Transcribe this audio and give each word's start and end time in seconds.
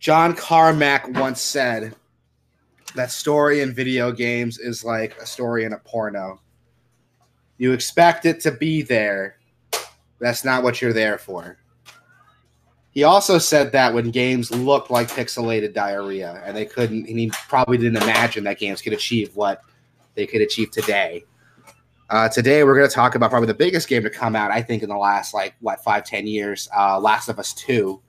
John 0.00 0.34
Carmack 0.34 1.08
once 1.18 1.42
said 1.42 1.94
that 2.94 3.10
story 3.10 3.60
in 3.60 3.74
video 3.74 4.10
games 4.10 4.58
is 4.58 4.82
like 4.82 5.14
a 5.20 5.26
story 5.26 5.64
in 5.64 5.74
a 5.74 5.78
porno. 5.78 6.40
You 7.58 7.72
expect 7.72 8.24
it 8.24 8.40
to 8.40 8.50
be 8.50 8.80
there. 8.80 9.36
That's 10.18 10.42
not 10.42 10.62
what 10.62 10.80
you're 10.80 10.94
there 10.94 11.18
for. 11.18 11.58
He 12.92 13.04
also 13.04 13.36
said 13.36 13.72
that 13.72 13.92
when 13.92 14.10
games 14.10 14.50
look 14.50 14.88
like 14.88 15.08
pixelated 15.08 15.74
diarrhea 15.74 16.42
and 16.46 16.56
they 16.56 16.64
couldn't, 16.64 17.06
and 17.06 17.18
he 17.18 17.30
probably 17.48 17.76
didn't 17.76 18.02
imagine 18.02 18.44
that 18.44 18.58
games 18.58 18.80
could 18.80 18.94
achieve 18.94 19.36
what 19.36 19.62
they 20.14 20.26
could 20.26 20.40
achieve 20.40 20.70
today. 20.70 21.24
Uh, 22.08 22.28
today, 22.28 22.64
we're 22.64 22.74
going 22.74 22.88
to 22.88 22.94
talk 22.94 23.16
about 23.16 23.28
probably 23.28 23.46
the 23.46 23.54
biggest 23.54 23.86
game 23.86 24.02
to 24.02 24.10
come 24.10 24.34
out, 24.34 24.50
I 24.50 24.62
think, 24.62 24.82
in 24.82 24.88
the 24.88 24.96
last, 24.96 25.32
like, 25.32 25.54
what, 25.60 25.84
five, 25.84 26.04
ten 26.04 26.26
years 26.26 26.68
uh, 26.76 26.98
Last 26.98 27.28
of 27.28 27.38
Us 27.38 27.52
2. 27.52 28.00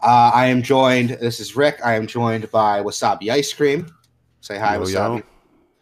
Uh, 0.00 0.30
I 0.32 0.46
am 0.46 0.62
joined, 0.62 1.10
this 1.10 1.40
is 1.40 1.56
Rick. 1.56 1.80
I 1.84 1.94
am 1.94 2.06
joined 2.06 2.50
by 2.50 2.80
Wasabi 2.82 3.30
Ice 3.30 3.52
Cream. 3.52 3.92
Say 4.40 4.58
hi, 4.58 4.74
Yo, 4.76 4.82
Wasabi. 4.82 5.18
yo. 5.18 5.22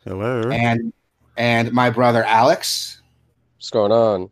Hello. 0.04 0.50
And, 0.50 0.92
and 1.36 1.72
my 1.72 1.90
brother 1.90 2.24
Alex. 2.24 3.02
What's 3.58 3.70
going 3.70 3.92
on? 3.92 4.30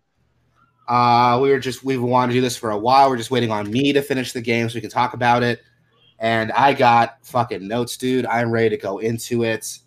Uh, 0.89 1.39
we 1.41 1.51
were 1.51 1.59
just 1.59 1.83
we've 1.85 2.03
wanted 2.03 2.33
to 2.33 2.39
do 2.39 2.41
this 2.41 2.57
for 2.57 2.71
a 2.71 2.79
while. 2.79 3.09
We're 3.09 3.17
just 3.17 3.31
waiting 3.31 3.51
on 3.51 3.71
me 3.71 3.93
to 3.93 4.03
finish 4.03 4.33
the 4.33 4.41
game 4.41 4.69
so 4.69 4.75
we 4.75 4.81
can 4.81 4.91
talk 4.91 5.15
about 5.15 5.43
it. 5.43 5.61
And 6.19 6.53
I 6.53 6.75
got 6.75 7.19
fucking 7.27 7.67
notes, 7.67 7.97
dude. 7.97 8.27
I'm 8.27 8.51
ready 8.51 8.71
to 8.71 8.77
go 8.77 8.99
into 8.99 9.45
it. 9.45 9.79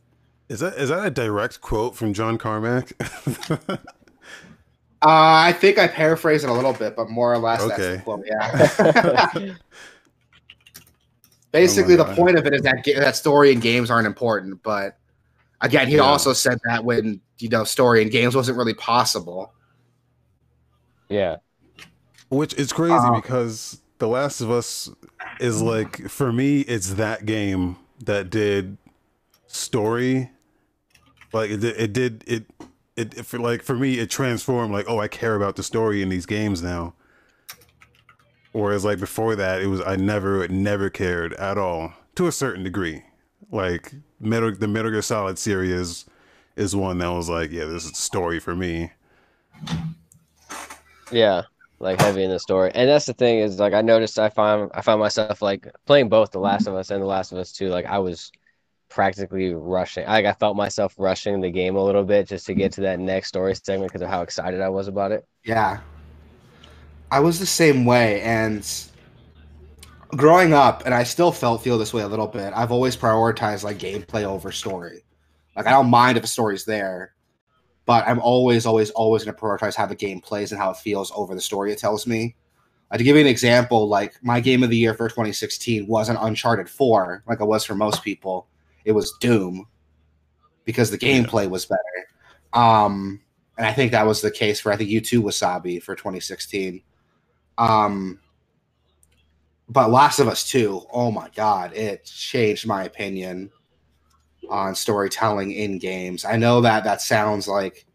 is 0.50 0.60
that 0.60 0.74
is 0.74 0.90
that 0.90 1.06
a 1.06 1.10
direct 1.12 1.62
quote 1.62 1.96
from 1.96 2.14
John 2.14 2.38
Carmack? 2.38 2.94
Uh, 5.04 5.46
I 5.46 5.54
think 5.54 5.78
I 5.78 5.88
paraphrased 5.88 6.44
it 6.44 6.50
a 6.50 6.54
little 6.54 6.74
bit, 6.74 6.96
but 6.96 7.10
more 7.10 7.32
or 7.32 7.38
less 7.38 7.60
that's 7.66 7.74
Okay. 7.80 7.96
the 7.98 8.02
quote. 8.02 8.26
Yeah. 8.26 9.54
Basically, 11.52 11.94
Oh 11.94 11.98
the 11.98 12.04
God. 12.06 12.18
point 12.18 12.38
of 12.38 12.46
it 12.46 12.54
is 12.54 12.62
that 12.64 12.84
that 12.98 13.16
story 13.16 13.52
and 13.52 13.62
games 13.62 13.90
aren't 13.90 14.08
important. 14.08 14.62
But 14.64 14.98
again, 15.62 15.88
he 15.88 15.96
Yeah. 15.96 16.02
also 16.02 16.34
said 16.34 16.60
that 16.66 16.84
when 16.84 17.22
you 17.40 17.50
know 17.50 17.64
story 17.64 18.02
and 18.02 18.12
games 18.12 18.36
wasn't 18.36 18.58
really 18.58 18.74
possible. 18.74 19.54
Yeah. 21.10 21.38
Which 22.30 22.54
is 22.56 22.74
crazy 22.74 22.94
Uh, 22.96 23.16
because 23.16 23.82
The 24.00 24.08
Last 24.08 24.42
of 24.42 24.52
Us 24.52 24.90
is 25.40 25.62
like 25.62 26.10
for 26.10 26.34
me, 26.34 26.62
it's 26.62 26.96
that 26.96 27.26
game 27.26 27.78
that 28.04 28.30
did 28.30 28.78
story. 29.48 30.32
Like 31.34 31.52
it, 31.52 31.58
did- 31.62 31.78
it 31.80 31.94
did 31.94 32.24
it. 32.28 32.46
It, 32.98 33.18
it 33.18 33.26
for 33.26 33.40
like 33.40 33.64
for 33.64 33.76
me, 33.76 34.00
it 34.00 34.10
transformed. 34.10 34.74
Like, 34.74 34.86
oh, 34.90 35.00
I 35.00 35.08
care 35.08 35.36
about 35.36 35.56
the 35.56 35.64
story 35.64 36.02
in 36.02 36.10
these 36.10 36.26
games 36.26 36.62
now. 36.64 36.96
Whereas, 38.54 38.84
like 38.86 39.00
before 39.00 39.36
that, 39.36 39.62
it 39.62 39.68
was 39.68 39.82
I 39.82 39.96
never, 39.96 40.48
never 40.48 40.90
cared 40.90 41.34
at 41.36 41.58
all 41.58 41.94
to 42.16 42.28
a 42.28 42.32
certain 42.32 42.64
degree. 42.64 43.04
Like 43.52 43.94
Metal, 44.20 44.52
the 44.54 44.68
Metal 44.68 44.92
Gear 44.92 45.02
Solid 45.04 45.40
series 45.40 46.06
is 46.56 46.76
one 46.76 46.98
that 47.00 47.10
was 47.10 47.30
like, 47.30 47.52
yeah, 47.52 47.66
this 47.66 47.86
is 47.86 47.92
a 47.92 47.96
story 47.96 48.40
for 48.40 48.56
me. 48.56 48.92
Yeah. 51.12 51.44
Like 51.80 52.00
heavy 52.00 52.24
in 52.24 52.32
the 52.32 52.40
story. 52.40 52.72
And 52.74 52.90
that's 52.90 53.06
the 53.06 53.14
thing 53.14 53.40
is 53.40 53.60
like 53.60 53.74
I 53.74 53.82
noticed 53.82 54.18
I 54.20 54.30
found 54.30 54.72
I 54.74 54.82
found 54.82 55.00
myself 55.00 55.42
like 55.42 55.68
playing 55.86 56.10
both 56.10 56.32
The 56.32 56.40
Last 56.40 56.68
of 56.68 56.76
Us 56.76 56.90
and 56.90 57.02
The 57.02 57.06
Last 57.08 57.32
of 57.32 57.38
Us 57.38 57.52
2. 57.52 57.70
Like 57.70 57.86
I 57.86 58.00
was 58.00 58.32
practically 58.90 59.54
rushing. 59.54 60.06
Like 60.06 60.26
I 60.26 60.34
felt 60.34 60.56
myself 60.56 60.96
rushing 60.98 61.42
the 61.42 61.50
game 61.50 61.76
a 61.76 61.84
little 61.84 62.04
bit 62.04 62.28
just 62.28 62.46
to 62.48 62.54
get 62.54 62.72
to 62.74 62.82
that 62.82 63.00
next 63.00 63.28
story 63.30 63.56
segment 63.56 63.92
because 63.92 64.02
of 64.02 64.10
how 64.10 64.22
excited 64.22 64.62
I 64.62 64.70
was 64.70 64.88
about 64.88 65.12
it. 65.12 65.26
Yeah. 65.44 65.80
I 67.12 67.20
was 67.20 67.40
the 67.40 67.46
same 67.46 67.86
way 67.86 68.22
and 68.22 68.66
growing 70.10 70.54
up 70.54 70.84
and 70.86 70.94
I 70.94 71.04
still 71.04 71.32
felt 71.32 71.64
feel 71.64 71.78
this 71.78 71.94
way 71.94 72.04
a 72.04 72.08
little 72.08 72.28
bit. 72.28 72.54
I've 72.56 72.72
always 72.72 72.96
prioritized 72.96 73.64
like 73.64 73.78
gameplay 73.78 74.24
over 74.24 74.52
story. 74.52 75.04
Like 75.56 75.68
I 75.68 75.72
don't 75.72 75.90
mind 75.90 76.18
if 76.18 76.24
a 76.24 76.28
story's 76.28 76.66
there, 76.66 77.14
but 77.86 78.08
I'm 78.08 78.20
always 78.20 78.66
always 78.66 78.92
always 78.92 79.24
going 79.24 79.36
to 79.36 79.42
prioritize 79.42 79.76
how 79.76 79.86
the 79.86 79.96
game 79.96 80.22
plays 80.22 80.52
and 80.52 80.62
how 80.62 80.72
it 80.72 80.78
feels 80.78 81.12
over 81.16 81.34
the 81.34 81.42
story 81.42 81.72
it 81.72 81.80
tells 81.80 82.06
me. 82.06 82.36
Uh, 82.90 82.98
to 82.98 83.04
give 83.04 83.16
you 83.18 83.22
an 83.22 83.28
example, 83.28 83.88
like 83.88 84.14
my 84.24 84.40
game 84.40 84.64
of 84.64 84.70
the 84.70 84.78
year 84.78 84.94
for 84.94 85.10
2016 85.10 85.88
wasn't 85.88 86.18
Uncharted 86.22 86.70
4 86.70 87.24
like 87.28 87.42
it 87.42 87.46
was 87.46 87.66
for 87.66 87.76
most 87.76 88.04
people. 88.04 88.48
It 88.88 88.94
was 88.94 89.12
Doom 89.20 89.68
because 90.66 90.92
the 90.92 90.98
Yeah. 91.00 91.22
gameplay 91.22 91.50
was 91.50 91.66
better. 91.66 91.82
Um 92.54 93.22
and 93.58 93.66
I 93.68 93.74
think 93.74 93.92
that 93.92 94.06
was 94.06 94.22
the 94.22 94.32
case 94.32 94.60
for 94.62 94.72
I 94.72 94.78
think 94.78 94.90
you 94.90 95.02
too 95.02 95.22
Wasabi 95.22 95.82
for 95.84 95.96
2016. 95.96 96.82
Um, 97.58 98.20
but 99.68 99.90
Last 99.90 100.20
of 100.20 100.28
Us 100.28 100.48
2, 100.50 100.86
oh 100.94 101.12
my 101.12 101.30
god, 101.36 101.74
it 101.74 102.06
changed 102.06 102.68
my 102.68 102.84
opinion 102.84 103.50
on 104.50 104.76
storytelling 104.76 105.52
in 105.52 105.80
games. 105.80 106.24
I 106.24 106.38
know 106.38 106.62
that 106.62 106.84
that 106.86 107.02
sounds 107.02 107.48
like 107.48 107.86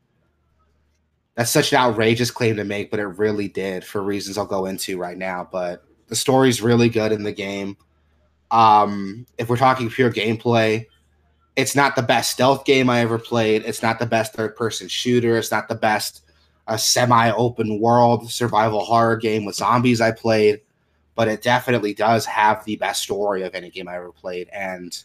that's 1.36 1.50
such 1.50 1.72
an 1.72 1.78
outrageous 1.78 2.30
claim 2.30 2.56
to 2.56 2.64
make, 2.64 2.90
but 2.90 3.00
it 3.00 3.06
really 3.06 3.48
did 3.48 3.84
for 3.84 4.02
reasons 4.02 4.36
I'll 4.36 4.44
go 4.44 4.66
into 4.66 4.98
right 4.98 5.16
now. 5.16 5.48
But 5.50 5.84
the 6.08 6.16
story's 6.16 6.60
really 6.60 6.90
good 6.90 7.12
in 7.12 7.22
the 7.22 7.32
game. 7.32 7.76
Um, 8.52 9.26
if 9.38 9.48
we're 9.48 9.56
talking 9.56 9.90
pure 9.90 10.12
gameplay, 10.12 10.86
it's 11.56 11.74
not 11.74 11.96
the 11.96 12.02
best 12.02 12.32
stealth 12.32 12.64
game 12.64 12.88
I 12.88 13.00
ever 13.00 13.18
played. 13.18 13.64
It's 13.64 13.82
not 13.82 13.98
the 13.98 14.06
best 14.06 14.34
third 14.34 14.54
person 14.54 14.86
shooter. 14.88 15.36
It's 15.36 15.50
not 15.50 15.68
the 15.68 15.74
best 15.74 16.22
a 16.68 16.78
semi-open 16.78 17.80
world 17.80 18.30
survival 18.30 18.84
horror 18.84 19.16
game 19.16 19.44
with 19.44 19.56
zombies 19.56 20.00
I 20.00 20.12
played, 20.12 20.60
but 21.16 21.26
it 21.26 21.42
definitely 21.42 21.92
does 21.92 22.24
have 22.26 22.64
the 22.64 22.76
best 22.76 23.02
story 23.02 23.42
of 23.42 23.54
any 23.54 23.68
game 23.68 23.88
I 23.88 23.96
ever 23.96 24.12
played, 24.12 24.48
and 24.50 24.96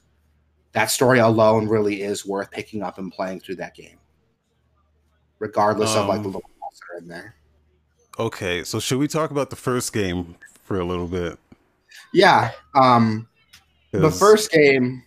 that 0.73 0.91
story 0.91 1.17
alone 1.17 1.67
really 1.67 2.03
is 2.03 2.27
worth 2.27 2.51
picking 2.51 2.83
up 2.83 2.99
and 2.99 3.11
playing 3.11 3.39
through 3.39 3.55
that 3.55 3.75
game, 3.75 3.97
regardless 5.39 5.95
of 5.95 6.07
like 6.07 6.21
the 6.21 6.27
Um, 6.27 6.33
little 6.35 6.51
faults 6.59 6.79
that 6.79 6.93
are 6.93 6.97
in 6.99 7.07
there. 7.07 7.35
Okay, 8.19 8.63
so 8.63 8.79
should 8.79 8.99
we 8.99 9.07
talk 9.07 9.31
about 9.31 9.49
the 9.49 9.55
first 9.55 9.91
game 9.93 10.35
for 10.63 10.79
a 10.79 10.85
little 10.85 11.07
bit? 11.07 11.39
Yeah, 12.13 12.51
um, 12.75 13.27
the 13.91 14.11
first 14.11 14.51
game 14.51 15.03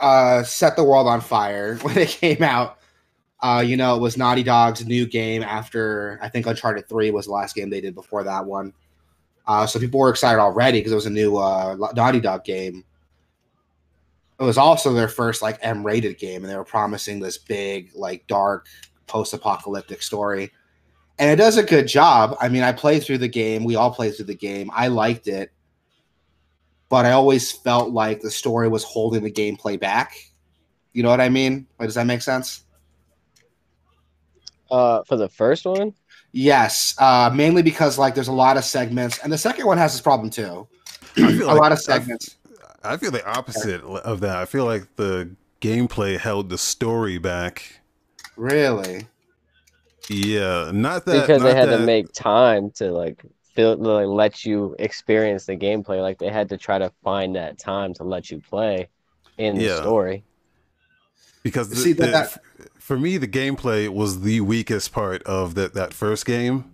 uh, 0.00 0.42
set 0.42 0.76
the 0.76 0.84
world 0.84 1.06
on 1.06 1.20
fire 1.20 1.76
when 1.82 1.96
it 1.98 2.08
came 2.08 2.42
out. 2.42 2.78
Uh, 3.42 3.62
you 3.64 3.76
know, 3.76 3.96
it 3.96 4.00
was 4.00 4.18
Naughty 4.18 4.42
Dog's 4.42 4.84
new 4.84 5.06
game 5.06 5.42
after 5.42 6.18
I 6.20 6.28
think 6.28 6.46
Uncharted 6.46 6.88
3 6.88 7.10
was 7.10 7.26
the 7.26 7.32
last 7.32 7.54
game 7.54 7.70
they 7.70 7.80
did 7.80 7.94
before 7.94 8.22
that 8.24 8.44
one. 8.44 8.74
Uh, 9.46 9.66
so 9.66 9.78
people 9.78 9.98
were 9.98 10.10
excited 10.10 10.38
already 10.38 10.78
because 10.78 10.92
it 10.92 10.96
was 10.96 11.06
a 11.06 11.10
new 11.10 11.38
uh, 11.38 11.76
Naughty 11.94 12.20
Dog 12.20 12.44
game. 12.44 12.84
It 14.38 14.44
was 14.44 14.58
also 14.58 14.92
their 14.92 15.08
first 15.08 15.42
like 15.42 15.58
M-rated 15.62 16.18
game, 16.18 16.42
and 16.42 16.52
they 16.52 16.56
were 16.56 16.64
promising 16.64 17.18
this 17.18 17.38
big, 17.38 17.90
like 17.94 18.26
dark, 18.26 18.66
post-apocalyptic 19.06 20.02
story. 20.02 20.50
And 21.18 21.30
it 21.30 21.36
does 21.36 21.58
a 21.58 21.62
good 21.62 21.86
job. 21.86 22.36
I 22.40 22.48
mean, 22.48 22.62
I 22.62 22.72
played 22.72 23.02
through 23.02 23.18
the 23.18 23.28
game. 23.28 23.64
We 23.64 23.76
all 23.76 23.92
played 23.92 24.16
through 24.16 24.26
the 24.26 24.34
game. 24.34 24.70
I 24.72 24.88
liked 24.88 25.28
it 25.28 25.50
but 26.90 27.06
I 27.06 27.12
always 27.12 27.50
felt 27.50 27.90
like 27.90 28.20
the 28.20 28.30
story 28.30 28.68
was 28.68 28.84
holding 28.84 29.22
the 29.22 29.30
gameplay 29.32 29.80
back. 29.80 30.12
You 30.92 31.02
know 31.02 31.08
what 31.08 31.20
I 31.22 31.30
mean? 31.30 31.66
Like, 31.78 31.88
does 31.88 31.94
that 31.94 32.06
make 32.06 32.20
sense? 32.20 32.64
Uh 34.70 35.02
for 35.04 35.16
the 35.16 35.28
first 35.28 35.64
one? 35.64 35.94
Yes, 36.32 36.94
uh, 36.98 37.28
mainly 37.34 37.62
because 37.62 37.98
like 37.98 38.14
there's 38.14 38.28
a 38.28 38.32
lot 38.32 38.56
of 38.56 38.64
segments, 38.64 39.18
and 39.18 39.32
the 39.32 39.38
second 39.38 39.66
one 39.66 39.78
has 39.78 39.92
this 39.92 40.00
problem 40.00 40.30
too. 40.30 40.68
A 41.16 41.20
like- 41.22 41.58
lot 41.58 41.72
of 41.72 41.80
segments. 41.80 42.36
I 42.82 42.96
feel 42.96 43.10
the 43.10 43.26
opposite 43.28 43.82
of 43.82 44.20
that. 44.20 44.36
I 44.36 44.44
feel 44.46 44.64
like 44.64 44.96
the 44.96 45.34
gameplay 45.60 46.18
held 46.18 46.48
the 46.48 46.56
story 46.56 47.18
back. 47.18 47.80
Really? 48.36 49.06
Yeah, 50.08 50.70
not 50.72 51.04
that 51.04 51.20
because 51.20 51.42
they 51.42 51.54
had 51.54 51.68
that- 51.68 51.78
to 51.78 51.84
make 51.84 52.12
time 52.12 52.70
to 52.76 52.90
like 52.92 53.24
feel 53.54 53.76
like 53.76 54.06
let 54.06 54.44
you 54.44 54.74
experience 54.78 55.46
the 55.46 55.56
gameplay. 55.56 56.00
Like 56.00 56.18
they 56.18 56.28
had 56.30 56.48
to 56.50 56.56
try 56.58 56.78
to 56.78 56.92
find 57.02 57.36
that 57.36 57.58
time 57.58 57.94
to 57.94 58.04
let 58.04 58.30
you 58.30 58.40
play 58.40 58.88
in 59.38 59.56
the 59.56 59.76
story. 59.76 60.24
because 61.42 61.68
the, 61.70 61.76
See, 61.76 61.92
that- 61.94 62.06
the- 62.06 62.12
that- 62.12 62.70
for 62.78 62.98
me 62.98 63.16
the 63.18 63.28
gameplay 63.28 63.88
was 63.88 64.22
the 64.22 64.40
weakest 64.40 64.92
part 64.92 65.22
of 65.22 65.54
that 65.54 65.74
that 65.74 65.94
first 65.94 66.26
game 66.26 66.64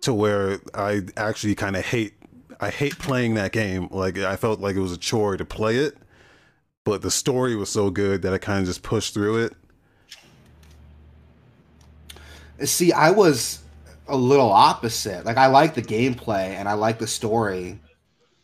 to 0.00 0.14
where 0.14 0.60
I 0.74 1.02
actually 1.16 1.54
kind 1.54 1.76
of 1.76 1.84
hate 1.84 2.14
I 2.58 2.70
hate 2.70 2.98
playing 2.98 3.34
that 3.34 3.52
game. 3.52 3.88
Like 3.90 4.18
I 4.18 4.36
felt 4.36 4.60
like 4.60 4.76
it 4.76 4.80
was 4.80 4.92
a 4.92 4.98
chore 4.98 5.36
to 5.36 5.44
play 5.44 5.76
it, 5.76 5.96
but 6.84 7.02
the 7.02 7.10
story 7.10 7.54
was 7.56 7.68
so 7.70 7.90
good 7.90 8.22
that 8.22 8.32
I 8.32 8.38
kind 8.38 8.60
of 8.60 8.66
just 8.66 8.82
pushed 8.82 9.14
through 9.14 9.44
it. 9.44 9.54
See, 12.66 12.92
I 12.92 13.10
was 13.10 13.59
a 14.10 14.16
little 14.16 14.50
opposite. 14.50 15.24
Like 15.24 15.36
I 15.36 15.46
like 15.46 15.74
the 15.74 15.82
gameplay 15.82 16.48
and 16.50 16.68
I 16.68 16.74
like 16.74 16.98
the 16.98 17.06
story, 17.06 17.78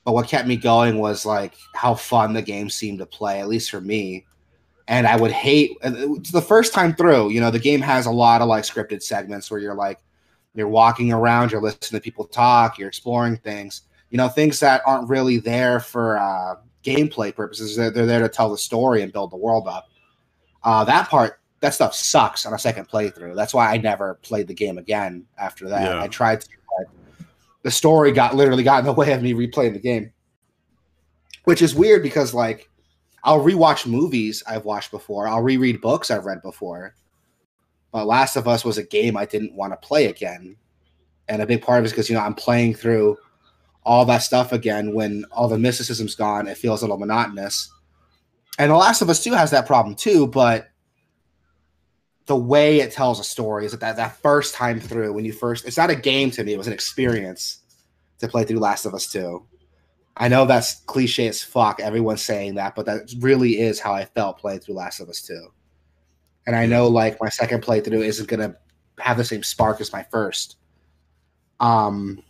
but 0.05 0.13
what 0.13 0.29
kept 0.29 0.47
me 0.49 0.57
going 0.57 0.99
was 0.99 1.27
like 1.27 1.55
how 1.75 1.95
fun 1.95 2.33
the 2.33 2.43
game 2.43 2.71
seemed 2.71 3.01
to 3.01 3.07
play, 3.07 3.41
at 3.41 3.49
least 3.49 3.71
for 3.71 3.81
me. 3.81 4.25
And 4.89 5.07
I 5.07 5.17
would 5.17 5.33
hate 5.33 5.77
it's 5.83 6.31
the 6.31 6.41
first 6.41 6.73
time 6.73 6.95
through. 6.95 7.31
You 7.31 7.41
know, 7.41 7.51
the 7.51 7.59
game 7.59 7.81
has 7.81 8.07
a 8.07 8.11
lot 8.11 8.41
of 8.41 8.49
like 8.49 8.65
scripted 8.65 9.03
segments 9.03 9.51
where 9.51 9.59
you're 9.61 9.75
like 9.75 9.99
you're 10.55 10.69
walking 10.69 11.13
around, 11.13 11.53
you're 11.53 11.61
listening 11.61 12.01
to 12.01 12.05
people 12.05 12.25
talk, 12.25 12.79
you're 12.79 12.89
exploring 12.89 13.37
things. 13.37 13.83
You 14.11 14.19
know, 14.19 14.29
things 14.29 14.61
that 14.61 14.83
aren't 14.87 15.09
really 15.09 15.39
there 15.39 15.81
for 15.81 16.19
uh, 16.19 16.55
gameplay 16.85 17.35
purposes. 17.35 17.77
They're, 17.77 17.91
they're 17.91 18.07
there 18.07 18.23
to 18.23 18.29
tell 18.29 18.51
the 18.51 18.57
story 18.57 19.03
and 19.03 19.13
build 19.13 19.33
the 19.33 19.37
world 19.37 19.67
up. 19.67 19.89
Uh, 20.63 20.85
that 20.85 21.09
part, 21.09 21.41
that 21.61 21.75
stuff 21.75 21.95
sucks 21.95 22.47
on 22.47 22.53
a 22.53 22.59
second 22.59 22.89
playthrough. 22.89 23.35
That's 23.35 23.55
why 23.55 23.73
I 23.73 23.79
never 23.79 24.15
played 24.23 24.49
the 24.49 24.55
game 24.55 24.79
again 24.79 25.25
after 25.39 25.69
that. 25.69 25.83
Yeah. 25.83 26.03
I 26.03 26.09
tried 26.09 26.43
to, 26.43 26.49
but 26.79 26.87
the 27.63 27.71
story 27.71 28.13
got 28.13 28.35
literally 28.35 28.63
got 28.63 28.81
in 28.81 28.85
the 28.85 28.93
way 29.01 29.13
of 29.13 29.23
me 29.23 29.33
replaying 29.33 29.73
the 29.73 29.81
game, 29.81 30.13
which 31.45 31.63
is 31.63 31.75
weird 31.75 32.03
because 32.03 32.35
like 32.35 32.69
I'll 33.25 33.43
rewatch 33.43 33.87
movies 33.87 34.43
I've 34.47 34.65
watched 34.65 34.93
before. 34.93 35.27
I'll 35.27 35.43
reread 35.43 35.81
books 35.81 36.11
I've 36.11 36.27
read 36.27 36.43
before. 36.43 36.95
But 37.91 38.07
Last 38.07 38.37
of 38.37 38.47
Us 38.47 38.65
was 38.65 38.79
a 38.79 38.85
game 38.85 39.17
I 39.17 39.25
didn't 39.25 39.55
want 39.55 39.73
to 39.73 39.87
play 39.87 40.07
again. 40.07 40.57
And 41.29 41.43
a 41.43 41.47
big 41.47 41.63
part 41.63 41.79
of 41.79 41.85
it 41.85 41.87
is 41.87 41.93
because, 41.93 42.09
you 42.09 42.15
know, 42.15 42.23
I'm 42.23 42.35
playing 42.35 42.75
through 42.75 43.17
all 43.85 44.05
that 44.05 44.19
stuff 44.19 44.53
again 44.53 44.95
when 44.95 45.25
all 45.33 45.49
the 45.49 45.59
mysticism's 45.59 46.15
gone. 46.15 46.47
It 46.47 46.57
feels 46.57 46.83
a 46.83 46.85
little 46.85 46.99
monotonous. 46.99 47.73
And 48.59 48.71
The 48.71 48.77
Last 48.77 49.03
of 49.03 49.11
Us 49.11 49.25
2 49.25 49.33
has 49.33 49.51
that 49.51 49.67
problem 49.67 49.97
too, 49.97 50.29
but 50.29 50.69
the 52.27 52.37
way 52.37 52.81
it 52.81 52.93
tells 52.93 53.21
a 53.21 53.25
story 53.25 53.65
is 53.65 53.73
that, 53.73 53.81
that 53.81 53.97
that 53.97 54.17
first 54.17 54.55
time 54.55 54.81
through 54.81 55.13
when 55.13 55.25
you 55.25 55.33
first 55.33 55.65
it's 55.65 55.77
not 55.77 55.91
a 55.91 55.95
game 55.95 56.31
to 56.33 56.45
me, 56.45 56.53
it 56.53 56.59
was 56.59 56.67
an 56.67 56.73
experience 56.73 57.59
to 58.19 58.29
play 58.29 58.45
through 58.45 58.59
Last 58.59 58.85
of 58.85 58.95
Us 58.95 59.11
2. 59.11 59.45
I 60.17 60.29
know 60.29 60.45
that's 60.47 60.77
cliche 60.87 61.29
as 61.29 61.43
fuck. 61.43 61.79
Everyone's 61.79 62.23
saying 62.23 62.55
that, 62.55 62.75
but 62.75 62.87
that 62.87 63.13
really 63.21 63.61
is 63.61 63.79
how 63.79 63.93
I 63.93 64.07
felt 64.07 64.39
playing 64.39 64.61
through 64.61 64.75
Last 64.75 64.99
of 65.01 65.09
Us 65.09 65.23
2. 65.23 65.49
And 66.47 66.57
I 66.57 66.67
know 66.67 66.89
like 66.89 67.21
my 67.21 67.29
second 67.29 67.63
playthrough 67.63 68.05
isn't 68.05 68.29
gonna 68.29 68.57
have 68.99 69.17
the 69.17 69.25
same 69.25 69.43
spark 69.43 69.81
as 69.81 69.93
my 69.93 70.03
first. 70.11 70.57
Um 71.61 72.23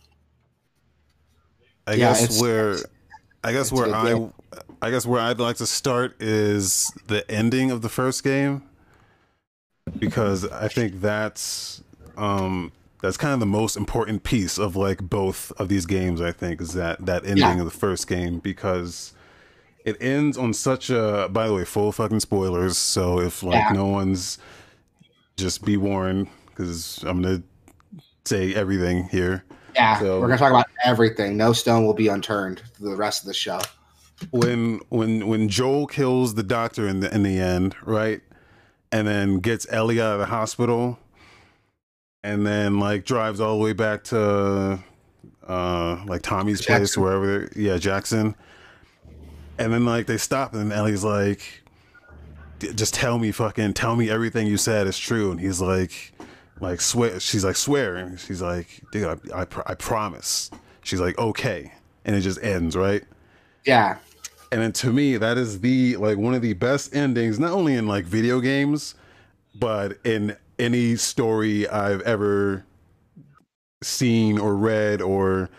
I 1.87 1.93
Yeah, 1.93 2.13
guess 2.13 2.39
where 2.39 2.75
I 3.43 3.51
guess 3.51 3.71
where 3.71 3.93
I 3.95 4.09
game. 4.13 4.33
I 4.81 4.91
guess 4.91 5.07
where 5.07 5.21
I'd 5.21 5.39
like 5.39 5.57
to 5.57 5.65
start 5.65 6.21
is 6.21 6.91
the 7.07 7.29
ending 7.31 7.71
of 7.71 7.81
the 7.81 7.89
first 7.89 8.23
game 8.23 8.63
because 9.97 10.45
I 10.49 10.67
think 10.67 11.01
that's 11.01 11.81
um 12.17 12.71
that's 13.01 13.17
kind 13.17 13.33
of 13.33 13.39
the 13.39 13.45
most 13.45 13.77
important 13.77 14.23
piece 14.23 14.57
of 14.57 14.75
like 14.75 15.01
both 15.01 15.51
of 15.57 15.69
these 15.69 15.85
games 15.85 16.21
I 16.21 16.31
think 16.31 16.61
is 16.61 16.73
that 16.73 17.05
that 17.05 17.23
ending 17.25 17.37
Yeah. 17.43 17.59
of 17.59 17.65
the 17.65 17.71
first 17.77 18.07
game 18.07 18.39
because 18.39 19.13
it 19.85 19.95
ends 20.01 20.37
on 20.37 20.53
such 20.53 20.89
a 20.89 21.29
by 21.31 21.47
the 21.47 21.53
way 21.53 21.63
full 21.65 21.91
fucking 21.91 22.19
spoilers 22.21 22.77
so 22.77 23.19
if 23.19 23.43
like 23.43 23.55
Yeah. 23.55 23.71
no 23.73 23.85
one's 23.87 24.37
just 25.37 25.63
be 25.63 25.77
warned 25.77 26.27
cuz 26.55 27.03
I'm 27.05 27.21
going 27.21 27.43
to 27.43 28.01
say 28.25 28.53
everything 28.53 29.07
here 29.09 29.43
yeah, 29.75 29.99
So- 29.99 30.19
we're 30.19 30.27
gonna 30.27 30.39
talk 30.39 30.49
about 30.49 30.65
everything. 30.83 31.37
No 31.37 31.53
stone 31.53 31.85
will 31.85 31.93
be 31.93 32.07
unturned 32.07 32.63
the 32.79 32.95
rest 32.95 33.21
of 33.21 33.27
the 33.27 33.33
show. 33.35 33.59
when 34.31 34.79
when 34.89 35.27
when 35.27 35.47
Joel 35.49 35.85
kills 35.85 36.33
the 36.33 36.41
doctor 36.41 36.87
in 36.87 36.99
the 37.01 37.13
in 37.13 37.21
the 37.21 37.37
end, 37.39 37.75
right? 37.85 38.21
And 38.91 39.07
then 39.07 39.39
gets 39.39 39.67
Ellie 39.69 39.99
out 40.01 40.13
of 40.13 40.19
the 40.19 40.25
hospital 40.27 40.97
and 42.23 42.45
then 42.45 42.79
like 42.79 43.05
drives 43.05 43.39
all 43.39 43.57
the 43.57 43.63
way 43.63 43.73
back 43.73 44.03
to 44.05 44.79
uh 45.47 46.03
like 46.05 46.21
Tommy's 46.21 46.65
place 46.65 46.79
Jackson. 46.79 47.03
wherever 47.03 47.49
yeah, 47.55 47.77
Jackson. 47.77 48.35
And 49.57 49.73
then 49.73 49.85
like 49.85 50.05
they 50.07 50.17
stop 50.17 50.53
and 50.53 50.71
Ellie's 50.71 51.03
like 51.03 51.63
just 52.59 52.93
tell 52.93 53.19
me 53.19 53.31
fucking 53.31 53.73
tell 53.73 53.95
me 53.95 54.09
everything 54.09 54.47
you 54.47 54.57
said 54.57 54.87
is 54.87 54.97
true 54.97 55.31
and 55.31 55.39
he's 55.39 55.61
like 55.61 56.11
like 56.59 56.81
swear 56.81 57.19
she's 57.19 57.45
like 57.45 57.55
swear 57.55 57.95
and 57.97 58.19
she's 58.19 58.41
like 58.41 58.81
dude 58.91 59.05
I 59.33 59.41
I, 59.41 59.45
pr- 59.45 59.61
I 59.65 59.75
promise. 59.75 60.49
She's 60.83 60.99
like 61.01 61.17
okay 61.17 61.71
and 62.05 62.15
it 62.15 62.21
just 62.21 62.41
ends, 62.41 62.75
right? 62.75 63.03
Yeah. 63.65 63.97
And 64.51 64.61
then 64.61 64.71
to 64.71 64.91
me 64.91 65.17
that 65.17 65.37
is 65.37 65.59
the 65.61 65.95
like 65.97 66.17
one 66.17 66.33
of 66.33 66.41
the 66.41 66.53
best 66.53 66.95
endings 66.95 67.39
not 67.39 67.51
only 67.51 67.75
in 67.75 67.87
like 67.87 68.05
video 68.05 68.39
games 68.39 68.95
but 69.55 69.97
in 70.05 70.35
any 70.59 70.95
story 70.95 71.67
i've 71.69 72.01
ever 72.01 72.63
seen 73.83 74.39
or 74.39 74.55
read 74.55 75.01
or 75.01 75.49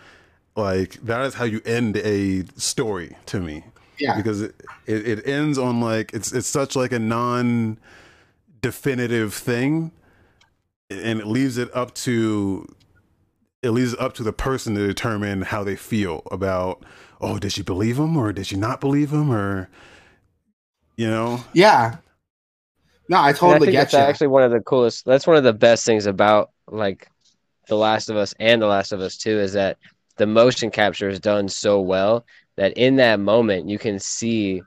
like 0.57 0.95
that 1.05 1.25
is 1.25 1.35
how 1.35 1.45
you 1.45 1.61
end 1.65 1.97
a 1.99 2.45
story 2.57 3.17
to 3.27 3.39
me 3.41 3.63
Yeah. 3.99 4.17
because 4.17 4.43
it, 4.43 4.55
it, 4.87 5.07
it 5.07 5.27
ends 5.29 5.57
on 5.59 5.81
like 5.81 6.13
it's 6.13 6.33
it's 6.33 6.49
such 6.49 6.75
like 6.75 6.91
a 6.93 6.99
non 6.99 7.79
definitive 8.61 9.33
thing 9.35 9.93
and 10.91 11.21
it 11.21 11.27
leaves 11.27 11.59
it 11.59 11.73
up 11.77 11.95
to 11.95 12.67
it 13.63 13.71
leaves 13.71 13.93
it 13.93 14.01
up 14.01 14.15
to 14.15 14.23
the 14.25 14.33
person 14.33 14.75
to 14.75 14.85
determine 14.87 15.43
how 15.43 15.63
they 15.63 15.77
feel 15.77 16.23
about 16.33 16.83
oh 17.21 17.39
did 17.39 17.53
she 17.53 17.63
believe 17.63 17.99
him 17.99 18.17
or 18.17 18.33
did 18.33 18.47
she 18.47 18.57
not 18.57 18.81
believe 18.81 19.13
him 19.13 19.31
or 19.31 19.69
you 20.97 21.09
know 21.09 21.45
Yeah. 21.53 21.97
No, 23.09 23.19
I 23.19 23.33
And 23.43 23.53
I 23.53 23.59
totally 23.59 23.61
think 23.61 23.73
get 23.73 23.91
that's 23.91 23.93
you. 23.93 23.99
actually 23.99 24.27
one 24.29 24.43
of 24.43 24.51
the 24.51 24.61
coolest. 24.61 25.05
That's 25.05 25.27
one 25.27 25.37
of 25.37 25.45
the 25.45 25.53
best 25.53 25.87
things 25.87 26.07
about 26.07 26.51
like 26.67 27.09
The 27.69 27.77
Last 27.77 28.11
of 28.11 28.17
Us 28.17 28.35
and 28.39 28.61
The 28.61 28.67
Last 28.67 28.93
of 28.93 29.01
Us 29.01 29.17
Two 29.17 29.39
is 29.41 29.55
that 29.55 29.79
the 30.17 30.27
motion 30.27 30.71
capture 30.71 31.09
is 31.09 31.21
done 31.21 31.49
so 31.49 31.81
well 31.81 32.27
that 32.57 32.77
in 32.77 32.97
that 32.97 33.21
moment 33.21 33.69
you 33.69 33.79
can 33.79 33.99
see 33.99 34.63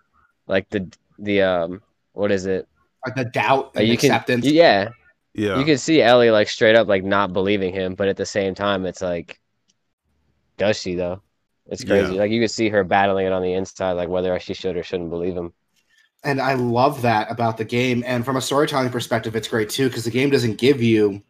like 0.48 0.70
the 0.70 0.92
the 1.20 1.42
um 1.44 1.82
what 2.14 2.32
is 2.32 2.46
it? 2.46 2.68
the 3.16 3.26
doubt 3.26 3.72
and 3.76 3.88
you 3.88 3.98
can 3.98 4.12
acceptance. 4.12 4.46
yeah 4.46 4.90
yeah 5.34 5.58
you 5.60 5.66
can 5.66 5.78
see 5.78 6.02
Ellie 6.02 6.32
like 6.32 6.48
straight 6.50 6.76
up 6.76 6.88
like 6.88 7.04
not 7.04 7.34
believing 7.34 7.74
him, 7.74 7.96
but 7.96 8.08
at 8.08 8.18
the 8.18 8.26
same 8.26 8.56
time 8.56 8.86
it's 8.86 9.02
like 9.02 9.40
does 10.58 10.80
she 10.80 10.96
though? 10.96 11.22
It's 11.72 11.86
crazy. 11.86 12.14
Yeah. 12.16 12.20
Like 12.20 12.32
you 12.32 12.42
can 12.42 12.50
see 12.50 12.70
her 12.70 12.84
battling 12.84 13.26
it 13.26 13.32
on 13.32 13.42
the 13.42 13.54
inside, 13.54 13.94
like 13.94 14.10
whether 14.10 14.38
she 14.40 14.54
should 14.54 14.76
or 14.76 14.84
shouldn't 14.84 15.10
believe 15.10 15.36
him. 15.36 15.54
and 16.24 16.40
I 16.42 16.54
love 16.54 17.02
that 17.02 17.32
about 17.32 17.58
the 17.58 17.66
game. 17.66 18.04
And 18.06 18.24
from 18.26 18.36
a 18.36 18.42
storytelling 18.42 18.90
perspective, 18.92 19.36
it's 19.36 19.48
great 19.48 19.70
too 19.70 19.88
because 19.88 20.04
the 20.04 20.12
game 20.12 20.30
doesn't 20.30 20.58
give 20.60 20.82
you 20.84 21.24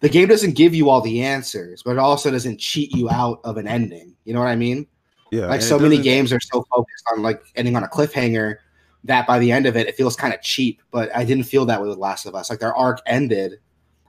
the 0.00 0.08
game 0.08 0.28
doesn't 0.28 0.52
give 0.54 0.74
you 0.74 0.88
all 0.88 1.00
the 1.00 1.22
answers, 1.22 1.82
but 1.82 1.92
it 1.92 1.98
also 1.98 2.30
doesn't 2.30 2.60
cheat 2.60 2.94
you 2.94 3.10
out 3.10 3.40
of 3.44 3.56
an 3.56 3.66
ending. 3.66 4.14
You 4.24 4.32
know 4.34 4.40
what 4.40 4.48
I 4.48 4.56
mean? 4.56 4.86
yeah 5.32 5.46
Like 5.46 5.62
so 5.62 5.78
many 5.78 5.98
games 5.98 6.32
are 6.32 6.40
so 6.40 6.64
focused 6.70 7.04
on 7.12 7.22
like 7.22 7.42
ending 7.56 7.74
on 7.76 7.82
a 7.82 7.88
cliffhanger 7.88 8.56
that 9.04 9.26
by 9.26 9.38
the 9.38 9.50
end 9.50 9.66
of 9.66 9.76
it, 9.76 9.88
it 9.88 9.96
feels 9.96 10.14
kind 10.14 10.32
of 10.32 10.40
cheap. 10.42 10.82
But 10.92 11.14
I 11.16 11.24
didn't 11.24 11.44
feel 11.44 11.66
that 11.66 11.82
way 11.82 11.88
with 11.88 11.98
Last 11.98 12.26
of 12.26 12.34
Us. 12.34 12.48
Like 12.48 12.60
their 12.60 12.74
arc 12.76 13.00
ended. 13.06 13.54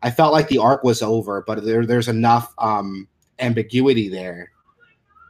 I 0.04 0.12
felt 0.12 0.31
like 0.31 0.48
the 0.48 0.60
arc 0.60 0.84
was 0.84 1.02
over, 1.02 1.44
but 1.48 1.66
there, 1.66 1.86
there's 1.86 2.08
enough 2.08 2.54
um, 2.60 3.08
ambiguity 3.40 4.10
there 4.10 4.52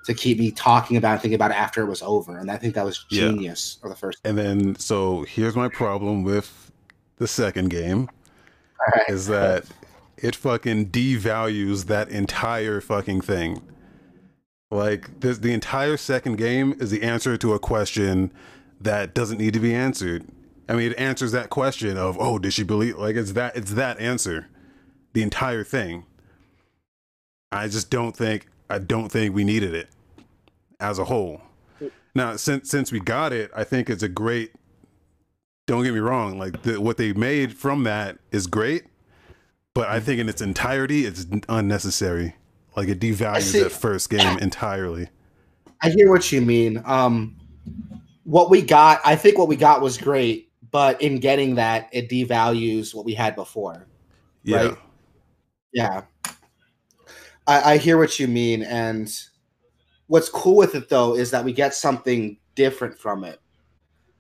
to 0.08 0.14
keep 0.14 0.40
me 0.40 0.52
talking 0.52 0.98
about 0.98 1.18
it, 1.18 1.22
thinking 1.22 1.36
about 1.36 1.52
it 1.52 1.58
after 1.58 1.82
it 1.84 1.88
was 1.88 2.02
over. 2.02 2.38
And 2.38 2.50
I 2.50 2.58
think 2.58 2.74
that 2.76 2.86
was 2.86 3.06
Yeah. 3.10 3.28
genius 3.30 3.78
for 3.82 3.90
the 3.90 3.96
first. 3.96 4.20
and 4.24 4.38
then 4.38 4.76
so 4.80 5.24
here's 5.24 5.56
my 5.56 5.68
problem 5.68 6.24
with 6.24 6.72
the 7.18 7.28
second 7.28 7.70
game 7.70 8.10
right. 8.94 9.04
is 9.10 9.28
that 9.28 9.66
it 10.18 10.36
fucking 10.36 10.90
devalues 10.90 11.86
that 11.86 12.10
entire 12.10 12.82
fucking 12.82 13.22
thing. 13.22 13.62
Like 14.72 15.20
this, 15.20 15.38
the 15.38 15.54
entire 15.54 15.98
second 15.98 16.38
game 16.38 16.76
is 16.80 16.90
the 16.90 17.04
answer 17.04 17.38
to 17.38 17.54
a 17.54 17.60
question 17.60 18.32
that 18.82 19.14
doesn't 19.14 19.38
need 19.38 19.54
to 19.54 19.60
be 19.60 19.74
answered. 19.74 20.26
I 20.70 20.74
mean, 20.74 20.92
it 20.92 21.00
answers 21.00 21.32
that 21.34 21.50
question 21.50 21.98
of, 21.98 22.18
oh, 22.20 22.40
did 22.40 22.54
she 22.54 22.64
believe? 22.64 22.98
Like 22.98 23.16
it's 23.16 23.34
that, 23.34 23.56
it's 23.56 23.72
that 23.74 24.00
answer. 24.00 24.48
The 25.14 25.24
entire 25.24 25.64
thing. 25.64 26.06
I 27.52 27.68
just 27.68 27.90
don't 27.90 28.16
think, 28.16 28.48
I 28.70 28.78
don't 28.80 29.10
think 29.10 29.34
we 29.34 29.44
needed 29.44 29.74
it 29.74 29.90
as 30.80 31.00
a 31.00 31.06
whole. 31.06 31.42
Now, 32.16 32.36
since 32.36 32.70
since 32.70 32.92
we 32.92 33.00
got 33.00 33.32
it, 33.34 33.52
I 33.56 33.64
think 33.64 33.90
it's 33.90 34.04
a 34.04 34.10
great. 34.10 34.52
Don't 35.68 35.84
get 35.84 35.94
me 35.94 36.00
wrong, 36.00 36.40
like 36.40 36.64
the, 36.64 36.80
what 36.80 36.98
they 36.98 37.12
made 37.12 37.54
from 37.54 37.84
that 37.84 38.18
is 38.32 38.48
great, 38.48 38.86
but 39.74 39.90
I 39.90 40.00
think 40.00 40.22
in 40.22 40.30
its 40.30 40.42
entirety, 40.42 41.06
it's 41.06 41.28
unnecessary. 41.50 42.36
Like 42.76 42.88
it 42.88 43.00
devalues 43.00 43.62
that 43.62 43.72
first 43.72 44.10
game 44.10 44.40
entirely. 44.40 45.10
I 45.82 45.90
hear 45.90 46.10
what 46.10 46.32
you 46.32 46.42
mean. 46.42 46.82
Um, 46.86 47.36
what 48.24 48.50
we 48.50 48.62
got, 48.62 49.02
I 49.06 49.16
think 49.16 49.38
what 49.38 49.48
we 49.48 49.56
got 49.56 49.82
was 49.82 49.98
great, 49.98 50.52
but 50.72 51.02
in 51.02 51.20
getting 51.20 51.56
that, 51.56 51.90
it 51.92 52.10
devalues 52.10 52.96
what 52.96 53.06
we 53.06 53.14
had 53.14 53.36
before. 53.36 53.88
Yeah, 54.44 54.58
Right. 54.58 54.78
Yeah. 55.74 56.02
I, 57.46 57.74
I 57.74 57.78
hear 57.78 57.98
what 57.98 58.20
you 58.20 58.28
mean. 58.28 58.64
And 58.64 59.14
what's 60.08 60.30
cool 60.30 60.56
with 60.56 60.76
it, 60.76 60.90
though, 60.90 61.16
is 61.16 61.32
that 61.32 61.46
we 61.46 61.54
get 61.54 61.74
something 61.74 62.38
different 62.56 62.98
from 62.98 63.24
it. 63.24 63.40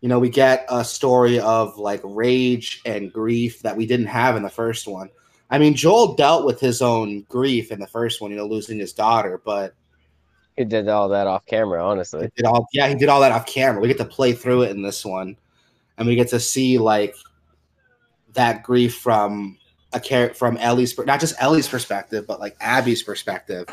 You 0.01 0.09
know, 0.09 0.19
we 0.19 0.29
get 0.29 0.65
a 0.69 0.85
story 0.85 1.39
of 1.39 1.77
like 1.77 2.01
rage 2.03 2.81
and 2.85 3.11
grief 3.11 3.61
that 3.63 3.75
we 3.75 3.85
didn't 3.87 4.05
have 4.07 4.35
in 4.35 4.43
the 4.43 4.49
first 4.49 4.87
one. 4.87 5.09
I 5.49 5.57
mean, 5.57 5.73
Joel 5.75 6.13
dealt 6.13 6.45
with 6.45 6.59
his 6.59 6.81
own 6.81 7.21
grief 7.29 7.71
in 7.71 7.79
the 7.79 7.87
first 7.87 8.21
one, 8.21 8.31
you 8.31 8.37
know, 8.37 8.45
losing 8.45 8.77
his 8.77 8.93
daughter, 8.93 9.41
but 9.43 9.73
He 10.57 10.65
did 10.65 10.87
all 10.87 11.09
that 11.09 11.25
off 11.25 11.45
camera, 11.45 11.83
honestly. 11.83 12.23
he 12.23 12.31
did 12.35 12.45
all 12.45 12.67
yeah, 12.73 12.87
he 12.87 12.95
did 12.95 13.09
all 13.09 13.21
that 13.21 13.31
off 13.31 13.45
camera. 13.45 13.81
We 13.81 13.87
get 13.87 13.97
to 13.99 14.05
play 14.05 14.33
through 14.33 14.63
it 14.63 14.71
in 14.71 14.81
this 14.81 15.05
one. 15.05 15.37
And 15.97 16.07
we 16.07 16.15
get 16.15 16.27
to 16.29 16.39
see 16.39 16.77
like 16.77 17.15
that 18.33 18.61
grief 18.61 18.95
from 18.97 19.57
a 19.93 19.99
character 19.99 20.35
from 20.35 20.57
Ellie's 20.57 20.97
not 20.99 21.19
just 21.19 21.35
Ellie's 21.39 21.67
perspective, 21.67 22.27
but 22.27 22.39
like 22.39 22.55
Abby's 22.59 23.01
perspective. 23.01 23.65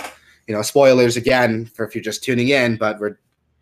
You 0.47 0.55
know, 0.55 0.63
spoilers 0.63 1.17
again 1.17 1.67
for 1.67 1.87
if 1.87 1.95
you're 1.95 2.05
just 2.05 2.25
tuning 2.25 2.49
in, 2.49 2.77
but 2.77 2.99
we're 3.01 3.19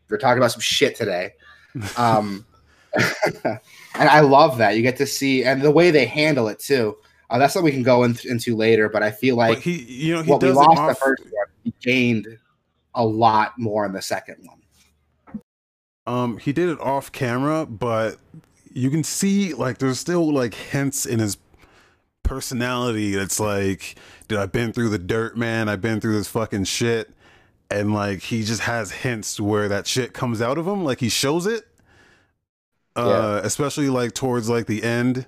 we're 0.08 0.18
talking 0.18 0.38
about 0.38 0.52
some 0.52 0.60
shit 0.60 0.96
today. 0.96 1.32
Um, 1.96 2.44
and 3.44 3.58
I 3.94 4.20
love 4.20 4.58
that 4.58 4.76
you 4.76 4.82
get 4.82 4.98
to 4.98 5.06
see 5.06 5.42
and 5.42 5.62
the 5.62 5.70
way 5.70 5.90
they 5.90 6.04
handle 6.04 6.48
it 6.48 6.58
too. 6.58 6.98
Uh, 7.30 7.38
that's 7.38 7.54
what 7.54 7.64
we 7.64 7.70
can 7.70 7.82
go 7.82 8.04
in, 8.04 8.14
into 8.26 8.54
later, 8.54 8.90
but 8.90 9.02
I 9.02 9.10
feel 9.10 9.36
like 9.36 9.56
But 9.56 9.62
he, 9.62 9.82
you 9.84 10.14
know, 10.14 10.22
he 10.22 10.30
what 10.30 10.42
we 10.42 10.50
lost 10.50 10.78
off, 10.78 10.88
the 10.90 10.94
first 10.96 11.24
one, 11.24 11.46
he 11.64 11.72
gained 11.80 12.26
a 12.94 13.02
lot 13.02 13.58
more 13.58 13.86
in 13.86 13.92
the 13.92 14.02
second 14.02 14.36
one. 14.42 15.42
Um, 16.06 16.36
he 16.36 16.52
did 16.52 16.68
it 16.68 16.78
off 16.80 17.10
camera, 17.10 17.64
but 17.64 18.18
you 18.70 18.90
can 18.90 19.02
see 19.04 19.54
like 19.54 19.78
there's 19.78 19.98
still 19.98 20.30
like 20.30 20.52
hints 20.52 21.06
in 21.06 21.20
his 21.20 21.38
personality. 22.22 23.14
That's 23.14 23.40
like, 23.40 23.96
dude, 24.28 24.38
I've 24.38 24.52
been 24.52 24.72
through 24.72 24.90
the 24.90 24.98
dirt, 24.98 25.36
man. 25.36 25.68
I've 25.68 25.80
been 25.80 26.00
through 26.00 26.14
this 26.14 26.28
fucking 26.28 26.64
shit, 26.64 27.10
and 27.70 27.94
like 27.94 28.20
he 28.20 28.42
just 28.42 28.62
has 28.62 28.90
hints 28.92 29.40
where 29.40 29.68
that 29.68 29.86
shit 29.86 30.12
comes 30.12 30.40
out 30.42 30.58
of 30.58 30.66
him. 30.66 30.84
Like 30.84 31.00
he 31.00 31.08
shows 31.08 31.46
it, 31.46 31.66
uh, 32.96 33.40
especially 33.44 33.88
like 33.88 34.14
towards 34.14 34.48
like 34.48 34.66
the 34.66 34.82
end 34.82 35.26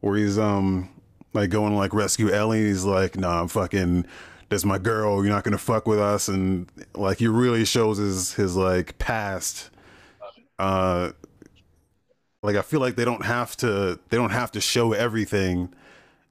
where 0.00 0.16
he's 0.16 0.38
um 0.38 0.90
like 1.32 1.50
going 1.50 1.72
to 1.72 1.78
like 1.78 1.94
rescue 1.94 2.30
Ellie. 2.30 2.64
He's 2.66 2.84
like, 2.84 3.16
nah, 3.16 3.40
I'm 3.40 3.48
fucking. 3.48 4.06
That's 4.50 4.64
my 4.64 4.78
girl. 4.78 5.24
You're 5.24 5.32
not 5.32 5.42
gonna 5.42 5.58
fuck 5.58 5.86
with 5.88 5.98
us, 5.98 6.28
and 6.28 6.68
like 6.94 7.18
he 7.18 7.26
really 7.28 7.64
shows 7.64 7.98
his 7.98 8.34
his 8.34 8.56
like 8.56 8.98
past 8.98 9.70
uh 10.58 11.10
like 12.44 12.56
I 12.56 12.62
feel 12.62 12.78
like 12.78 12.94
they 12.94 13.06
don't 13.06 13.24
have 13.24 13.56
to 13.58 13.98
they 14.10 14.16
don't 14.16 14.30
have 14.30 14.52
to 14.52 14.60
show 14.60 14.92
everything. 14.92 15.72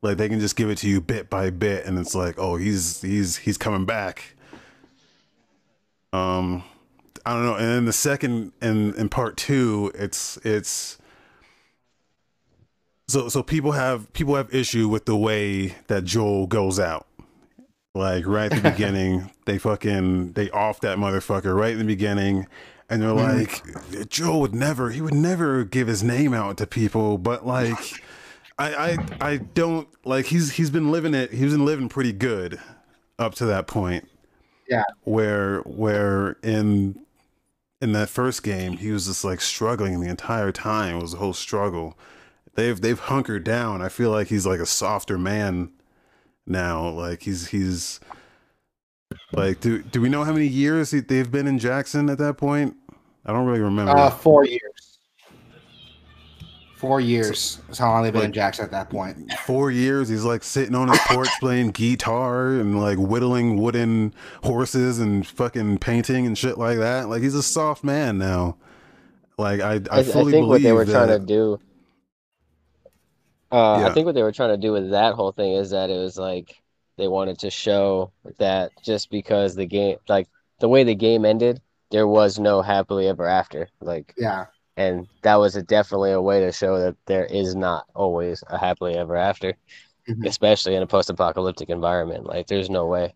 Like 0.03 0.17
they 0.17 0.29
can 0.29 0.39
just 0.39 0.55
give 0.55 0.69
it 0.69 0.77
to 0.79 0.87
you 0.87 1.01
bit 1.01 1.29
by 1.29 1.49
bit 1.49 1.85
and 1.85 1.97
it's 1.97 2.13
like, 2.13 2.35
"Oh, 2.37 2.55
he's 2.57 3.01
he's 3.01 3.37
he's 3.37 3.57
coming 3.57 3.85
back." 3.85 4.35
Um 6.11 6.63
I 7.25 7.33
don't 7.33 7.45
know. 7.45 7.55
And 7.55 7.65
then 7.67 7.85
the 7.85 7.93
second 7.93 8.51
in 8.61 8.93
in 8.95 9.07
part 9.09 9.37
2, 9.37 9.93
it's 9.95 10.37
it's 10.43 10.97
so 13.07 13.29
so 13.29 13.43
people 13.43 13.71
have 13.73 14.11
people 14.13 14.35
have 14.35 14.53
issue 14.53 14.87
with 14.89 15.05
the 15.05 15.15
way 15.15 15.75
that 15.87 16.03
Joel 16.03 16.47
goes 16.47 16.79
out. 16.79 17.07
Like 17.95 18.25
right 18.25 18.51
at 18.51 18.61
the 18.63 18.69
beginning, 18.71 19.31
they 19.45 19.57
fucking 19.57 20.33
they 20.33 20.49
off 20.51 20.81
that 20.81 20.97
motherfucker 20.97 21.55
right 21.57 21.71
in 21.73 21.79
the 21.79 21.85
beginning 21.85 22.47
and 22.89 23.01
they're 23.01 23.09
Mhm. 23.09 23.95
like 23.95 24.09
Joel 24.09 24.41
would 24.41 24.53
never 24.55 24.89
he 24.89 24.99
would 25.01 25.13
never 25.13 25.63
give 25.63 25.87
his 25.87 26.03
name 26.03 26.33
out 26.33 26.57
to 26.57 26.67
people 26.67 27.17
but 27.17 27.45
like 27.47 28.02
I 28.63 28.91
I 28.91 28.97
I 29.33 29.37
don't 29.37 29.87
like 30.05 30.25
he's 30.27 30.51
he's 30.53 30.69
been 30.69 30.91
living 30.91 31.13
it 31.13 31.31
he's 31.31 31.51
been 31.51 31.65
living 31.65 31.89
pretty 31.89 32.13
good 32.13 32.59
up 33.19 33.35
to 33.35 33.45
that 33.45 33.67
point 33.67 34.07
Yeah. 34.69 34.83
where 35.03 35.59
where 35.61 36.37
in 36.43 36.99
in 37.81 37.91
that 37.91 38.09
first 38.09 38.43
game 38.43 38.77
he 38.77 38.91
was 38.91 39.07
just 39.07 39.23
like 39.23 39.41
struggling 39.41 39.99
the 39.99 40.09
entire 40.09 40.51
time 40.51 40.97
it 40.97 41.01
was 41.01 41.13
a 41.13 41.17
whole 41.17 41.33
struggle 41.33 41.97
they've 42.55 42.79
they've 42.79 42.99
hunkered 42.99 43.43
down 43.43 43.81
I 43.81 43.89
feel 43.89 44.09
like 44.11 44.27
he's 44.27 44.45
like 44.45 44.59
a 44.59 44.65
softer 44.65 45.17
man 45.17 45.71
now 46.45 46.87
like 46.89 47.23
he's 47.23 47.47
he's 47.47 47.99
like 49.33 49.59
do 49.59 49.81
do 49.83 49.99
we 50.01 50.09
know 50.09 50.23
how 50.23 50.33
many 50.33 50.47
years 50.47 50.91
they've 50.91 51.31
been 51.31 51.47
in 51.47 51.59
Jackson 51.59 52.09
at 52.09 52.17
that 52.19 52.37
point 52.37 52.75
I 53.25 53.31
don't 53.31 53.45
really 53.45 53.61
remember. 53.61 53.95
Uh, 53.97 54.09
four 54.09 54.45
years. 54.45 54.72
Four 56.83 56.99
years 56.99 57.61
is 57.69 57.77
how 57.77 57.91
long 57.91 58.03
they've 58.03 58.11
been 58.11 58.25
in 58.25 58.33
Jackson 58.33 58.65
at 58.65 58.71
that 58.71 58.89
point. 58.89 59.31
Four 59.45 59.71
years. 59.71 60.09
He's 60.09 60.25
like 60.25 60.43
sitting 60.43 60.75
on 60.75 60.89
his 60.89 60.99
porch 61.07 61.29
playing 61.39 61.71
guitar 61.71 62.47
and 62.49 62.77
like 62.81 62.97
whittling 62.97 63.55
wooden 63.55 64.13
horses 64.43 64.99
and 64.99 65.25
fucking 65.25 65.77
painting 65.77 66.27
and 66.27 66.37
shit 66.37 66.57
like 66.57 66.79
that. 66.79 67.07
Like 67.07 67.21
he's 67.21 67.35
a 67.35 67.41
soft 67.41 67.85
man 67.85 68.17
now. 68.17 68.57
Like 69.37 69.61
I, 69.61 69.75
I, 69.75 69.79
I, 69.91 69.99
I 69.99 70.03
fully 70.03 70.33
think 70.33 70.47
what 70.47 70.61
they 70.61 70.73
were 70.73 70.83
trying 70.83 71.07
to 71.07 71.19
do. 71.19 71.57
Uh, 73.49 73.77
Yeah. 73.79 73.87
I 73.87 73.93
think 73.93 74.05
what 74.05 74.15
they 74.15 74.23
were 74.23 74.33
trying 74.33 74.49
to 74.49 74.57
do 74.57 74.73
with 74.73 74.91
that 74.91 75.13
whole 75.13 75.31
thing 75.31 75.53
is 75.53 75.69
that 75.69 75.89
it 75.89 75.97
was 75.97 76.17
like 76.17 76.61
they 76.97 77.07
wanted 77.07 77.39
to 77.39 77.49
show 77.49 78.11
that 78.39 78.71
just 78.83 79.09
because 79.09 79.55
the 79.55 79.65
game, 79.65 79.97
like 80.09 80.27
the 80.59 80.67
way 80.67 80.83
the 80.83 80.95
game 80.95 81.23
ended, 81.23 81.61
there 81.91 82.07
was 82.07 82.39
no 82.39 82.61
happily 82.61 83.07
ever 83.07 83.25
after. 83.25 83.69
Like, 83.79 84.13
Yeah. 84.17 84.47
And 84.77 85.07
that 85.21 85.35
was 85.35 85.55
a, 85.55 85.61
definitely 85.63 86.11
a 86.11 86.21
way 86.21 86.39
to 86.39 86.51
show 86.51 86.79
that 86.79 86.95
there 87.05 87.25
is 87.25 87.55
not 87.55 87.85
always 87.93 88.43
a 88.47 88.57
happily 88.57 88.95
ever 88.95 89.15
after, 89.15 89.53
Mhm. 90.09 90.25
especially 90.27 90.75
in 90.75 90.83
a 90.83 90.87
post-apocalyptic 90.87 91.69
environment. 91.69 92.25
Like, 92.25 92.47
there's 92.47 92.69
no 92.69 92.87
way. 92.87 93.13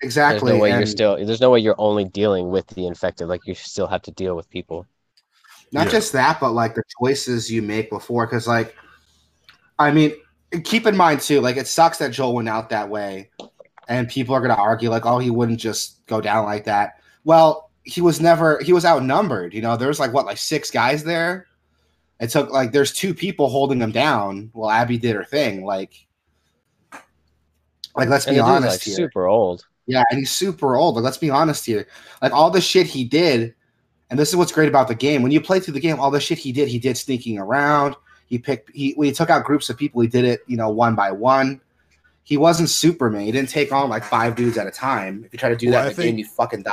There's 0.00 0.12
Exactly. 0.12 0.52
no 0.52 0.58
way 0.58 0.70
you're 0.70 0.86
still. 0.86 1.16
There's 1.16 1.40
no 1.40 1.50
way 1.50 1.60
you're 1.60 1.74
only 1.78 2.04
dealing 2.04 2.50
with 2.50 2.66
the 2.68 2.86
infected. 2.86 3.28
Like, 3.28 3.46
you 3.46 3.54
still 3.54 3.86
have 3.86 4.02
to 4.02 4.10
deal 4.12 4.34
with 4.36 4.48
people. 4.50 4.86
not 5.72 5.86
Yeah. 5.86 5.92
just 5.92 6.12
that, 6.12 6.40
but 6.40 6.50
like 6.50 6.74
the 6.74 6.82
choices 7.00 7.48
you 7.48 7.62
make 7.62 7.90
before. 7.90 8.26
Because, 8.26 8.48
like, 8.48 8.74
I 9.78 9.92
mean, 9.92 10.12
keep 10.64 10.84
in 10.84 10.96
mind 10.96 11.20
too, 11.20 11.40
like, 11.40 11.56
it 11.56 11.68
sucks 11.68 11.98
that 11.98 12.10
Joel 12.10 12.34
went 12.34 12.48
out 12.48 12.70
that 12.70 12.88
way, 12.88 13.30
and 13.86 14.08
people 14.08 14.34
are 14.34 14.40
going 14.40 14.50
to 14.50 14.60
argue, 14.60 14.90
like, 14.90 15.06
oh, 15.06 15.18
he 15.18 15.30
wouldn't 15.30 15.60
just 15.60 16.04
go 16.06 16.20
down 16.20 16.44
like 16.44 16.64
that. 16.64 16.94
Well, 17.24 17.69
he 17.90 18.00
was 18.00 18.20
never, 18.20 18.60
he 18.62 18.72
was 18.72 18.84
outnumbered. 18.84 19.52
You 19.54 19.62
know, 19.62 19.76
there's 19.76 20.00
like, 20.00 20.12
what, 20.12 20.26
like 20.26 20.38
six 20.38 20.70
guys 20.70 21.04
there? 21.04 21.46
It 22.20 22.28
took, 22.30 22.50
like, 22.50 22.72
there's 22.72 22.92
two 22.92 23.14
people 23.14 23.48
holding 23.48 23.80
him 23.80 23.90
down 23.92 24.50
while 24.52 24.70
Abby 24.70 24.98
did 24.98 25.16
her 25.16 25.24
thing. 25.24 25.64
Like, 25.64 26.06
like 27.96 28.08
let's 28.08 28.26
And 28.26 28.34
be 28.34 28.38
the 28.38 28.42
dude's 28.42 28.56
honest 28.56 28.74
like 28.74 28.82
here. 28.82 28.94
super 28.94 29.26
old. 29.26 29.66
Yeah, 29.86 30.04
and 30.10 30.18
he's 30.18 30.30
super 30.30 30.76
old. 30.76 30.94
Like, 30.94 31.04
let's 31.04 31.18
be 31.18 31.30
honest 31.30 31.66
here. 31.66 31.88
Like 32.22 32.32
all 32.32 32.50
the 32.50 32.60
shit 32.60 32.86
he 32.86 33.04
did, 33.04 33.54
and 34.08 34.18
this 34.18 34.28
is 34.28 34.36
what's 34.36 34.52
great 34.52 34.68
about 34.68 34.86
the 34.86 34.94
game. 34.94 35.22
When 35.22 35.32
you 35.32 35.40
play 35.40 35.58
through 35.58 35.74
the 35.74 35.80
game, 35.80 35.98
all 35.98 36.10
the 36.10 36.20
shit 36.20 36.38
he 36.38 36.52
did, 36.52 36.68
he 36.68 36.78
did 36.78 36.96
sneaking 36.96 37.38
around. 37.38 37.96
He 38.26 38.38
picked 38.38 38.70
he 38.72 38.92
when 38.92 39.06
he 39.06 39.12
took 39.12 39.30
out 39.30 39.44
groups 39.44 39.68
of 39.70 39.76
people, 39.76 40.00
he 40.00 40.06
did 40.06 40.24
it, 40.24 40.40
you 40.46 40.56
know, 40.56 40.68
one 40.70 40.94
by 40.94 41.10
one. 41.10 41.60
He 42.22 42.36
wasn't 42.36 42.68
Superman. 42.68 43.22
He 43.22 43.32
didn't 43.32 43.48
take 43.48 43.72
on 43.72 43.88
like 43.90 44.04
five 44.04 44.36
dudes 44.36 44.56
at 44.56 44.68
a 44.68 44.70
time. 44.70 45.24
If 45.24 45.32
you 45.32 45.38
try 45.40 45.48
to 45.48 45.56
do 45.56 45.70
Well, 45.70 45.82
that 45.82 45.86
I 45.86 45.90
in 45.90 45.96
the 45.96 46.02
game, 46.02 46.18
you 46.18 46.26
fucking 46.26 46.62
die. 46.62 46.72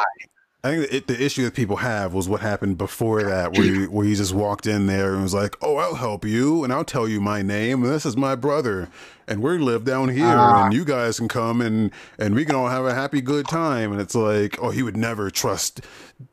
I 0.63 0.71
think 0.71 0.91
it, 0.93 1.07
the 1.07 1.23
issue 1.23 1.43
that 1.45 1.53
people 1.53 1.77
have 1.77 2.13
was 2.13 2.27
what 2.27 2.41
happened 2.41 2.77
before 2.77 3.21
that, 3.23 3.53
where 3.53 3.65
you, 3.65 3.85
where 3.85 4.05
you 4.05 4.15
just 4.15 4.33
walked 4.33 4.65
in 4.65 4.87
there 4.87 5.13
and 5.13 5.21
was 5.21 5.33
like, 5.33 5.55
"Oh, 5.61 5.77
I'll 5.77 5.95
help 5.95 6.25
you, 6.25 6.63
and 6.63 6.73
I'll 6.73 6.83
tell 6.83 7.07
you 7.07 7.21
my 7.21 7.41
name, 7.41 7.83
and 7.83 7.93
this 7.93 8.05
is 8.05 8.17
my 8.17 8.35
brother, 8.35 8.89
and 9.27 9.41
we 9.41 9.57
live 9.59 9.85
down 9.85 10.09
here, 10.09 10.25
Ah. 10.25 10.65
and 10.65 10.73
you 10.73 10.83
guys 10.83 11.19
can 11.19 11.27
come 11.27 11.61
and 11.61 11.91
and 12.17 12.33
we 12.33 12.43
can 12.43 12.55
all 12.55 12.69
have 12.69 12.85
a 12.85 12.93
happy 12.93 13.21
good 13.21 13.47
time." 13.47 13.91
And 13.91 14.01
it's 14.01 14.15
like, 14.15 14.57
oh, 14.61 14.71
he 14.71 14.81
would 14.81 14.97
never 14.97 15.29
trust 15.29 15.81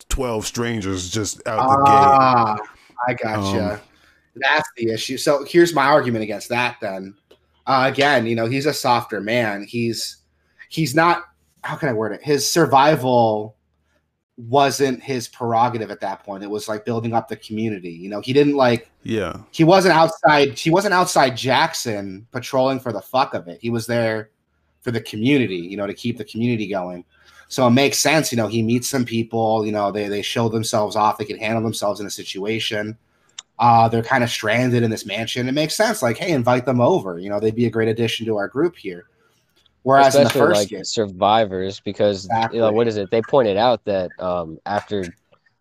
twelve 0.08 0.46
strangers 0.46 1.10
just 1.10 1.46
out 1.46 1.68
the 1.68 1.84
gate. 1.84 1.92
Ah, 1.92 2.56
I 3.06 3.14
gotcha. 3.14 3.74
Um, 3.74 3.80
That's 4.36 4.68
the 4.76 4.90
issue. 4.90 5.16
So 5.18 5.44
here's 5.44 5.74
my 5.74 5.84
argument 5.84 6.24
against 6.24 6.48
that. 6.48 6.78
Then 6.80 7.14
uh, 7.66 7.88
again, 7.92 8.26
you 8.26 8.34
know, 8.34 8.46
he's 8.46 8.66
a 8.66 8.72
softer 8.74 9.20
man. 9.20 9.64
He's 9.68 10.16
he's 10.70 10.94
not. 10.94 11.24
How 11.62 11.76
can 11.76 11.88
I 11.88 11.92
word 11.92 12.12
it? 12.12 12.22
His 12.22 12.50
survival 12.50 13.53
wasn't 14.36 15.02
his 15.02 15.28
prerogative 15.28 15.90
at 15.90 16.00
that 16.00 16.24
point. 16.24 16.42
It 16.42 16.50
was 16.50 16.68
like 16.68 16.84
building 16.84 17.12
up 17.12 17.28
the 17.28 17.36
community. 17.36 17.90
You 17.90 18.08
know, 18.08 18.20
he 18.20 18.32
didn't 18.32 18.56
like 18.56 18.90
Yeah, 19.02 19.36
he 19.52 19.64
wasn't 19.64 19.94
outside. 19.94 20.58
He 20.58 20.70
wasn't 20.70 20.94
outside 20.94 21.36
Jackson 21.36 22.26
patrolling 22.32 22.80
for 22.80 22.92
the 22.92 23.00
fuck 23.00 23.34
of 23.34 23.48
it. 23.48 23.58
He 23.60 23.70
was 23.70 23.86
there 23.86 24.30
for 24.80 24.90
the 24.90 25.00
community. 25.00 25.56
You 25.56 25.76
know, 25.76 25.86
to 25.86 25.94
keep 25.94 26.18
the 26.18 26.24
community 26.24 26.66
going. 26.66 27.04
So 27.48 27.66
it 27.66 27.70
makes 27.70 27.98
sense. 27.98 28.32
You 28.32 28.36
know, 28.36 28.48
he 28.48 28.62
meets 28.62 28.88
some 28.88 29.04
people. 29.04 29.64
You 29.64 29.72
know, 29.72 29.92
they 29.92 30.08
they 30.08 30.22
show 30.22 30.48
themselves 30.48 30.96
off. 30.96 31.18
They 31.18 31.24
can 31.24 31.38
handle 31.38 31.62
themselves 31.62 32.00
in 32.00 32.06
a 32.06 32.10
situation. 32.10 32.98
Uh, 33.60 33.88
they're 33.88 34.02
kind 34.02 34.24
of 34.24 34.30
stranded 34.30 34.82
in 34.82 34.90
this 34.90 35.06
mansion. 35.06 35.48
It 35.48 35.52
makes 35.52 35.76
sense. 35.76 36.02
Like, 36.02 36.18
hey, 36.18 36.32
invite 36.32 36.66
them 36.66 36.80
over. 36.80 37.20
You 37.20 37.30
know, 37.30 37.38
they'd 37.38 37.54
be 37.54 37.66
a 37.66 37.70
great 37.70 37.88
addition 37.88 38.26
to 38.26 38.36
our 38.36 38.48
group 38.48 38.76
here. 38.76 39.06
Whereas 39.84 40.14
especially 40.14 40.22
in 40.22 40.26
the 40.26 40.46
first 40.46 40.60
like 40.60 40.68
game, 40.70 40.84
survivors 40.84 41.80
because 41.80 42.28
you 42.52 42.58
know, 42.58 42.72
what 42.72 42.88
is 42.88 42.96
it? 42.96 43.10
They 43.10 43.22
pointed 43.22 43.56
out 43.56 43.84
that 43.84 44.10
um 44.18 44.58
after 44.66 45.04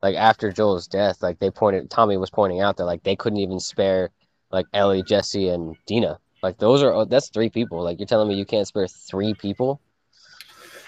like 0.01 0.15
after 0.15 0.51
joel's 0.51 0.87
death 0.87 1.21
like 1.21 1.39
they 1.39 1.49
pointed 1.49 1.89
tommy 1.89 2.17
was 2.17 2.29
pointing 2.29 2.59
out 2.59 2.75
that 2.75 2.85
like 2.85 3.03
they 3.03 3.15
couldn't 3.15 3.39
even 3.39 3.59
spare 3.59 4.09
like 4.51 4.65
ellie 4.73 5.03
jesse 5.03 5.49
and 5.49 5.75
dina. 5.85 6.19
Like 6.41 6.57
those 6.57 6.83
are 6.83 7.05
that's 7.05 7.29
three 7.29 7.49
people. 7.49 7.81
Like 7.81 7.99
you're 7.99 8.07
telling 8.07 8.27
me 8.27 8.35
you 8.35 8.45
can't 8.45 8.67
spare 8.67 8.87
three 8.87 9.33
people? 9.33 9.81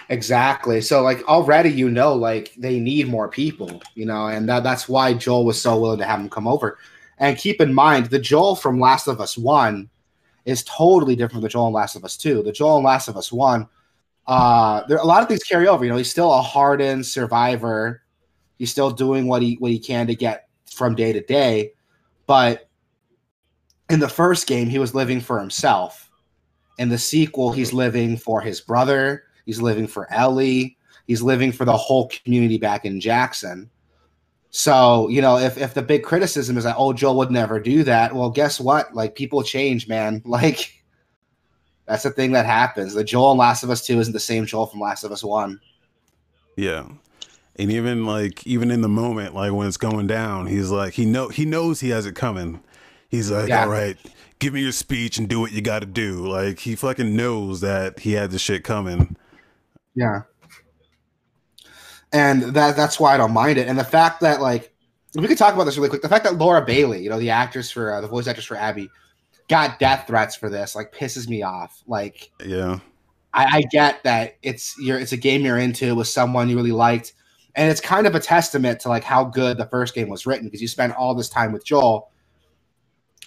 Exactly. 0.09 0.81
So 0.81 1.01
like 1.01 1.23
already 1.27 1.69
you 1.69 1.89
know 1.89 2.13
like 2.13 2.53
they 2.57 2.79
need 2.79 3.07
more 3.07 3.27
people, 3.27 3.81
you 3.95 4.05
know, 4.05 4.27
and 4.27 4.47
that, 4.49 4.63
that's 4.63 4.87
why 4.87 5.13
Joel 5.13 5.45
was 5.45 5.59
so 5.59 5.79
willing 5.79 5.99
to 5.99 6.05
have 6.05 6.19
him 6.19 6.29
come 6.29 6.47
over. 6.47 6.77
And 7.17 7.37
keep 7.37 7.61
in 7.61 7.73
mind 7.73 8.07
the 8.07 8.19
Joel 8.19 8.55
from 8.55 8.79
Last 8.79 9.07
of 9.07 9.19
Us 9.19 9.37
1 9.37 9.89
is 10.45 10.63
totally 10.63 11.15
different 11.15 11.33
from 11.33 11.41
the 11.41 11.49
Joel 11.49 11.67
in 11.67 11.73
Last 11.73 11.95
of 11.95 12.05
Us 12.05 12.17
2. 12.17 12.43
The 12.43 12.51
Joel 12.51 12.77
in 12.77 12.83
Last 12.83 13.07
of 13.07 13.17
Us 13.17 13.31
1 13.31 13.67
uh 14.27 14.81
there 14.87 14.97
a 14.97 15.05
lot 15.05 15.21
of 15.21 15.27
things 15.27 15.43
carry 15.43 15.67
over, 15.67 15.85
you 15.85 15.91
know, 15.91 15.97
he's 15.97 16.09
still 16.09 16.33
a 16.33 16.41
hardened 16.41 17.05
survivor. 17.05 18.01
He's 18.57 18.71
still 18.71 18.89
doing 18.89 19.27
what 19.27 19.43
he 19.43 19.55
what 19.59 19.71
he 19.71 19.77
can 19.77 20.07
to 20.07 20.15
get 20.15 20.47
from 20.65 20.95
day 20.95 21.13
to 21.13 21.21
day, 21.21 21.73
but 22.25 22.67
in 23.89 23.99
the 23.99 24.09
first 24.09 24.47
game 24.47 24.67
he 24.67 24.79
was 24.79 24.95
living 24.95 25.21
for 25.21 25.39
himself. 25.39 26.09
In 26.79 26.89
the 26.89 26.97
sequel 26.97 27.51
he's 27.51 27.71
living 27.71 28.17
for 28.17 28.41
his 28.41 28.61
brother, 28.61 29.25
He's 29.45 29.61
living 29.61 29.87
for 29.87 30.11
Ellie. 30.11 30.77
He's 31.07 31.21
living 31.21 31.51
for 31.51 31.65
the 31.65 31.77
whole 31.77 32.09
community 32.09 32.57
back 32.57 32.85
in 32.85 32.99
Jackson. 32.99 33.69
So, 34.57 35.09
you 35.09 35.21
know, 35.21 35.37
if, 35.37 35.57
if 35.57 35.73
the 35.73 35.81
big 35.81 36.01
criticism 36.03 36.55
is 36.57 36.63
that, 36.63 36.77
oh, 36.79 36.93
Joel 36.93 37.17
would 37.17 37.29
never 37.29 37.59
do 37.59 37.83
that, 37.83 38.15
well, 38.15 38.29
guess 38.29 38.57
what? 38.57 38.95
Like, 38.95 39.13
people 39.13 39.43
change, 39.43 39.89
man. 39.89 40.21
Like, 40.25 40.81
that's 41.85 42.03
the 42.03 42.09
thing 42.09 42.31
that 42.31 42.45
happens. 42.45 42.93
The 42.93 43.03
Joel 43.03 43.33
in 43.33 43.37
Last 43.37 43.63
of 43.63 43.69
Us 43.69 43.85
2 43.85 43.99
isn't 43.99 44.13
the 44.13 44.19
same 44.19 44.45
Joel 44.45 44.67
from 44.67 44.79
Last 44.79 45.03
of 45.03 45.11
Us 45.11 45.25
1. 45.25 45.59
Yeah. 46.55 46.87
And 47.57 47.69
even 47.69 48.05
like 48.05 48.47
even 48.47 48.71
in 48.71 48.79
the 48.79 48.87
moment, 48.87 49.35
like 49.35 49.51
when 49.51 49.67
it's 49.67 49.75
going 49.75 50.07
down, 50.07 50.47
he's 50.47 50.71
like 50.71 50.93
he 50.93 51.03
know 51.05 51.27
he 51.27 51.45
knows 51.45 51.81
he 51.81 51.89
has 51.89 52.05
it 52.05 52.15
coming. 52.15 52.61
He's 53.09 53.31
like, 53.31 53.49
Yeah. 53.49 53.63
all 53.63 53.69
right, 53.69 53.97
give 54.39 54.53
me 54.53 54.61
your 54.61 54.71
speech 54.71 55.17
and 55.17 55.27
do 55.27 55.39
what 55.41 55.51
you 55.51 55.61
got 55.61 55.79
to 55.79 55.85
do. 55.85 56.25
Like 56.25 56.59
he 56.59 56.75
fucking 56.75 57.15
knows 57.15 57.59
that 57.61 57.99
he 57.99 58.13
had 58.13 58.31
the 58.31 58.39
shit 58.39 58.63
coming. 58.63 59.15
Yeah. 59.95 60.21
And 62.15 62.43
that 62.55 62.77
that's 62.77 62.97
why 62.97 63.13
I 63.13 63.17
don't 63.17 63.33
mind 63.33 63.57
it. 63.57 63.67
And 63.67 63.77
the 63.77 63.83
fact 63.83 64.21
that 64.21 64.41
like 64.41 64.73
we 65.15 65.27
could 65.27 65.37
talk 65.37 65.53
about 65.53 65.65
this 65.65 65.77
really 65.77 65.89
quick. 65.89 66.01
The 66.01 66.09
fact 66.09 66.23
that 66.23 66.37
Laura 66.37 66.63
Bailey, 66.63 67.03
you 67.03 67.09
know, 67.09 67.19
the 67.19 67.29
actress 67.29 67.69
for 67.71 67.93
uh, 67.93 68.01
the 68.01 68.07
voice 68.07 68.25
actress 68.27 68.45
for 68.45 68.55
Abby, 68.55 68.89
got 69.49 69.79
death 69.79 70.07
threats 70.07 70.35
for 70.35 70.49
this, 70.49 70.75
like 70.75 70.93
pisses 70.93 71.27
me 71.27 71.43
off. 71.43 71.83
Like 71.87 72.31
Yeah, 72.43 72.79
I, 73.33 73.57
I 73.57 73.61
get 73.63 74.03
that 74.03 74.37
it's 74.41 74.75
you're 74.79 74.97
it's 74.97 75.11
a 75.11 75.17
game 75.17 75.41
you're 75.41 75.57
into 75.57 75.93
with 75.93 76.07
someone 76.07 76.47
you 76.47 76.55
really 76.55 76.71
liked, 76.71 77.13
and 77.53 77.69
it's 77.69 77.81
kind 77.81 78.07
of 78.07 78.15
a 78.15 78.19
testament 78.19 78.79
to 78.81 78.89
like 78.89 79.03
how 79.03 79.25
good 79.25 79.57
the 79.57 79.65
first 79.65 79.93
game 79.93 80.07
was 80.07 80.25
written 80.25 80.47
because 80.47 80.61
you 80.61 80.67
spent 80.67 80.95
all 80.95 81.15
this 81.15 81.29
time 81.29 81.51
with 81.51 81.65
Joel 81.65 82.09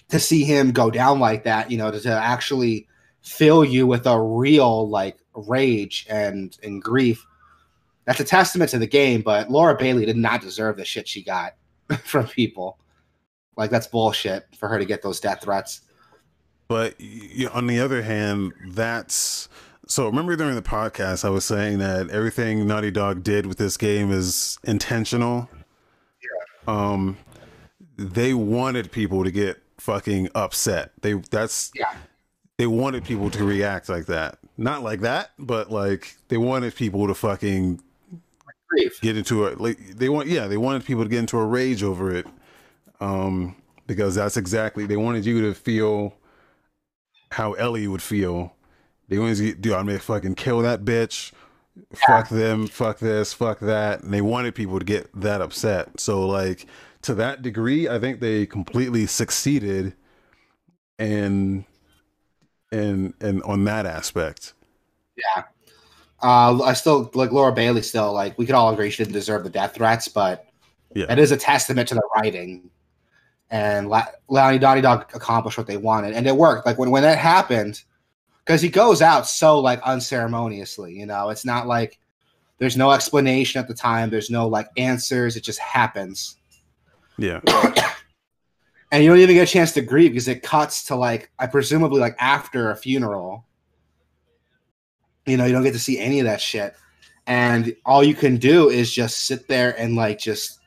to 0.09 0.19
see 0.19 0.43
him 0.43 0.71
go 0.71 0.89
down 0.89 1.19
like 1.19 1.43
that, 1.43 1.69
you 1.69 1.77
know, 1.77 1.91
to, 1.91 1.99
to 1.99 2.11
actually 2.11 2.87
fill 3.21 3.63
you 3.63 3.85
with 3.85 4.07
a 4.07 4.19
real 4.19 4.89
like 4.89 5.17
rage 5.33 6.07
and 6.09 6.57
and 6.63 6.81
grief. 6.81 7.25
That's 8.09 8.19
a 8.21 8.23
testament 8.23 8.71
to 8.71 8.79
the 8.79 8.87
game, 8.87 9.21
but 9.21 9.51
Laura 9.51 9.77
Bailey 9.77 10.03
did 10.03 10.17
not 10.17 10.41
deserve 10.41 10.77
the 10.77 10.83
shit 10.83 11.07
she 11.07 11.21
got 11.21 11.53
from 12.05 12.25
people. 12.25 12.79
Like 13.55 13.69
that's 13.69 13.85
bullshit 13.85 14.47
for 14.57 14.67
her 14.67 14.79
to 14.79 14.85
get 14.85 15.03
those 15.03 15.19
death 15.19 15.43
threats. 15.43 15.81
but 16.67 16.95
on 17.53 17.67
the 17.67 17.79
other 17.79 18.01
hand, 18.01 18.51
that's 18.69 19.47
so. 19.85 20.07
Remember 20.07 20.35
during 20.35 20.55
the 20.55 20.63
podcast, 20.63 21.23
I 21.23 21.29
was 21.29 21.45
saying 21.45 21.77
that 21.77 22.09
everything 22.09 22.65
Naughty 22.65 22.89
Dog 22.89 23.21
did 23.21 23.45
with 23.45 23.59
this 23.59 23.77
game 23.77 24.11
is 24.11 24.57
intentional. 24.63 25.47
Yeah. 26.19 26.73
Um, 26.73 27.15
they 27.95 28.33
wanted 28.33 28.91
people 28.91 29.23
to 29.23 29.29
get 29.29 29.61
fucking 29.77 30.29
upset. 30.33 30.93
They 31.01 31.13
that's 31.13 31.71
Yeah. 31.75 31.93
they 32.57 32.65
wanted 32.65 33.03
people 33.03 33.29
to 33.29 33.43
react 33.43 33.87
like 33.87 34.07
that. 34.07 34.39
Not 34.57 34.81
like 34.81 35.01
that, 35.01 35.29
but 35.37 35.69
like 35.71 36.15
they 36.29 36.37
wanted 36.37 36.73
people 36.73 37.05
to 37.05 37.13
fucking. 37.13 37.81
Get 39.01 39.17
into 39.17 39.47
a 39.47 39.49
like 39.55 39.77
they 39.97 40.09
want 40.09 40.27
yeah, 40.27 40.47
they 40.47 40.57
wanted 40.57 40.85
people 40.85 41.03
to 41.03 41.09
get 41.09 41.19
into 41.19 41.37
a 41.37 41.45
rage 41.45 41.83
over 41.83 42.13
it. 42.13 42.27
Um 42.99 43.55
because 43.87 44.15
that's 44.15 44.37
exactly 44.37 44.85
they 44.85 44.97
wanted 44.97 45.25
you 45.25 45.41
to 45.41 45.53
feel 45.53 46.13
how 47.31 47.53
Ellie 47.53 47.87
would 47.87 48.01
feel. 48.01 48.55
They 49.07 49.17
wanted 49.17 49.39
you 49.39 49.53
to 49.53 49.59
do 49.59 49.75
I'm 49.75 49.87
gonna 49.87 49.99
fucking 49.99 50.35
kill 50.35 50.61
that 50.61 50.85
bitch. 50.85 51.31
Fuck 51.93 52.29
them, 52.29 52.67
fuck 52.67 52.99
this, 52.99 53.33
fuck 53.33 53.59
that. 53.59 54.03
And 54.03 54.13
they 54.13 54.21
wanted 54.21 54.53
people 54.55 54.79
to 54.79 54.85
get 54.85 55.09
that 55.19 55.41
upset. 55.41 55.99
So 55.99 56.27
like 56.27 56.65
to 57.03 57.13
that 57.15 57.41
degree, 57.41 57.87
I 57.87 57.99
think 57.99 58.19
they 58.19 58.45
completely 58.45 59.05
succeeded 59.05 59.95
and 60.97 61.63
and 62.71 63.13
and 63.21 63.41
on 63.43 63.63
that 63.65 63.85
aspect. 63.85 64.53
Uh, 66.21 66.61
I 66.63 66.73
still 66.73 67.09
like 67.13 67.31
Laura 67.31 67.51
Bailey. 67.53 67.81
Still, 67.81 68.13
like 68.13 68.37
we 68.37 68.45
could 68.45 68.55
all 68.55 68.71
agree 68.73 68.89
she 68.89 69.03
didn't 69.03 69.13
deserve 69.13 69.43
the 69.43 69.49
death 69.49 69.75
threats, 69.75 70.07
but 70.07 70.45
Yeah. 70.93 71.05
that 71.05 71.19
is 71.19 71.31
a 71.31 71.37
testament 71.37 71.87
to 71.89 71.95
the 71.95 72.01
writing. 72.15 72.69
And 73.51 73.89
La- 73.89 74.05
Lonnie 74.27 74.59
Donnie 74.59 74.81
Dog 74.81 75.05
accomplished 75.13 75.57
what 75.57 75.65
they 75.67 75.77
wanted, 75.77 76.13
and 76.13 76.27
it 76.27 76.35
worked. 76.35 76.65
Like 76.65 76.77
when 76.77 76.91
when 76.91 77.03
that 77.03 77.17
happened, 77.17 77.81
because 78.45 78.61
he 78.61 78.69
goes 78.69 79.01
out 79.01 79.27
so 79.27 79.59
like 79.59 79.81
unceremoniously. 79.81 80.93
You 80.93 81.05
know, 81.05 81.29
it's 81.29 81.45
not 81.45 81.65
like 81.67 81.97
there's 82.59 82.75
no 82.77 82.91
explanation 82.91 83.59
at 83.59 83.67
the 83.67 83.73
time. 83.73 84.09
There's 84.09 84.29
no 84.29 84.47
like 84.47 84.67
answers. 84.77 85.35
It 85.37 85.43
just 85.43 85.59
happens, 85.59 86.35
Yeah. 87.17 87.39
and 88.91 89.03
you 89.03 89.09
don't 89.09 89.19
even 89.19 89.35
get 89.35 89.47
a 89.47 89.51
chance 89.51 89.71
to 89.73 89.81
grieve 89.81 90.11
because 90.11 90.27
it 90.27 90.43
cuts 90.43 90.83
to 90.85 90.95
like 90.95 91.31
I 91.39 91.47
presumably 91.47 91.99
like 92.01 92.17
after 92.19 92.71
a 92.71 92.75
funeral. 92.75 93.45
You 95.29 95.37
know, 95.37 95.45
you 95.45 95.53
don't 95.53 95.63
get 95.63 95.73
to 95.73 95.79
see 95.79 95.99
any 95.99 96.19
of 96.19 96.25
that 96.25 96.41
shit. 96.41 96.75
And 97.27 97.75
all 97.85 98.03
you 98.03 98.15
can 98.15 98.37
do 98.37 98.69
is 98.69 98.91
just 98.91 99.25
sit 99.25 99.47
there 99.47 99.79
and 99.79 99.95
like 99.95 100.17
just 100.19 100.59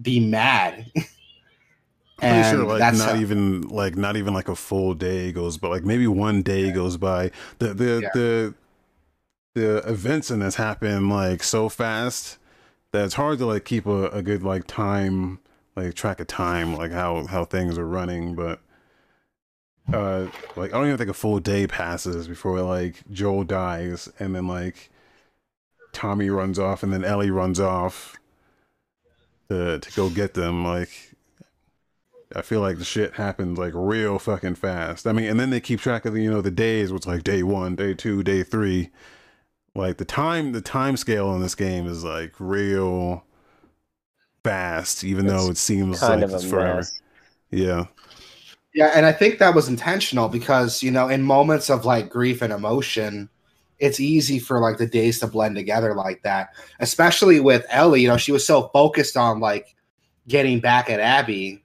be 0.00 0.20
mad. 0.20 0.86
Pretty 0.94 2.34
and 2.34 2.56
sure 2.58 2.66
like 2.66 2.78
that's 2.80 2.98
not 2.98 3.14
how- 3.14 3.20
even 3.20 3.62
like 3.68 3.96
not 3.96 4.16
even 4.16 4.34
like 4.34 4.48
a 4.48 4.56
full 4.56 4.92
day 4.92 5.30
goes 5.30 5.56
but 5.56 5.70
like 5.70 5.84
maybe 5.84 6.08
one 6.08 6.42
day 6.42 6.72
goes 6.72 6.96
by 6.96 7.30
the 7.60 7.72
the 7.74 8.00
Yeah. 8.02 8.08
the 8.12 8.54
the 9.54 9.76
events 9.88 10.28
in 10.28 10.40
this 10.40 10.56
happen 10.56 11.08
like 11.08 11.44
so 11.44 11.68
fast 11.68 12.38
that 12.90 13.04
it's 13.04 13.14
hard 13.14 13.38
to 13.38 13.46
like 13.46 13.64
keep 13.64 13.86
a, 13.86 14.08
a 14.08 14.20
good 14.22 14.42
like 14.42 14.66
time 14.66 15.38
like 15.76 15.94
track 15.94 16.18
of 16.18 16.26
time 16.26 16.74
like 16.76 16.90
how 16.90 17.24
how 17.26 17.44
things 17.44 17.78
are 17.78 17.86
running 17.86 18.34
but 18.34 18.58
uh 19.92 20.26
like 20.56 20.72
i 20.72 20.76
don't 20.76 20.86
even 20.86 20.98
think 20.98 21.10
a 21.10 21.14
full 21.14 21.38
day 21.38 21.66
passes 21.66 22.28
before 22.28 22.60
like 22.60 23.02
joel 23.10 23.44
dies 23.44 24.08
and 24.18 24.34
then 24.34 24.46
like 24.46 24.90
tommy 25.92 26.28
runs 26.28 26.58
off 26.58 26.82
and 26.82 26.92
then 26.92 27.04
ellie 27.04 27.30
runs 27.30 27.58
off 27.58 28.16
to 29.48 29.78
to 29.78 29.92
go 29.92 30.10
get 30.10 30.34
them 30.34 30.64
like 30.64 31.14
I 32.34 32.42
feel 32.42 32.60
like 32.60 32.78
the 32.78 32.84
shit 32.84 33.14
happens 33.14 33.58
like 33.58 33.72
real 33.74 34.18
fucking 34.18 34.56
fast. 34.56 35.06
I 35.06 35.12
mean, 35.12 35.28
and 35.28 35.40
then 35.40 35.50
they 35.50 35.60
keep 35.60 35.80
track 35.80 36.04
of 36.04 36.12
the, 36.12 36.22
you 36.22 36.30
know 36.30 36.42
the 36.42 36.50
days. 36.50 36.92
What's 36.92 37.06
like 37.06 37.24
day 37.24 37.42
one, 37.42 37.74
day 37.74 37.94
two, 37.94 38.22
day 38.22 38.42
three. 38.42 38.90
Like 39.74 39.96
the 39.96 40.04
time, 40.04 40.52
the 40.52 40.60
time 40.60 40.96
scale 40.96 41.34
in 41.34 41.40
this 41.40 41.54
game 41.54 41.86
is 41.86 42.04
like 42.04 42.34
real 42.38 43.24
fast, 44.44 45.04
even 45.04 45.26
though 45.26 45.48
it 45.48 45.56
seems 45.56 46.02
like 46.02 46.22
it's 46.22 46.44
forever. 46.44 46.76
mess. 46.76 47.00
Yeah, 47.50 47.86
Yeah, 48.74 48.92
and 48.94 49.06
I 49.06 49.12
think 49.12 49.38
that 49.38 49.54
was 49.54 49.68
intentional 49.68 50.28
because, 50.28 50.82
you 50.82 50.90
know, 50.90 51.08
in 51.08 51.22
moments 51.22 51.70
of 51.70 51.84
like 51.84 52.10
grief 52.10 52.42
and 52.42 52.52
emotion, 52.52 53.28
it's 53.78 53.98
easy 54.00 54.38
for 54.38 54.60
like 54.60 54.76
the 54.78 54.86
days 54.86 55.18
to 55.20 55.26
blend 55.26 55.56
together 55.56 55.94
like 55.94 56.22
that. 56.22 56.50
Especially 56.80 57.40
with 57.40 57.64
Ellie, 57.70 58.02
you 58.02 58.08
know, 58.08 58.16
she 58.16 58.32
was 58.32 58.46
so 58.46 58.68
focused 58.68 59.16
on 59.16 59.40
like 59.40 59.74
getting 60.28 60.60
back 60.60 60.90
at 60.90 61.00
Abby 61.00 61.62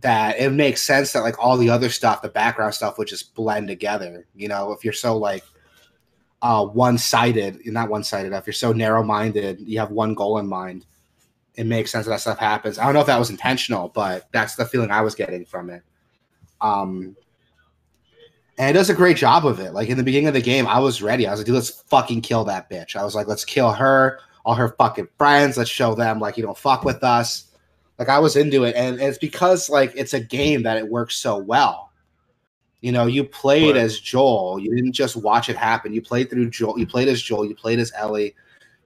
that 0.00 0.38
it 0.38 0.50
makes 0.50 0.82
sense 0.82 1.12
that 1.12 1.20
like 1.22 1.38
all 1.38 1.56
the 1.56 1.70
other 1.70 1.88
stuff, 1.88 2.22
the 2.22 2.28
background 2.28 2.74
stuff 2.74 2.98
would 2.98 3.08
just 3.08 3.34
blend 3.34 3.68
together. 3.68 4.26
You 4.34 4.48
know, 4.48 4.72
if 4.72 4.84
you're 4.84 4.92
so 4.92 5.16
like 5.16 5.44
uh 6.42 6.66
one-sided, 6.66 7.60
not 7.66 7.88
one-sided, 7.88 8.32
if 8.32 8.46
you're 8.46 8.52
so 8.54 8.72
narrow-minded, 8.72 9.60
you 9.60 9.78
have 9.78 9.90
one 9.90 10.14
goal 10.14 10.38
in 10.38 10.46
mind 10.48 10.86
it 11.54 11.66
makes 11.66 11.90
sense 11.90 12.06
that 12.06 12.12
that 12.12 12.20
stuff 12.20 12.38
happens. 12.38 12.78
I 12.78 12.84
don't 12.84 12.94
know 12.94 13.00
if 13.00 13.06
that 13.06 13.18
was 13.18 13.30
intentional, 13.30 13.88
but 13.88 14.28
that's 14.32 14.54
the 14.56 14.64
feeling 14.64 14.90
I 14.90 15.02
was 15.02 15.14
getting 15.14 15.44
from 15.44 15.70
it. 15.70 15.82
Um, 16.60 17.16
and 18.58 18.70
it 18.70 18.78
does 18.78 18.90
a 18.90 18.94
great 18.94 19.16
job 19.16 19.46
of 19.46 19.60
it. 19.60 19.72
Like 19.72 19.88
in 19.88 19.96
the 19.96 20.02
beginning 20.02 20.28
of 20.28 20.34
the 20.34 20.40
game, 20.40 20.66
I 20.66 20.78
was 20.78 21.02
ready. 21.02 21.26
I 21.26 21.30
was 21.30 21.40
like, 21.40 21.46
dude, 21.46 21.54
let's 21.54 21.70
fucking 21.70 22.22
kill 22.22 22.44
that 22.44 22.70
bitch. 22.70 22.96
I 22.96 23.04
was 23.04 23.14
like, 23.14 23.26
let's 23.26 23.44
kill 23.44 23.72
her, 23.72 24.20
all 24.44 24.54
her 24.54 24.74
fucking 24.78 25.08
friends. 25.18 25.56
Let's 25.56 25.70
show 25.70 25.94
them 25.94 26.20
like 26.20 26.36
you 26.36 26.42
don't 26.42 26.56
fuck 26.56 26.84
with 26.84 27.02
us. 27.02 27.46
Like 27.98 28.08
I 28.08 28.18
was 28.18 28.36
into 28.36 28.64
it, 28.64 28.74
and 28.74 29.00
it's 29.00 29.18
because 29.18 29.68
like 29.68 29.92
it's 29.94 30.14
a 30.14 30.20
game 30.20 30.62
that 30.62 30.76
it 30.76 30.88
works 30.88 31.16
so 31.16 31.36
well. 31.38 31.92
You 32.80 32.90
know, 32.90 33.06
you 33.06 33.22
played 33.22 33.76
as 33.76 34.00
Joel. 34.00 34.58
You 34.58 34.74
didn't 34.74 34.92
just 34.92 35.14
watch 35.14 35.48
it 35.48 35.56
happen. 35.56 35.92
You 35.92 36.02
played 36.02 36.28
through 36.28 36.50
Joel. 36.50 36.78
You 36.78 36.86
played 36.86 37.06
as 37.06 37.22
Joel. 37.22 37.44
You 37.44 37.54
played 37.54 37.78
as 37.78 37.92
Ellie 37.96 38.34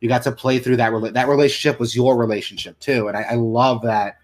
you 0.01 0.09
got 0.09 0.23
to 0.23 0.33
play 0.33 0.59
through 0.59 0.77
that 0.77 0.93
rela- 0.93 1.13
that 1.13 1.29
relationship 1.29 1.81
was 1.81 1.95
your 1.97 2.17
relationship 2.17 2.79
too 2.81 3.09
and 3.09 3.17
I, 3.17 3.23
I 3.23 3.35
love 3.35 3.83
that 3.83 4.17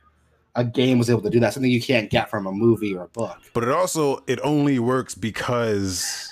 a 0.55 0.65
game 0.65 0.99
was 0.99 1.09
able 1.09 1.23
to 1.23 1.31
do 1.31 1.41
that 1.41 1.55
something 1.55 1.71
you 1.71 1.81
can't 1.81 2.11
get 2.11 2.29
from 2.31 2.47
a 2.47 2.53
movie 2.53 2.95
or 2.95 3.05
a 3.05 3.09
book 3.09 3.39
but 3.55 3.63
it 3.65 3.71
also 3.71 4.23
it 4.27 4.39
only 4.45 4.79
works 4.79 5.15
because 5.15 6.29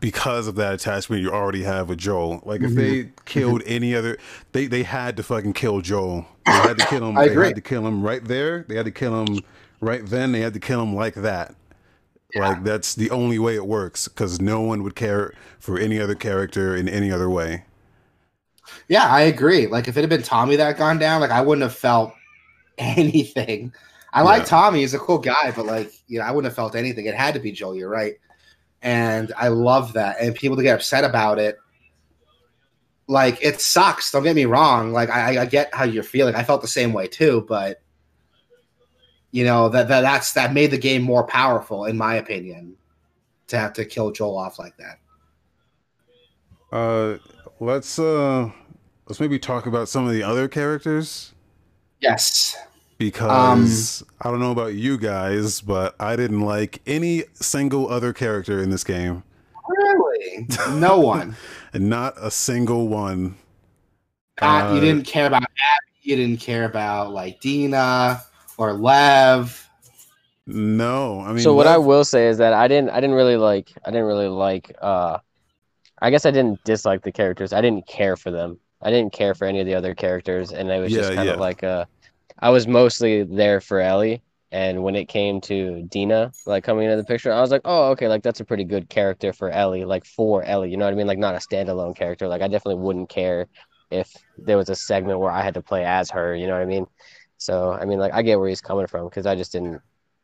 because 0.00 0.46
of 0.46 0.56
that 0.56 0.74
attachment 0.74 1.22
you 1.22 1.30
already 1.30 1.62
have 1.62 1.88
with 1.88 1.98
Joel. 1.98 2.42
Like 2.44 2.60
if 2.60 2.74
they 2.74 3.04
Mm-hmm. 3.04 3.10
killed 3.24 3.62
any 3.64 3.94
other, 3.94 4.18
they 4.52 4.66
they 4.66 4.82
had 4.82 5.16
to 5.16 5.22
fucking 5.22 5.54
kill 5.54 5.80
Joel. 5.80 6.26
They 6.44 6.52
had 6.52 6.76
to 6.78 6.86
kill 6.86 7.08
him. 7.08 7.16
I 7.18 7.26
they 7.26 7.30
agree. 7.32 7.46
had 7.46 7.54
to 7.54 7.62
kill 7.62 7.86
him 7.86 8.02
right 8.02 8.22
there. 8.22 8.64
They 8.68 8.76
had 8.76 8.84
to 8.86 8.90
kill 8.90 9.24
him 9.24 9.40
right 9.80 10.04
then. 10.04 10.32
They 10.32 10.40
had 10.40 10.52
to 10.54 10.60
kill 10.60 10.82
him 10.82 10.94
like 10.94 11.14
that. 11.14 11.54
Like 12.34 12.62
that's 12.62 12.94
the 12.94 13.10
only 13.10 13.38
way 13.38 13.54
it 13.54 13.66
works 13.66 14.06
because 14.06 14.40
no 14.40 14.60
one 14.60 14.82
would 14.82 14.94
care 14.96 15.32
for 15.58 15.78
any 15.78 15.98
other 15.98 16.14
character 16.14 16.76
in 16.76 16.88
any 16.88 17.10
other 17.10 17.30
way. 17.30 17.64
Yeah 18.88 19.06
i 19.06 19.22
agree 19.22 19.66
like 19.66 19.88
if 19.88 19.96
it 19.96 20.00
had 20.00 20.10
been 20.10 20.22
tommy 20.22 20.56
that 20.56 20.66
had 20.66 20.76
gone 20.76 20.98
down 20.98 21.20
like 21.20 21.30
i 21.30 21.40
wouldn't 21.40 21.62
have 21.62 21.74
felt 21.74 22.12
anything 22.78 23.72
i 24.12 24.22
like 24.22 24.40
Yeah. 24.42 24.46
tommy 24.46 24.80
he's 24.80 24.94
a 24.94 24.98
cool 24.98 25.18
guy 25.18 25.52
but 25.54 25.66
like 25.66 25.92
you 26.06 26.18
know 26.18 26.24
i 26.24 26.30
wouldn't 26.30 26.50
have 26.50 26.56
felt 26.56 26.74
anything 26.74 27.06
it 27.06 27.14
had 27.14 27.34
to 27.34 27.40
be 27.40 27.52
joel 27.52 27.74
you're 27.76 27.88
right 27.88 28.14
and 28.82 29.32
i 29.36 29.48
love 29.48 29.92
that 29.94 30.16
and 30.20 30.34
people 30.34 30.56
to 30.56 30.62
get 30.62 30.76
upset 30.76 31.04
about 31.04 31.38
it 31.38 31.58
like 33.10 33.42
it 33.42 33.60
sucks. 33.60 34.12
Don't 34.12 34.22
get 34.22 34.36
me 34.36 34.44
wrong. 34.44 34.92
Like 34.92 35.10
I, 35.10 35.42
I 35.42 35.44
get 35.46 35.74
how 35.74 35.82
you're 35.82 36.04
feeling. 36.04 36.36
I 36.36 36.44
felt 36.44 36.62
the 36.62 36.68
same 36.68 36.92
way 36.92 37.08
too, 37.08 37.44
but 37.48 37.82
you 39.32 39.44
know 39.44 39.68
that, 39.68 39.88
that 39.88 40.02
that's 40.02 40.32
that 40.34 40.54
made 40.54 40.70
the 40.70 40.78
game 40.78 41.02
more 41.02 41.24
powerful, 41.24 41.86
in 41.86 41.96
my 41.96 42.14
opinion, 42.14 42.76
to 43.48 43.58
have 43.58 43.72
to 43.74 43.84
kill 43.84 44.12
Joel 44.12 44.38
off 44.38 44.60
like 44.60 44.76
that. 44.76 44.98
Uh, 46.70 47.18
let's 47.58 47.98
uh, 47.98 48.52
let's 49.10 49.18
maybe 49.18 49.40
talk 49.40 49.66
about 49.66 49.88
some 49.88 50.06
of 50.06 50.12
the 50.12 50.22
other 50.22 50.46
characters. 50.46 51.34
Yes, 52.00 52.56
because 52.96 54.02
um, 54.02 54.08
I 54.22 54.30
don't 54.30 54.38
know 54.38 54.52
about 54.52 54.74
you 54.74 54.96
guys, 54.96 55.60
but 55.60 55.96
I 55.98 56.14
didn't 56.14 56.42
like 56.42 56.80
any 56.86 57.24
single 57.34 57.90
other 57.90 58.12
character 58.12 58.62
in 58.62 58.70
this 58.70 58.84
game. 58.84 59.24
Really, 59.68 60.46
no 60.70 60.98
one, 61.00 61.36
not 61.74 62.14
a 62.18 62.30
single 62.30 62.86
one. 62.86 63.36
uh, 64.40 64.70
you 64.74 64.80
didn't 64.80 65.06
care 65.06 65.26
about 65.26 65.42
Abby. 65.42 65.92
You 66.02 66.16
didn't 66.16 66.40
care 66.40 66.64
about 66.64 67.12
like 67.12 67.40
Dina 67.40 68.22
or 68.56 68.72
Lev. 68.72 69.68
No, 70.46 71.20
I 71.20 71.32
mean. 71.32 71.40
So 71.40 71.52
what 71.52 71.66
Lev... 71.66 71.74
I 71.74 71.78
will 71.78 72.04
say 72.04 72.28
is 72.28 72.38
that 72.38 72.52
I 72.52 72.68
didn't. 72.68 72.90
I 72.90 73.00
didn't 73.00 73.16
really 73.16 73.36
like. 73.36 73.72
I 73.84 73.90
didn't 73.90 74.06
really 74.06 74.28
like. 74.28 74.72
uh 74.80 75.18
I 76.02 76.10
guess 76.10 76.24
I 76.24 76.30
didn't 76.30 76.62
dislike 76.64 77.02
the 77.02 77.12
characters. 77.12 77.52
I 77.52 77.60
didn't 77.60 77.86
care 77.86 78.16
for 78.16 78.30
them. 78.30 78.58
I 78.82 78.90
didn't 78.90 79.12
care 79.12 79.34
for 79.34 79.46
any 79.46 79.60
of 79.60 79.66
the 79.66 79.74
other 79.74 79.94
characters, 79.94 80.52
and 80.52 80.70
I 80.72 80.78
was 80.80 80.92
yeah, 80.92 80.98
just 80.98 81.14
kind 81.14 81.26
yeah. 81.26 81.34
of 81.34 81.40
like 81.40 81.62
uh, 81.62 81.84
I 82.38 82.50
was 82.50 82.66
mostly 82.66 83.22
there 83.24 83.60
for 83.60 83.80
Ellie, 83.80 84.22
and 84.52 84.82
when 84.82 84.96
it 84.96 85.06
came 85.08 85.40
to 85.42 85.82
Dina 85.82 86.32
like 86.46 86.64
coming 86.64 86.84
into 86.84 86.96
the 86.96 87.04
picture, 87.04 87.32
I 87.32 87.40
was 87.40 87.50
like, 87.50 87.62
oh, 87.64 87.90
okay, 87.90 88.08
like 88.08 88.22
that's 88.22 88.40
a 88.40 88.44
pretty 88.44 88.64
good 88.64 88.88
character 88.88 89.32
for 89.32 89.50
Ellie, 89.50 89.84
like 89.84 90.04
for 90.04 90.42
Ellie. 90.42 90.70
You 90.70 90.76
know 90.76 90.86
what 90.86 90.94
I 90.94 90.96
mean? 90.96 91.06
Like 91.06 91.18
not 91.18 91.34
a 91.34 91.38
standalone 91.38 91.94
character. 91.94 92.26
Like 92.26 92.42
I 92.42 92.48
definitely 92.48 92.82
wouldn't 92.82 93.08
care 93.08 93.46
if 93.90 94.14
there 94.38 94.56
was 94.56 94.68
a 94.68 94.74
segment 94.74 95.20
where 95.20 95.30
I 95.30 95.42
had 95.42 95.54
to 95.54 95.62
play 95.62 95.84
as 95.84 96.10
her. 96.10 96.34
You 96.34 96.46
know 96.46 96.54
what 96.54 96.62
I 96.62 96.66
mean? 96.66 96.86
So 97.36 97.72
I 97.72 97.84
mean, 97.84 97.98
like 97.98 98.12
I 98.14 98.22
get 98.22 98.38
where 98.38 98.48
he's 98.48 98.60
coming 98.60 98.86
from 98.86 99.08
because 99.08 99.26
I 99.26 99.34
just 99.34 99.52
didn't, 99.52 99.80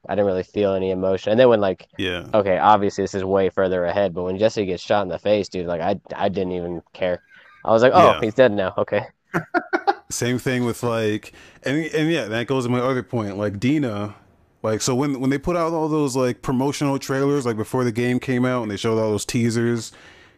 I 0.09 0.15
didn't 0.15 0.27
really 0.27 0.43
feel 0.43 0.75
any 0.75 0.91
emotion. 0.91 1.31
And 1.31 1.39
then 1.41 1.49
when 1.49 1.61
like, 1.61 1.89
yeah, 1.99 2.27
okay, 2.35 2.59
obviously 2.59 3.05
this 3.05 3.15
is 3.15 3.25
way 3.25 3.51
further 3.51 3.85
ahead, 3.85 4.15
but 4.15 4.25
when 4.25 4.39
Jesse 4.39 4.67
gets 4.67 4.83
shot 4.83 5.03
in 5.03 5.09
the 5.09 5.19
face, 5.19 5.49
dude, 5.49 5.67
like 5.67 5.81
I, 5.81 6.01
I 6.15 6.29
didn't 6.29 6.53
even 6.53 6.83
care. 6.93 7.23
I 7.67 7.71
was 7.71 7.83
like, 7.83 7.93
oh, 7.95 8.13
yeah. 8.13 8.21
he's 8.21 8.35
dead 8.35 8.53
now. 8.53 8.75
Okay. 8.79 9.07
Same 10.11 10.39
thing 10.39 10.65
with 10.65 10.83
like, 10.83 11.33
and 11.65 11.85
and 11.87 12.11
yeah, 12.11 12.27
that 12.27 12.47
goes 12.47 12.65
to 12.65 12.71
my 12.71 12.79
other 12.79 13.03
point. 13.03 13.37
Like 13.37 13.59
Dina, 13.59 14.15
like 14.63 14.81
so 14.81 14.95
when 14.95 15.21
when 15.21 15.31
they 15.31 15.39
put 15.39 15.57
out 15.57 15.73
all 15.73 15.89
those 15.89 16.15
like 16.15 16.43
promotional 16.43 16.99
trailers, 16.99 17.45
like 17.45 17.57
before 17.57 17.83
the 17.83 17.93
game 17.93 18.21
came 18.21 18.45
out, 18.45 18.63
and 18.63 18.71
they 18.71 18.77
showed 18.77 18.99
all 18.99 19.11
those 19.11 19.25
teasers, 19.25 19.93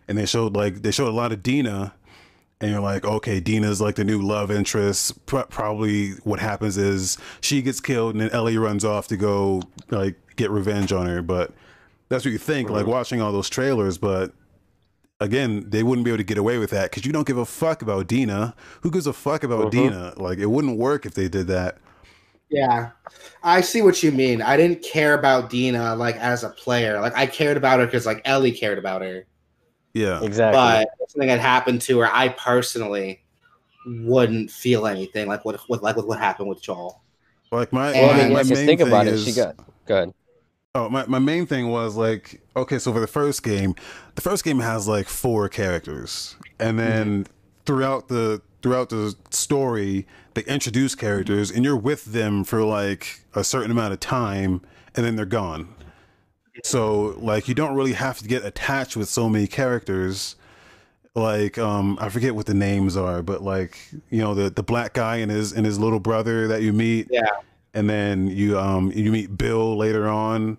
and 0.09 0.17
they 0.17 0.27
showed 0.27 0.57
like 0.57 0.83
they 0.83 0.91
showed 0.91 1.09
a 1.09 1.12
lot 1.12 1.33
of 1.33 1.43
Dina 1.43 1.95
and 2.61 2.71
you're 2.73 2.81
like, 2.81 3.05
okay, 3.05 3.41
Dina's 3.41 3.81
like 3.81 3.95
the 3.95 4.05
new 4.05 4.21
love 4.21 4.51
interest. 4.51 5.25
Pro- 5.27 5.45
probably 5.45 6.12
what 6.25 6.41
happens 6.41 6.77
is 6.77 7.17
she 7.41 7.62
gets 7.62 7.81
killed, 7.81 8.14
and 8.14 8.21
then 8.21 8.31
Ellie 8.31 8.59
runs 8.59 8.85
off 8.85 9.09
to 9.09 9.17
go 9.17 9.62
like 9.91 10.17
get 10.37 10.51
revenge 10.51 10.93
on 10.93 11.07
her. 11.07 11.23
But 11.23 11.53
that's 12.09 12.25
what 12.25 12.33
you 12.33 12.38
think, 12.38 12.69
like 12.69 12.83
mm-hmm. 12.83 12.91
watching 12.91 13.21
all 13.21 13.33
those 13.33 13.49
trailers. 13.49 13.97
But 13.97 14.33
again, 15.20 15.64
they 15.68 15.83
wouldn't 15.83 16.04
be 16.04 16.11
able 16.11 16.18
to 16.18 16.24
get 16.24 16.38
away 16.38 16.59
with 16.59 16.70
that 16.70 16.90
because 16.90 17.04
you 17.04 17.12
don't 17.12 17.26
give 17.26 17.38
a 17.38 17.44
fuck 17.44 17.83
about 17.83 18.07
Dina. 18.07 18.54
Who 18.83 18.90
gives 18.90 19.07
a 19.07 19.12
fuck 19.12 19.44
about 19.44 19.61
uh-huh. 19.61 19.70
Dina? 19.70 20.14
Like 20.16 20.38
it 20.38 20.46
wouldn't 20.46 20.78
work 20.78 21.07
if 21.07 21.14
they 21.14 21.28
did 21.28 21.46
that. 21.48 21.78
Yeah, 22.50 22.90
I 23.42 23.61
see 23.61 23.83
what 23.83 24.02
you 24.02 24.11
mean. 24.11 24.40
I 24.40 24.57
didn't 24.57 24.83
care 24.83 25.14
about 25.14 25.50
Dina 25.50 25.94
like 25.94 26.16
as 26.16 26.44
a 26.44 26.48
player. 26.48 27.00
Like 27.00 27.14
I 27.14 27.26
cared 27.26 27.57
about 27.57 27.81
her 27.81 27.87
because 27.87 28.07
like 28.07 28.22
Ellie 28.24 28.52
cared 28.52 28.78
about 28.78 29.02
her. 29.02 29.26
Yeah, 29.92 30.22
exactly. 30.22 30.57
But 30.59 31.11
something 31.11 31.28
had 31.28 31.40
happened 31.40 31.83
to 31.83 31.98
her, 32.00 32.09
I 32.11 32.31
personally 32.31 33.22
wouldn't 33.87 34.50
feel 34.50 34.87
anything 34.87 35.28
like 35.28 35.44
what, 35.44 35.61
what 35.66 35.83
like 35.83 35.96
what 35.96 36.18
happened 36.18 36.48
with 36.48 36.62
Joel. 36.62 37.02
Like 37.50 37.72
my, 37.72 37.92
well, 37.92 38.11
I 38.11 38.24
mean, 38.24 38.33
my 38.35 38.42
main 38.42 38.66
think 38.66 38.81
about 38.81 39.07
is, 39.07 39.26
it. 39.26 39.31
She 39.31 39.37
got 39.37 39.57
good. 39.87 40.12
Oh, 40.74 40.88
my, 40.88 41.07
my 41.07 41.18
main 41.18 41.46
thing 41.46 41.70
was 41.70 41.96
like, 41.96 42.40
okay, 42.54 42.78
so 42.78 42.92
for 42.92 43.00
the 43.00 43.07
first 43.07 43.42
game, 43.42 43.74
the 44.14 44.20
first 44.20 44.44
game 44.44 44.61
has 44.61 44.87
like 44.87 45.09
four 45.09 45.48
characters, 45.48 46.37
and 46.61 46.78
then 46.78 47.24
mm-hmm. 47.24 47.33
throughout 47.64 48.09
the 48.09 48.42
throughout 48.62 48.90
the 48.90 49.14
story, 49.31 50.07
they 50.35 50.42
introduce 50.44 50.94
characters, 50.94 51.50
and 51.50 51.64
you're 51.64 51.76
with 51.76 52.07
them 52.07 52.44
for 52.44 52.62
like 52.64 53.20
a 53.35 53.42
certain 53.42 53.70
amount 53.70 53.92
of 53.92 54.00
time, 54.00 54.61
and 54.94 55.04
then 55.07 55.16
they're 55.16 55.24
gone. 55.24 55.74
So 56.64 57.14
like 57.18 57.48
you 57.48 57.54
don't 57.54 57.74
really 57.74 57.92
have 57.92 58.18
to 58.18 58.28
get 58.28 58.44
attached 58.44 58.96
with 58.96 59.09
so 59.09 59.28
many 59.28 59.46
characters. 59.46 60.37
Like 61.14 61.59
um 61.59 61.98
I 62.00 62.09
forget 62.09 62.35
what 62.35 62.46
the 62.46 62.54
names 62.54 62.96
are, 62.96 63.22
but 63.22 63.42
like 63.42 63.78
you 64.11 64.20
know 64.20 64.35
the 64.35 64.50
the 64.50 64.62
black 64.62 64.94
guy 64.94 65.16
and 65.16 65.31
his 65.31 65.52
and 65.52 65.64
his 65.64 65.78
little 65.78 66.00
brother 66.00 66.48
that 66.48 66.62
you 66.62 66.72
meet. 66.72 67.09
Yeah. 67.11 67.31
And 67.74 67.88
then 67.88 68.28
you 68.28 68.59
um 68.59 68.92
you 68.92 69.12
meet 69.12 69.37
Bill 69.37 69.76
later 69.76 70.09
on. 70.09 70.59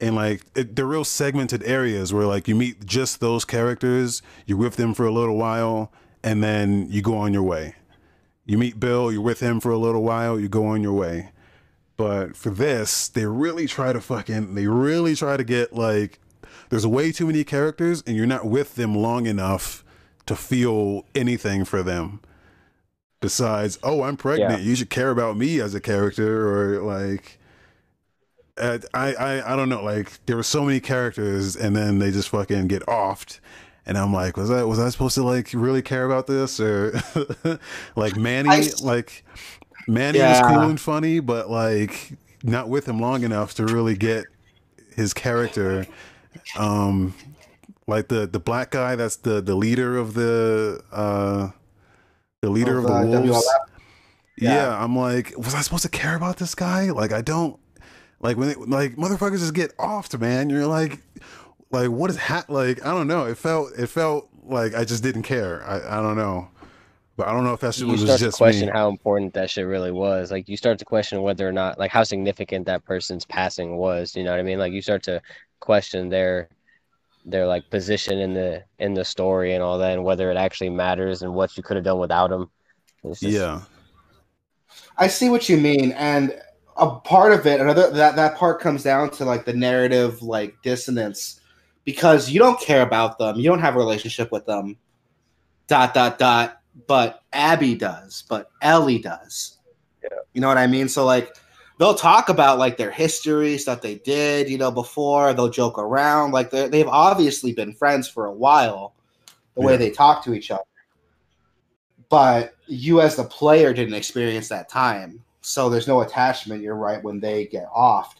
And 0.00 0.14
like 0.14 0.42
it, 0.54 0.76
they're 0.76 0.86
real 0.86 1.04
segmented 1.04 1.62
areas 1.62 2.12
where 2.12 2.26
like 2.26 2.48
you 2.48 2.54
meet 2.54 2.84
just 2.84 3.20
those 3.20 3.44
characters, 3.44 4.22
you're 4.46 4.58
with 4.58 4.76
them 4.76 4.94
for 4.94 5.06
a 5.06 5.12
little 5.12 5.36
while, 5.36 5.92
and 6.22 6.42
then 6.42 6.86
you 6.90 7.02
go 7.02 7.16
on 7.16 7.32
your 7.32 7.42
way. 7.42 7.76
You 8.44 8.58
meet 8.58 8.78
Bill, 8.78 9.10
you're 9.10 9.22
with 9.22 9.40
him 9.40 9.58
for 9.58 9.70
a 9.70 9.78
little 9.78 10.02
while, 10.02 10.38
you 10.38 10.48
go 10.48 10.66
on 10.66 10.82
your 10.82 10.92
way. 10.92 11.30
But 11.96 12.36
for 12.36 12.50
this, 12.50 13.08
they 13.08 13.26
really 13.26 13.66
try 13.66 13.92
to 13.92 14.00
fucking, 14.00 14.54
they 14.54 14.66
really 14.66 15.14
try 15.14 15.36
to 15.36 15.44
get 15.44 15.72
like, 15.72 16.20
there's 16.68 16.86
way 16.86 17.10
too 17.10 17.26
many 17.26 17.42
characters 17.42 18.02
and 18.06 18.16
you're 18.16 18.26
not 18.26 18.46
with 18.46 18.74
them 18.74 18.94
long 18.94 19.26
enough 19.26 19.84
to 20.26 20.36
feel 20.36 21.06
anything 21.14 21.64
for 21.64 21.82
them. 21.82 22.20
Besides, 23.20 23.78
oh, 23.82 24.02
I'm 24.02 24.16
pregnant. 24.16 24.60
Yeah. 24.60 24.68
You 24.68 24.76
should 24.76 24.90
care 24.90 25.10
about 25.10 25.36
me 25.36 25.60
as 25.60 25.74
a 25.74 25.80
character, 25.80 26.48
or 26.48 26.82
like, 26.82 27.38
I, 28.58 28.80
I, 28.94 29.52
I 29.52 29.56
don't 29.56 29.68
know. 29.68 29.82
Like, 29.82 30.24
there 30.26 30.36
were 30.36 30.42
so 30.42 30.64
many 30.64 30.80
characters, 30.80 31.56
and 31.56 31.74
then 31.74 31.98
they 31.98 32.10
just 32.10 32.28
fucking 32.28 32.68
get 32.68 32.82
offed, 32.86 33.40
and 33.86 33.96
I'm 33.96 34.12
like, 34.12 34.36
was 34.36 34.50
I 34.50 34.64
was 34.64 34.78
I 34.78 34.88
supposed 34.90 35.14
to 35.14 35.22
like 35.22 35.50
really 35.54 35.82
care 35.82 36.04
about 36.04 36.26
this, 36.26 36.60
or 36.60 37.00
like 37.96 38.16
Manny, 38.16 38.50
I, 38.50 38.68
like 38.82 39.24
Manny 39.86 40.18
yeah. 40.18 40.42
was 40.42 40.52
cool 40.52 40.68
and 40.68 40.80
funny, 40.80 41.20
but 41.20 41.48
like 41.48 42.12
not 42.42 42.68
with 42.68 42.86
him 42.86 43.00
long 43.00 43.22
enough 43.22 43.54
to 43.54 43.64
really 43.64 43.96
get 43.96 44.24
his 44.94 45.14
character. 45.14 45.86
Um, 46.58 47.14
like 47.86 48.08
the 48.08 48.26
the 48.26 48.40
black 48.40 48.72
guy 48.72 48.96
that's 48.96 49.16
the 49.16 49.40
the 49.40 49.54
leader 49.54 49.96
of 49.96 50.14
the 50.14 50.82
uh 50.92 51.50
the 52.46 52.52
leader 52.52 52.78
of, 52.78 52.84
of 52.84 53.10
the 53.10 53.18
uh, 53.18 53.22
wolves. 53.22 53.48
Yeah. 54.36 54.54
yeah. 54.54 54.82
I'm 54.82 54.96
like, 54.96 55.36
was 55.36 55.54
I 55.54 55.60
supposed 55.62 55.82
to 55.82 55.88
care 55.88 56.14
about 56.14 56.36
this 56.36 56.54
guy? 56.54 56.90
Like, 56.90 57.12
I 57.12 57.20
don't. 57.20 57.58
Like 58.20 58.36
when 58.36 58.50
it, 58.50 58.58
like 58.68 58.96
motherfuckers 58.96 59.40
just 59.40 59.52
get 59.52 59.76
offed, 59.76 60.18
man. 60.18 60.48
You're 60.48 60.66
like, 60.66 61.02
like 61.70 61.90
what 61.90 62.08
is 62.08 62.16
hat? 62.16 62.48
Like 62.48 62.84
I 62.84 62.92
don't 62.92 63.08
know. 63.08 63.26
It 63.26 63.36
felt 63.36 63.72
it 63.78 63.88
felt 63.88 64.30
like 64.42 64.74
I 64.74 64.84
just 64.84 65.02
didn't 65.02 65.24
care. 65.24 65.62
I 65.64 65.98
I 65.98 66.02
don't 66.02 66.16
know. 66.16 66.48
But 67.16 67.28
I 67.28 67.32
don't 67.32 67.44
know 67.44 67.52
if 67.52 67.60
that's 67.60 67.78
you 67.78 67.86
was 67.88 68.02
start 68.02 68.20
to 68.20 68.30
question 68.30 68.66
me. 68.66 68.72
how 68.72 68.88
important 68.88 69.34
that 69.34 69.50
shit 69.50 69.66
really 69.66 69.92
was. 69.92 70.30
Like 70.30 70.48
you 70.48 70.56
start 70.56 70.78
to 70.78 70.84
question 70.86 71.20
whether 71.22 71.46
or 71.46 71.52
not 71.52 71.78
like 71.78 71.90
how 71.90 72.04
significant 72.04 72.64
that 72.66 72.84
person's 72.84 73.26
passing 73.26 73.76
was. 73.76 74.16
You 74.16 74.24
know 74.24 74.30
what 74.30 74.40
I 74.40 74.42
mean? 74.42 74.58
Like 74.58 74.72
you 74.72 74.80
start 74.80 75.02
to 75.04 75.20
question 75.60 76.08
their 76.08 76.48
their 77.26 77.46
like 77.46 77.68
position 77.70 78.18
in 78.18 78.32
the 78.32 78.64
in 78.78 78.94
the 78.94 79.04
story 79.04 79.52
and 79.52 79.62
all 79.62 79.78
that, 79.78 79.92
and 79.92 80.04
whether 80.04 80.30
it 80.30 80.36
actually 80.36 80.70
matters 80.70 81.22
and 81.22 81.34
what 81.34 81.56
you 81.56 81.62
could 81.62 81.76
have 81.76 81.84
done 81.84 81.98
without 81.98 82.30
them. 82.30 82.50
Just... 83.04 83.22
Yeah, 83.22 83.62
I 84.96 85.08
see 85.08 85.28
what 85.28 85.48
you 85.48 85.58
mean, 85.58 85.92
and 85.92 86.34
a 86.76 86.90
part 86.90 87.32
of 87.32 87.46
it, 87.46 87.60
another 87.60 87.90
that 87.90 88.16
that 88.16 88.36
part 88.36 88.60
comes 88.60 88.82
down 88.82 89.10
to 89.10 89.24
like 89.24 89.44
the 89.44 89.52
narrative 89.52 90.22
like 90.22 90.54
dissonance 90.62 91.40
because 91.84 92.30
you 92.30 92.38
don't 92.38 92.60
care 92.60 92.82
about 92.82 93.18
them, 93.18 93.36
you 93.36 93.48
don't 93.48 93.60
have 93.60 93.76
a 93.76 93.78
relationship 93.78 94.32
with 94.32 94.46
them. 94.46 94.76
Dot 95.68 95.94
dot 95.94 96.18
dot 96.18 96.60
but 96.86 97.22
Abby 97.32 97.74
does, 97.74 98.24
but 98.28 98.50
Ellie 98.60 98.98
does. 98.98 99.58
Yeah. 100.02 100.10
You 100.34 100.40
know 100.40 100.48
what 100.48 100.58
I 100.58 100.66
mean? 100.66 100.88
So 100.88 101.04
like 101.04 101.34
they'll 101.78 101.94
talk 101.94 102.28
about 102.28 102.58
like 102.58 102.76
their 102.76 102.90
history, 102.90 103.58
stuff 103.58 103.82
they 103.82 103.96
did, 103.96 104.48
you 104.48 104.58
know, 104.58 104.70
before. 104.70 105.32
They'll 105.32 105.50
joke 105.50 105.78
around. 105.78 106.32
Like 106.32 106.50
they've 106.50 106.88
obviously 106.88 107.52
been 107.52 107.72
friends 107.72 108.08
for 108.08 108.26
a 108.26 108.32
while, 108.32 108.94
the 109.54 109.60
yeah. 109.60 109.66
way 109.66 109.76
they 109.76 109.90
talk 109.90 110.24
to 110.24 110.34
each 110.34 110.50
other. 110.50 110.62
But 112.08 112.54
you 112.66 113.00
as 113.00 113.16
the 113.16 113.24
player 113.24 113.72
didn't 113.72 113.94
experience 113.94 114.48
that 114.48 114.68
time. 114.68 115.22
So 115.40 115.68
there's 115.68 115.88
no 115.88 116.00
attachment, 116.00 116.62
you're 116.62 116.74
right, 116.74 117.02
when 117.02 117.20
they 117.20 117.46
get 117.46 117.68
offed. 117.70 118.16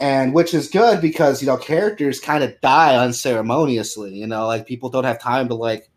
And 0.00 0.32
which 0.32 0.54
is 0.54 0.68
good 0.68 1.00
because, 1.00 1.42
you 1.42 1.48
know, 1.48 1.56
characters 1.56 2.20
kind 2.20 2.44
of 2.44 2.58
die 2.60 2.96
unceremoniously, 2.96 4.14
you 4.14 4.26
know, 4.26 4.46
like 4.46 4.66
people 4.66 4.90
don't 4.90 5.04
have 5.04 5.20
time 5.20 5.48
to 5.48 5.54
like 5.54 5.90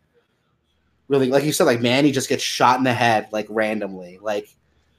really 1.06 1.28
like 1.28 1.44
you 1.44 1.52
said, 1.52 1.64
like 1.64 1.80
Manny 1.80 2.10
just 2.10 2.28
gets 2.28 2.42
shot 2.42 2.78
in 2.78 2.84
the 2.84 2.92
head 2.92 3.28
like 3.30 3.46
randomly. 3.48 4.18
Like 4.20 4.48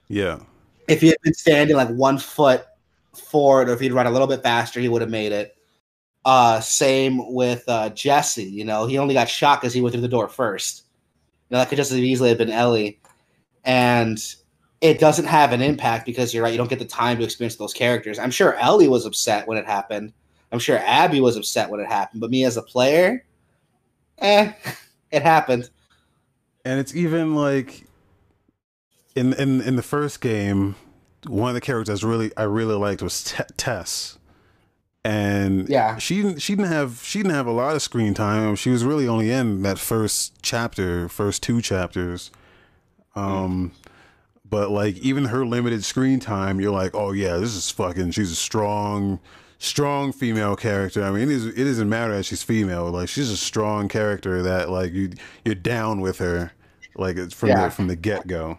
yeah. 0.07 0.39
If 0.87 1.01
he 1.01 1.07
had 1.07 1.17
been 1.21 1.33
standing 1.33 1.75
like 1.75 1.89
one 1.89 2.17
foot 2.17 2.65
forward 3.13 3.69
or 3.69 3.73
if 3.73 3.79
he'd 3.79 3.93
run 3.93 4.07
a 4.07 4.11
little 4.11 4.27
bit 4.27 4.43
faster, 4.43 4.79
he 4.79 4.89
would 4.89 5.01
have 5.01 5.11
made 5.11 5.31
it. 5.31 5.55
Uh 6.25 6.59
same 6.61 7.33
with 7.33 7.63
uh 7.67 7.89
Jesse, 7.89 8.43
you 8.43 8.63
know, 8.63 8.85
he 8.85 8.97
only 8.97 9.13
got 9.13 9.29
shot 9.29 9.61
because 9.61 9.73
he 9.73 9.81
went 9.81 9.93
through 9.93 10.01
the 10.01 10.07
door 10.07 10.27
first. 10.27 10.83
You 11.49 11.55
know, 11.55 11.59
that 11.59 11.69
could 11.69 11.75
just 11.75 11.91
as 11.91 11.97
easily 11.97 12.29
have 12.29 12.37
been 12.37 12.49
Ellie. 12.49 12.99
And 13.65 14.23
it 14.83 14.99
doesn't 14.99 15.25
have 15.25 15.53
an 15.53 15.61
impact 15.61 16.05
because 16.05 16.33
you're 16.33 16.43
right, 16.43 16.51
you 16.51 16.57
don't 16.57 16.69
get 16.69 16.79
the 16.79 16.85
time 16.85 17.17
to 17.17 17.23
experience 17.23 17.55
those 17.55 17.73
characters. 17.73 18.19
I'm 18.19 18.31
sure 18.31 18.55
Ellie 18.55 18.89
was 18.89 19.05
upset 19.05 19.47
when 19.47 19.57
it 19.57 19.65
happened. 19.65 20.11
I'm 20.51 20.59
sure 20.59 20.77
Abby 20.79 21.21
was 21.21 21.37
upset 21.37 21.69
when 21.69 21.79
it 21.79 21.87
happened, 21.87 22.21
but 22.21 22.29
me 22.29 22.43
as 22.43 22.57
a 22.57 22.61
player, 22.61 23.25
eh, 24.19 24.51
it 25.11 25.23
happened. 25.23 25.69
And 26.65 26.79
it's 26.79 26.95
even 26.95 27.33
like 27.33 27.85
in 29.15 29.33
in 29.33 29.61
in 29.61 29.75
the 29.75 29.83
first 29.83 30.21
game, 30.21 30.75
one 31.27 31.49
of 31.49 31.55
the 31.55 31.61
characters 31.61 32.03
really 32.03 32.31
I 32.37 32.43
really 32.43 32.75
liked 32.75 33.01
was 33.01 33.23
T- 33.23 33.43
Tess, 33.57 34.17
and 35.03 35.67
Yeah. 35.69 35.97
she 35.97 36.21
didn't 36.21 36.39
she 36.39 36.55
didn't 36.55 36.69
have 36.71 36.99
she 37.03 37.19
didn't 37.19 37.33
have 37.35 37.47
a 37.47 37.51
lot 37.51 37.75
of 37.75 37.81
screen 37.81 38.13
time. 38.13 38.55
She 38.55 38.69
was 38.69 38.83
really 38.83 39.07
only 39.07 39.31
in 39.31 39.61
that 39.63 39.79
first 39.79 40.33
chapter, 40.41 41.07
first 41.09 41.43
two 41.43 41.61
chapters. 41.61 42.31
Um, 43.15 43.73
but 44.49 44.71
like 44.71 44.97
even 44.97 45.25
her 45.25 45.45
limited 45.45 45.83
screen 45.83 46.19
time, 46.19 46.59
you're 46.59 46.71
like, 46.71 46.95
oh 46.95 47.11
yeah, 47.11 47.37
this 47.37 47.55
is 47.55 47.69
fucking. 47.69 48.11
She's 48.11 48.31
a 48.31 48.35
strong, 48.35 49.19
strong 49.59 50.11
female 50.11 50.55
character. 50.55 51.03
I 51.03 51.11
mean, 51.11 51.23
it, 51.29 51.35
is, 51.35 51.45
it 51.47 51.63
doesn't 51.63 51.89
matter 51.89 52.15
that 52.15 52.23
she's 52.23 52.43
female. 52.43 52.89
Like 52.89 53.09
she's 53.09 53.29
a 53.29 53.37
strong 53.37 53.87
character 53.87 54.41
that 54.43 54.69
like 54.69 54.93
you 54.93 55.11
you're 55.45 55.55
down 55.55 56.01
with 56.01 56.17
her, 56.19 56.53
like 56.95 57.17
it's 57.17 57.33
from 57.33 57.49
Yeah. 57.49 57.65
the 57.65 57.71
from 57.71 57.87
the 57.87 57.95
get 57.95 58.25
go. 58.27 58.57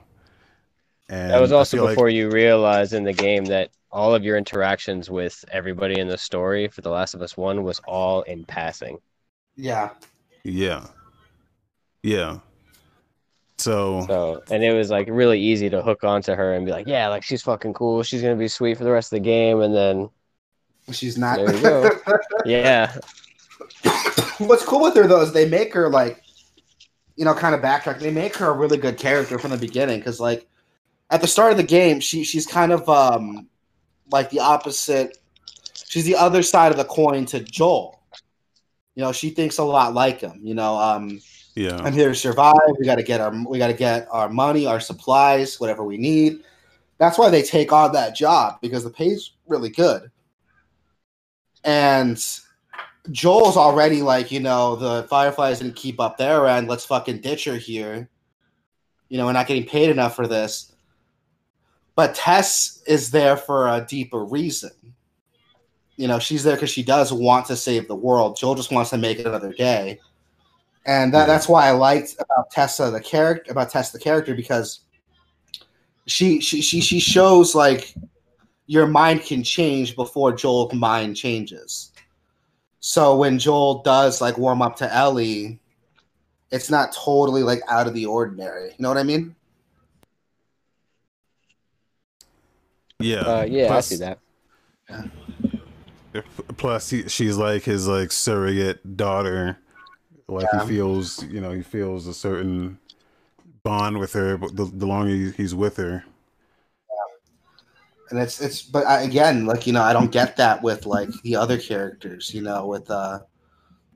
And 1.09 1.31
That 1.31 1.41
was 1.41 1.53
also 1.53 1.77
feel 1.77 1.85
like- 1.85 1.95
before 1.95 2.09
you 2.09 2.31
realized 2.31 2.93
in 2.93 3.05
the 3.05 3.13
game 3.13 3.45
that 3.47 3.71
all 3.93 4.15
of 4.15 4.25
your 4.25 4.37
interactions 4.37 5.09
with 5.11 5.45
everybody 5.53 6.01
in 6.01 6.09
the 6.09 6.19
story 6.19 6.67
for 6.69 6.81
The 6.81 6.91
Last 6.91 7.15
of 7.15 7.23
Us 7.23 7.37
One 7.37 7.63
was 7.63 7.81
all 7.87 8.23
in 8.23 8.45
passing. 8.45 8.99
Yeah. 9.57 9.91
yeah, 10.43 10.87
yeah. 12.03 12.39
So 13.59 14.05
So, 14.09 14.43
and 14.51 14.65
it 14.65 14.73
was 14.73 14.91
like 14.91 15.07
really 15.09 15.41
easy 15.41 15.71
to 15.71 15.81
hook 15.81 16.03
onto 16.03 16.35
her 16.35 16.55
and 16.55 16.67
be 16.67 16.73
like, 16.73 16.89
yeah, 16.89 17.07
like 17.09 17.23
she's 17.23 17.43
fucking 17.43 17.75
cool. 17.75 18.03
She's 18.03 18.21
gonna 18.21 18.35
be 18.35 18.49
sweet 18.49 18.77
for 18.77 18.83
the 18.85 18.91
rest 18.91 19.13
of 19.13 19.17
the 19.17 19.21
game. 19.25 19.61
And 19.61 19.75
then, 19.75 20.11
She's 20.91 21.17
not. 21.17 21.37
There 21.39 21.55
you 21.55 21.63
go. 21.63 21.91
yeah, 22.45 22.95
What's 24.39 24.65
cool 24.65 24.83
with 24.83 24.97
her 24.97 25.07
though 25.07 25.23
is 25.23 25.33
they 25.33 25.49
make 25.49 25.73
her 25.75 25.89
like, 25.89 26.23
you 27.17 27.25
know, 27.25 27.33
kind 27.35 27.55
of 27.55 27.61
backtrack. 27.61 28.01
They 28.01 28.11
make 28.11 28.37
her 28.37 28.47
a 28.49 28.53
really 28.53 28.77
good 28.77 28.99
character 28.99 29.39
from 29.39 29.53
the 29.53 29.57
beginning 29.57 30.01
because, 30.01 30.19
like, 30.21 30.49
at 31.15 31.21
the 31.21 31.29
start 31.29 31.53
of 31.53 31.57
the 31.57 31.63
game, 31.63 32.01
she 32.01 32.25
she's 32.25 32.45
kind 32.45 32.73
of 32.73 32.89
um 32.89 33.49
like 34.11 34.31
the 34.31 34.41
opposite. 34.41 35.17
She's 35.87 36.05
the 36.05 36.17
other 36.17 36.43
side 36.43 36.73
of 36.73 36.77
the 36.77 36.85
coin 36.85 37.25
to 37.27 37.39
Joel. 37.39 38.03
You 38.97 39.03
know, 39.03 39.13
she 39.13 39.31
thinks 39.31 39.59
a 39.59 39.65
lot 39.65 39.95
like 39.95 40.21
him. 40.21 40.41
You 40.43 40.55
know, 40.55 40.77
um, 40.77 41.21
yeah, 41.55 41.77
I'm 41.77 41.93
here 41.93 42.09
to 42.09 42.17
survive. 42.17 42.55
We 42.81 42.85
got 42.85 42.97
to 42.97 43.05
get 43.05 43.21
our 43.21 43.33
we 43.49 43.59
got 43.59 43.69
to 43.69 43.75
get 43.75 44.09
our 44.11 44.29
money, 44.29 44.67
our 44.67 44.81
supplies, 44.81 45.61
whatever 45.61 45.85
we 45.85 45.99
need. 45.99 46.43
That's 46.99 47.17
why 47.17 47.31
they 47.31 47.43
take 47.43 47.73
on 47.73 47.93
that 47.93 48.17
job 48.17 48.61
because 48.61 48.83
the 48.83 48.91
pay's 48.91 49.35
really 49.47 49.71
good. 49.71 50.11
And 51.63 52.21
Joel's 53.13 53.57
already 53.57 54.03
like, 54.03 54.33
you 54.33 54.41
know, 54.41 54.75
the 54.75 55.05
Fireflies 55.05 55.61
didn't 55.61 55.77
keep 55.77 56.01
up 56.01 56.19
their 56.19 56.49
end. 56.49 56.67
Let's 56.67 56.85
fucking 56.85 57.21
ditch 57.21 57.45
her 57.45 57.57
here. 57.57 58.09
You 59.09 59.19
know, 59.19 59.27
we're 59.27 59.33
not 59.33 59.47
getting 59.47 59.67
paid 59.67 59.91
enough 59.91 60.17
for 60.17 60.27
this. 60.27 60.74
But 61.97 62.15
Tess 62.15 62.83
is 62.87 63.11
there 63.11 63.37
for 63.37 63.69
a 63.69 63.87
deeper 63.89 64.25
reason. 64.25 64.73
You 65.97 66.09
know, 66.09 66.19
she's 66.19 66.43
there 66.43 66.57
because 66.57 66.71
she 66.71 66.83
does 66.83 67.13
want 67.13 67.47
to 67.47 67.57
save 67.57 67.87
the 67.87 67.95
world. 67.95 68.37
Joel 68.37 68.57
just 68.57 68.73
wants 68.73 68.91
to 68.91 68.99
make 68.99 69.21
it 69.21 69.27
another 69.27 69.53
day 69.53 70.01
and 70.87 71.15
that, 71.15 71.27
that's 71.27 71.49
why 71.49 71.67
I 71.67 71.71
liked 71.73 72.15
about 72.19 72.51
Tessa 72.51 72.91
the 72.91 73.01
character 73.01 73.51
about 73.51 73.71
Tessa 73.71 73.97
the 73.97 74.03
character 74.03 74.35
because 74.35 74.81
she 76.07 76.41
she 76.41 76.61
she 76.61 76.81
she 76.81 77.01
shows 77.01 77.55
like 77.55 77.95
your 78.67 78.87
mind 78.87 79.23
can 79.23 79.43
change 79.43 79.97
before 79.97 80.33
Joel's 80.33 80.75
mind 80.75 81.17
changes. 81.17 81.93
So 82.81 83.17
when 83.17 83.39
Joel 83.39 83.83
does 83.83 84.21
like 84.21 84.37
warm 84.37 84.61
up 84.61 84.77
to 84.77 84.95
Ellie, 84.95 85.59
it's 86.51 86.71
not 86.71 86.93
totally 86.93 87.43
like 87.43 87.61
out 87.69 87.87
of 87.87 87.95
the 87.95 88.05
ordinary. 88.05 88.69
You 88.69 88.77
know 88.79 88.89
what 88.89 88.99
I 88.99 89.05
mean? 89.05 89.35
Yeah, 92.99 93.21
uh, 93.21 93.47
yeah, 93.49 93.67
Plus- 93.69 93.93
I 93.93 93.97
see 93.97 94.05
that. 94.05 94.19
Plus, 96.57 96.91
he, 96.91 97.09
she's 97.09 97.37
like 97.37 97.65
his 97.65 97.89
like 97.89 98.13
surrogate 98.13 98.97
daughter. 98.97 99.59
Like 100.29 100.47
Yeah. 100.53 100.63
he 100.63 100.69
feels, 100.69 101.23
you 101.25 101.41
know, 101.41 101.51
he 101.51 101.63
feels 101.63 102.07
a 102.07 102.15
certain 102.15 102.79
bond 103.63 103.99
with 103.99 104.13
her. 104.13 104.37
But 104.39 104.55
the, 104.57 104.65
the 104.65 104.87
longer 104.87 105.13
he's 105.13 105.55
with 105.55 105.77
her, 105.77 106.05
and 108.11 108.19
it's 108.19 108.41
it's 108.41 108.63
but 108.63 108.87
I, 108.87 109.03
again 109.03 109.47
like 109.47 109.67
you 109.67 109.73
know 109.73 109.83
i 109.83 109.93
don't 109.93 110.13
get 110.13 110.37
that 110.37 110.63
with 110.63 110.87
like 110.87 111.09
the 111.23 111.37
other 111.37 111.59
characters 111.59 112.33
you 112.35 112.43
know 112.43 112.67
with 112.67 112.91
uh 112.91 113.19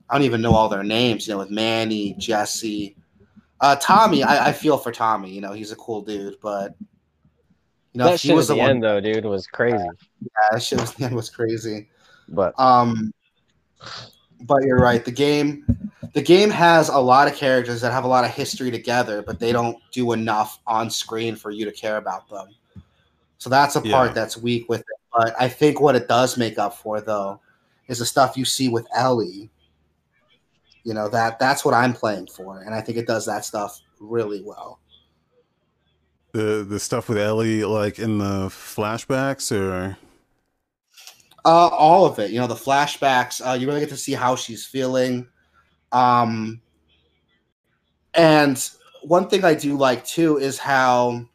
i 0.09 0.13
don't 0.15 0.25
even 0.25 0.41
know 0.41 0.53
all 0.53 0.67
their 0.69 0.83
names 0.83 1.27
you 1.27 1.33
know 1.33 1.39
with 1.39 1.51
manny 1.51 2.15
jesse 2.17 2.95
uh 3.61 3.75
tommy 3.79 4.23
i, 4.23 4.47
I 4.47 4.51
feel 4.51 4.77
for 4.77 4.91
tommy 4.91 5.29
you 5.31 5.41
know 5.41 5.53
he's 5.53 5.71
a 5.71 5.75
cool 5.75 6.01
dude 6.01 6.35
but 6.41 6.75
you 7.93 7.99
know 7.99 8.05
that 8.05 8.19
shit 8.19 8.35
was 8.35 8.49
at 8.49 8.53
the 8.53 8.55
the 8.55 8.61
one 8.61 8.69
end 8.71 8.83
though, 8.83 8.99
dude, 8.99 9.25
was 9.25 9.47
crazy. 9.47 9.77
yeah, 9.77 10.27
that 10.51 10.61
shit 10.61 10.79
was, 10.79 10.93
that 10.95 11.11
was 11.11 11.29
crazy 11.29 11.89
But 12.29 12.53
um 12.59 13.13
but 14.41 14.63
you're 14.63 14.79
right 14.79 15.03
the 15.03 15.11
game 15.11 15.65
the 16.13 16.21
game 16.21 16.49
has 16.49 16.89
a 16.89 16.97
lot 16.97 17.27
of 17.27 17.35
characters 17.35 17.81
that 17.81 17.91
have 17.91 18.03
a 18.03 18.07
lot 18.07 18.23
of 18.25 18.31
history 18.31 18.71
together 18.71 19.21
but 19.21 19.39
they 19.39 19.51
don't 19.51 19.77
do 19.91 20.11
enough 20.13 20.59
on 20.67 20.89
screen 20.89 21.35
for 21.35 21.51
you 21.51 21.65
to 21.65 21.71
care 21.71 21.97
about 21.97 22.29
them 22.29 22.47
so 23.37 23.49
that's 23.49 23.75
a 23.75 23.81
part 23.81 24.09
Yeah. 24.09 24.13
that's 24.13 24.37
weak 24.37 24.69
with 24.69 24.81
it 24.81 24.85
but 25.13 25.33
i 25.39 25.47
think 25.49 25.79
what 25.81 25.95
it 25.95 26.07
does 26.07 26.37
make 26.37 26.57
up 26.57 26.73
for 26.75 27.01
though 27.01 27.39
is 27.87 27.99
the 27.99 28.05
stuff 28.05 28.37
you 28.37 28.45
see 28.45 28.69
with 28.69 28.87
ellie 28.95 29.49
you 30.83 30.93
know 30.93 31.09
that 31.09 31.37
that's 31.39 31.63
what 31.65 31.73
i'm 31.73 31.93
playing 31.93 32.27
for 32.27 32.61
and 32.61 32.73
i 32.73 32.79
think 32.81 32.97
it 32.97 33.07
does 33.07 33.25
that 33.25 33.43
stuff 33.45 33.79
really 33.99 34.41
well 34.45 34.78
the 36.31 36.65
the 36.67 36.79
stuff 36.79 37.09
with 37.09 37.17
Ellie, 37.17 37.63
like 37.63 37.99
in 37.99 38.17
the 38.17 38.47
flashbacks, 38.47 39.51
or 39.51 39.97
Uh, 41.45 41.67
all 41.67 42.05
of 42.05 42.19
it. 42.19 42.31
You 42.31 42.39
know, 42.39 42.47
the 42.47 42.55
flashbacks. 42.55 43.41
Uh, 43.45 43.53
you 43.53 43.67
really 43.67 43.79
get 43.79 43.89
to 43.89 43.97
see 43.97 44.13
how 44.13 44.35
she's 44.35 44.65
feeling. 44.65 45.27
Um, 45.91 46.61
and 48.13 48.69
one 49.01 49.29
thing 49.29 49.43
I 49.45 49.53
do 49.53 49.77
like 49.77 50.05
too 50.05 50.37
is 50.37 50.59
how 50.59 51.25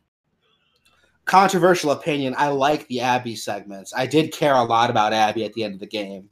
controversial 1.24 1.90
opinion. 1.90 2.35
I 2.37 2.48
like 2.48 2.87
the 2.88 3.00
Abby 3.00 3.35
segments. 3.35 3.92
I 3.96 4.07
did 4.07 4.33
care 4.33 4.54
a 4.54 4.62
lot 4.64 4.90
about 4.90 5.12
Abby 5.12 5.44
at 5.44 5.54
the 5.54 5.64
end 5.64 5.74
of 5.74 5.80
the 5.80 5.87
game, 5.87 6.28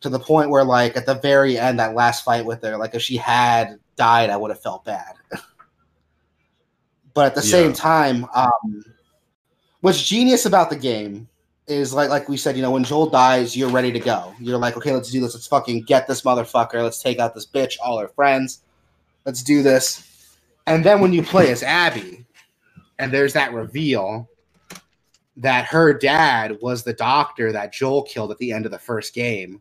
to 0.00 0.08
the 0.08 0.20
point 0.20 0.50
where, 0.50 0.64
like, 0.64 0.96
at 0.96 1.06
the 1.06 1.16
very 1.16 1.58
end, 1.58 1.80
that 1.80 1.94
last 1.94 2.24
fight 2.24 2.44
with 2.44 2.62
her, 2.62 2.76
like, 2.76 2.94
if 2.94 3.02
she 3.02 3.16
had 3.16 3.78
died, 3.96 4.30
I 4.30 4.36
would 4.36 4.50
have 4.50 4.62
felt 4.62 4.84
bad. 4.84 5.14
but 7.14 7.26
at 7.26 7.34
the 7.34 7.42
same 7.42 7.72
time, 7.72 8.26
um, 8.34 8.84
what's 9.80 10.02
genius 10.02 10.46
about 10.46 10.68
the 10.68 10.76
game 10.76 11.28
is 11.66 11.94
like 11.94 12.10
like 12.10 12.28
we 12.28 12.36
said, 12.36 12.56
you 12.56 12.62
know, 12.62 12.72
when 12.72 12.84
Joel 12.84 13.08
dies, 13.08 13.56
you're 13.56 13.70
ready 13.70 13.92
to 13.92 14.00
go. 14.00 14.34
You're 14.40 14.58
like, 14.58 14.76
okay, 14.76 14.92
let's 14.92 15.10
do 15.10 15.20
this. 15.20 15.34
Let's 15.34 15.46
fucking 15.46 15.84
get 15.84 16.06
this 16.06 16.22
motherfucker. 16.22 16.82
Let's 16.82 17.02
take 17.02 17.18
out 17.18 17.34
this 17.34 17.46
bitch, 17.46 17.76
all 17.82 17.98
her 17.98 18.08
friends. 18.08 18.62
Let's 19.24 19.42
do 19.42 19.62
this. 19.62 20.36
And 20.66 20.84
then 20.84 21.00
when 21.00 21.12
you 21.12 21.22
play 21.22 21.50
as 21.50 21.62
Abby, 21.62 22.24
and 22.98 23.12
there's 23.12 23.32
that 23.32 23.52
reveal 23.52 24.28
that 25.36 25.66
her 25.66 25.92
dad 25.92 26.58
was 26.60 26.82
the 26.82 26.92
doctor 26.92 27.52
that 27.52 27.72
Joel 27.72 28.02
killed 28.02 28.30
at 28.30 28.38
the 28.38 28.52
end 28.52 28.66
of 28.66 28.72
the 28.72 28.78
first 28.78 29.14
game. 29.14 29.60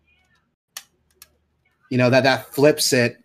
You 1.89 1.97
know, 1.97 2.09
that 2.09 2.23
that 2.23 2.53
flips 2.53 2.93
it. 2.93 3.22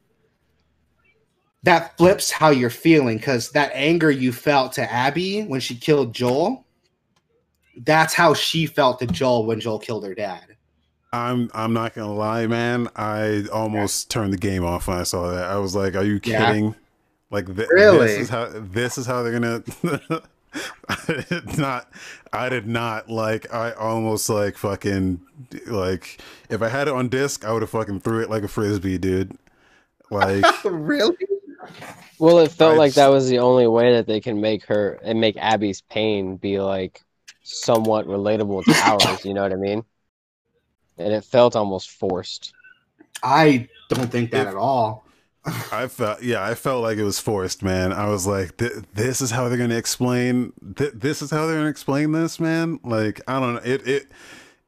That 1.65 1.97
flips 1.99 2.31
how 2.31 2.51
you're 2.51 2.71
feeling 2.71 3.19
because 3.19 3.51
that 3.51 3.71
anger 3.75 4.11
you 4.11 4.33
felt 4.33 4.73
to 4.75 4.93
Abby 4.93 5.43
when 5.43 5.61
she 5.61 5.75
killed 5.75 6.15
Joel 6.15 6.65
that's 7.83 8.13
how 8.13 8.35
she 8.35 8.67
felt 8.67 8.99
to 8.99 9.07
Joel 9.07 9.47
when 9.47 9.61
Joel 9.61 9.79
killed 9.79 10.05
her 10.05 10.15
dad. 10.15 10.57
I'm 11.13 11.49
I'm 11.55 11.73
not 11.73 11.95
gonna 11.95 12.13
lie, 12.13 12.47
man. 12.47 12.89
I 12.97 13.45
almost 13.53 14.11
turned 14.11 14.33
the 14.33 14.37
game 14.37 14.65
off 14.65 14.89
when 14.89 14.97
I 14.99 15.05
saw 15.05 15.31
that. 15.31 15.45
I 15.45 15.59
was 15.59 15.75
like, 15.77 15.95
"Are 15.95 16.03
you 16.05 16.21
Yeah. 16.25 16.47
kidding?" 16.47 16.75
Like 17.31 17.47
th- 17.55 17.69
Really? 17.71 17.99
this 18.09 18.19
is 18.19 18.29
how 18.29 18.51
this 18.53 18.99
is 18.99 19.07
how 19.07 19.23
they're 19.23 19.33
gonna. 19.33 19.63
I 20.89 21.25
did 21.29 21.57
not. 21.59 21.89
I 22.33 22.49
did 22.49 22.67
not 22.67 23.09
like. 23.09 23.53
I 23.55 23.73
almost 23.73 24.29
like 24.29 24.57
fucking 24.59 25.21
like. 25.67 26.21
If 26.51 26.61
I 26.63 26.69
had 26.69 26.89
it 26.89 26.95
on 26.95 27.09
disc, 27.09 27.45
I 27.45 27.53
would 27.53 27.63
have 27.63 27.71
fucking 27.71 28.01
threw 28.01 28.21
it 28.21 28.29
like 28.29 28.43
a 28.43 28.49
frisbee, 28.49 28.99
dude. 28.99 29.39
Like 30.11 30.45
really? 30.65 31.17
Well, 32.19 32.39
it 32.41 32.51
felt 32.51 32.75
I 32.75 32.77
like 32.79 32.89
just- 32.89 32.97
that 32.97 33.09
was 33.09 33.29
the 33.29 33.39
only 33.39 33.67
way 33.67 33.93
that 33.95 34.07
they 34.07 34.21
can 34.21 34.41
make 34.41 34.65
her 34.67 34.99
and 35.03 35.21
make 35.21 35.37
Abby's 35.37 35.81
pain 35.83 36.37
be 36.37 36.61
like 36.61 37.03
somewhat 37.43 38.07
relatable 38.07 38.65
to 38.65 38.75
ours. 38.85 39.25
You 39.25 39.35
know 39.35 39.43
what 39.43 39.53
I 39.53 39.57
mean? 39.57 39.85
And 40.99 41.13
it 41.13 41.25
felt 41.25 41.55
almost 41.57 41.91
forced. 41.91 42.53
I 43.23 43.69
don't 43.89 44.11
think 44.11 44.31
that 44.33 44.43
If- 44.43 44.49
at 44.49 44.55
all. 44.57 45.05
I 45.73 45.87
felt 45.87 46.23
yeah, 46.23 46.45
I 46.45 46.55
felt 46.55 46.83
like 46.83 46.99
it 46.99 47.05
was 47.05 47.21
forced, 47.21 47.63
man. 47.63 47.93
I 47.93 48.07
was 48.09 48.27
like, 48.27 48.59
this 48.59 49.21
is 49.23 49.31
how 49.31 49.49
they're 49.49 49.57
gonna 49.57 49.77
explain. 49.77 50.53
Th- 50.77 50.93
this 50.93 51.23
is 51.23 51.31
how 51.31 51.47
they're 51.47 51.57
gonna 51.57 51.71
explain 51.71 52.13
this, 52.13 52.39
man. 52.39 52.81
Like 52.85 53.21
I 53.27 53.41
don't 53.41 53.55
know. 53.55 53.61
It 53.65 53.87
it 53.89 54.07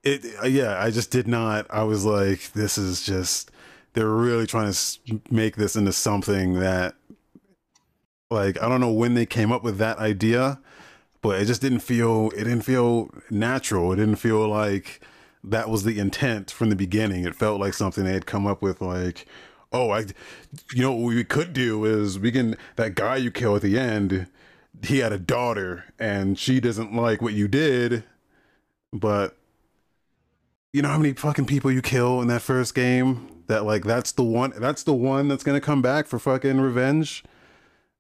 it 0.05 0.25
yeah. 0.51 0.83
I 0.83 0.91
just 0.91 1.11
did 1.11 1.29
not. 1.29 1.67
I 1.69 1.83
was 1.83 2.05
like, 2.07 2.53
this 2.53 2.79
is 2.79 3.03
just. 3.03 3.51
They're 3.93 4.09
really 4.09 4.47
trying 4.47 4.73
to 4.73 5.21
make 5.31 5.57
this 5.57 5.77
into 5.77 5.93
something 5.93 6.55
that, 6.55 6.95
like, 8.31 8.63
I 8.63 8.69
don't 8.69 8.81
know 8.81 8.93
when 8.93 9.15
they 9.15 9.27
came 9.27 9.51
up 9.51 9.63
with 9.65 9.79
that 9.79 9.99
idea, 9.99 10.61
but 11.23 11.41
it 11.41 11.47
just 11.47 11.61
didn't 11.61 11.81
feel. 11.81 12.31
It 12.31 12.45
didn't 12.45 12.63
feel 12.63 13.11
natural. 13.31 13.93
It 13.93 13.97
didn't 13.97 14.17
feel 14.17 14.49
like 14.49 15.01
that 15.43 15.69
was 15.69 15.85
the 15.85 15.99
intent 15.99 16.51
from 16.51 16.71
the 16.71 16.77
beginning. 16.77 17.25
It 17.25 17.35
felt 17.35 17.61
like 17.61 17.75
something 17.75 18.05
they 18.05 18.13
had 18.13 18.27
come 18.27 18.47
up 18.47 18.63
with, 18.63 18.81
like 18.81 19.27
oh, 19.73 19.91
I, 19.91 20.07
you 20.73 20.83
know, 20.83 20.93
what 20.93 21.15
we 21.15 21.25
could 21.25 21.53
do 21.53 21.85
is 21.85 22.19
we 22.19 22.33
can, 22.33 22.57
that 22.77 22.95
guy 22.95 23.17
you 23.17 23.31
kill 23.31 23.57
at 23.57 23.63
the 23.63 23.79
end, 23.79 24.27
he 24.83 24.99
had 24.99 25.13
a 25.13 25.19
daughter 25.19 25.85
and 25.99 26.39
she 26.39 26.61
doesn't 26.61 26.95
like 26.95 27.23
what 27.23 27.35
you 27.35 27.49
did, 27.49 28.05
but 28.93 29.37
you 30.73 30.83
know 30.83 30.89
how 30.89 30.99
many 30.99 31.13
fucking 31.13 31.47
people 31.47 31.71
you 31.71 31.83
kill 31.83 32.21
in 32.21 32.29
that 32.29 32.43
first 32.43 32.75
game? 32.75 33.40
That 33.51 33.65
like 33.65 33.83
that's 33.83 34.13
the 34.13 34.23
one 34.23 34.53
that's 34.57 34.85
the 34.85 34.95
one 34.95 35.27
that's 35.27 35.43
gonna 35.43 35.61
come 35.61 35.83
back 35.83 36.07
for 36.07 36.21
fucking 36.21 36.61
revenge? 36.61 37.25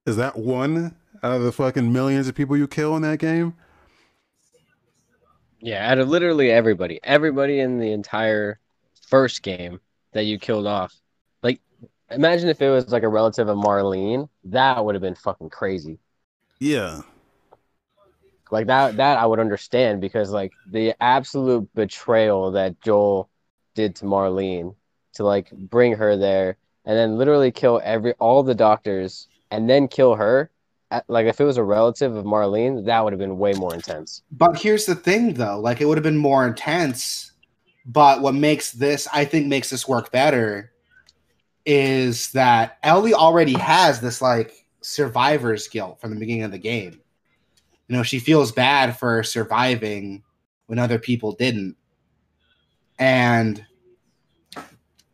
Is 0.06 0.14
that 0.14 0.36
one 0.38 0.94
out 1.24 1.32
of 1.32 1.42
the 1.42 1.50
fucking 1.50 1.92
millions 1.92 2.28
of 2.28 2.36
people 2.36 2.56
you 2.56 2.68
kill 2.68 2.94
in 2.94 3.02
that 3.02 3.18
game? 3.18 3.54
Yeah, 5.60 5.90
out 5.90 5.98
of 5.98 6.08
literally 6.08 6.52
everybody. 6.52 7.00
Everybody 7.02 7.58
in 7.58 7.78
the 7.78 7.90
entire 7.92 8.60
first 9.08 9.42
game 9.42 9.80
that 10.12 10.24
you 10.24 10.38
killed 10.38 10.68
off 10.68 10.94
Like, 11.42 11.60
Imagine 12.10 12.48
if 12.48 12.62
it 12.62 12.70
was 12.70 12.90
like 12.92 13.02
a 13.02 13.08
relative 13.08 13.48
of 13.48 13.58
Marlene. 13.58 14.28
That 14.44 14.84
would 14.84 14.94
have 14.94 15.02
been 15.02 15.16
fucking 15.16 15.50
crazy. 15.50 15.98
Yeah. 16.60 17.02
Like 18.52 18.68
that 18.68 18.96
that 18.98 19.18
I 19.18 19.26
would 19.26 19.40
understand 19.40 20.00
because 20.00 20.30
like 20.30 20.52
the 20.66 20.94
absolute 21.02 21.68
betrayal 21.74 22.52
that 22.52 22.80
Joel 22.80 23.28
did 23.74 23.96
to 23.96 24.04
Marlene 24.04 24.76
to 25.20 25.26
like 25.26 25.50
bring 25.52 25.92
her 25.92 26.16
there 26.16 26.56
and 26.86 26.96
then 26.96 27.18
literally 27.18 27.52
kill 27.52 27.78
every 27.84 28.14
all 28.14 28.42
the 28.42 28.54
doctors 28.54 29.28
and 29.50 29.68
then 29.68 29.86
kill 29.86 30.14
her 30.14 30.50
like 31.08 31.26
if 31.26 31.38
it 31.40 31.44
was 31.44 31.58
a 31.58 31.62
relative 31.62 32.16
of 32.16 32.24
Marlene, 32.24 32.86
that 32.86 33.04
would 33.04 33.12
have 33.12 33.20
been 33.20 33.38
way 33.38 33.52
more 33.52 33.72
intense. 33.72 34.22
But 34.32 34.58
here's 34.58 34.86
the 34.86 34.94
thing 34.96 35.34
though, 35.34 35.60
like 35.60 35.82
it 35.82 35.84
would 35.84 35.98
have 35.98 36.02
been 36.02 36.16
more 36.16 36.46
intense, 36.46 37.32
but 37.84 38.22
what 38.22 38.34
makes 38.34 38.72
this 38.72 39.06
I 39.12 39.26
think 39.26 39.46
makes 39.46 39.68
this 39.68 39.86
work 39.86 40.10
better 40.10 40.72
is 41.66 42.32
that 42.32 42.78
Ellie 42.82 43.14
already 43.14 43.52
has 43.52 44.00
this 44.00 44.22
like 44.22 44.66
survivor's 44.80 45.68
guilt 45.68 46.00
from 46.00 46.14
the 46.14 46.18
beginning 46.18 46.44
of 46.44 46.50
the 46.50 46.58
game. 46.58 46.98
You 47.88 47.96
know, 47.96 48.02
she 48.02 48.18
feels 48.18 48.52
bad 48.52 48.98
for 48.98 49.22
surviving 49.22 50.22
when 50.66 50.78
other 50.78 50.98
people 50.98 51.32
didn't. 51.32 51.76
And 52.98 53.66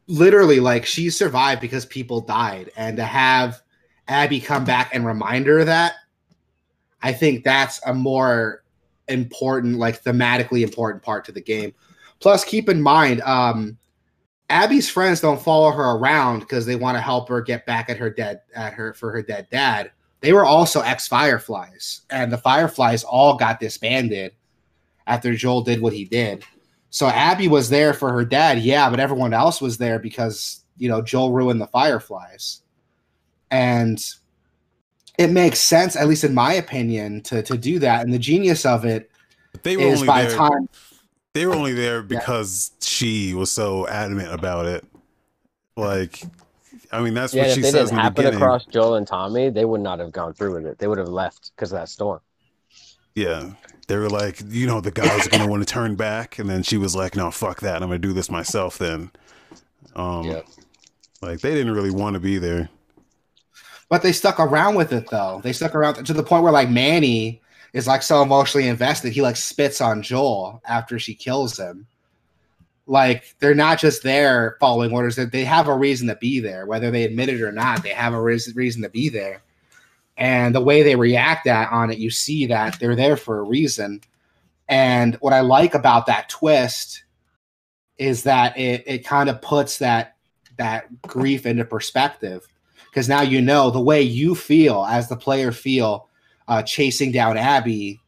literally, 0.08 0.60
like, 0.60 0.86
she 0.86 1.10
survived 1.10 1.60
because 1.60 1.86
people 1.86 2.20
died. 2.20 2.70
And 2.76 2.96
to 2.96 3.04
have 3.04 3.60
Abby 4.08 4.40
come 4.40 4.64
back 4.64 4.94
and 4.94 5.06
remind 5.06 5.46
her 5.46 5.60
of 5.60 5.66
that, 5.66 5.94
I 7.02 7.12
think 7.12 7.44
that's 7.44 7.80
a 7.86 7.94
more 7.94 8.64
important, 9.08 9.78
like, 9.78 10.02
thematically 10.02 10.62
important 10.62 11.02
part 11.02 11.24
to 11.26 11.32
the 11.32 11.40
game. 11.40 11.74
Plus, 12.20 12.44
keep 12.44 12.68
in 12.68 12.80
mind, 12.80 13.20
um, 13.22 13.78
Abby's 14.48 14.88
friends 14.88 15.20
don't 15.20 15.42
follow 15.42 15.70
her 15.70 15.96
around 15.96 16.40
because 16.40 16.66
they 16.66 16.76
want 16.76 16.96
to 16.96 17.00
help 17.00 17.28
her 17.28 17.42
get 17.42 17.66
back 17.66 17.90
at 17.90 17.96
her 17.96 18.10
dead 18.10 18.42
at 18.54 18.72
her 18.74 18.94
for 18.94 19.10
her 19.10 19.22
dead 19.22 19.48
dad. 19.50 19.90
They 20.20 20.32
were 20.32 20.44
also 20.44 20.80
ex 20.80 21.08
Fireflies, 21.08 22.02
and 22.10 22.32
the 22.32 22.38
Fireflies 22.38 23.04
all 23.04 23.36
got 23.36 23.60
disbanded 23.60 24.32
after 25.06 25.34
Joel 25.34 25.62
did 25.62 25.80
what 25.80 25.92
he 25.92 26.04
did. 26.04 26.44
So 26.90 27.08
Abby 27.08 27.48
was 27.48 27.68
there 27.68 27.92
for 27.92 28.12
her 28.12 28.24
dad, 28.24 28.60
yeah, 28.60 28.88
but 28.88 29.00
everyone 29.00 29.32
else 29.32 29.60
was 29.60 29.78
there 29.78 29.98
because 29.98 30.60
you 30.78 30.88
know 30.88 31.02
Joel 31.02 31.32
ruined 31.32 31.60
the 31.60 31.66
Fireflies, 31.66 32.62
and 33.50 34.02
it 35.18 35.30
makes 35.30 35.58
sense, 35.58 35.96
at 35.96 36.08
least 36.08 36.24
in 36.24 36.34
my 36.34 36.54
opinion, 36.54 37.22
to 37.22 37.42
to 37.42 37.58
do 37.58 37.78
that. 37.80 38.04
And 38.04 38.12
the 38.12 38.18
genius 38.18 38.64
of 38.64 38.84
it 38.84 39.10
they 39.62 39.76
were 39.76 39.82
is 39.84 40.02
by 40.04 40.24
there. 40.24 40.36
time 40.36 40.68
they 41.36 41.44
were 41.44 41.54
only 41.54 41.74
there 41.74 42.02
because 42.02 42.72
yeah. 42.72 42.86
she 42.86 43.34
was 43.34 43.52
so 43.52 43.86
adamant 43.88 44.32
about 44.32 44.64
it. 44.64 44.84
Like, 45.76 46.22
I 46.90 47.02
mean, 47.02 47.12
that's 47.12 47.34
yeah, 47.34 47.42
what 47.42 47.54
she 47.54 47.60
says. 47.60 47.66
If 47.66 47.74
they 47.74 47.82
didn't 47.82 47.98
happen 47.98 48.26
across 48.26 48.64
Joel 48.64 48.94
and 48.94 49.06
Tommy, 49.06 49.50
they 49.50 49.66
would 49.66 49.82
not 49.82 49.98
have 49.98 50.12
gone 50.12 50.32
through 50.32 50.54
with 50.54 50.66
it. 50.66 50.78
They 50.78 50.86
would 50.86 50.96
have 50.96 51.10
left 51.10 51.52
because 51.54 51.72
of 51.72 51.78
that 51.78 51.90
storm. 51.90 52.20
Yeah, 53.16 53.52
they 53.88 53.96
were 53.96 54.10
like, 54.10 54.42
you 54.46 54.66
know, 54.66 54.82
the 54.82 54.90
guys 54.90 55.26
are 55.26 55.30
going 55.30 55.42
to 55.42 55.48
want 55.48 55.66
to 55.66 55.72
turn 55.72 55.96
back, 55.96 56.38
and 56.38 56.50
then 56.50 56.62
she 56.62 56.76
was 56.76 56.94
like, 56.94 57.16
"No, 57.16 57.30
fuck 57.30 57.60
that. 57.60 57.82
I'm 57.82 57.88
going 57.88 58.00
to 58.00 58.08
do 58.08 58.12
this 58.12 58.30
myself." 58.30 58.76
Then, 58.76 59.10
um, 59.96 60.24
yeah. 60.24 60.42
like 61.22 61.40
they 61.40 61.54
didn't 61.54 61.72
really 61.72 61.90
want 61.90 62.12
to 62.14 62.20
be 62.20 62.36
there, 62.36 62.68
but 63.88 64.02
they 64.02 64.12
stuck 64.12 64.38
around 64.38 64.74
with 64.74 64.92
it 64.92 65.08
though. 65.10 65.40
They 65.42 65.54
stuck 65.54 65.74
around 65.74 66.04
to 66.04 66.12
the 66.12 66.22
point 66.22 66.42
where 66.42 66.52
like 66.52 66.68
Manny 66.68 67.40
is 67.72 67.86
like 67.86 68.02
so 68.02 68.20
emotionally 68.20 68.68
invested 68.68 69.12
he 69.12 69.22
like 69.22 69.36
spits 69.36 69.80
on 69.80 70.02
Joel 70.02 70.60
after 70.66 70.98
she 70.98 71.14
kills 71.14 71.58
him. 71.58 71.86
Like 72.86 73.34
they're 73.38 73.54
not 73.54 73.78
just 73.78 74.02
there 74.02 74.58
following 74.60 74.92
orders; 74.92 75.16
they 75.16 75.44
have 75.44 75.68
a 75.68 75.74
reason 75.74 76.06
to 76.08 76.16
be 76.16 76.38
there, 76.38 76.66
whether 76.66 76.90
they 76.90 77.04
admit 77.04 77.30
it 77.30 77.40
or 77.40 77.50
not. 77.50 77.82
They 77.82 77.94
have 77.94 78.12
a 78.12 78.20
reason 78.20 78.82
to 78.82 78.90
be 78.90 79.08
there, 79.08 79.40
and 80.16 80.54
the 80.54 80.60
way 80.60 80.82
they 80.82 80.96
react 80.96 81.44
that 81.44 81.70
on 81.70 81.90
it, 81.90 81.98
you 81.98 82.10
see 82.10 82.46
that 82.46 82.78
they're 82.78 82.96
there 82.96 83.16
for 83.16 83.38
a 83.38 83.42
reason. 83.42 84.00
And 84.68 85.16
what 85.16 85.32
I 85.32 85.40
like 85.40 85.74
about 85.74 86.06
that 86.06 86.28
twist 86.28 87.04
is 87.98 88.24
that 88.24 88.56
it 88.58 88.82
it 88.86 89.06
kind 89.06 89.28
of 89.28 89.40
puts 89.40 89.78
that 89.78 90.16
that 90.58 91.02
grief 91.02 91.46
into 91.46 91.64
perspective 91.64 92.46
because 92.90 93.08
now 93.08 93.20
you 93.20 93.40
know 93.40 93.70
the 93.70 93.80
way 93.80 94.00
you 94.00 94.34
feel 94.34 94.84
as 94.88 95.08
the 95.08 95.16
player 95.16 95.52
feel 95.52 96.08
uh, 96.48 96.62
chasing 96.62 97.12
down 97.12 97.36
Abby, 97.36 98.00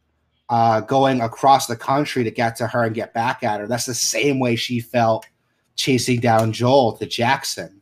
uh, 0.49 0.81
going 0.81 1.21
across 1.21 1.67
the 1.67 1.75
country 1.75 2.23
to 2.23 2.31
get 2.31 2.55
to 2.55 2.67
her 2.67 2.83
and 2.83 2.95
get 2.95 3.13
back 3.13 3.43
at 3.43 3.59
her. 3.59 3.67
That's 3.67 3.85
the 3.85 3.93
same 3.93 4.39
way 4.39 4.55
she 4.55 4.79
felt 4.79 5.27
chasing 5.75 6.19
down 6.19 6.51
Joel 6.51 6.97
to 6.97 7.05
Jackson. 7.05 7.81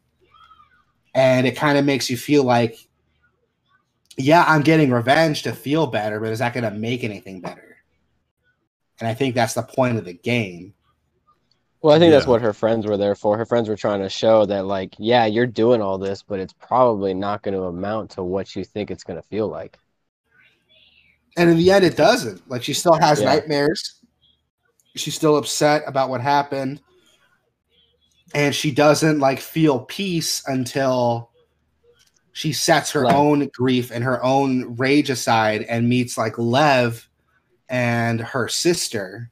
And 1.15 1.47
it 1.47 1.55
kind 1.55 1.77
of 1.77 1.85
makes 1.85 2.09
you 2.09 2.17
feel 2.17 2.43
like, 2.43 2.86
yeah, 4.17 4.43
I'm 4.47 4.61
getting 4.61 4.91
revenge 4.91 5.43
to 5.43 5.53
feel 5.53 5.87
better, 5.87 6.19
but 6.19 6.31
is 6.31 6.39
that 6.39 6.53
going 6.53 6.63
to 6.63 6.71
make 6.71 7.03
anything 7.03 7.41
better? 7.41 7.77
And 8.99 9.07
I 9.07 9.13
think 9.13 9.35
that's 9.35 9.53
the 9.53 9.63
point 9.63 9.97
of 9.97 10.05
the 10.05 10.13
game. 10.13 10.73
Well, 11.81 11.95
I 11.95 11.99
think 11.99 12.09
yeah. 12.11 12.17
that's 12.17 12.27
what 12.27 12.41
her 12.41 12.53
friends 12.53 12.87
were 12.87 12.97
there 12.97 13.13
for. 13.13 13.37
Her 13.37 13.45
friends 13.45 13.69
were 13.69 13.75
trying 13.75 14.01
to 14.01 14.09
show 14.09 14.45
that, 14.47 14.65
like, 14.65 14.95
yeah, 14.97 15.25
you're 15.27 15.45
doing 15.45 15.81
all 15.81 15.99
this, 15.99 16.23
but 16.23 16.39
it's 16.39 16.53
probably 16.53 17.13
not 17.13 17.43
going 17.43 17.53
to 17.53 17.63
amount 17.63 18.11
to 18.11 18.23
what 18.23 18.55
you 18.55 18.63
think 18.63 18.89
it's 18.89 19.03
going 19.03 19.21
to 19.21 19.27
feel 19.27 19.47
like 19.47 19.77
and 21.37 21.51
in 21.51 21.57
the 21.57 21.71
end, 21.71 21.85
it 21.85 21.95
doesn't. 21.95 22.49
Like 22.49 22.63
she 22.63 22.73
still 22.73 22.95
has 22.95 23.21
yeah. 23.21 23.33
nightmares. 23.33 24.01
She's 24.95 25.15
still 25.15 25.37
upset 25.37 25.83
about 25.85 26.09
what 26.09 26.19
happened, 26.19 26.81
and 28.33 28.53
she 28.53 28.71
doesn't 28.71 29.19
like 29.19 29.39
feel 29.39 29.81
peace 29.81 30.43
until 30.47 31.26
she 32.37 32.53
sets 32.53 32.91
her 32.91 33.03
right. 33.03 33.15
own 33.15 33.49
grief 33.53 33.91
and 33.91 34.03
her 34.03 34.23
own 34.23 34.75
rage 34.75 35.09
aside 35.09 35.63
and 35.63 35.89
meets 35.89 36.17
like 36.17 36.37
Lev 36.37 37.09
and 37.69 38.21
her 38.21 38.47
sister, 38.47 39.31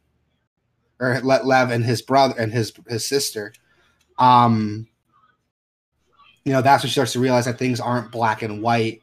or 1.00 1.20
let 1.22 1.46
Lev 1.46 1.72
and 1.72 1.86
his 1.86 2.02
brother 2.02 2.36
and 2.38 2.52
his 2.52 2.74
his 2.88 3.08
sister. 3.08 3.54
Um, 4.18 4.88
you 6.44 6.54
know, 6.54 6.62
that's 6.62 6.84
when 6.84 6.90
she 6.90 6.94
starts 6.94 7.14
to 7.14 7.20
realize 7.20 7.46
that 7.46 7.58
things 7.58 7.80
aren't 7.80 8.12
black 8.12 8.42
and 8.42 8.62
white. 8.62 9.02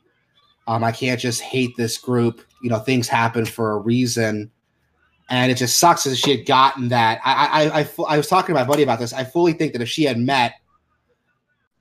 Um, 0.67 0.85
I 0.85 0.93
can't 0.93 1.21
just 1.21 1.41
hate 1.41 1.77
this 1.77 1.99
group 1.99 2.41
you 2.63 2.71
know 2.71 2.79
things 2.79 3.09
happen 3.09 3.45
for 3.45 3.73
a 3.73 3.79
reason 3.79 4.51
and 5.29 5.51
it 5.51 5.57
just 5.57 5.79
sucks 5.79 6.05
that 6.05 6.17
she 6.17 6.31
had 6.31 6.47
gotten 6.47 6.89
that 6.89 7.21
I, 7.25 7.65
I 7.65 7.81
i 7.81 7.89
i, 8.09 8.17
was 8.17 8.29
talking 8.29 8.55
to 8.55 8.61
my 8.61 8.67
buddy 8.67 8.83
about 8.83 9.01
this 9.01 9.13
i 9.13 9.25
fully 9.25 9.53
think 9.53 9.73
that 9.73 9.83
if 9.83 9.89
she 9.89 10.05
had 10.05 10.19
met 10.19 10.55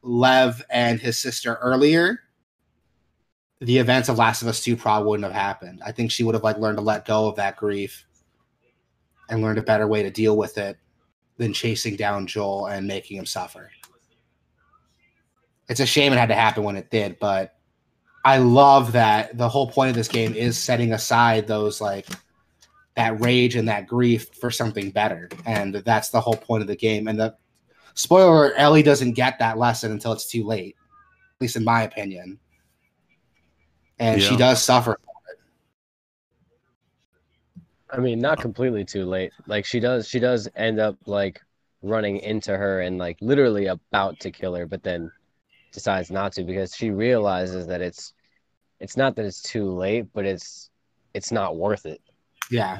lev 0.02 0.64
and 0.70 1.00
his 1.00 1.18
sister 1.18 1.56
earlier 1.62 2.22
the 3.60 3.78
events 3.78 4.10
of 4.10 4.18
last 4.18 4.42
of 4.42 4.48
us 4.48 4.64
2 4.64 4.76
probably 4.76 5.08
wouldn't 5.08 5.32
have 5.32 5.42
happened 5.42 5.82
i 5.86 5.92
think 5.92 6.12
she 6.12 6.24
would 6.24 6.36
have 6.36 6.44
like 6.44 6.58
learned 6.58 6.78
to 6.78 6.84
let 6.84 7.06
go 7.06 7.28
of 7.28 7.36
that 7.36 7.58
grief 7.58 8.06
and 9.30 9.42
learned 9.42 9.60
a 9.60 9.64
better 9.64 9.88
way 9.88 10.02
to 10.02 10.10
deal 10.10 10.36
with 10.36 10.58
it 10.58 10.78
than 11.38 11.54
chasing 11.54 11.96
down 11.96 12.26
joel 12.26 12.68
and 12.68 12.88
making 12.88 13.18
him 13.18 13.26
suffer 13.26 13.70
it's 15.70 15.80
a 15.80 15.86
shame 15.86 16.12
it 16.12 16.18
had 16.18 16.30
to 16.30 16.36
happen 16.36 16.64
when 16.64 16.76
it 16.76 16.90
did 16.90 17.18
but 17.20 17.56
I 18.24 18.38
love 18.38 18.92
that 18.92 19.38
the 19.38 19.50
whole 19.50 19.70
point 19.70 19.90
of 19.90 19.96
this 19.96 20.08
game 20.08 20.36
is 20.36 20.58
setting 20.58 20.94
aside 20.94 21.48
those 21.48 21.82
like 21.82 22.08
that 22.96 23.20
rage 23.20 23.56
and 23.56 23.68
that 23.68 23.88
grief 23.88 24.28
for 24.40 24.52
something 24.52 24.92
better. 24.92 25.30
And 25.46 25.76
that's 25.76 26.10
the 26.10 26.22
whole 26.22 26.36
point 26.36 26.62
of 26.62 26.68
the 26.68 26.76
game. 26.76 27.08
And 27.08 27.20
the 27.20 27.36
spoiler 27.94 28.54
Ellie 28.56 28.84
doesn't 28.84 29.14
get 29.14 29.40
that 29.40 29.58
lesson 29.58 29.92
until 29.92 30.12
it's 30.12 30.28
too 30.28 30.46
late. 30.46 30.76
At 31.36 31.42
least 31.42 31.56
in 31.56 31.64
my 31.64 31.84
opinion. 31.84 32.40
And 34.00 34.22
she 34.22 34.36
does 34.36 34.62
suffer. 34.62 34.98
for 35.04 35.32
it. 35.32 35.40
I 37.92 38.00
mean, 38.00 38.20
not 38.20 38.40
completely 38.40 38.84
too 38.84 39.06
late. 39.06 39.32
Like 39.48 39.66
she 39.66 39.80
does, 39.80 40.08
she 40.08 40.20
does 40.20 40.48
end 40.56 40.80
up 40.80 40.96
like 41.06 41.42
running 41.84 42.18
into 42.18 42.56
her 42.56 42.82
and 42.82 42.98
like 42.98 43.18
literally 43.22 43.68
about 43.68 44.20
to 44.22 44.32
kill 44.32 44.56
her, 44.56 44.66
but 44.66 44.84
then 44.84 45.12
decides 45.72 46.12
not 46.12 46.34
to 46.34 46.44
because 46.44 46.76
she 46.76 46.90
realizes 46.92 47.68
that 47.68 47.82
it's 47.82 48.14
it's 48.80 48.98
not 48.98 49.16
that 49.16 49.26
it's 49.26 49.42
too 49.42 49.72
late, 49.72 50.08
but 50.14 50.26
it's 50.26 50.70
it's 51.14 51.32
not 51.32 51.56
worth 51.56 51.86
it. 51.86 52.02
Yeah. 52.50 52.80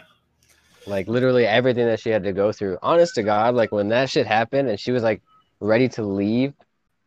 Like 0.92 1.08
literally 1.08 1.46
everything 1.48 1.86
that 1.88 2.00
she 2.02 2.10
had 2.10 2.24
to 2.26 2.34
go 2.34 2.52
through. 2.52 2.78
Honest 2.82 3.16
to 3.16 3.24
God, 3.24 3.56
like 3.56 3.72
when 3.72 3.88
that 3.88 4.10
shit 4.10 4.28
happened 4.28 4.68
and 4.70 4.80
she 4.80 4.92
was 4.92 5.02
like 5.04 5.22
ready 5.62 5.88
to 5.90 6.04
leave 6.04 6.54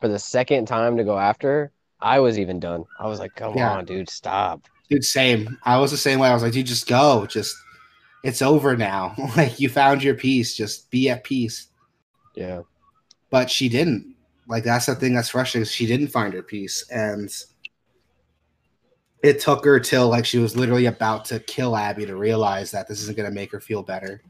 for 0.00 0.08
the 0.08 0.18
second 0.18 0.66
time 0.66 0.96
to 0.96 1.04
go 1.04 1.18
after 1.18 1.48
her, 1.48 1.72
I 2.00 2.20
was 2.20 2.38
even 2.38 2.58
done. 2.60 2.84
I 2.98 3.06
was 3.06 3.18
like, 3.20 3.34
come 3.36 3.54
Yeah. 3.56 3.74
on, 3.76 3.84
dude, 3.84 4.08
stop. 4.10 4.62
Dude, 4.88 5.04
same. 5.04 5.58
I 5.64 5.78
was 5.78 5.90
the 5.90 5.96
same 5.96 6.18
way. 6.18 6.28
I 6.28 6.34
was 6.34 6.42
like, 6.42 6.52
dude, 6.52 6.66
just 6.66 6.86
go. 6.88 7.26
Just 7.26 7.54
it's 8.22 8.40
over 8.42 8.76
now. 8.76 9.14
like 9.36 9.60
you 9.60 9.68
found 9.68 10.02
your 10.02 10.14
peace. 10.14 10.56
Just 10.56 10.90
be 10.90 11.10
at 11.10 11.22
peace. 11.24 11.68
Yeah. 12.34 12.62
But 13.30 13.50
she 13.50 13.68
didn't. 13.68 14.14
Like 14.48 14.64
that's 14.64 14.86
the 14.86 14.94
thing 14.94 15.14
that's 15.14 15.28
frustrating. 15.30 15.62
is 15.62 15.70
She 15.72 15.86
didn't 15.86 16.08
find 16.08 16.32
her 16.34 16.42
peace. 16.42 16.84
And 16.90 17.30
it 19.24 19.40
took 19.40 19.64
her 19.64 19.80
till 19.80 20.08
like 20.08 20.26
she 20.26 20.38
was 20.38 20.54
literally 20.54 20.84
about 20.84 21.24
to 21.24 21.40
kill 21.40 21.76
Abby 21.76 22.04
to 22.04 22.14
realize 22.14 22.70
that 22.72 22.86
this 22.86 23.00
isn't 23.00 23.16
gonna 23.16 23.30
make 23.30 23.50
her 23.52 23.60
feel 23.60 23.82
better. 23.82 24.20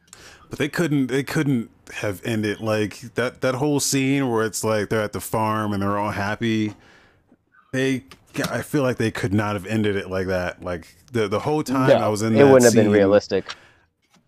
But 0.49 0.61
they 0.61 0.69
couldn't 0.69 1.09
they 1.09 1.25
couldn't 1.25 1.69
have 1.93 2.23
ended 2.25 2.61
like 2.61 3.01
that 3.17 3.41
that 3.41 3.57
whole 3.57 3.81
scene 3.81 4.31
where 4.31 4.45
it's 4.45 4.63
like 4.63 4.89
they're 4.91 5.03
at 5.03 5.13
the 5.13 5.21
farm 5.21 5.73
and 5.73 5.83
they're 5.83 5.99
all 5.99 6.13
happy. 6.13 6.75
They 7.73 8.05
I 8.49 8.63
feel 8.63 8.83
like 8.83 8.99
they 8.99 9.11
could 9.11 9.35
not 9.35 9.55
have 9.55 9.67
ended 9.67 9.97
it 9.97 10.11
like 10.11 10.29
that. 10.29 10.63
Like 10.63 10.95
the 11.11 11.27
the 11.27 11.41
whole 11.41 11.65
time 11.65 11.89
No, 11.89 11.97
I 11.97 12.09
was 12.09 12.23
in 12.23 12.33
it 12.33 12.39
that 12.39 12.47
wouldn't 12.47 12.65
have 12.65 12.75
been 12.75 12.93
realistic. 12.93 13.53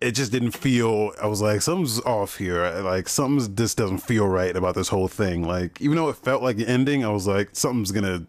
It 0.00 0.12
just 0.12 0.32
didn't 0.32 0.50
feel 0.50 1.12
I 1.22 1.28
was 1.28 1.40
like 1.40 1.62
something's 1.62 2.00
off 2.00 2.38
here. 2.38 2.68
Like 2.80 3.08
something's. 3.08 3.46
just 3.46 3.78
doesn't 3.78 3.98
feel 3.98 4.26
right 4.26 4.54
about 4.56 4.74
this 4.74 4.88
whole 4.88 5.06
thing. 5.06 5.46
Like 5.46 5.80
even 5.80 5.94
though 5.94 6.08
it 6.08 6.16
felt 6.16 6.42
like 6.42 6.56
the 6.56 6.66
ending, 6.66 7.04
I 7.04 7.10
was 7.10 7.28
like 7.28 7.50
something's 7.52 7.92
going 7.92 8.04
to 8.04 8.26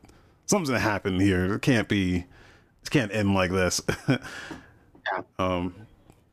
something's 0.47 0.69
going 0.69 0.81
to 0.81 0.89
happen 0.89 1.19
here. 1.19 1.53
It 1.53 1.61
can't 1.61 1.87
be 1.87 2.25
it 2.83 2.89
can't 2.89 3.13
end 3.13 3.33
like 3.35 3.51
this. 3.51 3.81
Um 5.39 5.73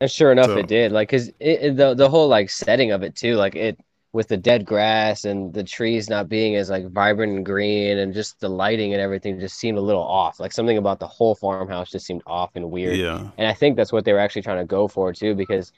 And 0.01 0.11
sure 0.11 0.33
enough, 0.33 0.47
So- 0.47 0.59
it 0.59 0.67
did. 0.67 0.91
Like, 0.93 1.09
cause 1.09 1.29
it, 1.29 1.35
it- 1.41 1.77
the 1.77 1.95
the 1.95 2.09
whole 2.09 2.29
like 2.29 2.51
setting 2.51 2.91
of 2.91 3.03
it 3.03 3.15
too, 3.15 3.37
like 3.37 3.55
it 3.55 3.79
with 4.13 4.29
the 4.29 4.37
dead 4.37 4.65
grass 4.65 5.25
and 5.25 5.53
the 5.53 5.65
trees 5.65 6.09
not 6.09 6.29
being 6.29 6.55
as 6.57 6.71
like 6.71 6.89
vibrant 6.91 7.33
and 7.37 7.45
green, 7.45 7.99
and 7.99 8.15
just 8.15 8.39
the 8.41 8.49
lighting 8.49 8.93
and 8.93 9.01
everything 9.03 9.41
just 9.41 9.59
seemed 9.59 9.77
a 9.79 9.81
little 9.81 10.03
off. 10.03 10.39
Like 10.41 10.53
something 10.53 10.79
about 10.79 11.01
the 11.01 11.07
whole 11.07 11.35
farmhouse 11.35 11.91
just 11.91 12.07
seemed 12.07 12.23
off 12.27 12.51
and 12.55 12.71
weird. 12.71 12.97
yeah. 12.97 13.29
And 13.39 13.47
I 13.49 13.53
think 13.55 13.77
that's 13.77 13.93
what 13.93 14.05
they 14.05 14.13
were 14.13 14.21
actually 14.21 14.43
trying 14.43 14.59
to 14.59 14.65
go 14.67 14.87
for 14.87 15.13
too, 15.13 15.35
because 15.35 15.73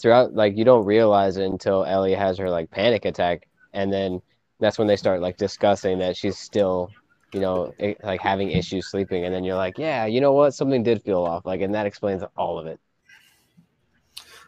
throughout, 0.00 0.34
like, 0.34 0.56
you 0.56 0.64
don't 0.64 0.84
realize 0.84 1.36
it 1.36 1.46
until 1.46 1.84
Ellie 1.84 2.14
has 2.14 2.38
her 2.38 2.48
like 2.48 2.70
panic 2.70 3.04
attack, 3.04 3.48
and 3.72 3.92
then 3.92 4.22
that's 4.60 4.78
when 4.78 4.86
they 4.86 4.96
start 4.96 5.20
like 5.20 5.36
discussing 5.36 5.98
that 5.98 6.16
she's 6.16 6.38
still, 6.38 6.90
you 7.34 7.40
know, 7.40 7.72
i- 7.80 7.96
like 8.02 8.20
having 8.22 8.50
issues 8.50 8.88
sleeping, 8.88 9.24
and 9.24 9.34
then 9.34 9.44
you're 9.44 9.56
like, 9.56 9.78
yeah, 9.78 10.06
you 10.06 10.20
know 10.20 10.32
what, 10.32 10.54
something 10.54 10.82
did 10.82 11.02
feel 11.02 11.20
off, 11.22 11.44
like, 11.46 11.60
and 11.62 11.74
that 11.74 11.86
explains 11.86 12.22
all 12.36 12.58
of 12.58 12.66
it. 12.66 12.80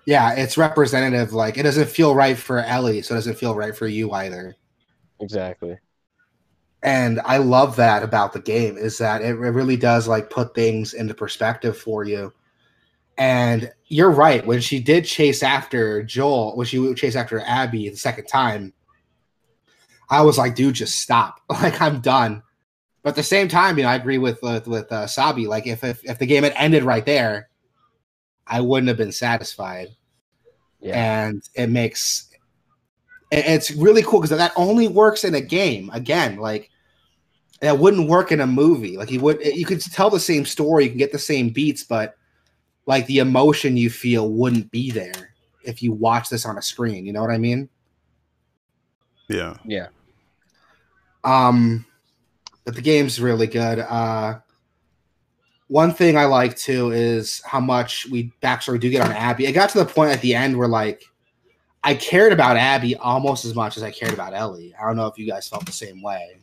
Yeah, 0.05 0.33
it's 0.35 0.59
representative. 0.59 1.33
Like 1.33 1.59
it 1.59 1.62
doesn't 1.62 1.89
feel 1.89 2.14
right 2.14 2.37
for 2.37 2.59
Ellie, 2.59 3.03
so 3.03 3.14
it 3.14 3.18
doesn't 3.18 3.39
feel 3.39 3.55
right 3.55 3.76
for 3.76 3.87
you 3.87 4.11
either. 4.12 4.57
Exactly. 5.20 5.78
and 6.83 7.20
I 7.24 7.37
love 7.39 7.76
that 7.76 8.03
about 8.03 8.33
the 8.33 8.41
game 8.41 8.76
is 8.76 8.99
that 8.99 9.22
it, 9.22 9.30
it 9.30 9.35
really 9.37 9.76
does 9.76 10.09
like 10.09 10.30
put 10.30 10.55
things 10.55 10.95
into 10.95 11.14
perspective 11.14 11.76
for 11.78 12.05
you. 12.05 12.33
And 13.18 13.72
you're 13.89 14.11
right 14.11 14.47
when 14.47 14.61
she 14.61 14.80
did 14.80 15.05
chase 15.07 15.43
after 15.43 16.03
Joel, 16.03 16.57
when 16.57 16.66
she 16.66 16.78
would 16.78 16.97
chase 16.97 17.16
after 17.16 17.41
Abby 17.41 17.89
the 17.91 17.97
second 17.97 18.26
time, 18.26 18.74
I 20.11 20.22
was 20.22 20.39
like, 20.39 20.55
dude, 20.55 20.74
just 20.74 20.99
stop. 20.99 21.41
Like 21.51 21.80
I'm 21.80 22.01
done. 22.01 22.43
But 23.03 23.11
at 23.11 23.16
the 23.16 23.22
same 23.22 23.48
time, 23.48 23.76
you 23.76 23.82
know, 23.84 23.90
I 23.90 23.96
agree 23.96 24.18
with 24.18 24.40
with, 24.42 24.66
with 24.68 24.90
uh, 24.92 25.07
Sabi. 25.07 25.46
Like 25.46 25.66
if, 25.66 25.82
if 25.84 26.05
if 26.05 26.18
the 26.18 26.26
game 26.26 26.44
had 26.44 26.53
ended 26.57 26.84
right 26.84 27.05
there, 27.05 27.48
I 28.46 28.61
wouldn't 28.61 28.88
have 28.88 28.96
been 28.96 29.12
satisfied 29.12 29.88
Yeah. 30.80 31.26
and 31.26 31.42
it 31.55 31.68
makes 31.70 32.28
it- 33.30 33.46
it's 33.46 33.70
really 33.70 34.03
cool 34.03 34.20
because 34.20 34.36
that 34.36 34.53
only 34.57 34.88
works 34.88 35.24
in 35.24 35.34
a 35.34 35.40
game 35.40 35.90
again 35.94 36.36
like 36.36 36.68
that 37.61 37.78
wouldn't 37.78 38.09
work 38.09 38.30
in 38.32 38.40
a 38.40 38.46
movie 38.46 38.96
like 38.98 39.11
you 39.11 39.20
would 39.20 39.40
you 39.44 39.64
could 39.64 39.80
tell 39.80 40.11
the 40.11 40.20
same 40.20 40.44
story 40.44 40.84
you 40.84 40.90
can 40.90 40.98
get 40.98 41.12
the 41.12 41.18
same 41.18 41.48
beats 41.48 41.82
but 41.84 42.16
like 42.86 43.07
the 43.07 43.18
emotion 43.18 43.76
you 43.76 43.88
feel 43.88 44.28
wouldn't 44.30 44.70
be 44.70 44.90
there 44.90 45.34
if 45.64 45.82
you 45.82 45.92
watch 45.92 46.28
this 46.28 46.44
on 46.44 46.59
a 46.59 46.62
screen 46.62 47.07
you 47.07 47.12
know 47.12 47.22
what 47.22 47.30
i 47.30 47.38
mean 47.38 47.68
Yeah. 49.28 49.57
Yeah. 49.64 49.86
um 51.24 51.86
but 52.65 52.75
the 52.75 52.83
game's 52.83 53.21
really 53.21 53.47
good. 53.47 53.79
Uh 53.81 54.41
one 55.73 55.91
thing 55.95 56.19
i 56.19 56.27
like 56.27 56.55
too 56.55 56.91
is 56.91 57.41
how 57.47 57.59
much 57.59 58.07
we 58.11 58.31
backstory 58.43 58.79
do 58.79 58.91
get 58.91 59.01
on 59.01 59.11
abby. 59.13 59.47
It 59.47 59.53
got 59.53 59.71
to 59.71 59.79
the 59.79 59.87
point 59.87 60.13
at 60.13 60.21
the 60.21 60.35
end 60.35 60.59
where 60.59 60.69
like 60.69 61.03
i 61.83 61.95
cared 61.95 62.31
about 62.31 62.59
abby 62.59 62.95
almost 62.97 63.47
as 63.47 63.55
much 63.55 63.79
as 63.79 63.83
i 63.83 63.91
cared 63.91 64.13
about 64.13 64.35
ellie. 64.35 64.75
I 64.79 64.87
don't 64.87 64.97
know 64.97 65.07
if 65.07 65.17
you 65.17 65.27
guys 65.27 65.49
felt 65.49 65.65
the 65.65 65.73
same 65.73 66.03
way. 66.03 66.41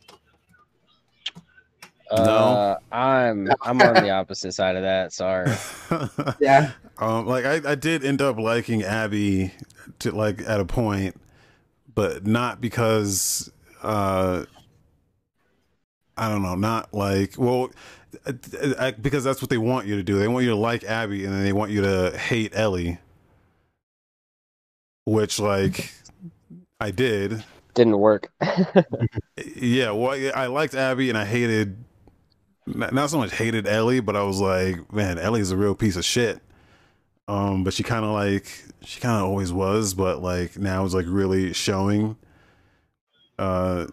Uh, 2.10 2.76
I'm 2.90 3.48
I'm 3.62 3.80
on 3.80 3.94
the 3.94 4.10
opposite 4.10 4.52
side 4.52 4.74
of 4.74 4.82
that. 4.82 5.12
Sorry. 5.12 5.52
yeah. 6.40 6.72
Um, 6.98 7.24
like 7.26 7.44
I, 7.44 7.70
I 7.70 7.74
did 7.76 8.04
end 8.04 8.20
up 8.20 8.36
liking 8.36 8.82
Abby 8.82 9.52
to 10.00 10.10
like 10.10 10.40
at 10.40 10.58
a 10.58 10.64
point, 10.64 11.20
but 11.94 12.26
not 12.26 12.60
because 12.60 13.52
uh 13.82 14.44
I 16.20 16.28
don't 16.28 16.42
know, 16.42 16.54
not 16.54 16.94
like 16.94 17.34
well 17.38 17.70
I, 18.26 18.34
I- 18.78 18.90
because 18.92 19.24
that's 19.24 19.42
what 19.42 19.50
they 19.50 19.58
want 19.58 19.86
you 19.88 19.96
to 19.96 20.02
do. 20.04 20.18
They 20.18 20.28
want 20.28 20.44
you 20.44 20.50
to 20.50 20.56
like 20.56 20.84
Abby 20.84 21.24
and 21.24 21.34
then 21.34 21.44
they 21.44 21.52
want 21.52 21.72
you 21.72 21.82
to 21.82 22.16
hate 22.18 22.52
Ellie. 22.54 22.98
Which 25.06 25.38
like 25.40 25.92
I 26.80 26.90
did. 26.90 27.44
Didn't 27.74 27.98
work. 27.98 28.32
Yeah, 29.56 29.92
well 29.92 30.12
I, 30.34 30.46
liked 30.46 30.74
Abby 30.74 31.08
and 31.08 31.16
I 31.18 31.24
hated 31.24 31.84
not, 32.66 32.92
not 32.92 33.10
so 33.10 33.18
much 33.18 33.32
hated 33.34 33.66
Ellie, 33.66 34.00
but 34.00 34.16
I 34.16 34.22
was 34.22 34.40
like, 34.40 34.92
man, 34.92 35.18
Ellie's 35.18 35.50
a 35.50 35.56
real 35.56 35.74
piece 35.74 35.96
of 35.96 36.04
shit. 36.04 36.40
Um, 37.28 37.64
but 37.64 37.74
she 37.74 37.82
kind 37.82 38.04
of 38.04 38.12
like 38.12 38.64
she 38.82 39.00
kind 39.00 39.16
of 39.16 39.24
always 39.24 39.52
was, 39.52 39.94
but 39.94 40.22
like 40.22 40.58
now 40.58 40.84
it's 40.84 40.94
like 40.94 41.06
really 41.08 41.52
showing. 41.52 42.16
Uh, 43.38 43.86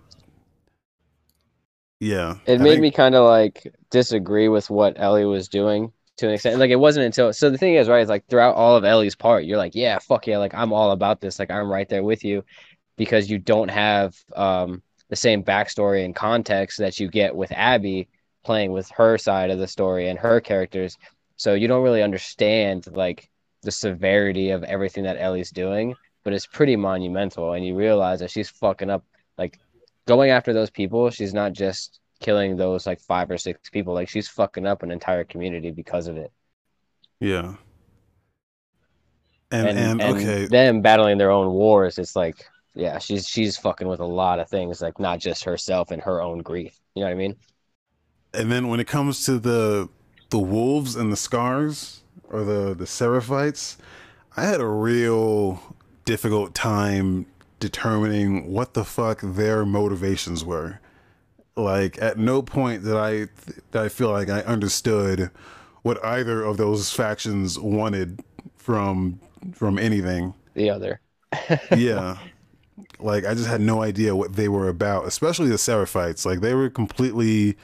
yeah, 2.00 2.36
It 2.46 2.60
I 2.60 2.64
made 2.64 2.70
think- 2.72 2.82
me 2.82 2.92
kind 2.92 3.16
of 3.16 3.26
like 3.26 3.74
disagree 3.90 4.50
with 4.50 4.70
what 4.70 4.94
Ellie 5.00 5.26
was 5.26 5.48
doing 5.48 5.92
to 6.18 6.28
an 6.28 6.34
extent. 6.34 6.60
Like 6.60 6.72
it 6.72 6.76
wasn't 6.80 7.06
until 7.06 7.34
so 7.34 7.50
the 7.50 7.58
thing 7.58 7.76
is 7.76 7.88
right 7.88 8.02
is 8.02 8.10
like 8.10 8.28
throughout 8.28 8.56
all 8.56 8.76
of 8.76 8.84
Ellie's 8.84 9.16
part, 9.16 9.46
you're 9.46 9.58
like, 9.58 9.76
yeah, 9.76 10.00
fuck 10.00 10.28
yeah, 10.28 10.38
like 10.38 10.54
I'm 10.54 10.74
all 10.74 10.92
about 10.92 11.22
this. 11.22 11.40
Like 11.40 11.52
I'm 11.52 11.70
right 11.72 11.88
there 11.90 12.04
with 12.04 12.24
you 12.24 12.44
because 12.98 13.30
you 13.30 13.38
don't 13.40 13.70
have 13.70 14.16
um 14.36 14.82
the 15.10 15.16
same 15.16 15.44
backstory 15.44 16.04
and 16.04 16.16
context 16.16 16.78
that 16.80 17.00
you 17.00 17.08
get 17.08 17.36
with 17.36 17.52
Abby 17.54 18.08
playing 18.44 18.72
with 18.72 18.90
her 18.92 19.18
side 19.18 19.50
of 19.50 19.60
the 19.60 19.68
story 19.68 20.10
and 20.10 20.20
her 20.20 20.40
characters. 20.42 20.98
So 21.38 21.54
you 21.54 21.68
don't 21.68 21.84
really 21.84 22.04
understand 22.04 22.88
like 22.92 23.30
the 23.64 23.72
severity 23.72 24.50
of 24.52 24.64
everything 24.64 25.04
that 25.06 25.18
Ellie's 25.20 25.52
doing, 25.52 25.96
but 26.24 26.34
it's 26.34 26.46
pretty 26.46 26.76
monumental 26.76 27.54
and 27.54 27.66
you 27.66 27.76
realize 27.76 28.20
that 28.20 28.32
she's 28.32 28.50
fucking 28.50 28.90
up 28.90 29.04
like 29.38 29.60
going 30.08 30.32
after 30.32 30.54
those 30.54 30.72
people, 30.72 31.10
she's 31.12 31.34
not 31.36 31.54
just 31.54 32.00
killing 32.22 32.58
those 32.58 32.88
like 32.88 33.02
five 33.02 33.30
or 33.32 33.38
six 33.38 33.70
people, 33.70 33.94
like 33.94 34.10
she's 34.10 34.30
fucking 34.30 34.68
up 34.68 34.84
an 34.84 34.92
entire 34.92 35.26
community 35.26 35.72
because 35.72 36.08
of 36.08 36.18
it. 36.18 36.32
yeah. 37.20 37.56
And 39.52 39.70
And, 39.70 39.78
and, 39.78 40.02
and 40.02 40.02
okay, 40.02 40.50
them 40.50 40.82
battling 40.82 41.18
their 41.18 41.32
own 41.32 41.52
wars, 41.54 41.98
it's 41.98 42.16
like 42.16 42.46
yeah, 42.76 43.00
she's 43.00 43.28
she's 43.28 43.58
fucking 43.58 43.88
with 43.88 44.00
a 44.02 44.06
lot 44.06 44.40
of 44.40 44.50
things, 44.50 44.82
like 44.82 45.00
not 45.00 45.20
just 45.20 45.44
herself 45.46 45.92
and 45.92 46.02
her 46.04 46.22
own 46.22 46.40
grief. 46.40 46.80
You 46.96 47.02
know 47.02 47.08
what 47.08 47.14
I 47.14 47.18
mean? 47.18 47.38
and 48.34 48.52
then 48.52 48.68
when 48.68 48.80
it 48.80 48.88
comes 48.88 49.26
to 49.26 49.40
the 49.40 49.90
the 50.30 50.40
wolves 50.40 50.96
and 50.96 51.12
the 51.12 51.18
scars 51.18 52.02
or 52.30 52.44
the 52.44 52.74
the 52.74 52.86
seraphites 52.86 53.78
i 54.36 54.44
had 54.46 54.60
a 54.60 54.68
real 54.68 55.76
difficult 56.06 56.54
time 56.54 57.26
determining 57.60 58.52
what 58.52 58.74
the 58.74 58.86
fuck 58.86 59.20
their 59.24 59.66
motivations 59.66 60.44
were 60.46 60.80
like 61.56 62.00
at 62.02 62.18
no 62.18 62.42
point 62.42 62.84
did 62.84 62.96
i 62.96 63.12
did 63.72 63.76
i 63.76 63.90
feel 63.90 64.12
like 64.12 64.30
i 64.30 64.42
understood 64.42 65.32
what 65.82 66.04
either 66.06 66.44
of 66.44 66.58
those 66.58 66.92
factions 66.92 67.58
wanted 67.58 68.22
from 68.58 69.20
from 69.54 69.80
anything 69.80 70.34
The 70.54 70.70
other. 70.70 71.02
yeah 71.76 72.18
like 73.00 73.26
I 73.26 73.34
just 73.34 73.48
had 73.48 73.62
no 73.62 73.82
idea 73.82 74.16
what 74.16 74.36
they 74.36 74.48
were 74.48 74.68
about, 74.70 75.06
especially 75.06 75.50
the 75.50 75.56
Seraphites. 75.56 76.26
Like 76.26 76.42
they 76.42 76.54
were 76.54 76.70
completely 76.70 77.58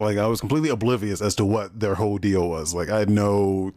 like 0.00 0.18
I 0.18 0.26
was 0.26 0.40
completely 0.40 0.68
oblivious 0.68 1.20
as 1.20 1.34
to 1.36 1.44
what 1.44 1.80
their 1.80 1.94
whole 1.94 2.18
deal 2.18 2.48
was. 2.48 2.74
Like 2.74 2.90
I 2.90 2.98
had 2.98 3.10
no 3.10 3.72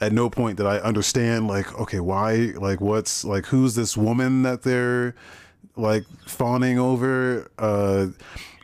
at 0.00 0.12
no 0.12 0.30
point 0.30 0.56
did 0.56 0.66
I 0.66 0.78
understand 0.78 1.46
like 1.46 1.78
okay, 1.78 2.00
why 2.00 2.52
like 2.56 2.80
what's 2.80 3.24
like 3.24 3.46
who's 3.46 3.74
this 3.74 3.96
woman 3.96 4.42
that 4.42 4.62
they're 4.62 5.14
like 5.76 6.04
fawning 6.26 6.78
over 6.78 7.50
uh 7.58 8.06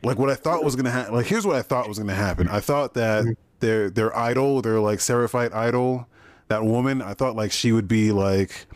like 0.02 0.18
what 0.18 0.30
I 0.30 0.34
thought 0.34 0.64
was 0.64 0.76
gonna 0.76 0.90
happen. 0.90 1.14
Like 1.14 1.26
here's 1.26 1.46
what 1.46 1.56
I 1.56 1.62
thought 1.62 1.88
was 1.88 1.98
gonna 1.98 2.14
happen. 2.14 2.48
I 2.48 2.60
thought 2.60 2.94
that 2.94 3.24
mm-hmm. 3.24 3.32
their 3.60 3.90
their 3.90 4.16
idol, 4.16 4.62
their 4.62 4.80
like 4.80 5.00
Seraphite 5.00 5.52
idol, 5.52 6.08
that 6.48 6.64
woman. 6.64 7.02
I 7.02 7.14
thought 7.14 7.36
like 7.36 7.52
she 7.52 7.72
would 7.72 7.88
be 7.88 8.12
like 8.12 8.66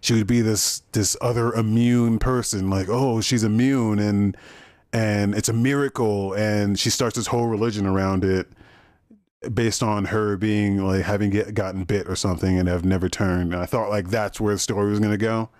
she 0.00 0.14
would 0.14 0.26
be 0.26 0.42
this 0.42 0.82
this 0.92 1.16
other 1.20 1.52
immune 1.54 2.18
person. 2.18 2.68
Like 2.68 2.88
oh 2.88 3.20
she's 3.20 3.44
immune 3.44 3.98
and 3.98 4.36
and 4.92 5.34
it's 5.34 5.48
a 5.48 5.54
miracle. 5.54 6.34
And 6.34 6.78
she 6.78 6.90
starts 6.90 7.16
this 7.16 7.28
whole 7.28 7.46
religion 7.46 7.86
around 7.86 8.24
it 8.24 8.48
based 9.54 9.82
on 9.82 10.06
her 10.06 10.36
being 10.36 10.78
like 10.78 11.04
having 11.04 11.30
get, 11.30 11.54
gotten 11.54 11.84
bit 11.84 12.08
or 12.08 12.16
something 12.16 12.58
and 12.58 12.68
have 12.68 12.84
never 12.84 13.08
turned. 13.08 13.52
And 13.52 13.62
I 13.62 13.66
thought 13.66 13.90
like 13.90 14.08
that's 14.08 14.40
where 14.40 14.54
the 14.54 14.58
story 14.58 14.90
was 14.90 15.00
gonna 15.00 15.16
go 15.16 15.50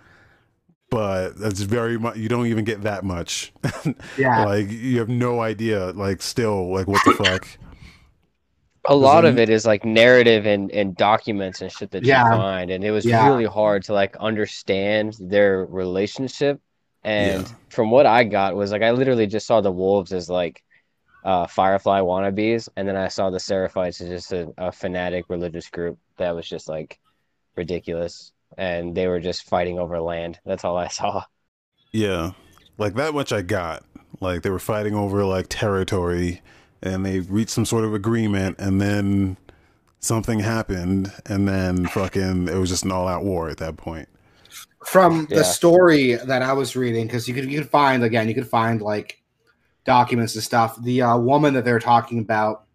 but 0.89 1.37
that's 1.37 1.61
very 1.61 1.97
much 1.97 2.17
you 2.17 2.29
don't 2.29 2.47
even 2.47 2.65
get 2.65 2.81
that 2.81 3.03
much 3.03 3.53
yeah 4.17 4.45
like 4.45 4.69
you 4.69 4.99
have 4.99 5.09
no 5.09 5.41
idea 5.41 5.91
like 5.91 6.21
still 6.21 6.71
like 6.73 6.87
what 6.87 7.01
the 7.05 7.13
fuck 7.13 7.47
a 8.85 8.95
lot 8.95 9.25
of 9.25 9.37
it 9.37 9.49
is 9.49 9.65
like 9.65 9.85
narrative 9.85 10.45
and, 10.45 10.71
and 10.71 10.95
documents 10.95 11.61
and 11.61 11.71
shit 11.71 11.91
that 11.91 12.03
yeah. 12.03 12.23
you 12.23 12.37
find 12.37 12.71
and 12.71 12.83
it 12.83 12.91
was 12.91 13.05
yeah. 13.05 13.27
really 13.27 13.45
hard 13.45 13.83
to 13.83 13.93
like 13.93 14.15
understand 14.17 15.15
their 15.19 15.65
relationship 15.65 16.59
and 17.03 17.43
yeah. 17.43 17.53
from 17.69 17.91
what 17.91 18.05
i 18.05 18.23
got 18.23 18.55
was 18.55 18.71
like 18.71 18.81
i 18.81 18.91
literally 18.91 19.27
just 19.27 19.45
saw 19.45 19.61
the 19.61 19.71
wolves 19.71 20.11
as 20.11 20.29
like 20.29 20.63
uh, 21.25 21.45
firefly 21.45 21.99
wannabes 21.99 22.69
and 22.77 22.87
then 22.87 22.95
i 22.95 23.07
saw 23.07 23.29
the 23.29 23.37
seraphites 23.37 24.01
as 24.01 24.07
just 24.09 24.31
a, 24.31 24.51
a 24.57 24.71
fanatic 24.71 25.25
religious 25.27 25.69
group 25.69 25.97
that 26.17 26.33
was 26.33 26.47
just 26.47 26.69
like 26.69 26.99
ridiculous 27.55 28.31
and 28.57 28.95
they 28.95 29.07
were 29.07 29.19
just 29.19 29.43
fighting 29.43 29.79
over 29.79 29.99
land. 29.99 30.39
That's 30.45 30.63
all 30.63 30.77
I 30.77 30.87
saw. 30.89 31.23
Yeah, 31.91 32.31
like 32.77 32.95
that 32.95 33.13
much 33.13 33.31
I 33.31 33.41
got. 33.41 33.83
Like 34.19 34.41
they 34.41 34.49
were 34.49 34.59
fighting 34.59 34.95
over 34.95 35.23
like 35.25 35.47
territory, 35.49 36.41
and 36.81 37.05
they 37.05 37.19
reached 37.19 37.51
some 37.51 37.65
sort 37.65 37.85
of 37.85 37.93
agreement, 37.93 38.57
and 38.59 38.81
then 38.81 39.37
something 39.99 40.39
happened, 40.39 41.11
and 41.25 41.47
then 41.47 41.87
fucking 41.87 42.47
it 42.47 42.55
was 42.55 42.69
just 42.69 42.83
an 42.83 42.91
all-out 42.91 43.23
war 43.23 43.49
at 43.49 43.57
that 43.57 43.77
point. 43.77 44.07
From 44.85 45.27
the 45.29 45.43
story 45.43 46.15
that 46.15 46.41
I 46.41 46.53
was 46.53 46.75
reading, 46.75 47.05
because 47.05 47.27
you 47.27 47.33
could 47.33 47.49
you 47.49 47.59
could 47.59 47.69
find 47.69 48.03
again, 48.03 48.27
you 48.27 48.35
could 48.35 48.47
find 48.47 48.81
like 48.81 49.18
documents 49.85 50.35
and 50.35 50.43
stuff. 50.43 50.81
The 50.81 51.01
uh, 51.01 51.17
woman 51.17 51.53
that 51.53 51.65
they're 51.65 51.79
talking 51.79 52.19
about 52.19 52.65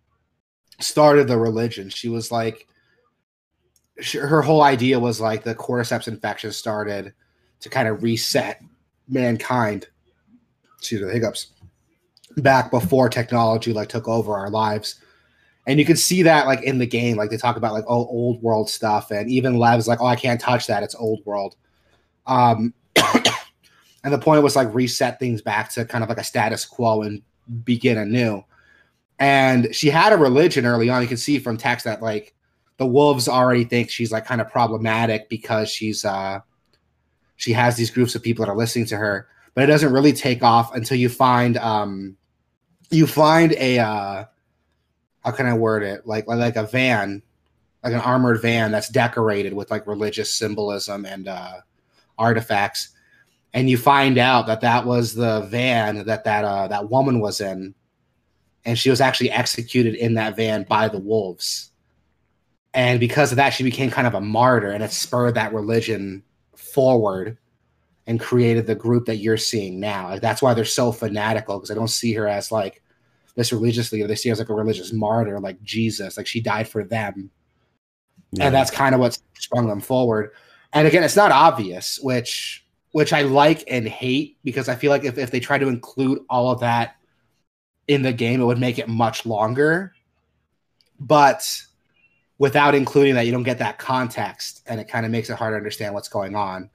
started 0.80 1.28
the 1.28 1.38
religion. 1.38 1.88
She 1.88 2.08
was 2.08 2.32
like 2.32 2.66
she, 4.00 4.18
her 4.18 4.42
whole 4.42 4.62
idea 4.62 4.98
was 4.98 5.20
like 5.20 5.44
the 5.44 5.54
cordyceps 5.54 6.08
infection 6.08 6.52
started 6.52 7.14
to 7.60 7.68
kind 7.68 7.88
of 7.88 8.02
reset 8.02 8.60
mankind. 9.08 9.86
Excuse 10.78 11.00
me, 11.00 11.06
the 11.06 11.12
hiccups. 11.12 11.48
Back 12.38 12.70
before 12.70 13.08
technology 13.08 13.72
like 13.72 13.88
took 13.88 14.08
over 14.08 14.34
our 14.34 14.50
lives. 14.50 15.00
And 15.66 15.78
you 15.78 15.86
can 15.86 15.96
see 15.96 16.22
that 16.22 16.46
like 16.46 16.62
in 16.62 16.78
the 16.78 16.86
game, 16.86 17.16
like 17.16 17.30
they 17.30 17.36
talk 17.36 17.56
about 17.56 17.72
like 17.72 17.84
oh 17.86 18.06
old 18.06 18.42
world 18.42 18.68
stuff, 18.68 19.10
and 19.10 19.30
even 19.30 19.58
Lev's 19.58 19.88
like, 19.88 20.00
oh, 20.00 20.06
I 20.06 20.16
can't 20.16 20.40
touch 20.40 20.66
that, 20.66 20.82
it's 20.82 20.94
old 20.94 21.24
world. 21.24 21.56
Um 22.26 22.74
and 24.04 24.12
the 24.12 24.18
point 24.18 24.42
was 24.42 24.54
like 24.54 24.72
reset 24.72 25.18
things 25.18 25.42
back 25.42 25.70
to 25.72 25.84
kind 25.84 26.04
of 26.04 26.08
like 26.08 26.18
a 26.18 26.24
status 26.24 26.64
quo 26.64 27.02
and 27.02 27.22
begin 27.64 27.98
anew. 27.98 28.44
And 29.18 29.74
she 29.74 29.90
had 29.90 30.12
a 30.12 30.16
religion 30.16 30.66
early 30.66 30.90
on. 30.90 31.02
You 31.02 31.08
can 31.08 31.16
see 31.16 31.38
from 31.38 31.56
text 31.56 31.84
that 31.84 32.02
like 32.02 32.34
the 32.76 32.86
wolves 32.86 33.28
already 33.28 33.64
think 33.64 33.90
she's 33.90 34.12
like 34.12 34.26
kind 34.26 34.40
of 34.40 34.50
problematic 34.50 35.28
because 35.28 35.70
she's 35.70 36.04
uh 36.04 36.40
she 37.36 37.52
has 37.52 37.76
these 37.76 37.90
groups 37.90 38.14
of 38.14 38.22
people 38.22 38.44
that 38.44 38.50
are 38.50 38.56
listening 38.56 38.86
to 38.86 38.96
her 38.96 39.28
but 39.54 39.64
it 39.64 39.66
doesn't 39.68 39.92
really 39.92 40.12
take 40.12 40.42
off 40.42 40.74
until 40.74 40.98
you 40.98 41.08
find 41.08 41.56
um 41.58 42.16
you 42.90 43.06
find 43.06 43.52
a 43.52 43.78
uh 43.78 44.24
how 45.24 45.30
can 45.30 45.46
i 45.46 45.54
word 45.54 45.82
it 45.82 46.06
like 46.06 46.26
like 46.26 46.56
a 46.56 46.64
van 46.64 47.22
like 47.82 47.92
an 47.92 48.00
armored 48.00 48.40
van 48.40 48.72
that's 48.72 48.88
decorated 48.88 49.52
with 49.52 49.70
like 49.70 49.86
religious 49.86 50.32
symbolism 50.32 51.04
and 51.04 51.28
uh 51.28 51.54
artifacts 52.18 52.90
and 53.54 53.70
you 53.70 53.78
find 53.78 54.18
out 54.18 54.48
that 54.48 54.60
that 54.60 54.84
was 54.84 55.14
the 55.14 55.42
van 55.42 56.04
that 56.04 56.24
that 56.24 56.44
uh 56.44 56.68
that 56.68 56.90
woman 56.90 57.20
was 57.20 57.40
in 57.40 57.74
and 58.66 58.78
she 58.78 58.90
was 58.90 59.00
actually 59.00 59.30
executed 59.30 59.94
in 59.94 60.14
that 60.14 60.36
van 60.36 60.64
by 60.64 60.88
the 60.88 60.98
wolves. 60.98 61.70
And 62.74 62.98
because 62.98 63.30
of 63.30 63.36
that 63.36 63.50
she 63.50 63.62
became 63.62 63.90
kind 63.90 64.06
of 64.06 64.14
a 64.14 64.20
martyr 64.20 64.72
and 64.72 64.82
it 64.82 64.90
spurred 64.90 65.36
that 65.36 65.54
religion 65.54 66.22
forward 66.56 67.38
and 68.06 68.20
created 68.20 68.66
the 68.66 68.74
group 68.74 69.06
that 69.06 69.16
you're 69.16 69.36
seeing 69.36 69.80
now. 69.80 70.08
Like 70.08 70.20
that's 70.20 70.42
why 70.42 70.52
they're 70.52 70.64
so 70.64 70.92
fanatical 70.92 71.58
because 71.58 71.70
i 71.70 71.74
don't 71.74 71.88
see 71.88 72.12
her 72.12 72.26
as 72.26 72.50
like 72.50 72.82
this 73.36 73.52
religious 73.52 73.92
leader 73.92 74.06
they 74.06 74.14
see 74.14 74.28
her 74.28 74.32
as 74.32 74.38
like 74.40 74.48
a 74.48 74.54
religious 74.54 74.92
martyr 74.92 75.40
like 75.40 75.60
jesus 75.62 76.16
like 76.16 76.26
she 76.26 76.40
died 76.40 76.68
for 76.68 76.82
them. 76.82 77.30
Yeah. 78.32 78.46
and 78.46 78.54
that's 78.54 78.72
kind 78.72 78.96
of 78.96 79.00
what 79.00 79.16
sprung 79.34 79.68
them 79.68 79.80
forward. 79.80 80.32
And 80.72 80.88
again 80.88 81.04
it's 81.04 81.14
not 81.14 81.30
obvious 81.30 82.00
which 82.02 82.63
which 82.94 83.12
i 83.12 83.22
like 83.22 83.64
and 83.68 83.88
hate 83.88 84.36
because 84.44 84.68
i 84.68 84.74
feel 84.74 84.90
like 84.90 85.04
if, 85.04 85.18
if 85.18 85.30
they 85.30 85.40
try 85.40 85.58
to 85.58 85.68
include 85.68 86.20
all 86.30 86.50
of 86.50 86.60
that 86.60 86.96
in 87.88 88.02
the 88.02 88.12
game 88.12 88.40
it 88.40 88.44
would 88.44 88.58
make 88.58 88.78
it 88.78 88.88
much 88.88 89.26
longer 89.26 89.92
but 91.00 91.64
without 92.38 92.74
including 92.74 93.14
that, 93.14 93.26
you 93.26 93.32
don't 93.32 93.42
get 93.42 93.58
that 93.58 93.78
context, 93.78 94.62
and 94.66 94.80
it 94.80 94.88
kind 94.88 95.06
of 95.06 95.12
makes 95.12 95.30
it 95.30 95.36
hard 95.36 95.52
to 95.52 95.56
understand 95.56 95.94
what's 95.94 96.08
going 96.08 96.34
on. 96.34 96.70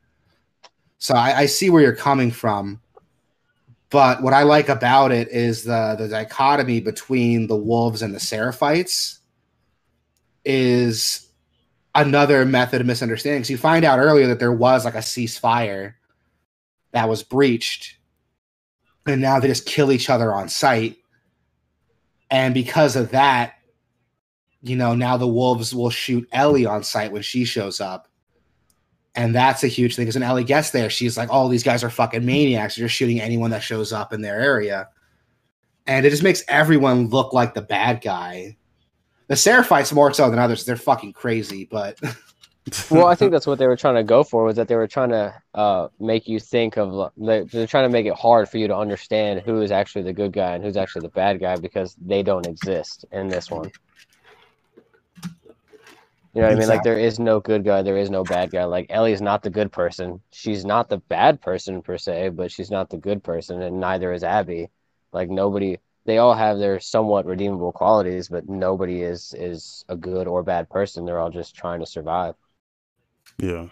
So 0.98 1.16
I, 1.16 1.40
I, 1.40 1.46
see 1.46 1.70
where 1.70 1.82
you're 1.82 1.96
coming 1.96 2.32
from, 2.32 2.82
but 3.90 4.22
what 4.22 4.34
I 4.34 4.44
like 4.44 4.70
about 4.70 5.12
it 5.12 5.30
is 5.30 5.64
the 5.64 5.96
the 5.98 6.08
dichotomy 6.08 6.82
between 6.82 7.48
the 7.48 7.56
wolves 7.56 8.02
and 8.02 8.14
the 8.14 8.20
seraphites 8.20 9.20
is 10.44 11.30
another 11.96 12.46
method 12.46 12.82
of 12.82 12.88
misunderstanding. 12.88 13.44
So 13.44 13.52
you 13.52 13.58
find 13.58 13.86
out 13.86 14.00
earlier 14.00 14.28
that 14.28 14.40
there 14.40 14.52
was 14.52 14.86
like 14.86 14.96
a 14.96 15.00
ceasefire 15.00 15.94
that 16.92 17.10
was 17.10 17.24
breached, 17.24 17.98
and 19.06 19.22
now 19.22 19.40
they 19.40 19.48
just 19.48 19.66
kill 19.66 19.92
each 19.92 20.10
other 20.10 20.34
on 20.34 20.50
sight. 20.50 20.98
And 22.32 22.54
because 22.54 22.96
of 22.96 23.12
that, 23.12 23.54
you 24.62 24.76
know, 24.76 24.94
now 24.94 25.18
the 25.18 25.28
Wolves 25.28 25.74
will 25.74 25.90
shoot 25.90 26.28
Ellie 26.32 26.66
on 26.66 26.84
sight 26.84 27.12
when 27.12 27.22
she 27.22 27.46
shows 27.46 27.80
up. 27.80 28.08
And 29.16 29.34
that's 29.34 29.64
a 29.64 29.68
huge 29.68 29.96
thing 29.96 30.06
because 30.06 30.16
when 30.16 30.24
Ellie 30.24 30.44
gets 30.44 30.70
there, 30.72 30.90
she's 30.90 31.18
like, 31.18 31.30
"All 31.30 31.48
oh, 31.48 31.50
these 31.50 31.64
guys 31.64 31.84
are 31.84 31.90
fucking 31.90 32.26
maniacs. 32.26 32.76
They're 32.76 32.88
shooting 32.88 33.20
anyone 33.20 33.52
that 33.52 33.64
shows 33.64 33.92
up 33.92 34.14
in 34.14 34.22
their 34.22 34.40
area." 34.40 34.90
And 35.88 36.06
it 36.06 36.12
just 36.12 36.24
makes 36.24 36.44
everyone 36.48 37.10
look 37.10 37.34
like 37.34 37.54
the 37.54 37.62
bad 37.62 38.02
guy. 38.02 38.58
The 39.28 39.36
Seraphites 39.36 39.92
more 39.94 40.14
so 40.14 40.30
than 40.30 40.40
others. 40.40 40.64
They're 40.64 40.76
fucking 40.76 41.14
crazy, 41.14 41.68
but 41.70 42.00
well, 42.90 43.08
I 43.08 43.16
think 43.16 43.32
that's 43.32 43.48
what 43.48 43.60
they 43.60 43.68
were 43.68 43.76
trying 43.76 43.96
to 43.96 44.04
go 44.04 44.24
for 44.24 44.44
was 44.44 44.56
that 44.56 44.68
they 44.68 44.76
were 44.76 44.88
trying 44.88 45.10
to 45.10 45.34
uh, 45.54 45.88
make 46.00 46.28
you 46.28 46.40
think 46.40 46.78
of 46.78 47.12
they're 47.18 47.68
trying 47.68 47.86
to 47.86 47.90
make 47.90 48.06
it 48.06 48.16
hard 48.16 48.50
for 48.50 48.58
you 48.58 48.68
to 48.68 48.76
understand 48.76 49.42
who 49.42 49.62
is 49.62 49.72
actually 49.72 50.04
the 50.04 50.14
good 50.14 50.34
guy 50.34 50.56
and 50.56 50.64
who's 50.64 50.78
actually 50.78 51.02
the 51.02 51.10
bad 51.10 51.40
guy 51.40 51.56
because 51.56 51.96
they 52.02 52.24
don't 52.24 52.48
exist 52.48 53.06
in 53.12 53.28
this 53.28 53.50
one. 53.52 53.72
You 56.34 56.42
know 56.42 56.48
what 56.48 56.52
exactly. 56.52 56.52
I 56.52 56.60
mean? 56.60 56.68
Like 56.70 56.84
there 56.84 57.00
is 57.00 57.20
no 57.20 57.40
good 57.40 57.64
guy, 57.64 57.82
there 57.82 57.98
is 57.98 58.10
no 58.10 58.24
bad 58.24 58.52
guy. 58.52 58.66
Like 58.66 58.88
Ellie's 58.90 59.22
not 59.22 59.42
the 59.42 59.50
good 59.50 59.72
person. 59.72 60.22
She's 60.32 60.64
not 60.64 60.90
the 60.90 60.98
bad 60.98 61.42
person 61.42 61.82
per 61.82 61.98
se, 61.98 62.30
but 62.30 62.52
she's 62.52 62.70
not 62.70 62.90
the 62.90 62.98
good 62.98 63.24
person, 63.24 63.62
and 63.62 63.80
neither 63.80 64.14
is 64.14 64.24
Abby. 64.24 64.70
Like 65.12 65.30
nobody 65.30 65.78
they 66.06 66.18
all 66.18 66.34
have 66.34 66.58
their 66.58 66.80
somewhat 66.80 67.26
redeemable 67.26 67.72
qualities, 67.72 68.30
but 68.30 68.48
nobody 68.50 69.02
is 69.02 69.34
is 69.38 69.86
a 69.90 69.96
good 69.96 70.28
or 70.28 70.44
bad 70.44 70.70
person. 70.70 71.06
They're 71.06 71.20
all 71.20 71.30
just 71.30 71.56
trying 71.56 71.80
to 71.80 71.86
survive. 71.86 72.36
Yeah. 73.40 73.68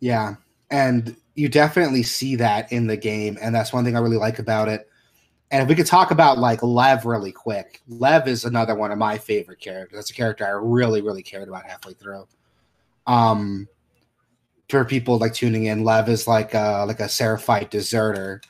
Yeah. 0.00 0.36
And 0.70 1.16
you 1.34 1.48
definitely 1.48 2.02
see 2.02 2.36
that 2.36 2.70
in 2.72 2.86
the 2.86 2.96
game, 2.96 3.38
and 3.40 3.54
that's 3.54 3.72
one 3.72 3.84
thing 3.84 3.96
I 3.96 4.00
really 4.00 4.16
like 4.16 4.38
about 4.38 4.68
it. 4.68 4.88
And 5.50 5.62
if 5.62 5.68
we 5.68 5.74
could 5.74 5.86
talk 5.86 6.10
about 6.10 6.38
like 6.38 6.62
Lev 6.62 7.04
really 7.04 7.32
quick, 7.32 7.82
Lev 7.88 8.26
is 8.26 8.44
another 8.44 8.74
one 8.74 8.90
of 8.90 8.98
my 8.98 9.18
favorite 9.18 9.60
characters. 9.60 9.96
That's 9.96 10.10
a 10.10 10.14
character 10.14 10.46
I 10.46 10.50
really, 10.50 11.02
really 11.02 11.22
cared 11.22 11.48
about 11.48 11.66
halfway 11.66 11.92
through. 11.92 12.26
Um, 13.06 13.68
for 14.68 14.84
people 14.86 15.18
like 15.18 15.34
tuning 15.34 15.66
in, 15.66 15.84
Lev 15.84 16.08
is 16.08 16.26
like 16.26 16.54
a, 16.54 16.84
like 16.86 17.00
a 17.00 17.08
Seraphite 17.08 17.70
deserter. 17.70 18.40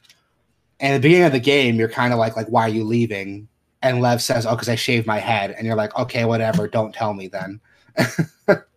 And 0.79 0.95
at 0.95 0.99
the 0.99 1.09
beginning 1.09 1.27
of 1.27 1.33
the 1.33 1.41
game, 1.41 1.77
you're 1.77 1.89
kind 1.89 2.13
of 2.13 2.21
like, 2.21 2.37
like, 2.37 2.47
why 2.47 2.63
are 2.63 2.69
you 2.69 2.85
leaving? 2.85 3.49
And 3.83 4.01
Lev 4.01 4.23
says, 4.23 4.47
"Oh, 4.47 4.53
because 4.53 4.69
I 4.69 4.77
shaved 4.77 5.07
my 5.07 5.19
head." 5.19 5.51
And 5.51 5.67
you're 5.67 5.77
like, 5.77 5.97
"Okay, 5.99 6.25
whatever. 6.25 6.69
Don't 6.69 6.95
tell 6.95 7.15
me 7.15 7.27
then." 7.27 7.61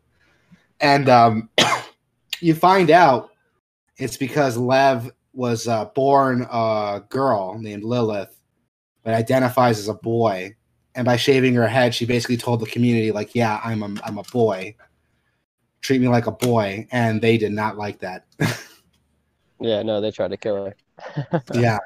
and 0.79 1.09
um, 1.09 1.49
you 2.39 2.55
find 2.55 2.91
out 2.91 3.31
It's 3.97 4.17
because 4.17 4.57
Lev 4.57 5.11
was 5.33 5.67
uh, 5.67 5.85
born 5.85 6.47
a 6.51 7.03
girl 7.09 7.57
named 7.59 7.83
Lilith, 7.83 8.35
but 9.03 9.13
identifies 9.13 9.79
as 9.79 9.87
a 9.87 9.93
boy. 9.93 10.55
And 10.95 11.05
by 11.05 11.17
shaving 11.17 11.53
her 11.55 11.67
head, 11.67 11.93
she 11.93 12.05
basically 12.05 12.37
told 12.37 12.61
the 12.61 12.65
community, 12.65 13.11
like, 13.11 13.35
"Yeah, 13.35 13.59
I'm 13.63 13.83
a, 13.83 13.93
I'm 14.03 14.17
a 14.17 14.23
boy. 14.23 14.75
Treat 15.81 16.01
me 16.01 16.07
like 16.07 16.27
a 16.27 16.31
boy." 16.31 16.87
And 16.91 17.21
they 17.21 17.37
did 17.37 17.51
not 17.51 17.77
like 17.77 17.99
that. 17.99 18.25
Yeah, 19.59 19.81
no, 19.83 20.01
they 20.01 20.11
tried 20.11 20.29
to 20.29 20.37
kill 20.37 20.65
her. 20.65 21.43
yeah. 21.53 21.79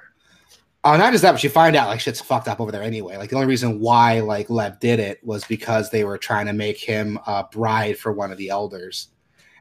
Uh, 0.84 0.96
not 0.96 1.12
just 1.12 1.22
that, 1.24 1.34
but 1.34 1.44
you 1.44 1.50
find 1.50 1.76
out 1.76 1.90
like 1.90 2.00
shit's 2.00 2.22
fucked 2.22 2.48
up 2.48 2.62
over 2.62 2.72
there 2.72 2.84
anyway. 2.84 3.18
Like 3.18 3.30
the 3.30 3.36
only 3.36 3.48
reason 3.48 3.80
why 3.82 4.22
like 4.22 4.50
Lev 4.50 4.80
did 4.80 5.00
it 5.00 5.20
was 5.26 5.44
because 5.46 5.90
they 5.90 6.06
were 6.06 6.18
trying 6.18 6.46
to 6.46 6.54
make 6.54 6.78
him 6.78 7.20
a 7.28 7.44
bride 7.52 7.98
for 7.98 8.14
one 8.14 8.32
of 8.32 8.38
the 8.38 8.50
elders. 8.50 9.10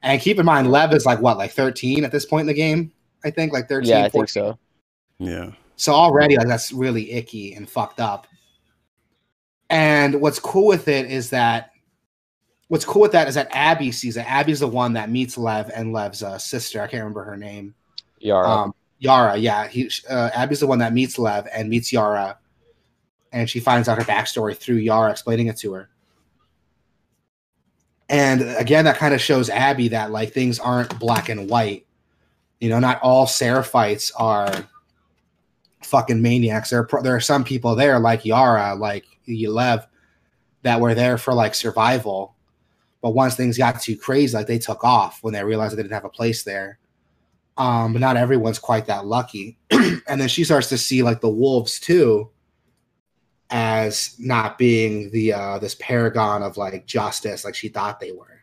And 0.02 0.20
keep 0.20 0.38
in 0.38 0.46
mind, 0.46 0.70
Lev 0.70 0.92
is 0.94 1.06
like 1.06 1.20
what, 1.20 1.36
like 1.36 1.50
thirteen 1.50 2.04
at 2.04 2.12
this 2.12 2.24
point 2.24 2.42
in 2.42 2.46
the 2.46 2.54
game? 2.54 2.92
I 3.24 3.30
think 3.30 3.52
like 3.52 3.68
thirteen. 3.68 3.90
Yeah, 3.90 4.04
I 4.04 4.10
14. 4.10 4.12
think 4.12 4.28
so. 4.28 4.58
Yeah. 5.18 5.50
So 5.74 5.92
already 5.92 6.36
like 6.36 6.46
that's 6.46 6.72
really 6.72 7.10
icky 7.12 7.54
and 7.54 7.68
fucked 7.68 7.98
up. 7.98 8.28
And 9.70 10.20
what's 10.20 10.38
cool 10.38 10.66
with 10.66 10.86
it 10.86 11.10
is 11.10 11.30
that 11.30 11.72
what's 12.68 12.84
cool 12.84 13.02
with 13.02 13.12
that 13.12 13.26
is 13.26 13.34
that 13.34 13.48
Abby 13.50 13.90
sees 13.90 14.16
it. 14.16 14.30
Abby's 14.30 14.60
the 14.60 14.68
one 14.68 14.92
that 14.92 15.10
meets 15.10 15.36
Lev 15.36 15.70
and 15.74 15.92
Lev's 15.92 16.22
uh, 16.22 16.38
sister. 16.38 16.80
I 16.80 16.86
can't 16.86 17.02
remember 17.02 17.24
her 17.24 17.36
name. 17.36 17.74
Yara. 18.20 18.48
Um, 18.48 18.74
Yara, 18.99 19.36
yeah. 19.36 19.68
He, 19.68 19.90
uh, 20.09 20.30
Abby's 20.34 20.61
the 20.61 20.66
one 20.66 20.80
that 20.80 20.92
meets 20.92 21.18
Lev 21.18 21.46
and 21.53 21.68
meets 21.68 21.92
Yara, 21.92 22.38
and 23.32 23.49
she 23.49 23.61
finds 23.61 23.88
out 23.88 23.99
her 23.99 24.05
backstory 24.05 24.57
through 24.57 24.76
Yara 24.76 25.11
explaining 25.11 25.46
it 25.46 25.57
to 25.59 25.72
her. 25.72 25.88
And 28.09 28.42
again, 28.42 28.86
that 28.86 28.96
kind 28.96 29.14
of 29.14 29.20
shows 29.20 29.51
Abby 29.51 29.88
that 29.88 30.11
like 30.11 30.32
things 30.32 30.59
aren't 30.59 30.99
black 30.99 31.28
and 31.28 31.49
white. 31.49 31.86
You 32.59 32.70
know, 32.70 32.78
not 32.78 33.01
all 33.03 33.26
Seraphites 33.26 34.11
are 34.18 34.53
fucking 35.82 36.20
maniacs. 36.20 36.70
There, 36.70 36.88
are, 36.90 37.03
there 37.03 37.14
are 37.14 37.20
some 37.20 37.44
people 37.44 37.76
there 37.76 37.99
like 37.99 38.24
Yara, 38.24 38.74
like 38.74 39.05
Lev, 39.28 39.86
that 40.62 40.80
were 40.80 40.94
there 40.94 41.18
for 41.18 41.34
like 41.34 41.55
survival. 41.55 42.34
But 43.01 43.11
once 43.11 43.36
things 43.36 43.59
got 43.59 43.80
too 43.80 43.96
crazy, 43.96 44.36
like 44.36 44.49
they 44.49 44.59
took 44.59 44.82
off 44.82 45.22
when 45.22 45.34
they 45.34 45.44
realized 45.44 45.76
they 45.76 45.82
didn't 45.82 45.92
have 45.92 46.05
a 46.05 46.09
place 46.09 46.42
there 46.42 46.78
um, 47.59 47.92
but 47.92 48.00
not 48.00 48.16
everyone's 48.16 48.61
quite 48.61 48.86
that 48.86 49.04
lucky. 49.04 49.59
and 49.70 50.20
then 50.20 50.28
she 50.28 50.44
starts 50.44 50.68
to 50.68 50.78
see 50.78 51.02
like 51.02 51.20
the 51.20 51.28
wolves 51.28 51.78
too 51.80 52.30
as 53.50 54.14
not 54.18 54.59
being 54.59 55.11
the 55.11 55.32
uh, 55.32 55.59
this 55.59 55.74
paragon 55.76 56.42
of 56.42 56.56
like 56.56 56.86
justice 56.86 57.44
like 57.44 57.54
she 57.54 57.68
thought 57.68 57.98
they 57.98 58.12
were. 58.12 58.42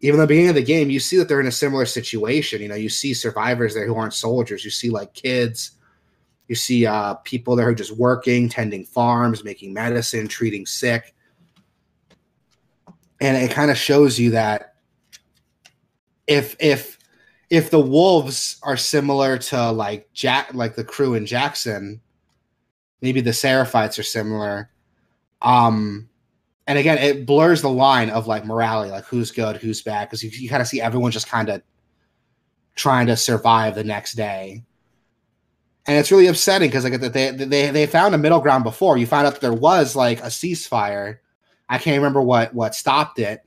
Even 0.00 0.18
the 0.18 0.26
beginning 0.26 0.48
of 0.48 0.56
the 0.56 0.62
game, 0.62 0.90
you 0.90 0.98
see 0.98 1.16
that 1.18 1.28
they're 1.28 1.40
in 1.40 1.46
a 1.46 1.52
similar 1.52 1.86
situation. 1.86 2.60
You 2.60 2.68
know, 2.68 2.74
you 2.74 2.88
see 2.88 3.14
survivors 3.14 3.74
there 3.74 3.86
who 3.86 3.94
aren't 3.94 4.14
soldiers. 4.14 4.64
You 4.64 4.70
see 4.70 4.90
like 4.90 5.14
kids. 5.14 5.72
You 6.48 6.56
see 6.56 6.86
uh, 6.86 7.14
people 7.14 7.54
there 7.54 7.66
who 7.66 7.72
are 7.72 7.74
just 7.74 7.96
working, 7.96 8.48
tending 8.48 8.84
farms, 8.84 9.44
making 9.44 9.72
medicine, 9.72 10.26
treating 10.26 10.66
sick. 10.66 11.14
And 13.20 13.36
it 13.36 13.52
kind 13.52 13.70
of 13.70 13.76
shows 13.76 14.18
you 14.18 14.30
that 14.30 14.74
if 16.26 16.56
if 16.58 16.98
if 17.52 17.68
the 17.68 17.78
wolves 17.78 18.56
are 18.62 18.78
similar 18.78 19.36
to 19.36 19.70
like 19.70 20.10
Jack, 20.14 20.54
like 20.54 20.74
the 20.74 20.82
crew 20.82 21.12
in 21.12 21.26
Jackson, 21.26 22.00
maybe 23.02 23.20
the 23.20 23.30
Seraphites 23.30 23.98
are 23.98 24.02
similar. 24.02 24.70
Um, 25.42 26.08
and 26.66 26.78
again, 26.78 26.96
it 26.96 27.26
blurs 27.26 27.60
the 27.60 27.68
line 27.68 28.08
of 28.08 28.26
like 28.26 28.46
morality, 28.46 28.90
like 28.90 29.04
who's 29.04 29.30
good, 29.30 29.56
who's 29.56 29.82
bad, 29.82 30.08
because 30.08 30.24
you, 30.24 30.30
you 30.30 30.48
kind 30.48 30.62
of 30.62 30.66
see 30.66 30.80
everyone 30.80 31.10
just 31.10 31.28
kind 31.28 31.50
of 31.50 31.60
trying 32.74 33.06
to 33.08 33.18
survive 33.18 33.74
the 33.74 33.84
next 33.84 34.14
day. 34.14 34.64
And 35.84 35.98
it's 35.98 36.10
really 36.10 36.28
upsetting 36.28 36.70
because 36.70 36.84
like 36.84 36.98
they, 37.02 37.32
they 37.32 37.70
they 37.70 37.86
found 37.86 38.14
a 38.14 38.18
middle 38.18 38.40
ground 38.40 38.64
before. 38.64 38.96
You 38.96 39.06
find 39.06 39.26
out 39.26 39.34
that 39.34 39.42
there 39.42 39.52
was 39.52 39.94
like 39.94 40.20
a 40.20 40.28
ceasefire. 40.28 41.18
I 41.68 41.76
can't 41.76 41.98
remember 41.98 42.22
what 42.22 42.54
what 42.54 42.74
stopped 42.74 43.18
it, 43.18 43.42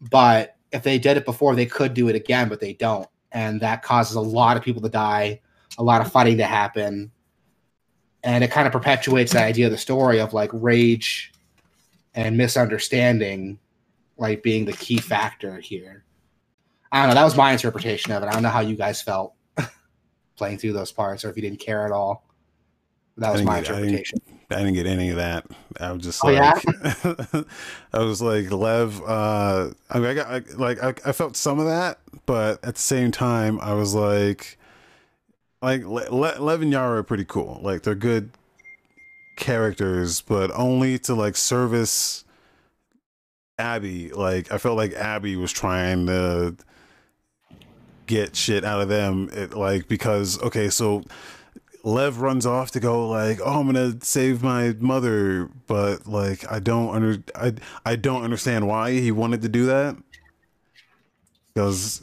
but 0.00 0.57
if 0.72 0.82
they 0.82 0.98
did 0.98 1.16
it 1.16 1.24
before, 1.24 1.54
they 1.54 1.66
could 1.66 1.94
do 1.94 2.08
it 2.08 2.16
again, 2.16 2.48
but 2.48 2.60
they 2.60 2.74
don't. 2.74 3.08
And 3.32 3.60
that 3.60 3.82
causes 3.82 4.16
a 4.16 4.20
lot 4.20 4.56
of 4.56 4.62
people 4.62 4.82
to 4.82 4.88
die, 4.88 5.40
a 5.78 5.82
lot 5.82 6.00
of 6.00 6.12
fighting 6.12 6.38
to 6.38 6.44
happen. 6.44 7.10
And 8.22 8.42
it 8.42 8.50
kind 8.50 8.66
of 8.66 8.72
perpetuates 8.72 9.32
the 9.32 9.42
idea 9.42 9.66
of 9.66 9.72
the 9.72 9.78
story 9.78 10.20
of 10.20 10.32
like 10.32 10.50
rage 10.52 11.32
and 12.14 12.36
misunderstanding, 12.36 13.58
like 14.16 14.42
being 14.42 14.64
the 14.64 14.72
key 14.72 14.98
factor 14.98 15.58
here. 15.58 16.04
I 16.90 17.00
don't 17.00 17.10
know. 17.10 17.14
That 17.14 17.24
was 17.24 17.36
my 17.36 17.52
interpretation 17.52 18.12
of 18.12 18.22
it. 18.22 18.26
I 18.26 18.32
don't 18.32 18.42
know 18.42 18.48
how 18.48 18.60
you 18.60 18.76
guys 18.76 19.02
felt 19.02 19.34
playing 20.36 20.58
through 20.58 20.72
those 20.72 20.90
parts 20.90 21.24
or 21.24 21.30
if 21.30 21.36
you 21.36 21.42
didn't 21.42 21.60
care 21.60 21.84
at 21.86 21.92
all. 21.92 22.27
That 23.18 23.32
was 23.32 23.42
my 23.42 23.60
get, 23.60 23.70
interpretation. 23.70 24.20
I 24.24 24.30
didn't, 24.30 24.52
I 24.52 24.56
didn't, 24.58 24.74
get 24.74 24.86
any 24.86 25.10
of 25.10 25.16
that. 25.16 25.46
I 25.80 25.92
was 25.92 26.02
just 26.02 26.24
oh, 26.24 26.28
like, 26.28 26.64
yeah? 26.64 27.42
I 27.92 27.98
was 27.98 28.22
like, 28.22 28.50
Lev. 28.50 29.02
Uh, 29.02 29.70
I 29.90 29.98
mean, 29.98 30.06
I 30.06 30.14
got 30.14 30.26
I, 30.28 30.42
like 30.56 30.82
I, 30.82 30.94
I 31.04 31.12
felt 31.12 31.36
some 31.36 31.58
of 31.58 31.66
that, 31.66 31.98
but 32.26 32.64
at 32.64 32.76
the 32.76 32.80
same 32.80 33.10
time, 33.10 33.58
I 33.60 33.74
was 33.74 33.94
like, 33.94 34.56
like 35.60 35.82
Le- 35.82 36.14
Le- 36.14 36.38
Lev 36.40 36.62
and 36.62 36.70
Yara 36.70 37.00
are 37.00 37.02
pretty 37.02 37.24
cool. 37.24 37.58
Like 37.60 37.82
they're 37.82 37.96
good 37.96 38.30
characters, 39.36 40.20
but 40.20 40.50
only 40.54 40.98
to 41.00 41.14
like 41.14 41.36
service 41.36 42.24
Abby. 43.58 44.10
Like 44.10 44.52
I 44.52 44.58
felt 44.58 44.76
like 44.76 44.92
Abby 44.92 45.34
was 45.34 45.50
trying 45.50 46.06
to 46.06 46.56
get 48.06 48.36
shit 48.36 48.64
out 48.64 48.80
of 48.80 48.88
them. 48.88 49.28
It, 49.32 49.54
like 49.54 49.88
because 49.88 50.40
okay, 50.40 50.70
so 50.70 51.02
Lev 51.84 52.20
runs 52.20 52.44
off 52.46 52.70
to 52.72 52.80
go 52.80 53.08
like, 53.08 53.40
"Oh, 53.44 53.60
I'm 53.60 53.66
gonna 53.66 53.96
save 54.02 54.42
my 54.42 54.74
mother," 54.78 55.50
but 55.66 56.06
like, 56.06 56.50
I 56.50 56.58
don't 56.58 56.94
under 56.94 57.22
I 57.34 57.54
I 57.84 57.96
don't 57.96 58.24
understand 58.24 58.66
why 58.66 58.92
he 58.92 59.12
wanted 59.12 59.42
to 59.42 59.48
do 59.48 59.66
that 59.66 59.96
because 61.54 62.02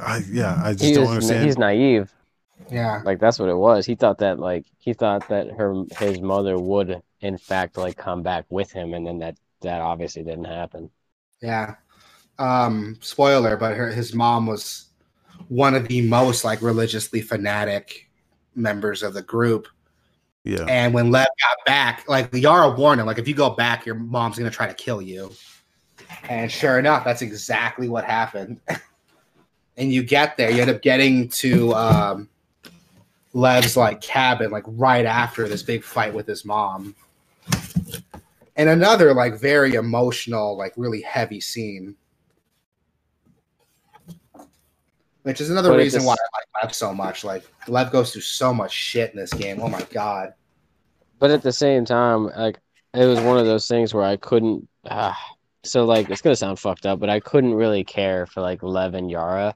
I 0.00 0.22
yeah 0.30 0.60
I 0.62 0.72
just 0.72 0.84
he 0.84 0.92
don't 0.92 1.02
was, 1.02 1.10
understand. 1.10 1.44
he's 1.44 1.58
naive. 1.58 2.12
Yeah. 2.70 3.02
Like 3.04 3.20
that's 3.20 3.38
what 3.38 3.48
it 3.48 3.56
was. 3.56 3.86
He 3.86 3.94
thought 3.94 4.18
that 4.18 4.38
like 4.38 4.66
he 4.78 4.92
thought 4.94 5.28
that 5.28 5.50
her 5.52 5.84
his 5.98 6.20
mother 6.20 6.58
would 6.58 7.02
in 7.20 7.38
fact 7.38 7.76
like 7.76 7.96
come 7.96 8.22
back 8.22 8.46
with 8.48 8.72
him, 8.72 8.94
and 8.94 9.06
then 9.06 9.18
that 9.18 9.36
that 9.62 9.80
obviously 9.80 10.22
didn't 10.22 10.44
happen. 10.44 10.90
Yeah. 11.42 11.76
Um, 12.38 12.98
spoiler, 13.00 13.56
but 13.56 13.76
her 13.76 13.90
his 13.90 14.14
mom 14.14 14.46
was 14.46 14.86
one 15.48 15.74
of 15.74 15.88
the 15.88 16.00
most 16.02 16.44
like 16.44 16.62
religiously 16.62 17.20
fanatic 17.20 18.08
members 18.54 19.02
of 19.02 19.14
the 19.14 19.22
group. 19.22 19.68
Yeah. 20.44 20.64
And 20.68 20.92
when 20.92 21.10
Lev 21.10 21.26
got 21.40 21.64
back, 21.66 22.08
like 22.08 22.32
Yara 22.32 22.70
warned 22.70 23.00
him, 23.00 23.06
like 23.06 23.18
if 23.18 23.26
you 23.26 23.34
go 23.34 23.50
back, 23.50 23.86
your 23.86 23.94
mom's 23.94 24.38
gonna 24.38 24.50
try 24.50 24.66
to 24.66 24.74
kill 24.74 25.00
you. 25.00 25.32
And 26.28 26.50
sure 26.50 26.78
enough, 26.78 27.04
that's 27.04 27.22
exactly 27.22 27.88
what 27.88 28.04
happened. 28.04 28.60
and 29.76 29.92
you 29.92 30.02
get 30.02 30.36
there, 30.36 30.50
you 30.50 30.60
end 30.60 30.70
up 30.70 30.82
getting 30.82 31.28
to 31.28 31.74
um, 31.74 32.28
Lev's 33.32 33.76
like 33.76 34.00
cabin, 34.00 34.50
like 34.50 34.64
right 34.66 35.06
after 35.06 35.48
this 35.48 35.62
big 35.62 35.82
fight 35.82 36.14
with 36.14 36.26
his 36.26 36.44
mom. 36.44 36.94
And 38.56 38.68
another 38.68 39.12
like 39.14 39.34
very 39.34 39.74
emotional, 39.74 40.56
like 40.56 40.74
really 40.76 41.02
heavy 41.02 41.40
scene. 41.40 41.96
Which 45.24 45.40
is 45.40 45.50
another 45.50 45.70
But 45.70 45.78
reason 45.78 45.98
just- 46.00 46.06
why 46.06 46.12
I 46.14 46.38
like 46.38 46.64
Lev 46.64 46.74
so 46.74 46.94
much. 46.94 47.24
Like 47.24 47.44
Lev 47.68 47.90
goes 47.90 48.12
through 48.12 48.22
so 48.22 48.54
much 48.54 48.72
shit 48.72 49.10
in 49.12 49.16
this 49.18 49.32
game. 49.32 49.58
Oh 49.60 49.68
my 49.68 49.82
god. 49.90 50.32
But 51.18 51.30
at 51.30 51.42
the 51.42 51.52
same 51.52 51.84
time, 51.84 52.26
like 52.26 52.58
it 52.94 53.06
was 53.06 53.20
one 53.20 53.38
of 53.38 53.46
those 53.46 53.66
things 53.66 53.92
where 53.92 54.04
I 54.04 54.16
couldn't. 54.16 54.68
Uh, 54.84 55.12
so 55.64 55.84
like 55.86 56.10
it's 56.10 56.20
gonna 56.22 56.36
sound 56.36 56.58
fucked 56.58 56.86
up, 56.86 57.00
but 57.00 57.08
I 57.10 57.20
couldn't 57.20 57.54
really 57.54 57.84
care 57.84 58.26
for 58.26 58.40
like 58.42 58.62
Lev 58.62 58.94
and 58.94 59.10
Yara 59.10 59.54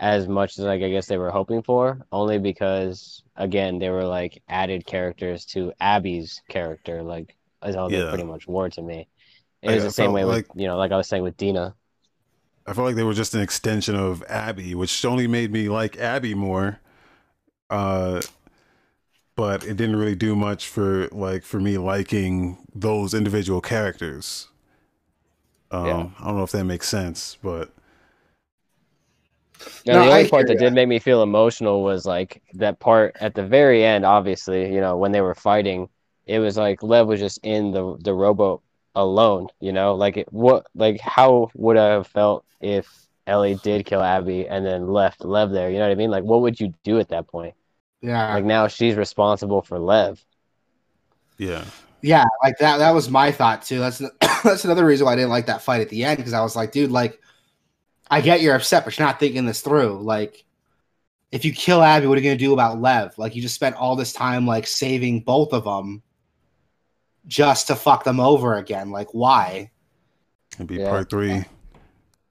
as 0.00 0.26
much 0.26 0.58
as 0.58 0.64
like 0.64 0.82
I 0.82 0.90
guess 0.90 1.06
they 1.06 1.18
were 1.18 1.30
hoping 1.30 1.62
for, 1.62 2.04
only 2.10 2.38
because 2.38 3.22
again 3.36 3.78
they 3.78 3.90
were 3.90 4.04
like 4.04 4.42
added 4.48 4.84
characters 4.86 5.44
to 5.46 5.72
Abby's 5.80 6.42
character, 6.48 7.02
like 7.02 7.36
as 7.62 7.76
all 7.76 7.88
they 7.88 8.04
pretty 8.08 8.24
much 8.24 8.48
were 8.48 8.68
to 8.70 8.82
me. 8.82 9.06
It 9.62 9.68
Like, 9.68 9.74
was 9.76 9.84
I 9.84 9.86
the 9.86 9.92
same 9.92 10.12
way 10.12 10.24
like- 10.24 10.48
with 10.52 10.60
you 10.60 10.66
know, 10.66 10.76
like 10.76 10.90
I 10.90 10.96
was 10.96 11.06
saying 11.06 11.22
with 11.22 11.36
Dina. 11.36 11.76
I 12.66 12.72
felt 12.72 12.86
like 12.86 12.96
they 12.96 13.02
were 13.02 13.14
just 13.14 13.34
an 13.34 13.42
extension 13.42 13.94
of 13.94 14.22
Abby, 14.28 14.74
which 14.74 15.04
only 15.04 15.26
made 15.26 15.52
me 15.52 15.68
like 15.68 15.98
Abby 15.98 16.34
more. 16.34 16.80
Uh, 17.70 18.22
but 19.36 19.64
it 19.64 19.76
didn't 19.76 19.96
really 19.96 20.14
do 20.14 20.36
much 20.36 20.68
for 20.68 21.08
like 21.08 21.42
for 21.42 21.60
me 21.60 21.76
liking 21.78 22.58
those 22.74 23.14
individual 23.14 23.60
characters. 23.60 24.48
Um, 25.70 25.82
Yeah. 25.82 26.08
I 26.20 26.26
don't 26.26 26.36
know 26.36 26.44
if 26.44 26.52
that 26.52 26.64
makes 26.64 26.88
sense, 26.88 27.36
but 27.42 27.70
Yeah, 29.84 29.96
No, 29.96 29.98
the 29.98 30.08
I 30.08 30.24
only 30.24 30.24
part 30.24 30.46
that 30.48 30.56
ya. 30.56 30.58
did 30.58 30.72
make 30.72 30.88
me 30.88 30.98
feel 30.98 31.22
emotional 31.22 31.82
was 31.82 32.06
like 32.06 32.42
that 32.54 32.80
part 32.80 33.16
at 33.20 33.34
the 33.34 33.46
very 33.46 33.84
end. 33.84 34.04
Obviously, 34.04 34.72
you 34.74 34.80
know, 34.80 34.96
when 34.96 35.12
they 35.12 35.20
were 35.20 35.34
fighting, 35.34 35.88
it 36.26 36.38
was 36.38 36.56
like 36.56 36.82
Lev 36.82 37.06
was 37.06 37.20
just 37.20 37.38
in 37.44 37.70
the 37.72 37.96
the 38.02 38.14
rowboat 38.14 38.62
alone. 38.94 39.48
You 39.60 39.72
know, 39.72 39.94
like 39.94 40.16
it, 40.16 40.32
what, 40.32 40.66
like 40.74 41.00
how 41.00 41.50
would 41.54 41.76
I 41.76 41.88
have 41.88 42.06
felt 42.06 42.44
if 42.60 43.04
Ellie 43.26 43.58
did 43.62 43.86
kill 43.86 44.02
Abby 44.02 44.46
and 44.46 44.64
then 44.64 44.88
left 44.88 45.24
Lev 45.24 45.50
there. 45.50 45.70
You 45.70 45.78
know 45.78 45.84
what 45.84 45.92
I 45.92 45.96
mean? 45.96 46.10
Like, 46.10 46.24
what 46.24 46.42
would 46.42 46.60
you 46.60 46.74
do 46.82 46.98
at 46.98 47.08
that 47.08 47.26
point? 47.26 47.54
Yeah. 48.02 48.34
Like 48.34 48.44
now 48.44 48.68
she's 48.68 48.96
responsible 48.96 49.62
for 49.62 49.78
Lev. 49.78 50.22
Yeah. 51.38 51.64
Yeah, 52.02 52.24
like 52.42 52.58
that. 52.58 52.78
That 52.78 52.90
was 52.90 53.08
my 53.08 53.32
thought 53.32 53.62
too. 53.62 53.78
That's 53.78 53.98
that's 54.44 54.64
another 54.64 54.84
reason 54.84 55.06
why 55.06 55.14
I 55.14 55.16
didn't 55.16 55.30
like 55.30 55.46
that 55.46 55.62
fight 55.62 55.80
at 55.80 55.88
the 55.88 56.04
end 56.04 56.18
because 56.18 56.34
I 56.34 56.42
was 56.42 56.54
like, 56.54 56.70
dude, 56.70 56.90
like, 56.90 57.18
I 58.10 58.20
get 58.20 58.42
you're 58.42 58.54
upset, 58.54 58.84
but 58.84 58.98
you're 58.98 59.06
not 59.06 59.18
thinking 59.18 59.46
this 59.46 59.62
through. 59.62 60.02
Like, 60.02 60.44
if 61.32 61.46
you 61.46 61.52
kill 61.52 61.82
Abby, 61.82 62.06
what 62.06 62.18
are 62.18 62.20
you 62.20 62.28
gonna 62.28 62.38
do 62.38 62.52
about 62.52 62.78
Lev? 62.78 63.16
Like, 63.16 63.34
you 63.34 63.40
just 63.40 63.54
spent 63.54 63.76
all 63.76 63.96
this 63.96 64.12
time 64.12 64.46
like 64.46 64.66
saving 64.66 65.20
both 65.20 65.54
of 65.54 65.64
them 65.64 66.02
just 67.26 67.66
to 67.68 67.76
fuck 67.76 68.04
them 68.04 68.20
over 68.20 68.54
again. 68.56 68.90
Like, 68.90 69.08
why? 69.14 69.70
It'd 70.54 70.66
be 70.66 70.76
Yeah. 70.76 70.90
part 70.90 71.10
three. 71.10 71.44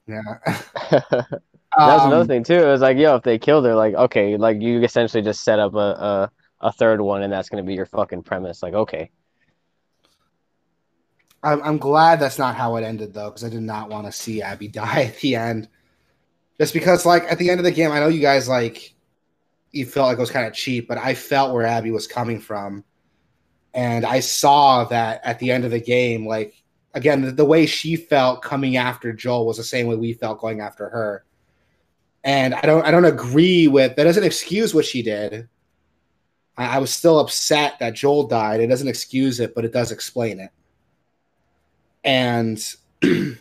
Yeah. 0.07 0.21
that 0.91 1.41
was 1.77 2.05
another 2.05 2.23
Um, 2.23 2.27
thing 2.27 2.43
too. 2.43 2.53
It 2.55 2.65
was 2.65 2.81
like, 2.81 2.97
yo, 2.97 3.15
if 3.15 3.23
they 3.23 3.39
killed 3.39 3.65
her, 3.65 3.75
like, 3.75 3.95
okay, 3.95 4.37
like 4.37 4.61
you 4.61 4.81
essentially 4.83 5.23
just 5.23 5.43
set 5.43 5.59
up 5.59 5.73
a 5.75 5.77
a, 5.77 6.31
a 6.67 6.71
third 6.71 7.01
one, 7.01 7.23
and 7.23 7.31
that's 7.33 7.49
gonna 7.49 7.63
be 7.63 7.73
your 7.75 7.85
fucking 7.85 8.23
premise. 8.23 8.61
Like, 8.63 8.73
okay, 8.73 9.11
I'm, 11.43 11.61
I'm 11.63 11.77
glad 11.77 12.19
that's 12.19 12.39
not 12.39 12.55
how 12.55 12.75
it 12.77 12.83
ended 12.83 13.13
though, 13.13 13.29
because 13.29 13.43
I 13.43 13.49
did 13.49 13.61
not 13.63 13.89
want 13.89 14.05
to 14.05 14.11
see 14.11 14.41
Abby 14.41 14.67
die 14.69 15.03
at 15.03 15.17
the 15.19 15.35
end. 15.35 15.67
Just 16.59 16.73
because, 16.73 17.05
like, 17.05 17.23
at 17.31 17.39
the 17.39 17.49
end 17.49 17.59
of 17.59 17.63
the 17.63 17.71
game, 17.71 17.91
I 17.91 17.99
know 17.99 18.07
you 18.07 18.21
guys 18.21 18.47
like 18.47 18.93
you 19.71 19.85
felt 19.85 20.07
like 20.07 20.17
it 20.17 20.21
was 20.21 20.31
kind 20.31 20.45
of 20.45 20.53
cheap, 20.53 20.87
but 20.87 20.99
I 20.99 21.15
felt 21.15 21.53
where 21.53 21.65
Abby 21.65 21.89
was 21.91 22.05
coming 22.07 22.39
from, 22.39 22.83
and 23.73 24.05
I 24.05 24.19
saw 24.19 24.83
that 24.85 25.21
at 25.23 25.39
the 25.39 25.51
end 25.51 25.65
of 25.65 25.71
the 25.71 25.79
game, 25.79 26.27
like 26.27 26.63
again, 26.93 27.21
the, 27.21 27.31
the 27.31 27.45
way 27.45 27.65
she 27.65 27.95
felt 27.95 28.41
coming 28.41 28.77
after 28.77 29.13
Joel 29.13 29.45
was 29.45 29.57
the 29.57 29.63
same 29.63 29.87
way 29.87 29.95
we 29.95 30.13
felt 30.13 30.39
going 30.39 30.61
after 30.61 30.89
her. 30.89 31.25
And 32.23 32.53
I 32.53 32.61
don't, 32.61 32.85
I 32.85 32.91
don't 32.91 33.05
agree 33.05 33.67
with 33.67 33.95
that. 33.95 34.03
Doesn't 34.03 34.23
excuse 34.23 34.73
what 34.73 34.85
she 34.85 35.01
did. 35.01 35.49
I, 36.55 36.75
I 36.75 36.77
was 36.77 36.93
still 36.93 37.19
upset 37.19 37.79
that 37.79 37.95
Joel 37.95 38.27
died. 38.27 38.61
It 38.61 38.67
doesn't 38.67 38.87
excuse 38.87 39.39
it, 39.39 39.55
but 39.55 39.65
it 39.65 39.73
does 39.73 39.91
explain 39.91 40.39
it 40.39 40.51
and 42.03 42.75
to 43.01 43.35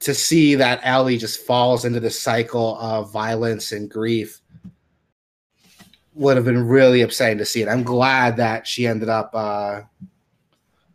see 0.00 0.54
that 0.56 0.80
Ellie 0.82 1.18
just 1.18 1.40
falls 1.40 1.84
into 1.84 2.00
this 2.00 2.20
cycle 2.20 2.76
of 2.78 3.12
violence 3.12 3.72
and 3.72 3.90
grief 3.90 4.40
would 6.14 6.36
have 6.36 6.44
been 6.44 6.66
really 6.66 7.02
upsetting 7.02 7.38
to 7.38 7.44
see 7.44 7.62
it. 7.62 7.68
I'm 7.68 7.82
glad 7.82 8.36
that 8.36 8.66
she 8.66 8.86
ended 8.86 9.08
up 9.08 9.30
uh, 9.34 9.82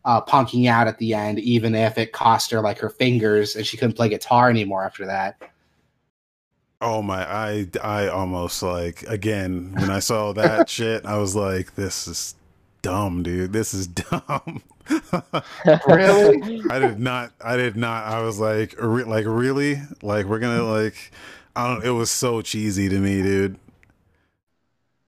uh, 0.04 0.20
punking 0.22 0.68
out 0.68 0.86
at 0.86 0.98
the 0.98 1.14
end, 1.14 1.38
even 1.40 1.74
if 1.74 1.98
it 1.98 2.12
cost 2.12 2.50
her 2.50 2.60
like 2.60 2.78
her 2.78 2.90
fingers 2.90 3.56
and 3.56 3.66
she 3.66 3.76
couldn't 3.76 3.96
play 3.96 4.08
guitar 4.08 4.48
anymore 4.48 4.84
after 4.84 5.06
that. 5.06 5.40
Oh 6.80 7.02
my! 7.02 7.28
I 7.28 7.66
I 7.82 8.06
almost 8.06 8.62
like 8.62 9.02
again 9.02 9.74
when 9.76 9.90
I 9.90 9.98
saw 9.98 10.32
that 10.34 10.68
shit, 10.70 11.04
I 11.04 11.18
was 11.18 11.34
like, 11.34 11.74
"This 11.74 12.06
is 12.06 12.36
dumb, 12.82 13.24
dude. 13.24 13.52
This 13.52 13.74
is 13.74 13.86
dumb." 13.88 14.62
Really? 15.86 16.62
I 16.70 16.78
did 16.78 17.00
not. 17.00 17.32
I 17.44 17.56
did 17.56 17.76
not. 17.76 18.04
I 18.04 18.22
was 18.22 18.38
like, 18.38 18.76
re- 18.80 19.04
like 19.04 19.26
really, 19.26 19.82
like 20.02 20.26
we're 20.26 20.38
gonna 20.38 20.62
like. 20.62 21.10
I 21.56 21.74
don't. 21.74 21.84
It 21.84 21.90
was 21.90 22.12
so 22.12 22.42
cheesy 22.42 22.88
to 22.88 22.98
me, 23.00 23.22
dude. 23.22 23.58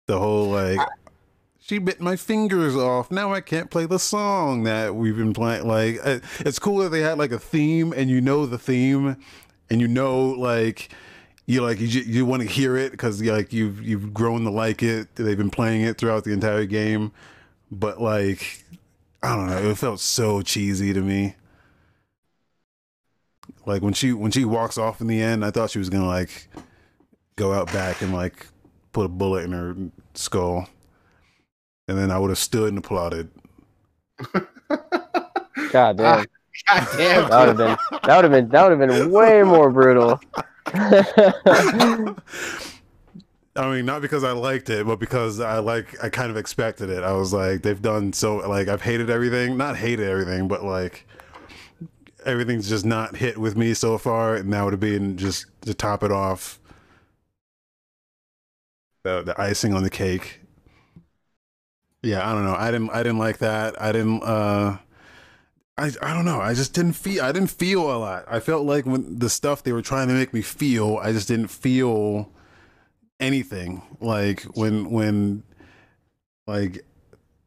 The 0.07 0.18
whole 0.18 0.50
like, 0.50 0.78
she 1.59 1.78
bit 1.78 2.00
my 2.00 2.14
fingers 2.16 2.76
off. 2.76 3.11
Now 3.11 3.32
I 3.32 3.40
can't 3.40 3.70
play 3.70 3.86
the 3.86 3.98
song 3.98 4.62
that 4.64 4.94
we've 4.94 5.16
been 5.16 5.32
playing. 5.32 5.66
Like, 5.66 5.96
it- 6.04 6.22
it's 6.40 6.59
cool 6.61 6.78
that 6.78 6.90
they 6.90 7.00
had 7.00 7.18
like 7.18 7.32
a 7.32 7.38
theme, 7.38 7.92
and 7.92 8.09
you 8.09 8.20
know 8.20 8.46
the 8.46 8.59
theme, 8.59 9.16
and 9.70 9.80
you 9.80 9.88
know 9.88 10.26
like. 10.30 10.90
You 11.48 11.62
like 11.62 11.78
you, 11.78 11.86
you 11.86 12.26
want 12.26 12.42
to 12.42 12.48
hear 12.48 12.76
it 12.76 12.90
because 12.90 13.22
like 13.22 13.52
you've 13.52 13.80
you've 13.80 14.12
grown 14.12 14.42
to 14.42 14.50
like 14.50 14.82
it. 14.82 15.14
They've 15.14 15.36
been 15.38 15.48
playing 15.48 15.82
it 15.82 15.96
throughout 15.96 16.24
the 16.24 16.32
entire 16.32 16.64
game, 16.66 17.12
but 17.70 18.02
like 18.02 18.64
I 19.22 19.36
don't 19.36 19.46
know. 19.46 19.70
It 19.70 19.78
felt 19.78 20.00
so 20.00 20.42
cheesy 20.42 20.92
to 20.92 21.00
me. 21.00 21.36
Like 23.64 23.80
when 23.82 23.92
she 23.92 24.12
when 24.12 24.32
she 24.32 24.44
walks 24.44 24.76
off 24.76 25.00
in 25.00 25.07
the 25.07 25.22
end, 25.22 25.44
I 25.44 25.52
thought 25.52 25.70
she 25.70 25.78
was 25.78 25.88
gonna 25.88 26.07
like 26.09 26.48
go 27.36 27.52
out 27.52 27.72
back 27.72 28.02
and 28.02 28.12
like 28.12 28.46
put 28.97 29.05
a 29.05 29.09
bullet 29.11 29.44
in 29.44 29.53
her 29.53 29.76
skull, 30.14 30.66
and 31.86 31.99
then 31.99 32.11
I 32.11 32.18
would 32.18 32.30
have 32.30 32.38
stood 32.38 32.70
and 32.70 32.78
applauded. 32.78 33.28
God 35.70 35.99
damn, 35.99 36.01
ah, 36.01 36.24
God 36.66 36.88
damn. 36.97 37.28
that 37.28 37.38
would 37.38 37.49
have 37.49 37.57
been 37.59 37.76
that 38.05 38.16
would 38.16 38.24
have 38.24 38.32
been 38.32 38.49
that 38.49 38.62
would 38.62 38.80
have 38.80 38.88
been 38.88 39.11
way 39.11 39.42
more 39.42 39.70
brutal. 39.70 40.18
I 43.55 43.70
mean, 43.70 43.84
not 43.84 44.01
because 44.01 44.24
I 44.24 44.32
liked 44.32 44.70
it, 44.70 44.86
but 44.86 44.99
because 44.99 45.40
I 45.40 45.59
like 45.59 46.03
I 46.03 46.09
kind 46.09 46.30
of 46.30 46.38
expected 46.38 46.88
it. 46.88 47.03
I 47.03 47.12
was 47.12 47.34
like, 47.34 47.61
they've 47.61 47.80
done 47.80 48.14
so 48.14 48.36
like 48.36 48.68
I've 48.68 48.80
hated 48.80 49.11
everything, 49.11 49.59
not 49.59 49.76
hated 49.76 50.09
everything, 50.09 50.49
but 50.49 50.64
like 50.64 51.07
everything's 52.24 52.70
just 52.70 52.86
not 52.86 53.16
hit 53.16 53.36
with 53.36 53.59
me 53.59 53.74
so 53.74 53.99
far, 53.99 54.36
and 54.36 54.51
that 54.55 54.62
would 54.62 54.72
have 54.72 54.80
been 54.80 55.18
just 55.18 55.44
to 55.62 55.74
top 55.74 56.03
it 56.03 56.11
off. 56.11 56.59
The 59.07 59.22
the 59.22 59.40
icing 59.40 59.72
on 59.72 59.84
the 59.84 59.88
cake. 59.88 60.40
Yeah, 62.02 62.28
I 62.28 62.32
don't 62.32 62.44
know. 62.44 62.57
I 62.57 62.72
didn't 62.72 62.90
I 62.90 63.04
didn't 63.04 63.18
like 63.18 63.38
that. 63.38 63.80
I 63.80 63.92
didn't 63.92 64.24
uh 64.24 64.78
I 65.78 65.92
I 66.02 66.12
don't 66.12 66.24
know. 66.24 66.40
I 66.40 66.54
just 66.54 66.74
didn't 66.74 66.94
feel 66.94 67.22
I 67.22 67.30
didn't 67.30 67.50
feel 67.50 67.82
a 67.82 67.98
lot. 67.98 68.24
I 68.26 68.40
felt 68.40 68.66
like 68.66 68.84
when 68.84 69.20
the 69.20 69.30
stuff 69.30 69.62
they 69.62 69.70
were 69.70 69.80
trying 69.80 70.09
to 70.09 70.14
make 70.14 70.34
me 70.34 70.42
feel, 70.42 70.98
I 71.00 71.12
just 71.12 71.28
didn't 71.28 71.52
feel 71.52 72.32
anything. 73.20 73.80
Like 74.00 74.42
when 74.57 74.90
when 74.90 75.44
like 76.48 76.84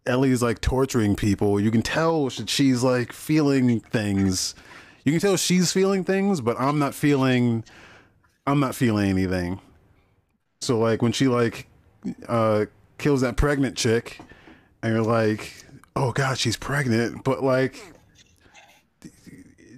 Ellie's 0.06 0.42
like 0.42 0.62
torturing 0.62 1.18
people, 1.18 1.60
you 1.60 1.72
can 1.72 1.82
tell 1.82 2.30
she's 2.30 2.84
like 2.84 3.12
feeling 3.12 3.82
things. 3.82 4.56
You 5.04 5.12
can 5.12 5.20
tell 5.20 5.36
she's 5.36 5.74
feeling 5.74 6.06
things, 6.06 6.40
but 6.40 6.58
I'm 6.58 6.80
not 6.80 6.96
feeling 6.96 7.66
I'm 8.48 8.62
not 8.62 8.76
feeling 8.76 9.10
anything. 9.10 9.60
So 10.62 10.78
like 10.80 11.02
when 11.02 11.12
she 11.12 11.28
like 11.28 11.68
uh 12.28 12.66
kills 12.98 13.22
that 13.22 13.38
pregnant 13.38 13.78
chick 13.78 14.20
and 14.82 14.94
you're 14.94 15.04
like, 15.04 15.66
"Oh 15.96 16.12
god, 16.12 16.38
she's 16.38 16.58
pregnant." 16.58 17.24
But 17.24 17.44
like 17.44 17.82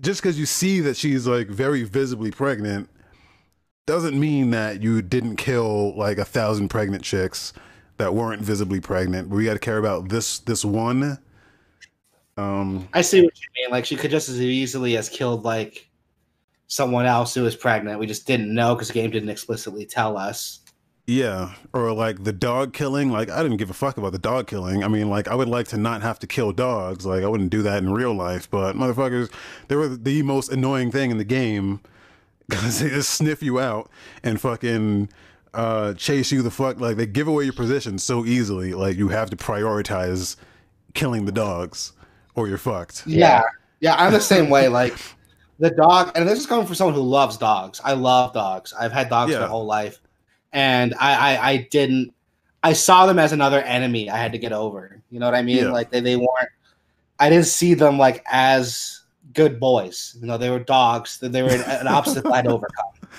just 0.01 0.23
cuz 0.23 0.39
you 0.39 0.45
see 0.45 0.79
that 0.82 0.97
she's 0.97 1.27
like 1.27 1.47
very 1.47 1.84
visibly 1.84 2.32
pregnant 2.32 2.89
doesn't 3.86 4.19
mean 4.19 4.51
that 4.51 4.82
you 4.82 5.01
didn't 5.01 5.36
kill 5.36 5.95
like 5.97 6.17
a 6.17 6.25
thousand 6.25 6.69
pregnant 6.69 7.03
chicks 7.03 7.53
that 7.97 8.15
weren't 8.15 8.41
visibly 8.41 8.79
pregnant. 8.79 9.29
We 9.29 9.45
got 9.45 9.53
to 9.53 9.59
care 9.59 9.77
about 9.77 10.09
this 10.09 10.39
this 10.39 10.65
one. 10.65 11.19
Um, 12.38 12.88
I 12.93 13.01
see 13.01 13.21
what 13.21 13.39
you 13.39 13.47
mean. 13.55 13.71
Like 13.71 13.86
she 13.86 13.95
could 13.95 14.09
just 14.09 14.29
as 14.29 14.41
easily 14.41 14.97
as 14.97 15.09
killed 15.09 15.43
like 15.43 15.88
someone 16.67 17.05
else 17.05 17.34
who 17.34 17.43
was 17.43 17.55
pregnant. 17.55 17.99
We 17.99 18.07
just 18.07 18.25
didn't 18.25 18.53
know 18.53 18.73
because 18.73 18.88
the 18.88 18.93
game 18.95 19.11
didn't 19.11 19.29
explicitly 19.29 19.86
tell 19.86 20.17
us. 20.17 20.61
Yeah, 21.08 21.54
or 21.74 21.91
like 21.93 22.24
the 22.24 22.32
dog 22.34 22.74
killing. 22.74 23.12
Like 23.12 23.30
I 23.30 23.41
didn't 23.43 23.58
give 23.58 23.70
a 23.70 23.74
fuck 23.74 23.97
about 23.97 24.12
the 24.12 24.20
dog 24.20 24.47
killing. 24.47 24.84
I 24.84 24.88
mean, 24.88 25.10
like 25.10 25.28
I 25.28 25.36
would 25.36 25.49
like 25.49 25.68
to 25.70 25.78
not 25.78 26.02
have 26.02 26.20
to 26.20 26.28
kill 26.28 26.52
dogs. 26.52 27.06
Like 27.06 27.24
I 27.24 27.28
wouldn't 27.28 27.49
do 27.49 27.62
that 27.64 27.78
in 27.80 27.91
real 27.93 28.14
life. 28.14 28.49
But 28.49 28.76
motherfuckers, 28.76 29.32
they 29.68 29.76
were 29.76 29.88
the 29.89 30.22
most 30.24 30.52
annoying 30.52 30.91
thing 30.91 31.12
in 31.12 31.18
the 31.18 31.24
game 31.26 31.82
because 32.47 32.80
they 32.82 32.89
just 32.89 33.12
sniff 33.12 33.41
you 33.43 33.60
out 33.60 33.89
and 34.24 34.39
fucking 34.39 35.10
uh 35.54 35.93
chase 35.95 36.32
you 36.32 36.41
the 36.41 36.49
fuck 36.52 36.80
like 36.80 36.95
they 36.95 37.06
give 37.06 37.28
away 37.28 37.43
your 37.43 37.52
position 37.52 37.97
so 37.99 38.26
easily 38.26 38.74
like 38.74 38.95
you 38.95 39.10
have 39.10 39.30
to 39.30 39.36
prioritize 39.36 40.38
killing 40.93 41.26
the 41.26 41.32
dogs 41.34 41.91
or 42.36 42.47
you're 42.47 42.58
fucked 42.58 43.06
Yeah. 43.06 43.41
Yeah, 43.82 43.95
I'm 43.95 44.14
the 44.14 44.22
same 44.22 44.49
way. 44.49 44.68
Like 44.70 44.95
the 45.60 45.72
dog, 45.72 46.12
and 46.16 46.28
this 46.30 46.39
is 46.39 46.45
coming 46.45 46.66
from 46.66 46.76
someone 46.76 46.93
who 46.93 47.02
loves 47.02 47.36
dogs. 47.36 47.82
I 47.84 47.93
love 47.93 48.32
dogs. 48.34 48.74
I've 48.80 48.91
had 48.91 49.10
dogs 49.10 49.32
Yeah. 49.32 49.39
my 49.39 49.47
whole 49.47 49.66
life. 49.66 49.99
And 50.54 50.93
I, 50.99 51.14
I 51.14 51.49
I 51.49 51.58
didn't 51.72 52.14
I 52.64 52.74
saw 52.74 53.06
them 53.06 53.20
as 53.20 53.32
another 53.32 53.62
enemy 53.62 54.10
I 54.10 54.18
had 54.18 54.32
to 54.34 54.38
get 54.38 54.52
over. 54.52 55.02
You 55.10 55.20
know 55.20 55.26
what 55.26 55.36
I 55.36 55.41
mean? 55.41 55.58
Yeah. 55.58 55.72
Like 55.72 55.91
they, 55.91 55.99
they 55.99 56.16
weren't 56.16 56.49
I 57.20 57.30
didn't 57.30 57.45
see 57.45 57.74
them 57.74 57.97
like 57.97 58.24
as 58.32 59.02
good 59.34 59.60
boys. 59.60 60.18
You 60.20 60.28
know, 60.28 60.38
they 60.38 60.49
were 60.49 60.60
dogs. 60.60 61.20
That 61.20 61.32
they 61.32 61.41
were 61.41 61.49
an, 61.49 61.62
an 61.62 61.88
obstacle 61.88 62.34
I'd 62.34 62.47
overcome. 62.56 63.10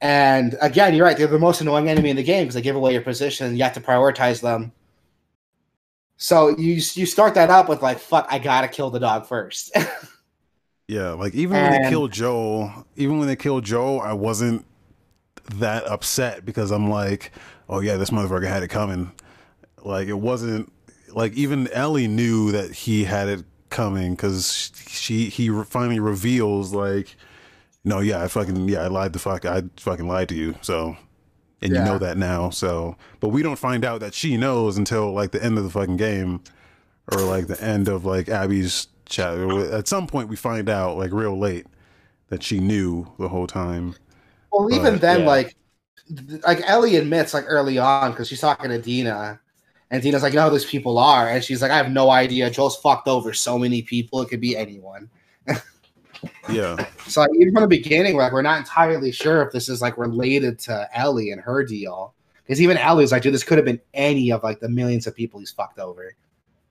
And 0.00 0.56
again, 0.60 0.94
you're 0.94 1.06
right. 1.06 1.16
They're 1.16 1.26
the 1.26 1.38
most 1.38 1.60
annoying 1.60 1.88
enemy 1.88 2.10
in 2.10 2.16
the 2.16 2.22
game 2.22 2.44
because 2.44 2.54
they 2.54 2.62
give 2.62 2.76
away 2.76 2.92
your 2.92 3.02
position. 3.02 3.56
You 3.56 3.62
have 3.64 3.74
to 3.74 3.80
prioritize 3.80 4.40
them. 4.40 4.72
So 6.16 6.56
you 6.56 6.74
you 6.74 7.06
start 7.06 7.34
that 7.34 7.50
up 7.50 7.68
with 7.68 7.82
like, 7.82 7.98
fuck, 7.98 8.26
I 8.30 8.38
gotta 8.38 8.68
kill 8.68 8.90
the 8.90 9.00
dog 9.00 9.26
first. 9.26 9.76
yeah 10.86 11.12
like 11.12 11.34
even 11.34 11.56
when 11.56 11.70
they 11.70 11.78
And- 11.78 11.88
killed 11.88 12.12
joel 12.12 12.86
even 12.96 13.18
when 13.18 13.26
they 13.26 13.36
killed 13.36 13.64
joel 13.64 14.00
i 14.00 14.12
wasn't 14.12 14.64
that 15.46 15.84
upset 15.86 16.44
because 16.44 16.70
i'm 16.70 16.88
like 16.90 17.32
oh 17.68 17.80
yeah 17.80 17.96
this 17.96 18.10
motherfucker 18.10 18.46
had 18.46 18.62
it 18.62 18.68
coming 18.68 19.12
like 19.82 20.08
it 20.08 20.18
wasn't 20.18 20.70
like 21.12 21.32
even 21.34 21.68
ellie 21.72 22.08
knew 22.08 22.50
that 22.52 22.70
he 22.72 23.04
had 23.04 23.28
it 23.28 23.44
coming 23.70 24.14
because 24.14 24.72
she 24.88 25.28
he 25.28 25.48
finally 25.64 26.00
reveals 26.00 26.72
like 26.72 27.16
No, 27.86 28.00
yeah, 28.00 28.22
I 28.22 28.28
fucking 28.28 28.68
yeah, 28.68 28.80
I 28.82 28.86
lied 28.86 29.12
to 29.12 29.18
fuck, 29.18 29.44
I 29.44 29.62
fucking 29.76 30.08
lied 30.08 30.28
to 30.30 30.34
you. 30.34 30.54
So, 30.62 30.96
and 31.60 31.70
you 31.72 31.84
know 31.84 31.98
that 31.98 32.16
now. 32.16 32.48
So, 32.50 32.96
but 33.20 33.28
we 33.28 33.42
don't 33.42 33.58
find 33.58 33.84
out 33.84 34.00
that 34.00 34.14
she 34.14 34.36
knows 34.38 34.78
until 34.78 35.12
like 35.12 35.32
the 35.32 35.42
end 35.44 35.58
of 35.58 35.64
the 35.64 35.70
fucking 35.70 35.98
game, 35.98 36.40
or 37.12 37.20
like 37.20 37.46
the 37.46 37.62
end 37.62 37.88
of 37.88 38.04
like 38.06 38.28
Abby's 38.30 38.88
chat. 39.04 39.36
At 39.38 39.86
some 39.86 40.06
point, 40.06 40.28
we 40.30 40.36
find 40.36 40.70
out 40.70 40.96
like 40.96 41.12
real 41.12 41.38
late 41.38 41.66
that 42.28 42.42
she 42.42 42.58
knew 42.58 43.12
the 43.18 43.28
whole 43.28 43.46
time. 43.46 43.96
Well, 44.54 44.72
even 44.72 44.98
then, 44.98 45.20
yeah. 45.20 45.26
like, 45.26 45.56
like 46.46 46.62
Ellie 46.64 46.96
admits, 46.96 47.34
like 47.34 47.44
early 47.48 47.76
on, 47.78 48.12
because 48.12 48.28
she's 48.28 48.40
talking 48.40 48.70
to 48.70 48.80
Dina, 48.80 49.40
and 49.90 50.00
Dina's 50.00 50.22
like, 50.22 50.32
"You 50.32 50.38
know 50.38 50.48
who 50.48 50.56
these 50.56 50.64
people 50.64 50.96
are?" 50.96 51.28
And 51.28 51.42
she's 51.42 51.60
like, 51.60 51.72
"I 51.72 51.76
have 51.76 51.90
no 51.90 52.10
idea. 52.10 52.50
Joel's 52.50 52.76
fucked 52.76 53.08
over 53.08 53.32
so 53.32 53.58
many 53.58 53.82
people. 53.82 54.22
It 54.22 54.28
could 54.28 54.40
be 54.40 54.56
anyone." 54.56 55.10
Yeah, 56.48 56.82
So 57.06 57.20
like, 57.20 57.30
even 57.34 57.52
from 57.52 57.64
the 57.64 57.68
beginning, 57.68 58.16
like, 58.16 58.32
we're 58.32 58.40
not 58.40 58.58
entirely 58.58 59.12
sure 59.12 59.42
if 59.42 59.52
this 59.52 59.68
is 59.68 59.82
like 59.82 59.98
related 59.98 60.58
to 60.60 60.88
Ellie 60.94 61.32
and 61.32 61.40
her 61.40 61.62
deal, 61.62 62.14
because 62.42 62.62
even 62.62 62.78
Ellie's 62.78 63.12
like, 63.12 63.22
"Dude, 63.22 63.34
this 63.34 63.44
could 63.44 63.58
have 63.58 63.66
been 63.66 63.80
any 63.92 64.32
of 64.32 64.42
like 64.42 64.58
the 64.60 64.68
millions 64.70 65.06
of 65.06 65.14
people 65.14 65.40
he's 65.40 65.50
fucked 65.50 65.78
over." 65.78 66.14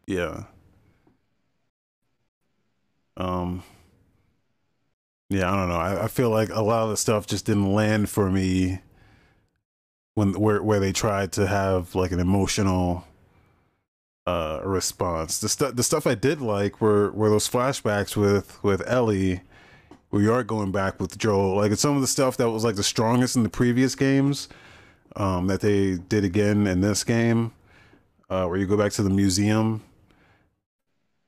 yeah. 0.07 0.45
Um. 3.15 3.61
Yeah, 5.33 5.51
I 5.51 5.55
don't 5.55 5.69
know. 5.69 5.75
I, 5.75 6.03
I 6.03 6.07
feel 6.07 6.29
like 6.29 6.49
a 6.49 6.61
lot 6.61 6.83
of 6.83 6.89
the 6.91 6.97
stuff 6.97 7.25
just 7.25 7.45
didn't 7.45 7.73
land 7.73 8.09
for 8.09 8.29
me 8.29 8.79
when 10.13 10.33
where 10.39 10.61
where 10.61 10.79
they 10.79 10.91
tried 10.91 11.31
to 11.33 11.47
have 11.47 11.95
like 11.95 12.11
an 12.11 12.19
emotional 12.19 13.05
uh 14.27 14.61
response. 14.63 15.39
The 15.39 15.49
stuff 15.49 15.75
the 15.75 15.83
stuff 15.83 16.05
I 16.05 16.15
did 16.15 16.39
like 16.39 16.79
were 16.81 17.11
were 17.11 17.29
those 17.29 17.49
flashbacks 17.49 18.15
with 18.15 18.63
with 18.63 18.87
Ellie 18.87 19.41
where 20.09 20.21
you 20.21 20.31
are 20.31 20.43
going 20.43 20.71
back 20.71 20.99
with 20.99 21.17
Joel. 21.17 21.55
Like 21.55 21.71
it's 21.71 21.81
some 21.81 21.95
of 21.95 22.01
the 22.01 22.07
stuff 22.07 22.37
that 22.37 22.51
was 22.51 22.63
like 22.63 22.75
the 22.75 22.83
strongest 22.83 23.35
in 23.35 23.41
the 23.43 23.49
previous 23.49 23.95
games 23.95 24.49
um 25.15 25.47
that 25.47 25.61
they 25.61 25.95
did 25.95 26.23
again 26.23 26.67
in 26.67 26.81
this 26.81 27.03
game. 27.03 27.53
Uh 28.29 28.45
where 28.45 28.57
you 28.59 28.67
go 28.67 28.77
back 28.77 28.91
to 28.93 29.03
the 29.03 29.09
museum 29.09 29.81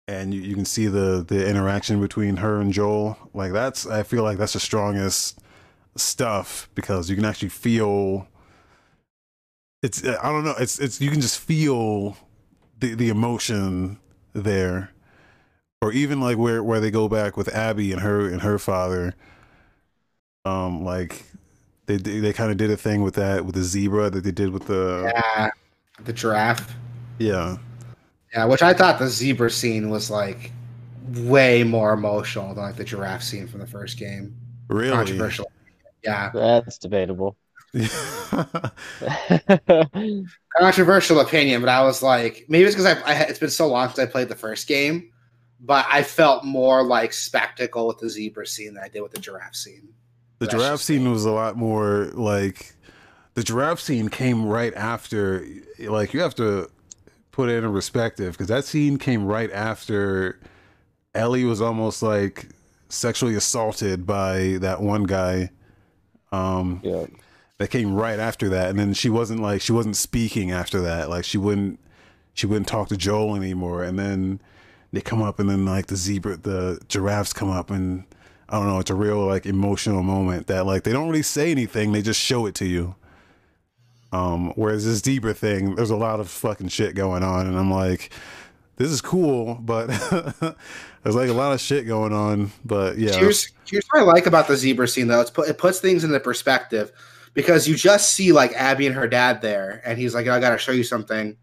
and 0.07 0.33
you, 0.33 0.41
you 0.41 0.55
can 0.55 0.65
see 0.65 0.87
the 0.87 1.23
the 1.27 1.47
interaction 1.49 1.99
between 2.01 2.37
her 2.37 2.59
and 2.61 2.71
Joel. 2.73 3.17
Like 3.33 3.53
that's 3.53 3.85
I 3.87 4.03
feel 4.03 4.23
like 4.23 4.37
that's 4.37 4.53
the 4.53 4.59
strongest 4.59 5.39
stuff 5.95 6.69
because 6.75 7.09
you 7.09 7.15
can 7.15 7.25
actually 7.25 7.49
feel 7.49 8.27
it's 9.81 10.03
I 10.05 10.31
don't 10.31 10.43
know 10.43 10.55
it's 10.59 10.79
it's 10.79 10.99
you 11.01 11.11
can 11.11 11.21
just 11.21 11.39
feel 11.39 12.17
the 12.79 12.95
the 12.95 13.09
emotion 13.09 13.99
there 14.33 14.91
or 15.81 15.91
even 15.93 16.19
like 16.21 16.37
where 16.37 16.63
where 16.63 16.79
they 16.79 16.91
go 16.91 17.07
back 17.09 17.37
with 17.37 17.53
Abby 17.55 17.91
and 17.91 18.01
her 18.01 18.29
and 18.29 18.41
her 18.41 18.59
father 18.59 19.15
um 20.45 20.83
like 20.83 21.25
they 21.87 21.97
they, 21.97 22.19
they 22.19 22.33
kind 22.33 22.51
of 22.51 22.57
did 22.57 22.71
a 22.71 22.77
thing 22.77 23.01
with 23.01 23.15
that 23.15 23.45
with 23.45 23.55
the 23.55 23.63
zebra 23.63 24.09
that 24.09 24.23
they 24.23 24.31
did 24.31 24.49
with 24.51 24.65
the 24.67 25.13
Yeah, 25.13 25.49
the 26.03 26.13
giraffe. 26.13 26.75
yeah 27.19 27.57
Yeah, 28.35 28.45
which 28.45 28.61
I 28.61 28.73
thought 28.73 28.99
the 28.99 29.07
zebra 29.07 29.49
scene 29.49 29.89
was 29.89 30.11
like 30.11 30.51
way 31.07 31.63
more 31.63 31.93
emotional 31.93 32.53
than 32.53 32.65
like 32.65 32.75
the 32.75 32.83
giraffe 32.83 33.23
scene 33.23 33.47
from 33.47 33.61
the 33.61 33.67
first 33.67 33.97
game. 33.97 34.35
really 34.67 34.91
Controversial. 34.91 35.49
Yeah, 36.03 36.31
That's 36.33 36.77
debatable. 36.77 37.37
controversial 40.59 41.19
opinion, 41.21 41.61
but 41.61 41.69
I 41.69 41.83
was 41.83 42.03
like, 42.03 42.45
maybe 42.49 42.65
it's 42.65 42.75
because 42.75 42.85
I, 42.85 42.99
I 43.01 43.13
it's 43.23 43.39
been 43.39 43.49
so 43.49 43.67
long 43.67 43.87
since 43.87 43.99
I 43.99 44.05
played 44.05 44.27
the 44.29 44.35
first 44.35 44.67
game, 44.67 45.11
but 45.61 45.85
I 45.89 46.03
felt 46.03 46.43
more 46.43 46.83
like 46.83 47.13
spectacle 47.13 47.87
with 47.87 47.99
the 47.99 48.09
zebra 48.09 48.47
scene 48.47 48.73
than 48.73 48.83
I 48.83 48.89
did 48.89 49.01
with 49.01 49.13
the 49.13 49.19
giraffe 49.19 49.55
scene. 49.55 49.93
The 50.39 50.47
That's 50.47 50.55
giraffe 50.55 50.81
scene 50.81 51.09
was 51.09 51.23
a 51.23 51.31
lot 51.31 51.55
more 51.55 52.11
like 52.13 52.75
the 53.33 53.43
giraffe 53.43 53.79
scene 53.79 54.09
came 54.09 54.45
right 54.45 54.73
after. 54.73 55.45
Like 55.79 56.13
you 56.13 56.19
have 56.21 56.35
to 56.35 56.69
put 57.35 57.49
it 57.49 57.65
in 57.65 57.71
perspective 57.73 58.31
because 58.31 58.47
that 58.47 58.63
scene 58.63 58.97
came 58.97 59.25
right 59.25 59.51
after 59.51 60.39
Ellie 61.13 61.43
was 61.43 61.61
almost 61.61 62.01
like 62.01 62.47
sexually 62.87 63.35
assaulted 63.35 64.05
by 64.05 64.57
that 64.61 64.81
one 64.81 65.03
guy. 65.03 65.51
Um, 66.31 66.79
yeah. 66.81 67.05
that 67.57 67.69
came 67.69 67.93
right 67.93 68.19
after 68.19 68.47
that, 68.49 68.69
and 68.69 68.79
then 68.79 68.93
she 68.93 69.09
wasn't 69.09 69.41
like 69.41 69.61
she 69.61 69.73
wasn't 69.73 69.97
speaking 69.97 70.51
after 70.51 70.79
that. 70.81 71.09
Like 71.09 71.25
she 71.25 71.37
wouldn't 71.37 71.77
she 72.33 72.47
wouldn't 72.47 72.67
talk 72.67 72.87
to 72.87 72.97
Joel 72.97 73.35
anymore, 73.35 73.83
and 73.83 73.99
then 73.99 74.39
they 74.93 75.01
come 75.01 75.21
up, 75.21 75.37
and 75.37 75.49
then 75.49 75.65
like 75.65 75.87
the 75.87 75.97
zebra, 75.97 76.37
the 76.37 76.79
giraffes 76.87 77.33
come 77.33 77.49
up, 77.49 77.69
and 77.69 78.05
I 78.47 78.57
don't 78.57 78.67
know. 78.67 78.79
It's 78.79 78.89
a 78.89 78.95
real 78.95 79.25
like 79.25 79.45
emotional 79.45 80.03
moment 80.03 80.47
that 80.47 80.65
like 80.65 80.83
they 80.83 80.93
don't 80.93 81.09
really 81.09 81.21
say 81.21 81.51
anything; 81.51 81.91
they 81.91 82.01
just 82.01 82.19
show 82.19 82.45
it 82.45 82.55
to 82.55 82.65
you. 82.65 82.95
Um, 84.15 84.53
whereas 84.55 84.85
this 84.85 84.99
zebra 84.99 85.33
thing, 85.33 85.75
there's 85.75 85.89
a 85.89 85.95
lot 85.97 86.21
of 86.21 86.29
fucking 86.29 86.69
shit 86.69 86.95
going 86.95 87.21
on, 87.21 87.47
and 87.47 87.57
I'm 87.57 87.69
like, 87.69 88.13
this 88.77 88.89
is 88.89 89.01
cool, 89.01 89.55
but 89.55 89.87
there's 91.03 91.15
like 91.15 91.29
a 91.29 91.33
lot 91.33 91.51
of 91.51 91.59
shit 91.59 91.85
going 91.85 92.13
on. 92.13 92.51
But 92.63 92.97
yeah, 92.97 93.17
Here's 93.17 93.51
here's 93.65 93.85
what 93.91 94.01
I 94.01 94.05
like 94.05 94.25
about 94.25 94.47
the 94.47 94.55
zebra 94.55 94.87
scene 94.87 95.07
though. 95.07 95.19
It's 95.19 95.29
put 95.29 95.49
it 95.49 95.57
puts 95.57 95.79
things 95.79 96.05
into 96.05 96.17
perspective 96.21 96.93
because 97.33 97.67
you 97.67 97.75
just 97.75 98.13
see 98.13 98.31
like 98.31 98.53
Abby 98.53 98.87
and 98.87 98.95
her 98.95 99.07
dad 99.07 99.41
there, 99.41 99.81
and 99.85 99.99
he's 99.99 100.15
like, 100.15 100.27
"I 100.27 100.39
got 100.39 100.51
to 100.51 100.57
show 100.57 100.71
you 100.71 100.85
something." 100.85 101.35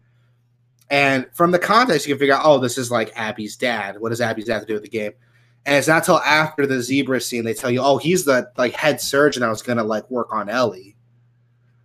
And 0.89 1.27
from 1.33 1.51
the 1.51 1.59
context, 1.59 2.07
you 2.07 2.13
can 2.15 2.19
figure 2.19 2.35
out, 2.35 2.41
oh, 2.43 2.59
this 2.59 2.77
is 2.77 2.91
like 2.91 3.11
Abby's 3.15 3.55
dad. 3.55 3.99
What 3.99 4.09
does 4.09 4.21
Abby's 4.21 4.45
dad 4.45 4.53
have 4.53 4.61
to 4.63 4.67
do 4.67 4.73
with 4.73 4.83
the 4.83 4.89
game? 4.89 5.13
And 5.65 5.75
it's 5.75 5.87
not 5.87 6.03
till 6.03 6.19
after 6.19 6.67
the 6.67 6.81
zebra 6.81 7.21
scene 7.21 7.45
they 7.45 7.53
tell 7.53 7.71
you, 7.71 7.81
oh, 7.81 7.97
he's 7.97 8.25
the 8.25 8.51
like 8.57 8.73
head 8.73 8.99
surgeon 8.99 9.41
that 9.41 9.49
was 9.49 9.61
gonna 9.61 9.83
like 9.83 10.09
work 10.09 10.33
on 10.33 10.49
Ellie. 10.49 10.95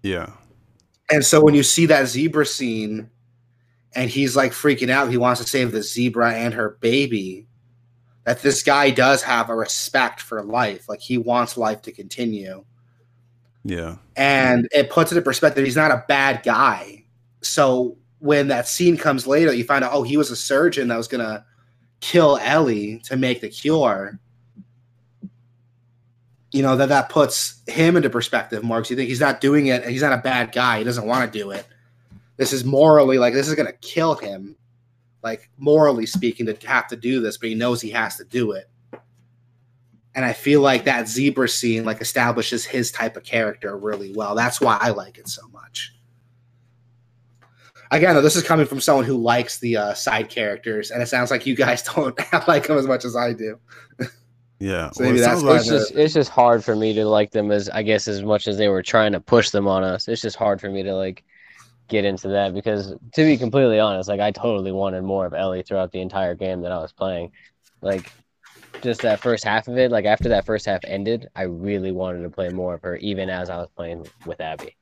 yeah, 0.03 0.33
And 1.11 1.25
so 1.25 1.43
when 1.43 1.55
you 1.55 1.63
see 1.63 1.87
that 1.87 2.07
zebra 2.07 2.47
scene, 2.47 3.11
and 3.95 4.11
he's 4.11 4.37
like 4.37 4.53
freaking 4.53 4.91
out, 4.91 5.11
he 5.11 5.17
wants 5.17 5.41
to 5.41 5.49
save 5.49 5.73
the 5.73 5.83
zebra 5.83 6.35
and 6.35 6.55
her 6.55 6.77
baby. 6.81 7.47
That 8.25 8.43
this 8.43 8.63
guy 8.63 8.91
does 8.91 9.23
have 9.23 9.49
a 9.49 9.55
respect 9.55 10.21
for 10.21 10.43
life, 10.43 10.87
like 10.87 11.01
he 11.01 11.17
wants 11.17 11.57
life 11.57 11.81
to 11.83 11.93
continue, 11.93 12.63
yeah, 13.65 13.97
and 14.17 14.69
it 14.71 14.91
puts 14.91 15.13
it 15.13 15.17
in 15.17 15.25
perspective. 15.25 15.65
He's 15.65 15.77
not 15.77 15.91
a 15.91 16.05
bad 16.09 16.43
guy. 16.43 17.05
So 17.41 17.97
when 18.19 18.49
that 18.49 18.69
scene 18.69 18.99
comes 18.99 19.27
later, 19.27 19.55
you 19.55 19.65
find 19.65 19.83
out, 19.83 19.93
oh, 19.95 20.03
he 20.03 20.19
was 20.19 20.31
a 20.31 20.37
surgeon 20.37 20.89
that 20.89 20.99
was 20.99 21.09
gonna 21.09 21.43
kill 22.01 22.39
Ellie 22.43 23.01
to 23.05 23.17
make 23.17 23.41
the 23.41 23.49
cure. 23.49 24.21
You 26.53 26.63
know 26.63 26.77
that 26.77 26.89
that 26.89 27.11
puts 27.11 27.63
him 27.67 27.97
into 27.97 28.09
perspective 28.09 28.63
more 28.63 28.79
because 28.79 28.91
you 28.91 28.97
think 28.97 29.09
he's 29.09 29.21
not 29.21 29.41
doing 29.41 29.67
it, 29.67 29.87
he's 29.87 30.03
not 30.03 30.13
a 30.13 30.19
bad 30.19 30.53
guy. 30.53 30.79
He 30.79 30.85
doesn't 30.85 31.07
want 31.07 31.31
to 31.31 31.39
do 31.39 31.51
it. 31.51 31.67
This 32.37 32.53
is 32.53 32.65
morally 32.65 33.19
like 33.19 33.35
this 33.35 33.49
is 33.49 33.55
gonna 33.55 33.73
kill 33.73 34.15
him, 34.15 34.57
like 35.23 35.51
morally 35.59 36.07
speaking, 36.07 36.47
to 36.47 36.57
have 36.67 36.87
to 36.89 36.97
do 36.97 37.21
this, 37.21 37.37
but 37.37 37.49
he 37.49 37.55
knows 37.55 37.81
he 37.81 37.91
has 37.91 38.17
to 38.17 38.25
do 38.25 38.53
it. 38.53 38.69
And 40.15 40.25
I 40.25 40.33
feel 40.33 40.61
like 40.63 40.85
that 40.85 41.07
zebra 41.07 41.49
scene 41.49 41.85
like 41.85 42.01
establishes 42.01 42.65
his 42.65 42.91
type 42.91 43.17
of 43.17 43.25
character 43.25 43.77
really 43.77 44.13
well. 44.15 44.35
That's 44.35 44.61
why 44.61 44.79
I 44.81 44.91
like 44.91 45.19
it 45.19 45.29
so 45.29 45.47
much. 45.49 45.93
Again, 47.91 48.15
though, 48.15 48.23
this 48.23 48.37
is 48.37 48.43
coming 48.43 48.67
from 48.67 48.81
someone 48.81 49.05
who 49.05 49.17
likes 49.17 49.59
the 49.59 49.77
uh, 49.77 49.95
side 49.95 50.29
characters, 50.29 50.91
and 50.91 51.03
it 51.03 51.07
sounds 51.07 51.31
like 51.31 51.47
you 51.47 51.55
guys 51.55 51.83
don't 51.95 52.19
like 52.49 52.67
them 52.67 52.79
as 52.79 52.87
much 52.87 53.05
as 53.05 53.17
I 53.17 53.33
do. 53.33 53.59
yeah. 54.59 54.91
So 54.91 55.05
maybe 55.05 55.19
it 55.19 55.21
that's 55.21 55.43
sounds 55.43 55.43
like 55.45 55.61
It's 55.61 55.67
just 55.67 55.93
it's 55.93 56.15
just 56.15 56.31
hard 56.31 56.65
for 56.65 56.75
me 56.75 56.93
to 56.95 57.05
like 57.07 57.31
them 57.31 57.51
as 57.51 57.69
I 57.71 57.83
guess 57.83 58.09
as 58.09 58.23
much 58.23 58.49
as 58.49 58.57
they 58.59 58.69
were 58.69 58.83
trying 58.83 59.13
to 59.13 59.21
push 59.21 59.51
them 59.51 59.69
on 59.69 59.85
us. 59.85 60.09
It's 60.09 60.23
just 60.23 60.37
hard 60.37 60.61
for 60.61 60.71
me 60.71 60.83
to 60.83 60.95
like 60.95 61.25
get 61.89 62.05
into 62.05 62.29
that 62.29 62.55
because 62.55 62.91
to 63.15 63.25
be 63.25 63.37
completely 63.39 63.81
honest, 63.81 64.09
like 64.09 64.21
I 64.21 64.33
totally 64.33 64.73
wanted 64.73 65.03
more 65.03 65.27
of 65.27 65.35
Ellie 65.35 65.63
throughout 65.63 65.93
the 65.93 66.01
entire 66.01 66.35
game 66.35 66.63
that 66.63 66.73
I 66.73 66.79
was 66.79 66.93
playing. 66.93 67.33
Like 67.83 68.13
just 68.83 69.03
that 69.03 69.21
first 69.21 69.45
half 69.45 69.69
of 69.69 69.79
it, 69.79 69.91
like 69.93 70.07
after 70.07 70.31
that 70.31 70.47
first 70.47 70.67
half 70.67 70.81
ended, 70.85 71.29
I 71.37 71.43
really 71.45 71.93
wanted 71.93 72.23
to 72.23 72.31
play 72.31 72.51
more 72.51 72.75
of 72.75 72.83
her 72.83 72.97
even 72.97 73.31
as 73.31 73.51
I 73.51 73.59
was 73.59 73.71
playing 73.77 74.07
with 74.27 74.41
Abby. 74.41 74.77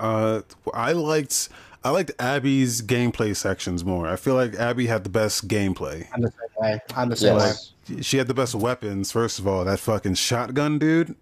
Uh, 0.00 0.42
I 0.74 0.92
liked 0.92 1.48
I 1.84 1.90
liked 1.90 2.10
Abby's 2.18 2.82
gameplay 2.82 3.34
sections 3.36 3.84
more. 3.84 4.06
I 4.08 4.16
feel 4.16 4.34
like 4.34 4.54
Abby 4.54 4.86
had 4.86 5.04
the 5.04 5.10
best 5.10 5.46
gameplay. 5.48 6.06
I'm 6.12 6.22
the 6.22 6.30
same 6.30 6.48
way. 6.60 6.80
I'm 6.96 7.08
the 7.08 7.16
same 7.16 7.36
way. 7.36 7.52
She 8.02 8.18
had 8.18 8.26
the 8.26 8.34
best 8.34 8.54
weapons. 8.54 9.12
First 9.12 9.38
of 9.38 9.46
all, 9.46 9.64
that 9.64 9.78
fucking 9.78 10.14
shotgun, 10.14 10.78
dude. 10.78 11.14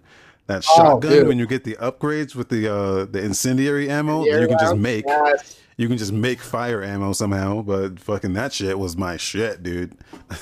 That 0.47 0.65
Oh, 0.71 0.77
shotgun 0.77 1.11
dude. 1.11 1.27
when 1.29 1.39
you 1.39 1.47
get 1.47 1.65
the 1.65 1.75
upgrades 1.75 2.35
with 2.35 2.49
the 2.49 2.73
uh 2.73 3.05
the 3.05 3.23
incendiary 3.23 3.91
ammo, 3.91 4.25
that 4.25 4.41
you 4.41 4.49
can 4.49 4.59
just 4.59 4.77
make 4.77 5.05
Yes. 5.07 5.61
you 5.77 5.89
can 5.89 5.99
just 5.99 6.13
make 6.13 6.41
fire 6.41 6.83
ammo 6.83 7.13
somehow. 7.13 7.63
But 7.63 8.01
fucking 8.01 8.33
that 8.35 8.53
shit 8.53 8.79
was 8.79 8.97
my 8.97 9.17
shit, 9.17 9.63
dude. 9.63 9.97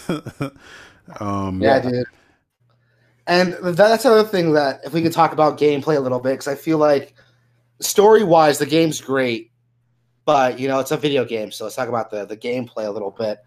um, 1.21 1.61
Yeah, 1.63 1.81
dude. 1.81 2.07
And 3.27 3.55
that's 3.63 4.05
another 4.05 4.29
thing 4.29 4.53
that 4.53 4.81
if 4.85 4.93
we 4.93 5.03
could 5.03 5.13
talk 5.13 5.33
about 5.33 5.59
gameplay 5.59 5.97
a 5.97 6.01
little 6.01 6.21
bit, 6.21 6.33
because 6.35 6.49
I 6.49 6.55
feel 6.55 6.77
like 6.79 7.15
story 7.81 8.23
wise, 8.23 8.59
the 8.59 8.67
game's 8.67 9.01
great, 9.01 9.51
but 10.25 10.59
you 10.59 10.69
know 10.69 10.81
it's 10.81 10.91
a 10.91 10.97
video 10.97 11.25
game, 11.25 11.51
so 11.51 11.65
let's 11.65 11.77
talk 11.77 11.89
about 11.89 12.11
the 12.11 12.25
the 12.25 12.37
gameplay 12.37 12.87
a 12.87 12.91
little 12.91 13.11
bit. 13.11 13.39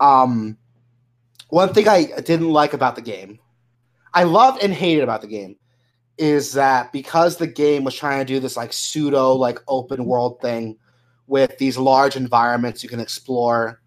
Um, 0.00 0.58
one 1.48 1.72
thing 1.72 1.88
I 1.88 2.06
didn't 2.20 2.50
like 2.50 2.74
about 2.74 2.96
the 2.96 3.02
game 3.02 3.38
I 4.12 4.24
loved 4.24 4.62
and 4.62 4.72
hated 4.72 5.02
about 5.02 5.22
the 5.22 5.28
game 5.28 5.56
is 6.18 6.52
that 6.54 6.92
because 6.92 7.36
the 7.36 7.46
game 7.46 7.84
was 7.84 7.94
trying 7.94 8.18
to 8.18 8.24
do 8.24 8.40
this 8.40 8.56
like 8.56 8.72
pseudo 8.72 9.34
like 9.34 9.58
open 9.68 10.04
world 10.04 10.40
thing 10.40 10.76
with 11.26 11.56
these 11.58 11.78
large 11.78 12.16
environments 12.16 12.82
you 12.82 12.88
can 12.88 13.00
explore 13.00 13.80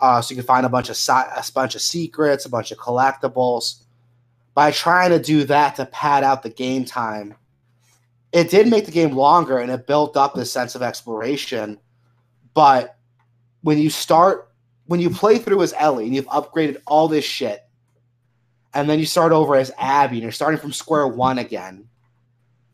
uh, 0.00 0.20
so 0.20 0.32
you 0.32 0.36
can 0.36 0.46
find 0.46 0.64
a 0.66 0.68
bunch 0.68 0.88
of 0.88 0.98
a 1.08 1.44
bunch 1.54 1.74
of 1.74 1.80
secrets, 1.80 2.46
a 2.46 2.48
bunch 2.48 2.72
of 2.72 2.78
collectibles. 2.78 3.82
By 4.54 4.72
trying 4.72 5.10
to 5.10 5.20
do 5.20 5.44
that 5.44 5.76
to 5.76 5.86
pad 5.86 6.24
out 6.24 6.42
the 6.42 6.50
game 6.50 6.84
time, 6.84 7.34
it 8.32 8.50
did 8.50 8.68
make 8.68 8.86
the 8.86 8.92
game 8.92 9.12
longer 9.16 9.58
and 9.58 9.70
it 9.70 9.86
built 9.86 10.16
up 10.16 10.34
this 10.34 10.52
sense 10.52 10.74
of 10.74 10.82
exploration. 10.82 11.78
But 12.54 12.96
when 13.62 13.78
you 13.78 13.90
start, 13.90 14.50
when 14.86 15.00
you 15.00 15.10
play 15.10 15.38
through 15.38 15.62
as 15.62 15.74
Ellie 15.76 16.06
and 16.06 16.14
you've 16.14 16.26
upgraded 16.26 16.80
all 16.86 17.08
this 17.08 17.24
shit, 17.24 17.64
and 18.72 18.88
then 18.88 18.98
you 19.00 19.06
start 19.06 19.32
over 19.32 19.56
as 19.56 19.72
Abby 19.78 20.16
and 20.16 20.22
you're 20.22 20.32
starting 20.32 20.60
from 20.60 20.72
square 20.72 21.08
one 21.08 21.38
again, 21.38 21.88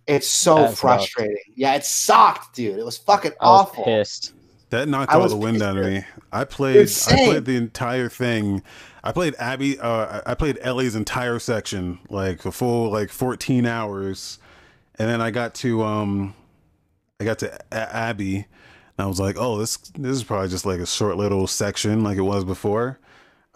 it's 0.07 0.29
so 0.29 0.57
That's 0.57 0.81
frustrating. 0.81 1.35
Rough. 1.35 1.57
Yeah, 1.57 1.75
it 1.75 1.85
sucked, 1.85 2.55
dude. 2.55 2.79
It 2.79 2.85
was 2.85 2.99
fucking 2.99 3.33
I 3.41 3.47
was 3.47 3.61
awful. 3.61 3.85
Pissed. 3.85 4.33
That 4.71 4.89
knocked 4.89 5.13
all 5.13 5.29
the 5.29 5.37
wind 5.37 5.63
out 5.63 5.77
of 5.77 5.87
me. 5.87 6.05
I 6.33 6.45
played. 6.45 6.91
I 7.09 7.17
played 7.25 7.45
the 7.45 7.57
entire 7.57 8.09
thing. 8.09 8.63
I 9.03 9.13
played 9.13 9.35
Abby. 9.39 9.79
Uh, 9.79 10.23
I 10.27 10.35
played 10.35 10.59
Ellie's 10.61 10.97
entire 10.97 11.39
section, 11.39 12.01
like 12.11 12.45
a 12.45 12.53
full 12.53 12.91
like 12.91 13.11
fourteen 13.11 13.65
hours, 13.65 14.39
and 14.99 15.09
then 15.09 15.21
I 15.21 15.31
got 15.31 15.55
to 15.57 15.83
um, 15.83 16.35
I 17.21 17.25
got 17.25 17.39
to 17.41 17.59
a- 17.73 17.97
Abby, 17.97 18.37
and 18.37 18.45
I 18.99 19.07
was 19.07 19.21
like, 19.21 19.37
oh, 19.39 19.59
this 19.59 19.77
this 19.77 20.13
is 20.13 20.25
probably 20.25 20.49
just 20.49 20.67
like 20.67 20.81
a 20.81 20.87
short 20.87 21.17
little 21.17 21.47
section, 21.47 22.03
like 22.03 22.19
it 22.19 22.23
was 22.23 22.45
before. 22.45 22.99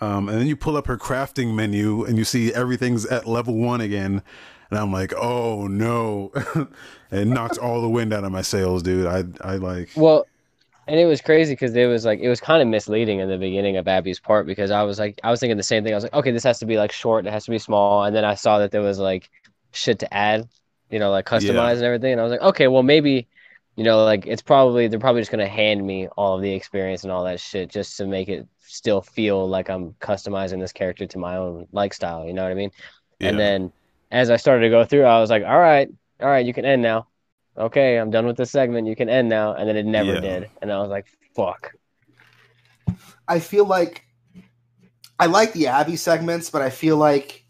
Um, 0.00 0.30
and 0.30 0.40
then 0.40 0.46
you 0.46 0.56
pull 0.56 0.76
up 0.76 0.86
her 0.86 0.96
crafting 0.96 1.54
menu, 1.54 2.04
and 2.04 2.16
you 2.16 2.24
see 2.24 2.52
everything's 2.54 3.04
at 3.06 3.26
level 3.26 3.54
one 3.56 3.80
again. 3.80 4.22
And 4.70 4.78
I'm 4.78 4.92
like, 4.92 5.12
oh 5.14 5.66
no, 5.66 6.32
it 7.10 7.26
knocked 7.26 7.58
all 7.58 7.82
the 7.82 7.88
wind 7.88 8.12
out 8.12 8.24
of 8.24 8.32
my 8.32 8.42
sails, 8.42 8.82
dude. 8.82 9.06
I 9.06 9.24
I 9.42 9.56
like. 9.56 9.90
Well, 9.96 10.26
and 10.86 10.98
it 10.98 11.06
was 11.06 11.20
crazy 11.20 11.52
because 11.52 11.74
it 11.76 11.86
was 11.86 12.04
like 12.04 12.20
it 12.20 12.28
was 12.28 12.40
kind 12.40 12.62
of 12.62 12.68
misleading 12.68 13.20
in 13.20 13.28
the 13.28 13.38
beginning 13.38 13.76
of 13.76 13.86
Abby's 13.86 14.18
part 14.18 14.46
because 14.46 14.70
I 14.70 14.82
was 14.82 14.98
like 14.98 15.20
I 15.22 15.30
was 15.30 15.40
thinking 15.40 15.56
the 15.56 15.62
same 15.62 15.84
thing. 15.84 15.92
I 15.92 15.96
was 15.96 16.04
like, 16.04 16.14
okay, 16.14 16.30
this 16.32 16.44
has 16.44 16.58
to 16.60 16.66
be 16.66 16.76
like 16.76 16.92
short, 16.92 17.26
it 17.26 17.32
has 17.32 17.44
to 17.44 17.50
be 17.50 17.58
small, 17.58 18.04
and 18.04 18.14
then 18.14 18.24
I 18.24 18.34
saw 18.34 18.58
that 18.58 18.70
there 18.70 18.80
was 18.80 18.98
like 18.98 19.30
shit 19.72 19.98
to 20.00 20.12
add, 20.12 20.48
you 20.90 20.98
know, 20.98 21.10
like 21.10 21.26
customize 21.26 21.54
yeah. 21.54 21.70
and 21.72 21.82
everything, 21.82 22.12
and 22.12 22.20
I 22.20 22.24
was 22.24 22.30
like, 22.32 22.40
okay, 22.40 22.68
well 22.68 22.82
maybe, 22.82 23.28
you 23.76 23.84
know, 23.84 24.04
like 24.04 24.26
it's 24.26 24.42
probably 24.42 24.88
they're 24.88 24.98
probably 24.98 25.20
just 25.20 25.30
gonna 25.30 25.48
hand 25.48 25.86
me 25.86 26.08
all 26.16 26.36
of 26.36 26.42
the 26.42 26.52
experience 26.52 27.04
and 27.04 27.12
all 27.12 27.24
that 27.24 27.40
shit 27.40 27.70
just 27.70 27.96
to 27.98 28.06
make 28.06 28.28
it 28.28 28.46
still 28.60 29.00
feel 29.00 29.48
like 29.48 29.68
I'm 29.68 29.92
customizing 29.94 30.60
this 30.60 30.72
character 30.72 31.06
to 31.06 31.18
my 31.18 31.36
own 31.36 31.66
like 31.72 31.94
style. 31.94 32.26
You 32.26 32.32
know 32.32 32.42
what 32.42 32.52
I 32.52 32.54
mean? 32.54 32.70
Yeah. 33.18 33.30
And 33.30 33.38
then 33.38 33.72
as 34.10 34.30
I 34.30 34.36
started 34.36 34.62
to 34.62 34.70
go 34.70 34.84
through, 34.84 35.04
I 35.04 35.20
was 35.20 35.30
like, 35.30 35.44
all 35.44 35.58
right, 35.58 35.88
all 36.20 36.28
right, 36.28 36.44
you 36.44 36.52
can 36.52 36.64
end 36.64 36.82
now 36.82 37.06
okay, 37.60 37.96
I'm 37.96 38.10
done 38.10 38.26
with 38.26 38.36
this 38.36 38.50
segment. 38.50 38.86
You 38.86 38.96
can 38.96 39.08
end 39.08 39.28
now. 39.28 39.54
And 39.54 39.68
then 39.68 39.76
it 39.76 39.86
never 39.86 40.14
yeah. 40.14 40.20
did. 40.20 40.50
And 40.62 40.72
I 40.72 40.80
was 40.80 40.90
like, 40.90 41.06
fuck. 41.34 41.74
I 43.28 43.38
feel 43.38 43.64
like 43.64 44.04
I 45.18 45.26
like 45.26 45.52
the 45.52 45.68
Abby 45.68 45.96
segments, 45.96 46.50
but 46.50 46.62
I 46.62 46.70
feel 46.70 46.96
like 46.96 47.44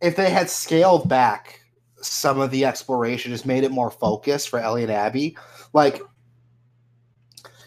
if 0.00 0.16
they 0.16 0.30
had 0.30 0.50
scaled 0.50 1.08
back 1.08 1.61
some 2.02 2.40
of 2.40 2.50
the 2.50 2.64
exploration, 2.64 3.32
just 3.32 3.46
made 3.46 3.64
it 3.64 3.70
more 3.70 3.90
focused 3.90 4.48
for 4.48 4.58
Ellie 4.58 4.82
and 4.82 4.92
Abby, 4.92 5.36
like, 5.72 6.00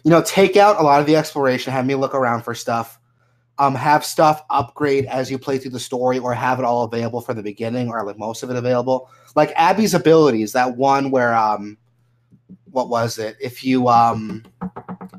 you 0.04 0.12
know, 0.12 0.22
take 0.22 0.56
out 0.56 0.80
a 0.80 0.84
lot 0.84 1.00
of 1.00 1.08
the 1.08 1.16
exploration, 1.16 1.74
have 1.74 1.86
me 1.86 1.96
look 1.96 2.14
around 2.14 2.44
for 2.44 2.54
stuff, 2.54 3.00
um, 3.58 3.74
have 3.74 4.06
stuff 4.06 4.44
upgrade 4.50 5.06
as 5.06 5.32
you 5.32 5.40
play 5.40 5.58
through 5.58 5.72
the 5.72 5.80
story, 5.80 6.20
or 6.20 6.34
have 6.34 6.60
it 6.60 6.66
all 6.66 6.84
available 6.84 7.22
from 7.22 7.38
the 7.38 7.44
beginning, 7.44 7.90
or 7.90 8.06
like 8.06 8.18
most 8.18 8.44
of 8.44 8.50
it 8.50 8.56
available 8.56 9.10
like 9.36 9.52
Abby's 9.56 9.94
abilities, 9.94 10.54
that 10.54 10.78
one 10.78 11.12
where 11.12 11.36
um 11.36 11.78
what 12.72 12.90
was 12.90 13.18
it? 13.20 13.38
If 13.40 13.64
you 13.64 13.88
um 13.88 14.44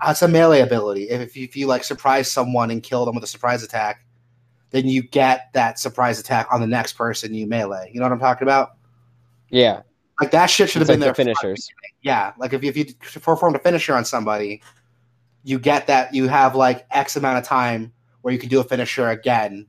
it's 0.07 0.23
a 0.23 0.29
melee 0.29 0.61
ability. 0.61 1.09
If, 1.09 1.37
if 1.37 1.57
you 1.57 1.67
like 1.67 1.85
surprise 1.85 2.31
someone 2.31 2.71
and 2.71 2.83
kill 2.83 3.05
them 3.05 3.15
with 3.15 3.25
a 3.25 3.29
surprise 3.29 3.63
attack, 3.63 4.05
then 4.71 4.89
you 4.89 5.03
get 5.03 5.53
that 5.55 5.79
surprise 5.79 6.19
attack 6.19 6.49
on 6.51 6.61
the 6.61 6.67
next 6.67 6.95
person 6.95 7.35
you 7.35 7.47
melee. 7.47 7.91
You 7.93 8.01
know 8.01 8.07
what 8.07 8.13
I'm 8.13 8.19
talking 8.19 8.43
about? 8.43 8.73
Yeah. 9.51 9.83
Like 10.21 10.31
that 10.31 10.47
shit 10.47 10.71
should 10.71 10.81
have 10.81 10.89
been 10.89 11.01
like 11.01 11.17
there. 11.17 11.25
The 11.25 11.35
finishers. 11.35 11.69
Yeah. 12.03 12.33
Like 12.39 12.53
if, 12.53 12.63
if 12.63 12.77
you 12.77 12.87
performed 13.21 13.57
a 13.57 13.59
finisher 13.59 13.95
on 13.95 14.05
somebody, 14.05 14.63
you 15.45 15.59
get 15.59 15.87
that 15.87 16.15
you 16.15 16.29
have 16.29 16.55
like 16.55 16.87
X 16.91 17.17
amount 17.17 17.39
of 17.39 17.45
time 17.45 17.93
where 18.23 18.33
you 18.33 18.41
can 18.41 18.49
do 18.49 18.61
a 18.61 18.65
finisher 18.65 19.09
again 19.09 19.67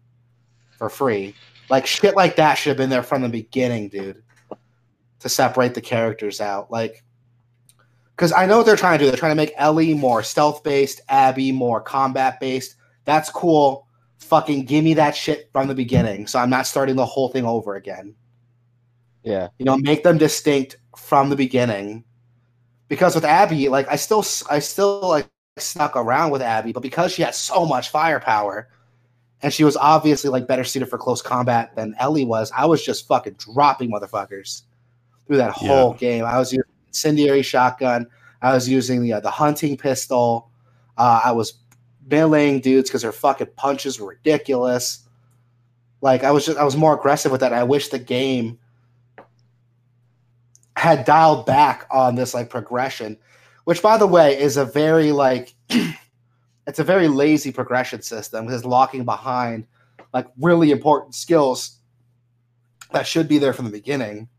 for 0.78 0.89
free. 0.89 1.36
Like 1.69 1.86
shit 1.86 2.15
like 2.15 2.38
that 2.38 2.55
should 2.55 2.69
have 2.69 2.78
been 2.78 2.89
there 2.89 3.03
from 3.03 3.21
the 3.21 3.30
beginning, 3.30 3.89
dude 3.89 4.23
to 5.19 5.30
separate 5.30 5.73
the 5.73 5.82
characters 5.82 6.41
out. 6.41 6.71
Like, 6.71 7.03
because 8.15 8.32
I 8.32 8.45
know 8.45 8.57
what 8.57 8.65
they're 8.65 8.75
trying 8.75 8.97
to 8.97 9.05
do. 9.05 9.09
They're 9.09 9.19
trying 9.19 9.32
to 9.32 9.36
make 9.36 9.53
Ellie 9.57 9.93
more 9.93 10.23
stealth 10.23 10.63
based, 10.63 11.01
Abby 11.09 11.51
more 11.51 11.82
combat 11.82 12.39
based. 12.39 12.75
That's 13.05 13.30
cool. 13.30 13.88
Fucking 14.19 14.65
give 14.65 14.84
me 14.84 14.95
that 14.95 15.15
shit 15.15 15.49
from 15.53 15.67
the 15.67 15.75
beginning, 15.75 16.28
so 16.28 16.39
I'm 16.39 16.49
not 16.49 16.67
starting 16.67 16.95
the 16.95 17.05
whole 17.05 17.30
thing 17.30 17.45
over 17.45 17.75
again. 17.75 18.15
Yeah, 19.28 19.49
you 19.59 19.65
know, 19.65 19.78
make 19.78 20.03
them 20.03 20.17
distinct 20.17 20.78
from 20.95 21.30
the 21.30 21.36
beginning. 21.36 22.03
Because 22.88 23.15
with 23.15 23.25
Abby, 23.25 23.67
like 23.67 23.88
I 23.89 23.97
still, 23.97 24.23
I 24.49 24.59
still 24.59 25.01
like 25.01 25.28
stuck 25.57 25.95
around 25.95 26.32
with 26.32 26.41
Abby, 26.41 26.71
but 26.71 26.82
because 26.82 27.11
she 27.11 27.21
had 27.21 27.36
so 27.36 27.65
much 27.65 27.89
firepower, 27.89 28.69
and 29.41 29.53
she 29.53 29.63
was 29.63 29.75
obviously 29.75 30.30
like 30.30 30.47
better 30.47 30.63
suited 30.63 30.88
for 30.88 30.97
close 30.97 31.21
combat 31.21 31.75
than 31.75 31.95
Ellie 31.99 32.25
was, 32.25 32.51
I 32.55 32.65
was 32.65 32.84
just 32.84 33.07
fucking 33.07 33.34
dropping 33.34 33.91
motherfuckers 33.91 34.63
through 35.28 35.38
that 35.38 35.51
whole 35.51 35.91
yeah. 35.93 35.97
game. 35.97 36.25
I 36.25 36.38
was 36.39 36.53
using 36.53 36.71
incendiary 36.88 37.41
shotgun. 37.41 38.07
I 38.41 38.53
was 38.53 38.69
using 38.69 39.01
the 39.01 39.13
uh, 39.13 39.19
the 39.19 39.32
hunting 39.32 39.78
pistol. 39.78 40.49
Uh, 40.97 41.21
I 41.25 41.34
was 41.34 41.55
meleeing 42.07 42.61
dudes 42.61 42.89
because 42.89 43.01
their 43.01 43.11
fucking 43.11 43.49
punches 43.57 43.99
were 43.99 44.09
ridiculous. 44.09 45.07
Like 46.01 46.23
I 46.23 46.32
was 46.32 46.45
just 46.45 46.57
I 46.57 46.63
was 46.63 46.78
more 46.78 46.95
aggressive 46.95 47.32
with 47.32 47.41
that. 47.41 47.53
I 47.53 47.63
wish 47.63 47.89
the 47.89 47.99
game 47.99 48.59
had 50.78 51.05
dialed 51.05 51.45
back 51.45 51.88
on 51.89 52.15
this 52.15 52.34
like 52.34 52.49
progression, 52.49 53.17
which 53.63 53.82
by 53.82 53.97
the 53.97 54.07
way 54.07 54.39
is 54.39 54.57
a 54.57 54.65
very 54.65 55.11
like 55.11 55.53
it's 56.67 56.80
a 56.80 56.84
very 56.84 57.07
lazy 57.07 57.51
progression 57.51 58.01
system 58.01 58.45
because 58.45 58.63
locking 58.63 59.03
behind 59.03 59.65
like 60.13 60.28
really 60.39 60.71
important 60.71 61.15
skills 61.15 61.80
that 62.91 63.07
should 63.07 63.28
be 63.28 63.38
there 63.38 63.53
from 63.53 63.65
the 63.65 63.71
beginning. 63.71 64.30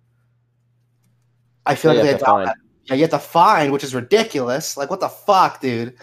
I 1.66 1.74
feel 1.74 1.93
like 1.93 2.03
they 2.03 2.16
to 2.16 2.55
Yeah, 2.84 2.95
you 2.95 3.03
have 3.03 3.11
to 3.11 3.18
find, 3.18 3.72
which 3.72 3.84
is 3.84 3.95
ridiculous. 3.95 4.76
Like, 4.76 4.91
what 4.91 5.01
the 5.01 5.09
fuck, 5.09 5.61
dude? 5.61 5.95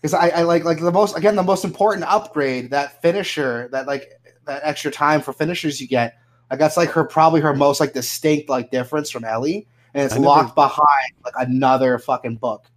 Because 0.00 0.14
I, 0.14 0.28
I 0.28 0.42
like 0.42 0.64
like 0.64 0.78
the 0.78 0.92
most 0.92 1.16
again 1.16 1.36
the 1.36 1.42
most 1.42 1.64
important 1.64 2.04
upgrade 2.04 2.70
that 2.70 3.02
finisher 3.02 3.68
that 3.72 3.86
like 3.86 4.12
that 4.44 4.60
extra 4.62 4.90
time 4.90 5.20
for 5.22 5.32
finishers 5.32 5.80
you 5.80 5.88
get. 5.88 6.18
Like 6.50 6.58
that's 6.58 6.76
like 6.76 6.90
her 6.90 7.04
probably 7.04 7.40
her 7.40 7.54
most 7.54 7.80
like 7.80 7.92
distinct 7.92 8.48
like 8.48 8.70
difference 8.70 9.10
from 9.10 9.24
Ellie, 9.24 9.66
and 9.94 10.04
it's 10.04 10.14
never, 10.14 10.26
locked 10.26 10.54
behind 10.54 11.12
like 11.24 11.34
another 11.38 11.98
fucking 11.98 12.36
book. 12.36 12.70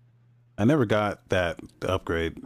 I 0.58 0.66
never 0.66 0.86
got 0.86 1.28
that 1.30 1.60
upgrade. 1.82 2.38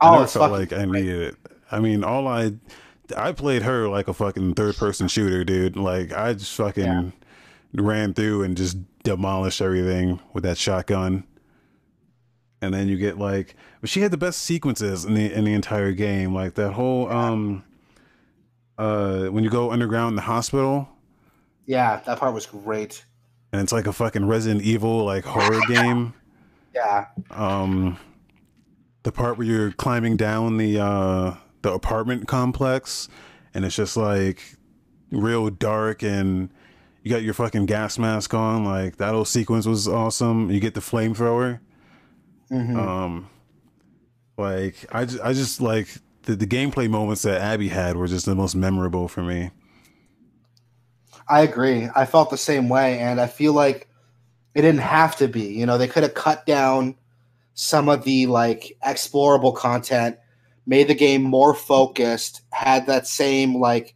I 0.00 0.08
oh, 0.08 0.12
never 0.14 0.26
felt 0.26 0.52
like 0.52 0.72
I 0.72 0.84
needed 0.84 1.22
it. 1.22 1.36
I 1.70 1.80
mean, 1.80 2.04
all 2.04 2.28
I 2.28 2.52
I 3.16 3.32
played 3.32 3.62
her 3.62 3.88
like 3.88 4.08
a 4.08 4.14
fucking 4.14 4.54
third 4.54 4.76
person 4.76 5.08
shooter, 5.08 5.44
dude. 5.44 5.76
Like 5.76 6.12
I 6.12 6.34
just 6.34 6.54
fucking 6.56 6.84
yeah 6.84 7.10
ran 7.82 8.14
through 8.14 8.42
and 8.42 8.56
just 8.56 8.78
demolished 9.02 9.60
everything 9.60 10.20
with 10.32 10.44
that 10.44 10.58
shotgun. 10.58 11.24
And 12.62 12.72
then 12.72 12.88
you 12.88 12.96
get 12.96 13.18
like, 13.18 13.56
but 13.80 13.90
she 13.90 14.00
had 14.00 14.10
the 14.10 14.16
best 14.16 14.40
sequences 14.40 15.04
in 15.04 15.14
the 15.14 15.32
in 15.32 15.44
the 15.44 15.52
entire 15.52 15.92
game. 15.92 16.34
Like 16.34 16.54
that 16.54 16.72
whole 16.72 17.10
um, 17.10 17.64
uh, 18.78 19.26
when 19.26 19.44
you 19.44 19.50
go 19.50 19.70
underground 19.70 20.10
in 20.10 20.16
the 20.16 20.22
hospital. 20.22 20.88
Yeah, 21.66 22.00
that 22.06 22.18
part 22.18 22.34
was 22.34 22.46
great. 22.46 23.04
And 23.52 23.62
it's 23.62 23.72
like 23.72 23.86
a 23.86 23.92
fucking 23.92 24.26
Resident 24.26 24.62
Evil 24.62 25.04
like 25.04 25.24
horror 25.24 25.60
game. 25.68 26.14
Yeah. 26.74 27.06
Um, 27.30 28.00
the 29.04 29.12
part 29.12 29.38
where 29.38 29.46
you're 29.46 29.70
climbing 29.70 30.16
down 30.16 30.56
the 30.56 30.80
uh 30.80 31.34
the 31.62 31.72
apartment 31.72 32.26
complex, 32.26 33.08
and 33.54 33.64
it's 33.64 33.76
just 33.76 33.96
like 33.96 34.42
real 35.12 35.50
dark 35.50 36.02
and 36.02 36.50
you 37.04 37.10
got 37.10 37.22
your 37.22 37.34
fucking 37.34 37.66
gas 37.66 37.98
mask 37.98 38.34
on. 38.34 38.64
Like 38.64 38.96
that 38.96 39.12
whole 39.12 39.24
sequence 39.24 39.66
was 39.66 39.86
awesome. 39.86 40.50
You 40.50 40.58
get 40.58 40.74
the 40.74 40.80
flamethrower. 40.80 41.60
Mm-hmm. 42.50 42.76
Um, 42.76 43.30
like 44.36 44.86
I 44.90 45.02
I 45.22 45.32
just 45.32 45.60
like 45.60 45.88
the, 46.24 46.36
the 46.36 46.46
gameplay 46.46 46.88
moments 46.88 47.22
that 47.22 47.40
Abby 47.40 47.68
had 47.68 47.96
were 47.96 48.06
just 48.06 48.26
the 48.26 48.34
most 48.34 48.54
memorable 48.54 49.08
for 49.08 49.22
me. 49.22 49.50
I 51.28 51.40
agree. 51.40 51.88
I 51.94 52.04
felt 52.06 52.30
the 52.30 52.36
same 52.36 52.68
way, 52.68 52.98
and 52.98 53.20
I 53.20 53.26
feel 53.26 53.52
like 53.52 53.88
it 54.54 54.62
didn't 54.62 54.80
have 54.80 55.16
to 55.16 55.28
be. 55.28 55.54
You 55.54 55.66
know, 55.66 55.78
they 55.78 55.88
could 55.88 56.02
have 56.02 56.14
cut 56.14 56.44
down 56.46 56.96
some 57.54 57.88
of 57.88 58.04
the 58.04 58.26
like 58.26 58.76
explorable 58.84 59.54
content, 59.54 60.18
made 60.66 60.88
the 60.88 60.94
game 60.94 61.22
more 61.22 61.54
focused, 61.54 62.42
had 62.50 62.86
that 62.86 63.06
same 63.06 63.56
like 63.56 63.94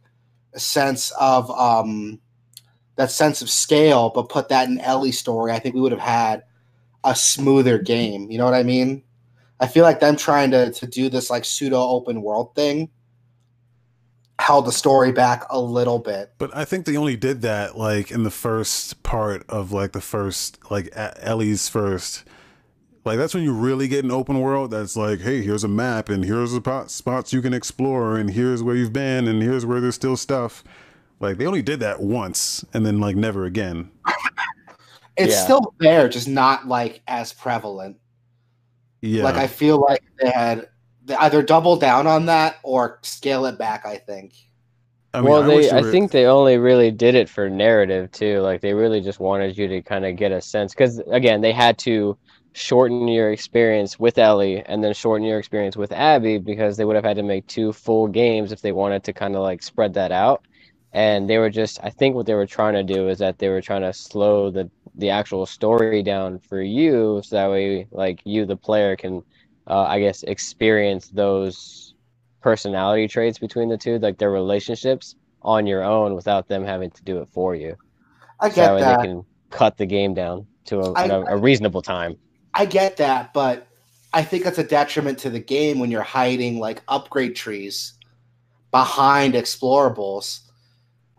sense 0.55 1.11
of 1.19 1.51
um, 1.51 2.19
that 2.95 3.11
sense 3.11 3.41
of 3.41 3.49
scale, 3.49 4.11
but 4.13 4.29
put 4.29 4.49
that 4.49 4.67
in 4.67 4.79
Ellie's 4.79 5.19
story, 5.19 5.51
I 5.51 5.59
think 5.59 5.75
we 5.75 5.81
would 5.81 5.91
have 5.91 6.01
had 6.01 6.43
a 7.03 7.15
smoother 7.15 7.77
game. 7.77 8.29
You 8.31 8.37
know 8.37 8.45
what 8.45 8.53
I 8.53 8.63
mean? 8.63 9.03
I 9.59 9.67
feel 9.67 9.83
like 9.83 9.99
them 9.99 10.15
trying 10.15 10.51
to 10.51 10.71
to 10.71 10.87
do 10.87 11.09
this 11.09 11.29
like 11.29 11.45
pseudo 11.45 11.79
open 11.81 12.21
world 12.21 12.55
thing 12.55 12.89
held 14.39 14.65
the 14.65 14.71
story 14.71 15.11
back 15.11 15.45
a 15.49 15.59
little 15.59 15.99
bit. 15.99 16.33
But 16.37 16.55
I 16.55 16.63
think 16.65 16.85
they 16.85 16.95
only 16.95 17.17
did 17.17 17.41
that 17.41 17.77
like 17.77 18.09
in 18.09 18.23
the 18.23 18.31
first 18.31 19.03
part 19.03 19.45
of 19.49 19.71
like 19.71 19.91
the 19.91 20.01
first 20.01 20.59
like 20.71 20.89
Ellie's 20.95 21.67
first. 21.67 22.23
Like 23.05 23.17
that's 23.17 23.33
when 23.33 23.43
you 23.43 23.53
really 23.53 23.87
get 23.87 24.05
an 24.05 24.11
open 24.11 24.39
world. 24.39 24.71
That's 24.71 24.95
like, 24.95 25.21
hey, 25.21 25.41
here's 25.41 25.63
a 25.63 25.69
map, 25.69 26.09
and 26.09 26.23
here's 26.23 26.51
the 26.51 26.85
spots 26.87 27.33
you 27.33 27.41
can 27.41 27.53
explore, 27.53 28.17
and 28.17 28.29
here's 28.29 28.61
where 28.61 28.75
you've 28.75 28.93
been, 28.93 29.27
and 29.27 29.41
here's 29.41 29.65
where 29.65 29.81
there's 29.81 29.95
still 29.95 30.17
stuff. 30.17 30.63
Like 31.19 31.37
they 31.37 31.45
only 31.45 31.61
did 31.61 31.79
that 31.81 32.01
once, 32.01 32.63
and 32.73 32.85
then 32.85 32.99
like 32.99 33.15
never 33.15 33.45
again. 33.45 33.91
it's 35.17 35.33
yeah. 35.33 35.43
still 35.43 35.73
there, 35.79 36.07
just 36.07 36.27
not 36.27 36.67
like 36.67 37.01
as 37.07 37.33
prevalent. 37.33 37.97
Yeah, 39.01 39.23
like 39.23 39.35
I 39.35 39.47
feel 39.47 39.79
like 39.79 40.03
they 40.19 40.29
had 40.29 40.69
they 41.05 41.15
either 41.15 41.41
double 41.41 41.75
down 41.75 42.07
on 42.07 42.25
that 42.27 42.57
or 42.63 42.99
scale 43.01 43.45
it 43.45 43.57
back. 43.57 43.85
I 43.85 43.97
think. 43.97 44.33
I 45.13 45.21
mean, 45.21 45.29
well, 45.31 45.43
they 45.43 45.71
I, 45.71 45.79
I 45.79 45.81
think 45.81 46.11
they 46.11 46.25
only 46.25 46.57
really 46.57 46.91
did 46.91 47.15
it 47.15 47.29
for 47.29 47.49
narrative 47.49 48.11
too. 48.11 48.41
Like 48.41 48.61
they 48.61 48.73
really 48.73 49.01
just 49.01 49.19
wanted 49.19 49.57
you 49.57 49.67
to 49.67 49.81
kind 49.81 50.05
of 50.05 50.15
get 50.15 50.31
a 50.31 50.39
sense 50.39 50.73
because 50.73 50.99
again, 51.07 51.41
they 51.41 51.51
had 51.51 51.77
to 51.79 52.17
shorten 52.53 53.07
your 53.07 53.31
experience 53.31 53.99
with 53.99 54.17
Ellie 54.17 54.63
and 54.65 54.83
then 54.83 54.93
shorten 54.93 55.25
your 55.25 55.39
experience 55.39 55.75
with 55.77 55.91
Abby 55.91 56.37
because 56.37 56.77
they 56.77 56.85
would 56.85 56.95
have 56.95 57.05
had 57.05 57.17
to 57.17 57.23
make 57.23 57.47
two 57.47 57.73
full 57.73 58.07
games 58.07 58.51
if 58.51 58.61
they 58.61 58.71
wanted 58.71 59.03
to 59.03 59.13
kind 59.13 59.35
of 59.35 59.41
like 59.41 59.63
spread 59.63 59.93
that 59.93 60.11
out. 60.11 60.43
And 60.91 61.29
they 61.29 61.37
were 61.37 61.49
just 61.49 61.79
I 61.83 61.89
think 61.89 62.15
what 62.15 62.25
they 62.25 62.33
were 62.33 62.47
trying 62.47 62.73
to 62.73 62.83
do 62.83 63.09
is 63.09 63.19
that 63.19 63.37
they 63.37 63.49
were 63.49 63.61
trying 63.61 63.81
to 63.81 63.93
slow 63.93 64.49
the 64.49 64.69
the 64.95 65.09
actual 65.09 65.45
story 65.45 66.01
down 66.03 66.39
for 66.39 66.61
you 66.61 67.21
so 67.23 67.35
that 67.35 67.49
way 67.49 67.87
like 67.91 68.21
you 68.25 68.45
the 68.45 68.57
player 68.57 68.95
can 68.95 69.23
uh, 69.67 69.83
I 69.83 69.99
guess 69.99 70.23
experience 70.23 71.09
those 71.09 71.93
personality 72.41 73.07
traits 73.07 73.37
between 73.37 73.69
the 73.69 73.77
two, 73.77 73.99
like 73.99 74.17
their 74.17 74.31
relationships 74.31 75.15
on 75.41 75.67
your 75.67 75.83
own 75.83 76.15
without 76.15 76.47
them 76.47 76.63
having 76.63 76.89
to 76.91 77.03
do 77.03 77.19
it 77.19 77.29
for 77.31 77.55
you. 77.55 77.75
I 78.39 78.49
get 78.49 78.55
so 78.55 78.75
that, 78.75 78.79
that. 78.79 78.99
They 79.01 79.07
can 79.07 79.25
cut 79.49 79.77
the 79.77 79.85
game 79.85 80.13
down 80.13 80.47
to 80.65 80.79
a, 80.79 80.93
I, 80.93 81.05
a, 81.05 81.37
reasonable 81.37 81.81
time. 81.81 82.17
I 82.53 82.65
get 82.65 82.97
that, 82.97 83.33
but 83.33 83.67
I 84.13 84.23
think 84.23 84.43
that's 84.43 84.57
a 84.57 84.63
detriment 84.63 85.19
to 85.19 85.29
the 85.29 85.39
game 85.39 85.79
when 85.79 85.91
you're 85.91 86.01
hiding 86.01 86.59
like 86.59 86.81
upgrade 86.87 87.35
trees 87.35 87.93
behind 88.71 89.33
explorables. 89.33 90.41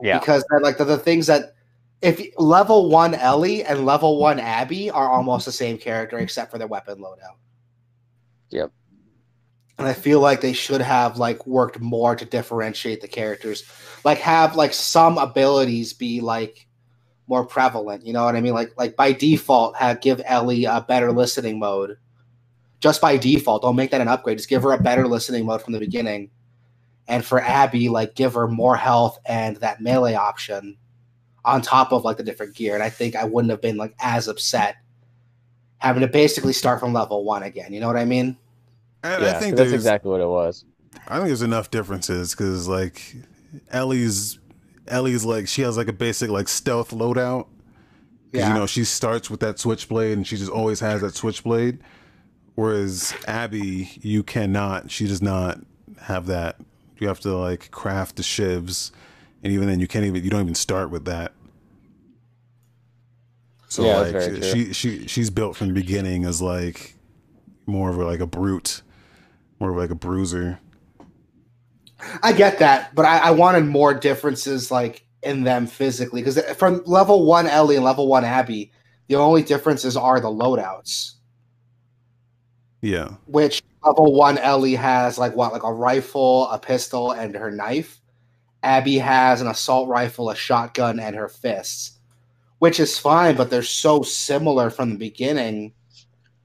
Yeah, 0.03 0.19
because 0.19 0.45
like 0.63 0.79
the, 0.79 0.85
the 0.85 0.99
things 0.99 1.27
that 1.27 1.55
if 2.03 2.21
level 2.39 2.89
one 2.89 3.15
Ellie 3.15 3.65
and 3.65 3.85
level 3.85 4.19
one 4.19 4.41
Abby 4.41 4.91
are 4.91 5.11
almost 5.11 5.47
the 5.47 5.53
same 5.53 5.77
character 5.77 6.19
except 6.19 6.51
for 6.51 6.59
their 6.59 6.67
weapon 6.67 6.99
loadout. 6.99 7.37
Yep. 8.51 8.73
And 9.79 9.89
I 9.89 9.93
feel 9.93 10.21
like 10.21 10.41
they 10.41 10.53
should 10.53 10.81
have 10.81 11.19
like 11.19 11.47
worked 11.47 11.81
more 11.81 12.17
to 12.17 12.25
differentiate 12.25 13.01
the 13.01 13.09
characters. 13.09 13.65
Like 14.05 14.19
have 14.19 14.57
like 14.57 14.75
some 14.75 15.19
abilities 15.19 15.93
be 15.93 16.21
like 16.21 16.67
more 17.27 17.47
prevalent. 17.47 18.05
You 18.05 18.13
know 18.13 18.25
what 18.25 18.37
I 18.37 18.41
mean? 18.41 18.55
Like 18.55 18.73
like 18.77 18.97
by 18.97 19.13
default, 19.13 19.77
have 19.77 20.01
give 20.01 20.21
Ellie 20.25 20.65
a 20.65 20.81
better 20.87 21.13
listening 21.13 21.59
mode. 21.59 21.97
Just 22.81 23.01
by 23.01 23.19
default, 23.19 23.63
don't 23.63 23.77
make 23.77 23.91
that 23.91 24.01
an 24.01 24.09
upgrade. 24.09 24.39
Just 24.39 24.49
give 24.49 24.63
her 24.63 24.73
a 24.73 24.83
better 24.83 25.07
listening 25.07 25.45
mode 25.45 25.63
from 25.63 25.75
the 25.75 25.79
beginning. 25.79 26.31
And 27.11 27.25
for 27.25 27.41
Abby, 27.41 27.89
like 27.89 28.15
give 28.15 28.35
her 28.35 28.49
more 28.49 28.77
health 28.77 29.19
and 29.27 29.57
that 29.57 29.81
melee 29.81 30.15
option 30.15 30.77
on 31.45 31.61
top 31.61 31.93
of 31.93 32.05
like 32.05 32.17
the 32.17 32.23
different 32.23 32.55
gear. 32.55 32.75
And 32.75 32.83
I 32.83 32.89
think 32.89 33.17
I 33.17 33.25
wouldn't 33.25 33.51
have 33.51 33.61
been 33.61 33.77
like 33.77 33.95
as 34.01 34.29
upset 34.29 34.77
having 35.79 36.03
to 36.03 36.07
basically 36.07 36.53
start 36.53 36.79
from 36.79 36.93
level 36.93 37.25
one 37.25 37.43
again. 37.43 37.73
You 37.73 37.81
know 37.81 37.87
what 37.87 37.97
I 37.97 38.05
mean? 38.05 38.37
And 39.03 39.23
yeah, 39.23 39.31
I 39.31 39.33
think 39.35 39.57
that's 39.57 39.73
exactly 39.73 40.11
what 40.11 40.21
it 40.21 40.29
was. 40.29 40.65
I 41.09 41.17
think 41.17 41.27
there's 41.27 41.43
enough 41.43 41.71
differences 41.71 42.35
because 42.35 42.69
like 42.69 43.17
Ellie's 43.71 44.39
Ellie's 44.87 45.25
like 45.25 45.49
she 45.49 45.63
has 45.63 45.77
like 45.77 45.89
a 45.89 45.93
basic 45.93 46.31
like 46.31 46.49
stealth 46.49 46.91
loadout. 46.91 47.47
Yeah. 48.33 48.49
You 48.49 48.55
know, 48.55 48.67
she 48.67 48.85
starts 48.85 49.29
with 49.29 49.41
that 49.41 49.59
switchblade 49.59 50.17
and 50.17 50.27
she 50.27 50.37
just 50.37 50.53
always 50.53 50.79
has 50.81 51.01
that 51.01 51.17
switchblade. 51.17 51.81
Whereas 52.55 53.15
Abby, 53.27 53.91
you 54.03 54.23
cannot. 54.23 54.91
She 54.91 55.07
does 55.09 55.23
not 55.23 55.59
have 56.03 56.27
that. 56.27 56.61
You 57.01 57.09
have 57.09 57.21
to 57.21 57.37
like 57.37 57.71
craft 57.71 58.17
the 58.17 58.23
shivs, 58.23 58.91
and 59.43 59.53
even 59.53 59.69
then, 59.69 59.81
you 59.81 59.87
can't 59.87 60.05
even. 60.05 60.23
You 60.23 60.31
don't 60.31 60.43
even 60.43 60.55
start 60.55 60.91
with 60.91 61.07
that. 61.07 61.33
So 63.69 63.85
yeah, 63.85 63.99
like 63.99 64.43
she 64.43 64.73
she 64.73 65.07
she's 65.07 65.31
built 65.31 65.57
from 65.57 65.69
the 65.69 65.75
beginning 65.75 66.25
as 66.25 66.43
like 66.43 66.95
more 67.67 67.89
of 67.91 67.99
a, 67.99 68.05
like 68.05 68.21
a 68.21 68.27
brute, 68.27 68.83
more 69.61 69.71
of 69.71 69.77
like 69.77 69.91
a 69.91 69.95
bruiser. 69.95 70.59
I 72.23 72.33
get 72.33 72.59
that, 72.59 72.95
but 72.95 73.05
I, 73.05 73.19
I 73.19 73.31
wanted 73.31 73.67
more 73.67 73.95
differences 73.95 74.71
like 74.71 75.07
in 75.23 75.45
them 75.45 75.67
physically 75.67 76.21
because 76.21 76.41
from 76.55 76.83
level 76.87 77.27
one 77.27 77.47
Ellie 77.47 77.77
and 77.77 77.85
level 77.85 78.09
one 78.09 78.25
Abby, 78.25 78.73
the 79.09 79.17
only 79.17 79.43
differences 79.43 79.97
are 79.97 80.19
the 80.19 80.29
loadouts. 80.29 81.13
Yeah. 82.81 83.17
Which 83.27 83.63
level 83.85 84.15
one 84.15 84.39
Ellie 84.39 84.75
has 84.75 85.19
like 85.19 85.35
what, 85.35 85.53
like 85.53 85.65
a 85.65 85.73
rifle, 85.73 86.49
a 86.51 86.59
pistol, 86.59 87.13
and 87.13 87.35
her 87.35 87.51
knife. 87.51 88.01
Abby 88.63 88.99
has 88.99 89.41
an 89.41 89.47
assault 89.47 89.89
rifle, 89.89 90.31
a 90.31 90.37
shotgun, 90.37 91.01
and 91.01 91.17
her 91.17 91.29
fists 91.29 92.01
which 92.61 92.79
is 92.79 92.99
fine, 92.99 93.37
but 93.37 93.51
they're 93.51 93.63
so 93.63 94.03
similar 94.03 94.71
from 94.71 94.91
the 94.91 94.99
beginning. 94.99 95.73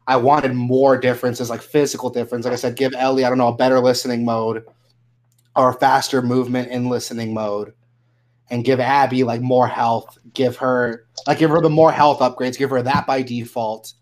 I 0.08 0.16
wanted 0.16 0.54
more 0.54 0.98
differences, 0.98 1.50
like 1.50 1.62
physical 1.62 2.10
difference. 2.10 2.46
Like 2.46 2.54
I 2.54 2.58
said, 2.58 2.78
give 2.78 2.94
Ellie, 2.96 3.26
I 3.26 3.30
don't 3.30 3.38
know, 3.38 3.50
a 3.50 3.56
better 3.56 3.80
listening 3.82 4.24
mode 4.24 4.66
or 5.56 5.74
faster 5.74 6.22
movement 6.22 6.72
in 6.72 6.90
listening 6.90 7.34
mode. 7.34 7.74
And 8.50 8.64
give 8.64 8.80
Abby 8.80 9.24
like 9.24 9.42
more 9.42 9.68
health. 9.68 10.18
Give 10.34 10.56
her 10.58 11.06
like 11.28 11.40
give 11.40 11.50
her 11.50 11.62
the 11.62 11.70
more 11.70 11.92
health 11.92 12.20
upgrades. 12.20 12.58
Give 12.58 12.70
her 12.70 12.84
that 12.84 13.08
by 13.08 13.22
default. 13.22 13.94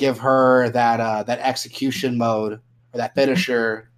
Give 0.00 0.18
her 0.18 0.70
that 0.70 0.98
uh 0.98 1.22
that 1.24 1.40
execution 1.40 2.16
mode 2.16 2.54
or 2.54 2.96
that 2.96 3.14
finisher 3.14 3.90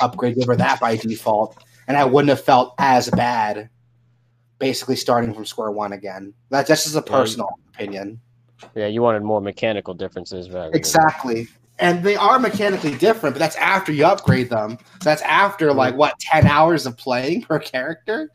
upgrade. 0.00 0.34
Give 0.34 0.48
her 0.48 0.56
that 0.56 0.80
by 0.80 0.96
default. 0.96 1.62
And 1.86 1.96
I 1.96 2.04
wouldn't 2.04 2.30
have 2.30 2.42
felt 2.42 2.74
as 2.78 3.08
bad 3.10 3.70
basically 4.58 4.96
starting 4.96 5.32
from 5.32 5.44
square 5.46 5.70
one 5.70 5.92
again. 5.92 6.34
That's 6.50 6.66
just 6.66 6.96
a 6.96 7.02
personal 7.02 7.48
yeah, 7.56 7.72
opinion. 7.72 8.20
Yeah, 8.74 8.88
you 8.88 9.00
wanted 9.00 9.22
more 9.22 9.40
mechanical 9.40 9.94
differences, 9.94 10.50
right? 10.50 10.74
Exactly. 10.74 11.46
And 11.78 12.02
they 12.02 12.16
are 12.16 12.40
mechanically 12.40 12.96
different, 12.96 13.36
but 13.36 13.38
that's 13.38 13.56
after 13.56 13.92
you 13.92 14.06
upgrade 14.06 14.50
them. 14.50 14.76
So 14.80 15.04
That's 15.04 15.22
after 15.22 15.72
like 15.72 15.94
what 15.94 16.18
ten 16.18 16.48
hours 16.48 16.84
of 16.84 16.96
playing 16.96 17.42
per 17.48 17.60
character. 17.60 18.28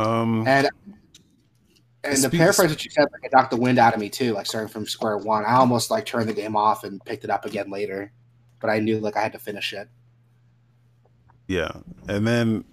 um, 0.00 0.44
and 0.48 0.68
and 2.14 2.22
the 2.22 2.30
paraphrase 2.30 2.70
what 2.70 2.84
you 2.84 2.90
said 2.90 3.08
like 3.12 3.24
it 3.24 3.32
knocked 3.32 3.50
the 3.50 3.56
wind 3.56 3.78
out 3.78 3.94
of 3.94 4.00
me 4.00 4.08
too. 4.08 4.34
Like 4.34 4.46
starting 4.46 4.68
from 4.68 4.86
square 4.86 5.18
one, 5.18 5.44
I 5.44 5.54
almost 5.54 5.90
like 5.90 6.06
turned 6.06 6.28
the 6.28 6.34
game 6.34 6.56
off 6.56 6.84
and 6.84 7.04
picked 7.04 7.24
it 7.24 7.30
up 7.30 7.44
again 7.44 7.70
later, 7.70 8.12
but 8.60 8.70
I 8.70 8.80
knew 8.80 8.98
like 8.98 9.16
I 9.16 9.22
had 9.22 9.32
to 9.32 9.38
finish 9.38 9.72
it. 9.72 9.88
Yeah, 11.46 11.70
and 12.08 12.26
then 12.26 12.64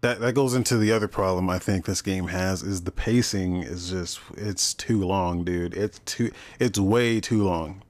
that 0.00 0.20
that 0.20 0.34
goes 0.34 0.54
into 0.54 0.76
the 0.76 0.92
other 0.92 1.08
problem 1.08 1.50
I 1.50 1.58
think 1.58 1.84
this 1.84 2.02
game 2.02 2.28
has 2.28 2.62
is 2.62 2.82
the 2.82 2.92
pacing 2.92 3.62
is 3.62 3.90
just 3.90 4.20
it's 4.36 4.74
too 4.74 5.04
long, 5.04 5.44
dude. 5.44 5.74
It's 5.74 5.98
too 6.00 6.30
it's 6.58 6.78
way 6.78 7.20
too 7.20 7.44
long. 7.44 7.82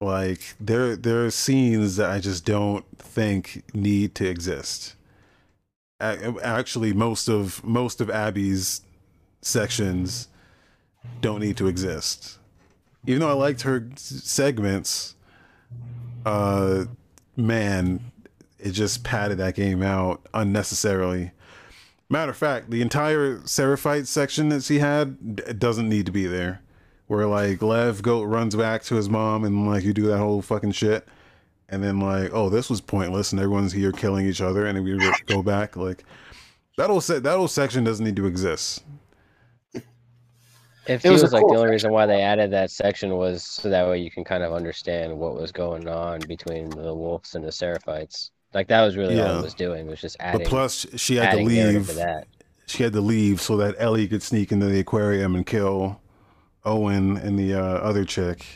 Like 0.00 0.54
there 0.58 0.96
there 0.96 1.24
are 1.24 1.30
scenes 1.30 1.96
that 1.96 2.10
I 2.10 2.18
just 2.18 2.44
don't 2.44 2.84
think 2.98 3.62
need 3.74 4.14
to 4.16 4.28
exist. 4.28 4.96
Actually, 6.00 6.92
most 6.92 7.28
of 7.28 7.62
most 7.64 8.00
of 8.00 8.08
Abby's 8.10 8.82
sections 9.42 10.28
don't 11.20 11.40
need 11.40 11.56
to 11.58 11.66
exist. 11.66 12.38
Even 13.06 13.20
though 13.20 13.30
I 13.30 13.32
liked 13.32 13.62
her 13.62 13.88
segments, 13.96 15.14
uh, 16.26 16.84
man, 17.36 18.12
it 18.58 18.72
just 18.72 19.04
padded 19.04 19.38
that 19.38 19.54
game 19.54 19.82
out 19.82 20.26
unnecessarily. 20.34 21.32
Matter 22.08 22.32
of 22.32 22.36
fact, 22.36 22.70
the 22.70 22.82
entire 22.82 23.40
Seraphite 23.46 24.06
section 24.06 24.48
that 24.48 24.64
she 24.64 24.80
had 24.80 25.58
doesn't 25.58 25.88
need 25.88 26.06
to 26.06 26.12
be 26.12 26.26
there. 26.26 26.60
Where 27.06 27.26
like 27.26 27.62
Lev 27.62 28.02
Goat 28.02 28.24
runs 28.24 28.54
back 28.54 28.82
to 28.84 28.94
his 28.94 29.08
mom 29.08 29.44
and 29.44 29.66
like 29.66 29.84
you 29.84 29.92
do 29.92 30.06
that 30.06 30.18
whole 30.18 30.42
fucking 30.42 30.72
shit, 30.72 31.08
and 31.70 31.82
then 31.82 32.00
like 32.00 32.30
oh 32.32 32.48
this 32.48 32.68
was 32.68 32.80
pointless 32.80 33.32
and 33.32 33.40
everyone's 33.40 33.72
here 33.72 33.92
killing 33.92 34.26
each 34.26 34.40
other 34.40 34.66
and 34.66 34.82
we 34.84 34.98
go 35.26 35.42
back 35.42 35.76
like 35.76 36.04
that 36.76 36.88
whole 36.88 37.00
se- 37.00 37.20
that 37.20 37.36
whole 37.36 37.48
section 37.48 37.84
doesn't 37.84 38.04
need 38.04 38.16
to 38.16 38.26
exist. 38.26 38.82
It 40.86 40.98
feels 40.98 41.22
it 41.22 41.30
like 41.30 41.42
cool 41.42 41.52
the 41.52 41.58
only 41.60 41.70
reason 41.70 41.92
why 41.92 42.06
they 42.06 42.22
added 42.22 42.50
that 42.52 42.70
section 42.70 43.16
was 43.16 43.44
so 43.44 43.68
that 43.68 43.86
way 43.86 43.98
you 43.98 44.10
can 44.10 44.24
kind 44.24 44.42
of 44.42 44.52
understand 44.52 45.16
what 45.16 45.34
was 45.34 45.52
going 45.52 45.86
on 45.88 46.20
between 46.26 46.70
the 46.70 46.94
wolves 46.94 47.34
and 47.34 47.44
the 47.44 47.50
Seraphites. 47.50 48.30
Like 48.54 48.66
that 48.68 48.82
was 48.82 48.96
really 48.96 49.20
all 49.20 49.26
Yeah. 49.26 49.38
it 49.38 49.42
was 49.42 49.54
doing 49.54 49.86
was 49.86 50.00
just 50.00 50.16
adding. 50.18 50.40
But 50.40 50.48
plus, 50.48 50.86
she 50.96 51.16
had 51.16 51.32
to 51.36 51.44
leave. 51.44 51.86
to 51.88 51.94
that. 51.94 52.26
She 52.66 52.82
had 52.82 52.92
to 52.94 53.00
leave 53.00 53.40
so 53.40 53.56
that 53.58 53.74
Ellie 53.78 54.08
could 54.08 54.22
sneak 54.22 54.50
into 54.50 54.66
the 54.66 54.80
aquarium 54.80 55.34
and 55.34 55.46
kill 55.46 56.00
Owen 56.64 57.16
and 57.18 57.38
the 57.38 57.54
uh, 57.54 57.60
other 57.60 58.04
chick. 58.04 58.46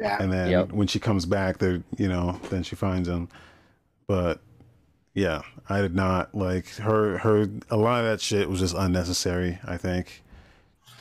Yeah. 0.00 0.18
And 0.20 0.32
then 0.32 0.50
Yep. 0.50 0.72
when 0.72 0.86
she 0.86 0.98
comes 0.98 1.24
back, 1.26 1.58
there, 1.58 1.82
you 1.96 2.08
know, 2.08 2.38
then 2.50 2.62
she 2.62 2.76
finds 2.76 3.08
him. 3.08 3.28
But 4.06 4.40
yeah, 5.14 5.42
I 5.68 5.80
did 5.80 5.94
not 5.94 6.34
like 6.34 6.68
her. 6.76 7.18
Her 7.18 7.48
a 7.70 7.76
lot 7.76 8.04
of 8.04 8.10
that 8.10 8.20
shit 8.20 8.48
was 8.48 8.60
just 8.60 8.74
unnecessary. 8.76 9.58
I 9.64 9.76
think 9.78 10.22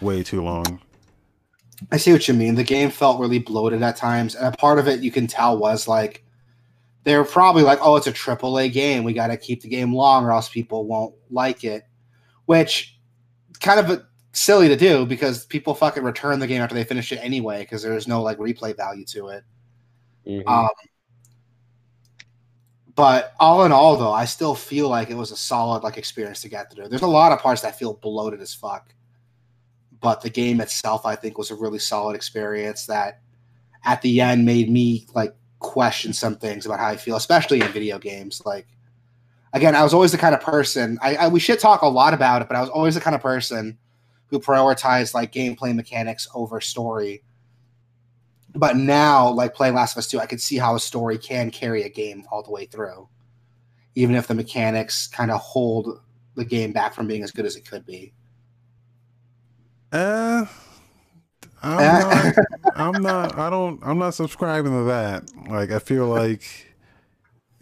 way 0.02 0.24
too 0.24 0.42
long. 0.42 0.80
I 1.92 1.98
see 1.98 2.14
what 2.14 2.28
you 2.28 2.34
mean. 2.34 2.56
The 2.56 2.64
game 2.64 2.90
felt 2.90 3.20
really 3.20 3.40
bloated 3.40 3.84
at 3.84 3.98
times, 3.98 4.34
and 4.36 4.48
a 4.48 4.58
part 4.58 4.80
of 4.80 4.88
it 4.88 5.02
you 5.02 5.12
can 5.12 5.28
tell 5.28 5.58
was 5.58 5.88
like 5.88 6.24
they 7.04 7.18
were 7.18 7.26
probably 7.26 7.62
like, 7.64 7.80
"Oh, 7.82 7.98
it's 7.98 8.08
a 8.08 8.12
triple 8.14 8.58
A 8.58 8.70
game. 8.70 9.04
We 9.04 9.14
got 9.14 9.28
to 9.28 9.38
keep 9.38 9.62
the 9.62 9.68
game 9.68 9.94
long, 9.94 10.24
or 10.26 10.32
else 10.32 10.48
people 10.50 10.86
won't 10.86 11.14
like 11.30 11.64
it." 11.66 11.84
Which 12.46 12.98
kind 13.60 13.80
of 13.80 13.90
a, 13.90 14.06
silly 14.36 14.68
to 14.68 14.76
do 14.76 15.06
because 15.06 15.46
people 15.46 15.74
fucking 15.74 16.04
return 16.04 16.40
the 16.40 16.48
game 16.48 16.62
after 16.62 16.76
they 16.76 16.84
finish 16.84 17.12
it 17.12 17.18
anyway 17.18 17.62
because 17.62 17.82
there's 17.82 18.08
no 18.08 18.22
like 18.22 18.38
replay 18.38 18.76
value 18.76 19.06
to 19.06 19.30
it. 19.30 19.44
Mhm. 20.28 20.48
Um, 20.48 20.70
but 22.96 23.34
all 23.40 23.66
in 23.66 23.72
all, 23.72 23.98
though, 23.98 24.14
I 24.14 24.26
still 24.26 24.56
feel 24.56 24.90
like 24.90 25.10
it 25.10 25.16
was 25.16 25.32
a 25.32 25.38
solid 25.38 25.84
like 25.84 25.98
experience 25.98 26.42
to 26.42 26.50
get 26.50 26.72
through. 26.72 26.88
There's 26.88 27.02
a 27.02 27.08
lot 27.08 27.32
of 27.32 27.40
parts 27.40 27.62
that 27.62 27.78
feel 27.78 27.94
bloated 27.94 28.42
as 28.42 28.54
fuck, 28.54 28.94
but 30.00 30.22
the 30.22 30.30
game 30.30 30.62
itself, 30.62 31.06
I 31.06 31.16
think, 31.16 31.38
was 31.38 31.52
a 31.52 31.56
really 31.56 31.80
solid 31.80 32.16
experience 32.16 32.86
that 32.86 33.22
at 33.84 34.02
the 34.02 34.22
end 34.22 34.46
made 34.46 34.70
me 34.70 35.06
like 35.14 35.36
question 35.60 36.14
some 36.14 36.36
things 36.38 36.66
about 36.66 36.80
how 36.80 36.88
I 36.88 36.98
feel, 36.98 37.18
especially 37.18 37.62
in 37.62 37.68
video 37.68 38.00
games. 38.00 38.42
Like, 38.46 38.68
again, 39.54 39.76
I 39.76 39.84
was 39.84 39.94
always 39.94 40.12
the 40.12 40.18
kind 40.18 40.34
of 40.36 40.42
person 40.42 40.98
I, 41.02 41.16
I 41.16 41.28
we 41.28 41.40
should 41.40 41.60
talk 41.60 41.82
a 41.82 41.88
lot 41.88 42.14
about 42.14 42.42
it, 42.42 42.48
but 42.48 42.56
I 42.56 42.62
was 42.62 42.70
always 42.70 42.96
the 42.96 43.02
kind 43.02 43.16
of 43.16 43.22
person 43.22 43.78
who 44.28 44.40
prioritized 44.40 45.14
like 45.14 45.32
gameplay 45.32 45.76
mechanics 45.76 46.28
over 46.36 46.62
story. 46.62 47.24
But 48.56 48.78
now, 48.78 49.30
like 49.30 49.54
playing 49.54 49.76
Last 49.76 49.94
of 49.96 50.00
Us 50.00 50.08
2, 50.08 50.20
I 50.20 50.26
could 50.26 50.42
see 50.42 50.58
how 50.58 50.76
a 50.76 50.80
story 50.80 51.18
can 51.18 51.52
carry 51.52 51.84
a 51.84 51.90
game 51.90 52.26
all 52.32 52.42
the 52.42 52.52
way 52.52 52.66
through, 52.66 53.10
even 53.96 54.16
if 54.16 54.28
the 54.28 54.36
mechanics 54.36 55.08
kind 55.08 55.32
of 55.32 55.42
hold 55.42 56.02
the 56.36 56.46
game 56.46 56.74
back 56.74 56.94
from 56.94 57.08
being 57.08 57.24
as 57.24 57.32
good 57.32 57.46
as 57.46 57.56
it 57.58 57.70
could 57.70 57.86
be. 57.86 58.14
Uh, 59.92 60.46
I'm 61.62 61.98
Uh, 61.98 61.98
not. 61.98 62.32
I'm 62.76 63.02
not. 63.02 63.38
I 63.38 63.50
don't. 63.50 63.80
I'm 63.84 63.98
not 63.98 64.14
subscribing 64.14 64.72
to 64.72 64.84
that. 64.86 65.24
Like, 65.50 65.72
I 65.72 65.80
feel 65.80 66.08
like 66.08 66.44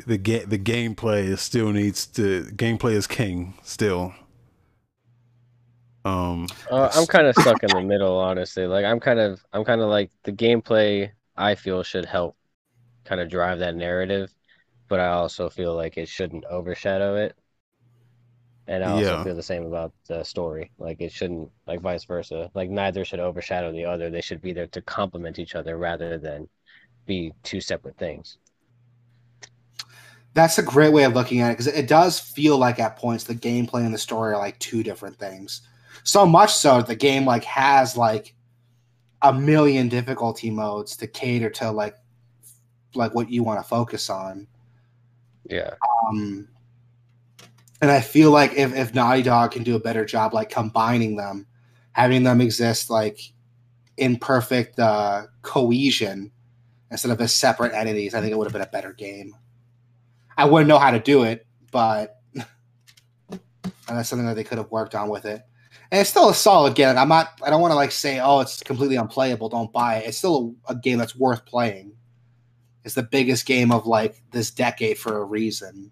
the 0.05 0.17
ga- 0.17 0.45
the 0.45 0.59
gameplay 0.59 1.23
is 1.25 1.41
still 1.41 1.71
needs 1.71 2.05
to. 2.07 2.45
Gameplay 2.55 2.93
is 2.93 3.07
king 3.07 3.53
still. 3.63 4.13
Um. 6.05 6.47
Uh, 6.69 6.89
I'm 6.93 7.07
kind 7.07 7.27
of 7.27 7.35
stuck 7.37 7.63
in 7.63 7.71
the 7.73 7.81
middle, 7.81 8.17
honestly. 8.19 8.65
Like 8.67 8.85
I'm 8.85 8.99
kind 8.99 9.19
of, 9.19 9.43
I'm 9.53 9.63
kind 9.65 9.81
of 9.81 9.89
like 9.89 10.11
the 10.23 10.31
gameplay. 10.31 11.11
I 11.35 11.55
feel 11.55 11.83
should 11.83 12.05
help, 12.05 12.37
kind 13.05 13.21
of 13.21 13.29
drive 13.29 13.59
that 13.59 13.75
narrative, 13.75 14.33
but 14.89 14.99
I 15.01 15.09
also 15.09 15.49
feel 15.49 15.75
like 15.75 15.97
it 15.97 16.09
shouldn't 16.09 16.45
overshadow 16.45 17.15
it. 17.17 17.37
And 18.67 18.83
I 18.83 18.89
also 18.89 19.17
Yeah. 19.17 19.17
feel 19.17 19.35
the 19.35 19.43
same 19.43 19.65
about 19.65 19.93
the 20.07 20.23
story. 20.23 20.71
Like 20.77 20.99
it 21.01 21.11
shouldn't, 21.13 21.51
like 21.67 21.79
vice 21.81 22.03
versa. 22.05 22.51
Like 22.53 22.69
neither 22.69 23.05
should 23.05 23.19
overshadow 23.21 23.71
the 23.71 23.85
other. 23.85 24.09
They 24.09 24.21
should 24.21 24.41
be 24.41 24.51
there 24.53 24.67
to 24.67 24.81
complement 24.81 25.39
each 25.39 25.55
other 25.55 25.77
rather 25.77 26.17
than 26.17 26.49
be 27.07 27.33
two 27.43 27.61
separate 27.61 27.97
things. 27.97 28.37
That's 30.33 30.57
a 30.57 30.63
great 30.63 30.93
way 30.93 31.03
of 31.03 31.13
looking 31.13 31.41
at 31.41 31.49
it 31.51 31.53
because 31.53 31.67
it 31.67 31.87
does 31.87 32.19
feel 32.19 32.57
like 32.57 32.79
at 32.79 32.97
points 32.97 33.23
the 33.23 33.35
gameplay 33.35 33.85
and 33.85 33.93
the 33.93 33.99
story 33.99 34.33
are 34.33 34.37
like 34.39 34.57
two 34.59 34.81
different 34.83 35.17
things. 35.19 35.61
So 36.03 36.25
much 36.25 36.53
so 36.53 36.77
that 36.77 36.87
the 36.87 36.95
game 36.95 37.25
like 37.25 37.43
has 37.45 37.95
like 37.97 38.35
a 39.21 39.33
million 39.33 39.87
difficulty 39.87 40.49
modes 40.51 40.97
to 40.97 41.07
cater 41.07 41.49
to 41.49 41.71
like 41.71 41.95
like 42.95 43.15
what 43.15 43.29
you 43.29 43.43
want 43.43 43.59
to 43.59 43.67
focus 43.67 44.09
on. 44.09 44.47
Yeah. 45.49 45.75
Um, 46.07 46.47
and 47.81 47.91
I 47.91 48.01
feel 48.01 48.31
like 48.31 48.53
if, 48.53 48.73
if 48.73 48.93
Naughty 48.93 49.23
Dog 49.23 49.51
can 49.51 49.63
do 49.63 49.75
a 49.75 49.79
better 49.79 50.05
job, 50.05 50.33
like 50.33 50.49
combining 50.49 51.15
them, 51.15 51.45
having 51.91 52.23
them 52.23 52.39
exist 52.39 52.89
like 52.89 53.19
in 53.97 54.17
perfect 54.17 54.79
uh, 54.79 55.23
cohesion 55.41 56.31
instead 56.91 57.11
of 57.11 57.19
as 57.19 57.33
separate 57.33 57.73
entities, 57.73 58.13
I 58.13 58.21
think 58.21 58.31
it 58.31 58.37
would 58.37 58.45
have 58.45 58.53
been 58.53 58.61
a 58.61 58.67
better 58.67 58.93
game. 58.93 59.35
I 60.37 60.45
wouldn't 60.45 60.69
know 60.69 60.79
how 60.79 60.91
to 60.91 60.99
do 60.99 61.23
it, 61.23 61.45
but 61.71 62.21
that's 63.87 64.09
something 64.09 64.27
that 64.27 64.35
they 64.35 64.43
could 64.43 64.59
have 64.59 64.71
worked 64.71 64.95
on 64.95 65.09
with 65.09 65.25
it. 65.25 65.41
And 65.93 66.01
it's 66.01 66.09
still 66.09 66.27
a 66.27 66.33
solid 66.33 66.73
game. 66.73 66.97
I'm 66.97 67.07
not. 67.07 67.39
I 67.43 67.51
don't 67.51 67.61
want 67.61 67.71
to 67.71 67.75
like 67.75 67.91
say, 67.91 68.19
oh, 68.19 68.39
it's 68.39 68.63
completely 68.63 68.95
unplayable. 68.95 69.47
Don't 69.47 69.71
buy 69.71 69.97
it. 69.97 70.07
It's 70.07 70.17
still 70.17 70.55
a, 70.67 70.71
a 70.71 70.75
game 70.75 70.97
that's 70.97 71.15
worth 71.15 71.45
playing. 71.45 71.91
It's 72.83 72.95
the 72.95 73.03
biggest 73.03 73.45
game 73.45 73.71
of 73.71 73.85
like 73.85 74.19
this 74.31 74.49
decade 74.49 74.97
for 74.97 75.19
a 75.19 75.23
reason. 75.23 75.91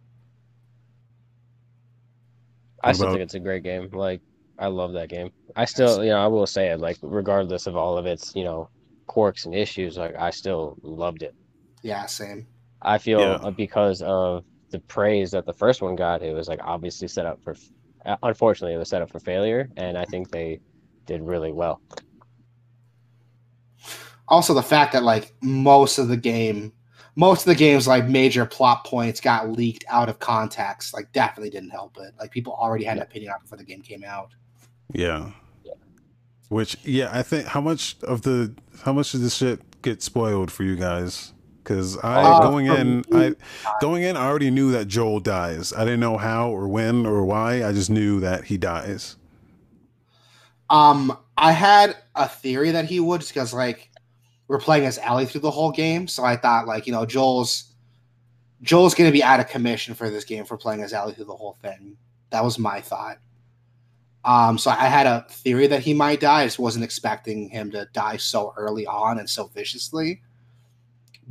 I 2.84 2.94
still 2.94 3.10
think 3.12 3.22
it's 3.22 3.36
a 3.36 3.40
great 3.40 3.62
game. 3.62 3.92
Like 3.94 4.22
I 4.58 4.66
love 4.68 4.94
that 4.94 5.10
game. 5.10 5.30
I 5.56 5.66
still, 5.66 6.04
you 6.04 6.10
know, 6.10 6.18
I 6.18 6.26
will 6.26 6.48
say 6.48 6.70
it. 6.72 6.80
Like 6.80 6.98
regardless 7.04 7.68
of 7.68 7.76
all 7.76 7.96
of 7.96 8.08
its, 8.08 8.36
you 8.36 8.44
know, 8.44 8.70
quirks 9.06 9.46
and 9.46 9.54
issues, 9.54 10.00
like 10.00 10.16
I 10.16 10.32
still 10.32 10.78
loved 10.82 11.22
it. 11.22 11.36
Yeah, 11.84 12.08
same. 12.08 12.48
I 12.82 12.98
feel 12.98 13.20
Yeah. 13.20 13.34
uh, 13.34 13.52
because 13.52 14.02
of 14.02 14.46
the 14.72 14.80
praise 14.80 15.30
that 15.30 15.46
the 15.46 15.54
first 15.54 15.84
one 15.84 15.96
got, 15.96 16.24
it 16.24 16.34
was 16.34 16.48
like 16.48 16.60
obviously 16.64 17.08
set 17.08 17.28
up 17.28 17.40
for. 17.44 17.56
Uh, 18.06 18.18
Unfortunately, 18.24 18.74
it 18.74 18.78
was 18.78 18.90
set 18.90 19.02
up 19.02 19.10
for 19.10 19.20
failure, 19.20 19.70
and 19.78 19.98
I 19.98 20.06
think 20.06 20.32
they 20.32 20.60
did 21.06 21.22
really 21.22 21.52
well. 21.52 21.82
Also, 24.28 24.54
the 24.54 24.64
fact 24.64 24.94
that 24.94 25.04
like 25.04 25.34
most 25.42 25.98
of 25.98 26.08
the 26.08 26.18
game, 26.18 26.72
most 27.16 27.42
of 27.42 27.48
the 27.48 27.56
game's 27.56 27.88
like 27.88 28.08
major 28.08 28.46
plot 28.46 28.86
points 28.86 29.20
got 29.20 29.52
leaked 29.52 29.84
out 29.90 30.08
of 30.08 30.20
context, 30.20 30.94
like 30.94 31.12
definitely 31.12 31.50
didn't 31.50 31.72
help 31.72 31.98
it. 31.98 32.14
Like 32.20 32.32
people 32.32 32.54
already 32.54 32.86
had 32.86 32.98
an 32.98 33.04
opinion 33.04 33.32
on 33.32 33.38
it 33.38 33.42
before 33.42 33.58
the 33.58 33.66
game 33.66 33.82
came 33.82 34.04
out. 34.04 34.32
Yeah. 34.94 35.32
Yeah. 35.66 35.74
Which 36.50 36.78
yeah, 36.84 37.10
I 37.12 37.24
think 37.24 37.48
how 37.48 37.62
much 37.62 37.98
of 38.04 38.22
the 38.22 38.56
how 38.84 38.94
much 38.94 39.14
of 39.14 39.22
this 39.22 39.36
shit 39.36 39.82
get 39.82 40.02
spoiled 40.02 40.52
for 40.52 40.64
you 40.64 40.78
guys? 40.78 41.34
Because 41.64 41.98
I 42.00 42.24
Uh, 42.24 42.40
going 42.50 42.66
in, 42.66 43.04
I 43.14 43.36
going 43.80 44.04
in, 44.04 44.18
I 44.18 44.26
already 44.26 44.50
knew 44.50 44.72
that 44.72 44.88
Joel 44.88 45.20
dies. 45.20 45.74
I 45.74 45.84
didn't 45.86 46.00
know 46.00 46.18
how 46.18 46.50
or 46.50 46.68
when 46.68 47.06
or 47.06 47.24
why. 47.24 47.64
I 47.64 47.72
just 47.72 47.90
knew 47.90 48.20
that 48.20 48.46
he 48.46 48.58
dies. 48.58 49.16
Um, 50.70 51.18
I 51.38 51.52
had 51.52 51.98
a 52.16 52.28
theory 52.28 52.72
that 52.72 52.86
he 52.86 53.00
would 53.00 53.22
because 53.22 53.54
like 53.54 53.92
we're 54.48 54.60
playing 54.60 54.86
as 54.86 54.98
Ellie 54.98 55.26
through 55.26 55.42
the 55.42 55.52
whole 55.52 55.72
game, 55.72 56.08
so 56.08 56.24
I 56.24 56.36
thought 56.36 56.66
like 56.68 56.88
you 56.88 56.94
know 56.94 57.06
Joel's 57.06 57.74
Joel's 58.62 58.96
gonna 58.96 59.12
be 59.12 59.24
out 59.24 59.40
of 59.40 59.48
commission 59.48 59.94
for 59.94 60.10
this 60.10 60.24
game 60.24 60.46
for 60.46 60.58
playing 60.58 60.82
as 60.82 60.94
Ellie 60.94 61.14
through 61.14 61.26
the 61.26 61.36
whole 61.36 61.58
thing. 61.62 61.98
That 62.32 62.44
was 62.44 62.58
my 62.58 62.82
thought. 62.82 63.18
Um, 64.24 64.58
so 64.58 64.70
I 64.70 64.86
had 64.86 65.08
a 65.08 65.26
theory 65.30 65.68
that 65.68 65.82
he 65.82 65.94
might 65.94 66.20
die. 66.20 66.42
I 66.42 66.46
just 66.46 66.60
wasn't 66.60 66.86
expecting 66.86 67.50
him 67.50 67.72
to 67.72 67.88
die 67.92 68.18
so 68.18 68.54
early 68.56 68.86
on 68.86 69.18
and 69.20 69.30
so 69.30 69.48
viciously. 69.48 70.22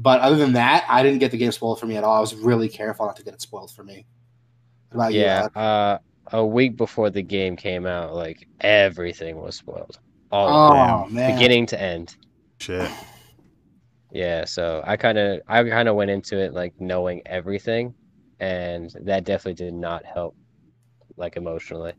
But 0.03 0.21
other 0.21 0.37
than 0.37 0.55
that, 0.55 0.87
I 0.89 1.03
didn't 1.03 1.19
get 1.19 1.31
the 1.31 1.37
game 1.37 1.53
spoiled 1.53 1.79
for 1.79 1.85
me 1.87 1.97
at 1.97 2.05
all. 2.05 2.17
I 2.17 2.21
was 2.21 2.35
really 2.35 2.71
careful 2.71 3.05
not 3.05 3.17
to 3.17 3.23
get 3.23 3.35
it 3.35 3.43
spoiled 3.43 3.71
for 3.71 3.85
me. 3.85 4.07
What 4.89 4.97
about 4.97 5.13
you? 5.13 5.21
Yeah, 5.21 5.49
Alex? 5.55 5.57
uh, 5.57 5.99
a 6.33 6.47
week 6.47 6.77
before 6.79 7.11
the 7.11 7.21
game 7.23 7.55
came 7.55 7.85
out, 7.87 8.15
like 8.15 8.49
everything 8.61 9.37
was 9.37 9.57
spoiled, 9.57 9.99
all 10.31 10.49
Oh 10.49 11.05
of 11.05 11.11
it, 11.11 11.15
man. 11.15 11.35
beginning 11.35 11.67
to 11.67 11.81
end. 11.81 12.17
Shit. 12.61 12.91
Yeah, 14.11 14.47
so 14.47 14.83
I 14.87 14.97
kind 14.97 15.19
of 15.19 15.43
I 15.47 15.63
kind 15.65 15.89
of 15.89 15.97
went 15.97 16.11
into 16.11 16.39
it 16.39 16.55
like 16.55 16.73
knowing 16.81 17.21
everything, 17.27 17.95
and 18.41 18.91
that 19.03 19.25
definitely 19.25 19.55
did 19.65 19.75
not 19.75 20.05
help, 20.07 20.35
like 21.17 21.37
emotionally. 21.37 21.93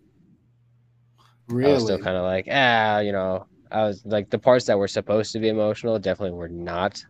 Really? 1.48 1.72
I 1.72 1.74
was 1.76 1.84
still 1.84 2.00
kind 2.00 2.18
of 2.18 2.24
like, 2.24 2.48
ah, 2.52 3.00
you 3.00 3.12
know, 3.12 3.46
I 3.72 3.84
was 3.84 4.04
like 4.06 4.30
the 4.32 4.40
parts 4.40 4.66
that 4.66 4.78
were 4.80 4.88
supposed 4.88 5.34
to 5.34 5.40
be 5.40 5.50
emotional 5.50 6.00
definitely 6.00 6.38
were 6.38 6.50
not 6.50 7.04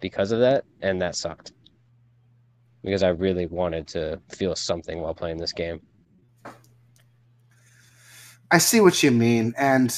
because 0.00 0.32
of 0.32 0.40
that, 0.40 0.64
and 0.82 1.00
that 1.02 1.16
sucked. 1.16 1.52
Because 2.82 3.02
I 3.02 3.08
really 3.08 3.46
wanted 3.46 3.86
to 3.88 4.20
feel 4.28 4.54
something 4.54 5.00
while 5.00 5.14
playing 5.14 5.38
this 5.38 5.52
game. 5.52 5.80
I 8.50 8.58
see 8.58 8.80
what 8.80 9.02
you 9.02 9.10
mean, 9.10 9.54
and 9.58 9.94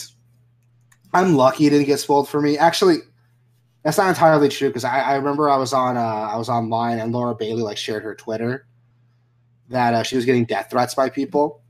I'm 1.12 1.36
lucky 1.36 1.66
it 1.66 1.70
didn't 1.70 1.86
get 1.86 2.00
spoiled 2.00 2.28
for 2.28 2.40
me. 2.40 2.58
Actually, 2.58 2.98
that's 3.82 3.98
not 3.98 4.08
entirely 4.08 4.48
true 4.48 4.68
because 4.68 4.84
I, 4.84 5.00
I 5.00 5.14
remember 5.14 5.48
I 5.48 5.56
was 5.56 5.72
on 5.72 5.96
uh, 5.96 6.00
I 6.00 6.36
was 6.36 6.48
online 6.48 6.98
and 6.98 7.12
Laura 7.12 7.34
Bailey 7.34 7.62
like 7.62 7.76
shared 7.76 8.02
her 8.02 8.14
Twitter 8.14 8.66
that 9.68 9.94
uh, 9.94 10.02
she 10.02 10.16
was 10.16 10.24
getting 10.24 10.44
death 10.44 10.68
threats 10.70 10.94
by 10.94 11.08
people, 11.08 11.62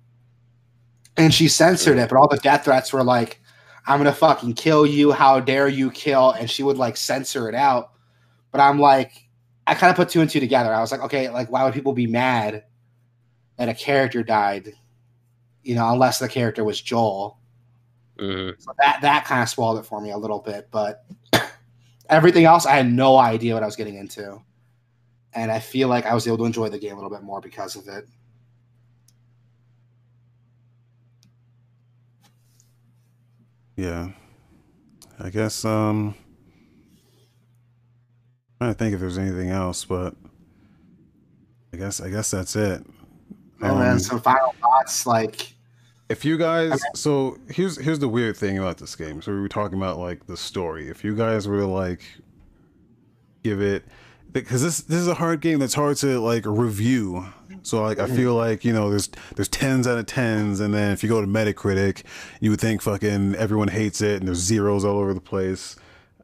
and 1.16 1.32
she 1.32 1.48
censored 1.48 1.98
it, 1.98 2.09
but 2.09 2.16
all 2.16 2.28
the 2.28 2.39
death 2.39 2.65
threats 2.65 2.93
were 2.93 3.05
like, 3.05 3.40
"I'm 3.86 3.98
gonna 3.98 4.12
fucking 4.12 4.55
kill 4.55 4.86
you! 4.86 5.12
How 5.12 5.39
dare 5.39 5.69
you 5.69 5.90
kill!" 5.90 6.31
And 6.31 6.51
she 6.51 6.62
would 6.62 6.78
like 6.78 6.97
censor 6.97 7.48
it 7.48 7.55
out. 7.55 7.93
But 8.52 8.60
I'm 8.60 8.78
like, 8.78 9.28
I 9.66 9.74
kind 9.74 9.90
of 9.90 9.97
put 9.97 10.09
two 10.09 10.20
and 10.20 10.28
two 10.28 10.40
together. 10.40 10.74
I 10.74 10.81
was 10.81 10.90
like, 10.90 11.02
okay, 11.02 11.28
like 11.28 11.51
why 11.51 11.64
would 11.64 11.74
people 11.74 11.93
be 11.93 12.06
mad 12.06 12.64
that 13.56 13.68
a 13.68 13.74
character 13.74 14.22
died? 14.22 14.72
You 15.62 15.74
know, 15.74 15.90
unless 15.93 16.18
the 16.18 16.28
character 16.28 16.64
was 16.64 16.81
Joel. 16.81 17.39
Mm-hmm. 18.18 18.60
So 18.60 18.72
that 18.78 19.01
that 19.02 19.24
kind 19.24 19.43
of 19.43 19.48
spoiled 19.48 19.78
it 19.78 19.86
for 19.86 20.01
me 20.01 20.10
a 20.10 20.18
little 20.18 20.40
bit, 20.40 20.68
but 20.70 21.05
everything 22.09 22.44
else, 22.44 22.66
I 22.66 22.77
had 22.77 22.90
no 22.90 23.16
idea 23.16 23.55
what 23.55 23.62
I 23.62 23.66
was 23.66 23.77
getting 23.77 23.97
into, 23.97 24.40
and 25.32 25.51
I 25.51 25.59
feel 25.59 25.89
like 25.89 26.05
I 26.05 26.14
was 26.14 26.27
able 26.27 26.39
to 26.39 26.44
enjoy 26.44 26.68
the 26.68 26.78
game 26.78 26.93
a 26.93 26.97
little 26.97 27.10
bit 27.10 27.22
more 27.22 27.40
because 27.40 27.77
of 27.77 27.89
it. 27.89 28.06
Yeah. 33.77 34.10
I 35.18 35.31
guess 35.31 35.64
um 35.64 36.14
I'm 36.14 36.30
trying 38.60 38.74
to 38.74 38.78
think 38.78 38.92
if 38.92 39.00
there's 39.00 39.16
anything 39.16 39.48
else, 39.48 39.86
but 39.86 40.14
I 41.72 41.78
guess 41.78 42.00
I 42.00 42.10
guess 42.10 42.30
that's 42.30 42.54
it. 42.56 42.84
And 43.62 43.80
then 43.80 43.92
Um, 43.92 43.98
some 43.98 44.20
final 44.20 44.54
thoughts, 44.60 45.06
like 45.06 45.54
If 46.10 46.24
you 46.24 46.36
guys, 46.36 46.78
so 46.94 47.38
here's 47.48 47.80
here's 47.80 48.00
the 48.00 48.08
weird 48.08 48.36
thing 48.36 48.58
about 48.58 48.76
this 48.78 48.96
game. 48.96 49.22
So 49.22 49.32
we 49.32 49.40
were 49.40 49.48
talking 49.48 49.78
about 49.78 49.98
like 49.98 50.26
the 50.26 50.36
story. 50.36 50.88
If 50.88 51.04
you 51.04 51.14
guys 51.16 51.48
were 51.48 51.60
to 51.60 51.66
like 51.66 52.02
give 53.42 53.62
it, 53.62 53.84
because 54.30 54.62
this 54.62 54.80
this 54.80 54.98
is 54.98 55.08
a 55.08 55.14
hard 55.14 55.40
game 55.40 55.58
that's 55.60 55.74
hard 55.74 55.96
to 55.98 56.20
like 56.20 56.44
review. 56.46 57.26
So 57.62 57.82
like 57.82 57.98
I 57.98 58.08
feel 58.08 58.34
like 58.34 58.64
you 58.64 58.72
know 58.74 58.90
there's 58.90 59.08
there's 59.36 59.48
tens 59.48 59.86
out 59.86 59.98
of 59.98 60.04
tens, 60.06 60.60
and 60.60 60.74
then 60.74 60.92
if 60.92 61.02
you 61.02 61.08
go 61.08 61.20
to 61.20 61.26
Metacritic, 61.26 62.02
you 62.40 62.50
would 62.50 62.60
think 62.60 62.82
fucking 62.82 63.36
everyone 63.36 63.68
hates 63.68 64.02
it, 64.02 64.18
and 64.18 64.28
there's 64.28 64.38
zeros 64.38 64.84
all 64.84 64.98
over 64.98 65.14
the 65.14 65.20
place. 65.20 65.76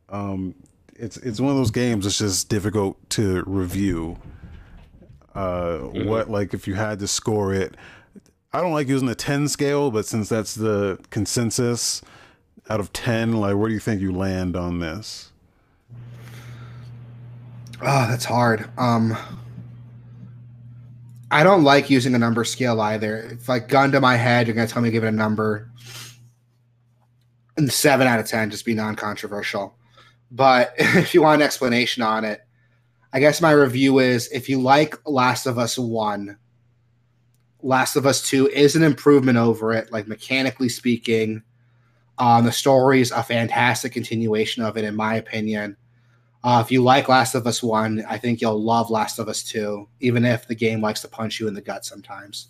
Um, 0.09 0.55
it's 0.99 1.17
it's 1.19 1.41
one 1.41 1.51
of 1.51 1.57
those 1.57 1.71
games 1.71 2.05
that's 2.05 2.19
just 2.19 2.49
difficult 2.49 3.09
to 3.11 3.43
review. 3.47 4.19
Uh, 5.35 5.79
what 5.79 6.31
like 6.31 6.55
if 6.55 6.67
you 6.67 6.75
had 6.75 6.99
to 6.99 7.09
score 7.09 7.53
it? 7.53 7.77
I 8.53 8.63
don't 8.63 8.73
like 8.73 8.89
using 8.89 9.07
the 9.07 9.15
10 9.15 9.49
scale, 9.49 9.91
but 9.91 10.07
since 10.07 10.31
that's 10.31 10.55
the 10.55 10.99
consensus 11.11 12.01
out 12.71 12.81
of 12.81 12.91
10, 12.95 13.35
like 13.35 13.55
where 13.55 13.69
do 13.69 13.75
you 13.75 13.81
think 13.81 14.01
you 14.01 14.13
land 14.13 14.57
on 14.57 14.79
this? 14.79 15.31
Oh, 17.83 18.09
that's 18.09 18.25
hard. 18.25 18.71
Um, 18.79 19.15
I 21.31 21.43
don't 21.43 21.65
like 21.65 21.91
using 21.91 22.15
a 22.15 22.19
number 22.19 22.45
scale 22.45 22.81
either. 22.81 23.19
If 23.33 23.49
like 23.49 23.69
gun 23.69 23.93
to 23.93 24.01
my 24.01 24.17
head, 24.17 24.47
you're 24.47 24.57
gonna 24.57 24.69
tell 24.69 24.81
me 24.81 24.89
to 24.89 24.93
give 24.93 25.05
it 25.05 25.09
a 25.09 25.13
number. 25.13 25.69
And 27.59 27.71
seven 27.71 28.07
out 28.07 28.21
of 28.21 28.27
ten, 28.27 28.51
just 28.51 28.65
be 28.65 28.75
non-controversial. 28.75 29.75
But 30.31 30.75
if 30.79 31.15
you 31.15 31.23
want 31.23 31.41
an 31.41 31.47
explanation 31.47 32.03
on 32.03 32.25
it, 32.25 32.43
I 33.13 33.21
guess 33.21 33.41
my 33.41 33.53
review 33.53 33.99
is 33.99 34.29
if 34.29 34.49
you 34.49 34.61
like 34.61 34.95
Last 35.07 35.47
of 35.47 35.59
Us 35.59 35.79
One, 35.79 36.39
Last 37.63 37.97
of 37.97 38.07
Us 38.07 38.23
Two 38.23 38.49
is 38.49 38.77
an 38.77 38.83
improvement 38.83 39.39
over 39.39 39.73
it, 39.73 39.91
like 39.91 40.07
mechanically 40.07 40.69
speaking. 40.69 41.43
Um, 42.19 42.45
the 42.45 42.53
story 42.53 43.01
is 43.01 43.11
a 43.11 43.23
fantastic 43.23 43.93
continuation 43.93 44.63
of 44.63 44.77
it, 44.77 44.85
in 44.85 44.97
my 44.97 45.17
opinion. 45.17 45.77
Uh, 46.45 46.63
if 46.65 46.71
you 46.71 46.83
like 46.83 47.09
Last 47.09 47.35
of 47.35 47.47
Us 47.47 47.63
1, 47.63 48.05
I 48.09 48.19
think 48.19 48.41
you'll 48.41 48.63
love 48.63 48.89
Last 48.89 49.19
of 49.19 49.29
Us 49.29 49.43
2, 49.43 49.89
even 50.01 50.25
if 50.25 50.47
the 50.47 50.55
game 50.55 50.81
likes 50.81 51.01
to 51.01 51.09
punch 51.09 51.41
you 51.41 51.49
in 51.49 51.55
the 51.55 51.61
gut 51.61 51.85
sometimes. 51.85 52.49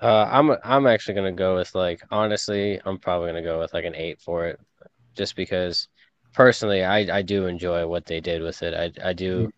Uh, 0.00 0.28
I'm 0.30 0.50
I'm 0.62 0.86
actually 0.86 1.14
gonna 1.14 1.32
go 1.32 1.56
with 1.56 1.74
like 1.74 2.02
honestly, 2.10 2.80
I'm 2.84 2.98
probably 2.98 3.28
gonna 3.30 3.42
go 3.42 3.60
with 3.60 3.72
like 3.72 3.84
an 3.84 3.94
eight 3.94 4.20
for 4.20 4.46
it, 4.46 4.60
just 5.16 5.36
because 5.36 5.88
personally, 6.34 6.84
I 6.84 7.18
I 7.18 7.22
do 7.22 7.46
enjoy 7.46 7.86
what 7.86 8.06
they 8.06 8.20
did 8.20 8.42
with 8.42 8.62
it. 8.62 8.74
I 8.74 9.08
I 9.10 9.12
do 9.14 9.50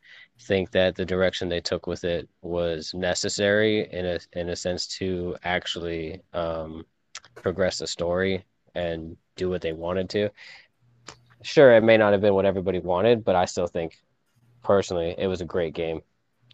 think 0.42 0.70
that 0.72 0.94
the 0.94 1.04
direction 1.04 1.48
they 1.48 1.60
took 1.60 1.86
with 1.88 2.04
it 2.04 2.28
was 2.42 2.94
necessary 2.94 3.90
in 3.92 4.06
a 4.06 4.18
in 4.32 4.50
a 4.50 4.56
sense 4.56 4.86
to 4.98 5.36
actually 5.44 6.22
um, 6.32 6.84
progress 7.42 7.78
the 7.78 7.86
story 7.88 8.44
and 8.76 9.16
do 9.36 9.50
what 9.50 9.62
they 9.62 9.72
wanted 9.72 10.08
to. 10.10 10.30
Sure, 11.42 11.74
it 11.74 11.82
may 11.82 11.96
not 11.96 12.12
have 12.12 12.20
been 12.20 12.34
what 12.34 12.44
everybody 12.46 12.78
wanted, 12.80 13.24
but 13.24 13.34
I 13.36 13.44
still 13.46 13.66
think 13.66 13.96
personally 14.62 15.14
it 15.18 15.26
was 15.28 15.40
a 15.40 15.46
great 15.46 15.74
game 15.74 16.02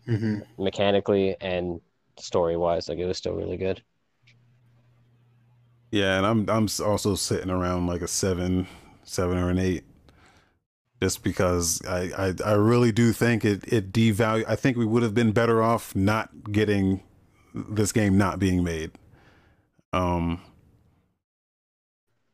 Mm-hmm. 0.08 0.44
mechanically 0.58 1.36
and 1.40 1.80
story 2.18 2.56
wise. 2.56 2.88
Like 2.88 2.98
it 2.98 3.06
was 3.06 3.18
still 3.18 3.34
really 3.34 3.56
good. 3.56 3.82
Yeah, 5.90 6.16
and 6.16 6.26
I'm 6.26 6.50
I'm 6.50 6.68
also 6.84 7.14
sitting 7.14 7.50
around 7.50 7.86
like 7.86 8.02
a 8.02 8.08
seven, 8.08 8.66
seven 9.04 9.38
or 9.38 9.48
an 9.50 9.58
eight, 9.58 9.84
just 11.00 11.22
because 11.22 11.84
I 11.86 12.10
I, 12.16 12.34
I 12.44 12.52
really 12.54 12.92
do 12.92 13.12
think 13.12 13.44
it 13.44 13.64
it 13.72 13.92
devalue. 13.92 14.44
I 14.48 14.56
think 14.56 14.76
we 14.76 14.86
would 14.86 15.02
have 15.02 15.14
been 15.14 15.32
better 15.32 15.62
off 15.62 15.94
not 15.94 16.52
getting 16.52 17.00
this 17.54 17.92
game 17.92 18.18
not 18.18 18.38
being 18.40 18.64
made. 18.64 18.90
Um, 19.92 20.40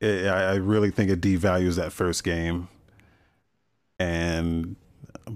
it, 0.00 0.26
I 0.26 0.52
I 0.52 0.54
really 0.54 0.90
think 0.90 1.10
it 1.10 1.20
devalues 1.20 1.76
that 1.76 1.92
first 1.92 2.24
game, 2.24 2.68
and 3.98 4.76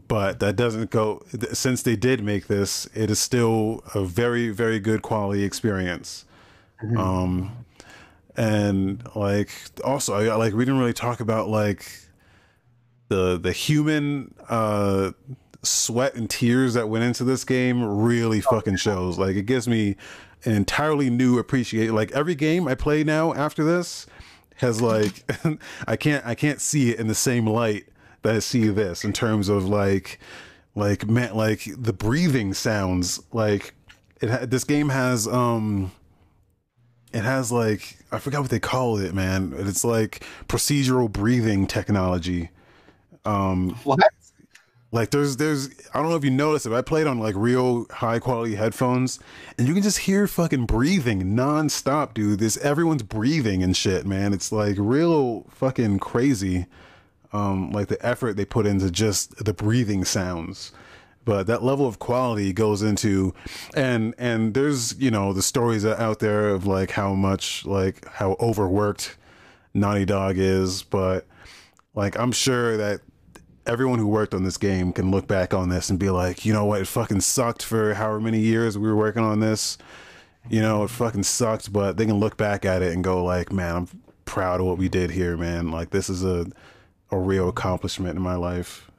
but 0.08 0.40
that 0.40 0.56
doesn't 0.56 0.90
go 0.90 1.22
since 1.52 1.82
they 1.82 1.96
did 1.96 2.22
make 2.22 2.46
this. 2.46 2.86
It 2.94 3.10
is 3.10 3.18
still 3.18 3.82
a 3.94 4.04
very 4.04 4.50
very 4.50 4.80
good 4.80 5.02
quality 5.02 5.44
experience. 5.44 6.24
Um, 6.96 7.64
and 8.36 9.02
like 9.14 9.50
also 9.84 10.14
I 10.14 10.34
like 10.36 10.54
we 10.54 10.64
didn't 10.64 10.80
really 10.80 10.92
talk 10.92 11.20
about 11.20 11.48
like 11.48 11.86
the 13.08 13.38
the 13.38 13.52
human 13.52 14.34
uh 14.48 15.12
sweat 15.62 16.14
and 16.14 16.28
tears 16.28 16.74
that 16.74 16.88
went 16.88 17.04
into 17.04 17.24
this 17.24 17.44
game 17.44 17.82
really 17.82 18.40
fucking 18.40 18.76
shows. 18.76 19.18
Like 19.18 19.36
it 19.36 19.46
gives 19.46 19.66
me 19.66 19.96
an 20.44 20.52
entirely 20.52 21.10
new 21.10 21.38
appreciation. 21.38 21.94
Like 21.94 22.12
every 22.12 22.34
game 22.34 22.68
I 22.68 22.74
play 22.74 23.04
now 23.04 23.32
after 23.34 23.64
this 23.64 24.06
has 24.56 24.82
like 24.82 25.24
I 25.86 25.96
can't 25.96 26.24
I 26.26 26.34
can't 26.34 26.60
see 26.60 26.90
it 26.90 26.98
in 27.00 27.06
the 27.06 27.14
same 27.14 27.46
light 27.46 27.86
that 28.24 28.34
I 28.34 28.38
see 28.40 28.68
this 28.68 29.04
in 29.04 29.12
terms 29.12 29.48
of 29.48 29.66
like 29.66 30.18
like 30.74 31.06
man 31.06 31.34
like 31.34 31.68
the 31.76 31.92
breathing 31.92 32.52
sounds 32.52 33.22
like 33.32 33.74
it 34.20 34.30
ha- 34.30 34.46
this 34.46 34.64
game 34.64 34.88
has 34.88 35.28
um 35.28 35.92
it 37.12 37.22
has 37.22 37.52
like 37.52 37.98
I 38.10 38.18
forgot 38.18 38.40
what 38.42 38.50
they 38.50 38.58
call 38.60 38.98
it, 38.98 39.14
man. 39.14 39.54
It's 39.56 39.84
like 39.84 40.24
procedural 40.48 41.10
breathing 41.10 41.66
technology. 41.66 42.50
Um 43.24 43.70
What? 43.84 44.00
like 44.90 45.10
there's 45.10 45.36
there's 45.36 45.68
I 45.92 46.00
don't 46.00 46.08
know 46.10 46.16
if 46.16 46.24
you 46.24 46.30
noticed 46.30 46.66
it, 46.66 46.70
but 46.70 46.76
I 46.78 46.82
played 46.82 47.06
on 47.06 47.18
like 47.18 47.34
real 47.36 47.86
high 47.90 48.18
quality 48.18 48.54
headphones 48.54 49.20
and 49.58 49.68
you 49.68 49.74
can 49.74 49.82
just 49.82 49.98
hear 49.98 50.26
fucking 50.26 50.66
breathing 50.66 51.36
nonstop, 51.36 52.14
dude. 52.14 52.40
This 52.40 52.56
everyone's 52.56 53.02
breathing 53.02 53.62
and 53.62 53.76
shit, 53.76 54.06
man. 54.06 54.32
It's 54.32 54.50
like 54.50 54.76
real 54.78 55.46
fucking 55.50 55.98
crazy. 55.98 56.66
Um 57.34 57.70
like 57.72 57.88
the 57.88 58.04
effort 58.04 58.36
they 58.36 58.46
put 58.46 58.66
into 58.66 58.90
just 58.90 59.44
the 59.44 59.52
breathing 59.52 60.04
sounds. 60.06 60.72
But 61.26 61.46
that 61.46 61.62
level 61.62 61.86
of 61.86 61.98
quality 61.98 62.52
goes 62.52 62.82
into 62.82 63.34
and 63.74 64.14
and 64.18 64.54
there's, 64.54 64.98
you 64.98 65.10
know, 65.10 65.32
the 65.32 65.42
stories 65.42 65.84
out 65.84 66.20
there 66.20 66.48
of 66.48 66.66
like 66.66 66.92
how 66.92 67.14
much 67.14 67.66
like 67.66 68.06
how 68.06 68.36
overworked 68.40 69.16
Naughty 69.74 70.04
Dog 70.04 70.38
is, 70.38 70.82
but 70.82 71.26
like 71.94 72.18
I'm 72.18 72.32
sure 72.32 72.76
that 72.76 73.00
everyone 73.66 73.98
who 73.98 74.06
worked 74.06 74.34
on 74.34 74.44
this 74.44 74.56
game 74.58 74.92
can 74.92 75.10
look 75.10 75.26
back 75.26 75.54
on 75.54 75.68
this 75.68 75.90
and 75.90 75.98
be 75.98 76.10
like, 76.10 76.44
you 76.44 76.52
know 76.52 76.64
what, 76.64 76.82
it 76.82 76.86
fucking 76.86 77.20
sucked 77.20 77.62
for 77.62 77.94
however 77.94 78.20
many 78.20 78.40
years 78.40 78.76
we 78.76 78.86
were 78.88 78.96
working 78.96 79.22
on 79.24 79.40
this. 79.40 79.78
You 80.50 80.60
know, 80.60 80.84
it 80.84 80.90
fucking 80.90 81.22
sucked, 81.22 81.72
but 81.72 81.96
they 81.96 82.04
can 82.04 82.20
look 82.20 82.36
back 82.36 82.66
at 82.66 82.82
it 82.82 82.92
and 82.92 83.02
go 83.02 83.24
like, 83.24 83.50
man, 83.50 83.76
I'm 83.76 83.88
proud 84.26 84.60
of 84.60 84.66
what 84.66 84.76
we 84.76 84.88
did 84.88 85.10
here, 85.10 85.36
man. 85.36 85.70
Like 85.70 85.90
this 85.90 86.10
is 86.10 86.22
a 86.22 86.46
a 87.14 87.18
real 87.20 87.48
accomplishment 87.48 88.16
in 88.16 88.22
my 88.22 88.36
life. 88.36 88.90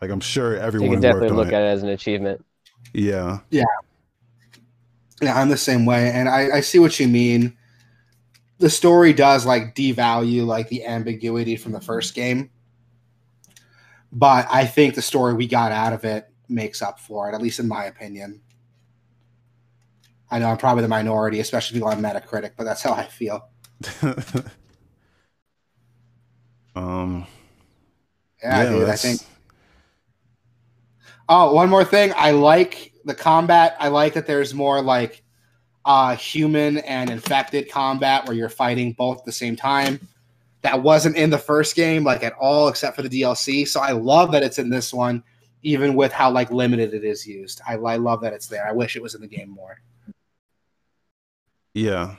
Like 0.00 0.10
I'm 0.10 0.20
sure 0.20 0.56
You 0.80 0.90
everyone 0.90 0.90
can 0.90 1.00
definitely 1.00 1.28
worked 1.28 1.30
on 1.30 1.36
look 1.36 1.48
it. 1.48 1.54
at 1.54 1.62
it 1.62 1.66
as 1.66 1.82
an 1.82 1.88
achievement. 1.90 2.44
Yeah. 2.92 3.40
Yeah, 5.20 5.38
I'm 5.40 5.48
the 5.48 5.56
same 5.56 5.86
way, 5.86 6.10
and 6.10 6.28
I, 6.28 6.56
I 6.56 6.60
see 6.60 6.78
what 6.78 6.98
you 6.98 7.06
mean. 7.08 7.56
The 8.58 8.70
story 8.70 9.12
does 9.12 9.44
like 9.46 9.74
devalue 9.74 10.46
like 10.46 10.68
the 10.68 10.84
ambiguity 10.86 11.56
from 11.56 11.72
the 11.72 11.80
first 11.80 12.14
game, 12.14 12.50
but 14.12 14.46
I 14.50 14.66
think 14.66 14.94
the 14.94 15.02
story 15.02 15.34
we 15.34 15.46
got 15.46 15.72
out 15.72 15.92
of 15.92 16.04
it 16.04 16.28
makes 16.48 16.82
up 16.82 17.00
for 17.00 17.28
it, 17.30 17.34
at 17.34 17.42
least 17.42 17.58
in 17.60 17.68
my 17.68 17.84
opinion. 17.84 18.40
I 20.30 20.38
know 20.38 20.48
I'm 20.48 20.56
probably 20.56 20.82
the 20.82 20.88
minority, 20.88 21.40
especially 21.40 21.76
people 21.76 21.88
on 21.90 22.00
Metacritic, 22.00 22.52
but 22.56 22.64
that's 22.64 22.82
how 22.82 22.92
I 22.92 23.04
feel. 23.04 23.48
um 26.74 27.26
Yeah, 28.42 28.68
dude, 28.68 28.88
I 28.88 28.96
think. 28.96 29.20
Oh, 31.28 31.54
one 31.54 31.70
more 31.70 31.84
thing. 31.84 32.12
I 32.16 32.32
like 32.32 32.92
the 33.04 33.14
combat. 33.14 33.76
I 33.78 33.88
like 33.88 34.14
that 34.14 34.26
there's 34.26 34.54
more 34.54 34.82
like 34.82 35.22
uh 35.84 36.14
human 36.16 36.78
and 36.78 37.10
infected 37.10 37.70
combat 37.70 38.26
where 38.26 38.36
you're 38.36 38.48
fighting 38.48 38.92
both 38.92 39.18
at 39.20 39.24
the 39.24 39.32
same 39.32 39.56
time. 39.56 40.00
that 40.62 40.82
wasn't 40.82 41.16
in 41.16 41.30
the 41.30 41.38
first 41.38 41.74
game 41.74 42.04
like 42.04 42.22
at 42.22 42.34
all 42.40 42.68
except 42.68 42.96
for 42.96 43.02
the 43.02 43.08
DLC. 43.22 43.66
So 43.66 43.80
I 43.80 43.92
love 43.92 44.32
that 44.32 44.42
it's 44.44 44.58
in 44.58 44.70
this 44.70 44.92
one, 44.94 45.24
even 45.62 45.94
with 45.94 46.12
how 46.12 46.30
like 46.30 46.50
limited 46.52 46.94
it 46.94 47.04
is 47.04 47.26
used. 47.26 47.60
I, 47.66 47.74
I 47.74 47.96
love 47.96 48.20
that 48.22 48.32
it's 48.32 48.46
there. 48.48 48.66
I 48.66 48.72
wish 48.72 48.96
it 48.96 49.02
was 49.02 49.14
in 49.14 49.20
the 49.22 49.26
game 49.28 49.50
more. 49.50 49.80
Yeah. 51.74 52.16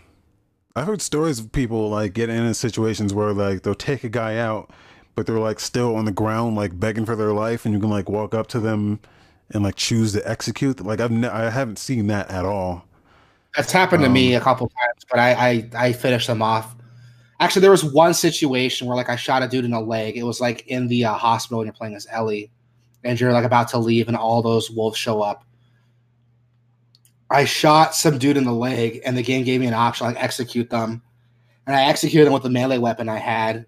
I've 0.75 0.87
heard 0.87 1.01
stories 1.01 1.39
of 1.39 1.51
people 1.51 1.89
like 1.89 2.13
getting 2.13 2.37
in 2.37 2.53
situations 2.53 3.13
where 3.13 3.33
like 3.33 3.61
they'll 3.63 3.75
take 3.75 4.03
a 4.03 4.09
guy 4.09 4.37
out, 4.37 4.71
but 5.15 5.25
they're 5.25 5.39
like 5.39 5.59
still 5.59 5.95
on 5.95 6.05
the 6.05 6.11
ground, 6.11 6.55
like 6.55 6.79
begging 6.79 7.05
for 7.05 7.15
their 7.15 7.33
life, 7.33 7.65
and 7.65 7.73
you 7.73 7.79
can 7.79 7.89
like 7.89 8.09
walk 8.09 8.33
up 8.33 8.47
to 8.47 8.59
them 8.59 8.99
and 9.51 9.63
like 9.63 9.75
choose 9.75 10.13
to 10.13 10.29
execute. 10.29 10.83
Like 10.83 10.99
I've 10.99 11.11
ne- 11.11 11.27
I 11.27 11.49
haven't 11.49 11.79
seen 11.79 12.07
that 12.07 12.29
at 12.31 12.45
all. 12.45 12.85
That's 13.55 13.71
happened 13.71 14.03
to 14.03 14.09
me 14.09 14.33
a 14.33 14.41
couple 14.41 14.67
times, 14.67 15.05
but 15.09 15.19
I, 15.19 15.31
I 15.33 15.69
I 15.87 15.93
finished 15.93 16.27
them 16.27 16.41
off. 16.41 16.75
Actually, 17.39 17.61
there 17.61 17.71
was 17.71 17.83
one 17.83 18.13
situation 18.13 18.87
where 18.87 18.95
like 18.95 19.09
I 19.09 19.15
shot 19.15 19.43
a 19.43 19.47
dude 19.47 19.65
in 19.65 19.71
the 19.71 19.79
leg. 19.79 20.17
It 20.17 20.23
was 20.23 20.41
like 20.41 20.65
in 20.67 20.87
the 20.87 21.05
uh, 21.05 21.13
hospital 21.13 21.59
when 21.59 21.67
you're 21.67 21.73
playing 21.73 21.95
as 21.95 22.07
Ellie, 22.09 22.51
and 23.03 23.19
you're 23.19 23.33
like 23.33 23.45
about 23.45 23.67
to 23.69 23.77
leave, 23.77 24.07
and 24.07 24.17
all 24.17 24.41
those 24.41 24.71
wolves 24.71 24.97
show 24.97 25.21
up. 25.21 25.45
I 27.29 27.45
shot 27.45 27.95
some 27.95 28.17
dude 28.17 28.37
in 28.37 28.43
the 28.43 28.53
leg, 28.53 29.01
and 29.05 29.15
the 29.17 29.23
game 29.23 29.43
gave 29.43 29.59
me 29.59 29.67
an 29.67 29.73
option 29.73 30.07
like 30.07 30.21
execute 30.23 30.69
them, 30.69 31.03
and 31.67 31.75
I 31.75 31.85
executed 31.85 32.25
them 32.25 32.33
with 32.33 32.43
the 32.43 32.49
melee 32.49 32.79
weapon 32.79 33.09
I 33.09 33.17
had. 33.17 33.65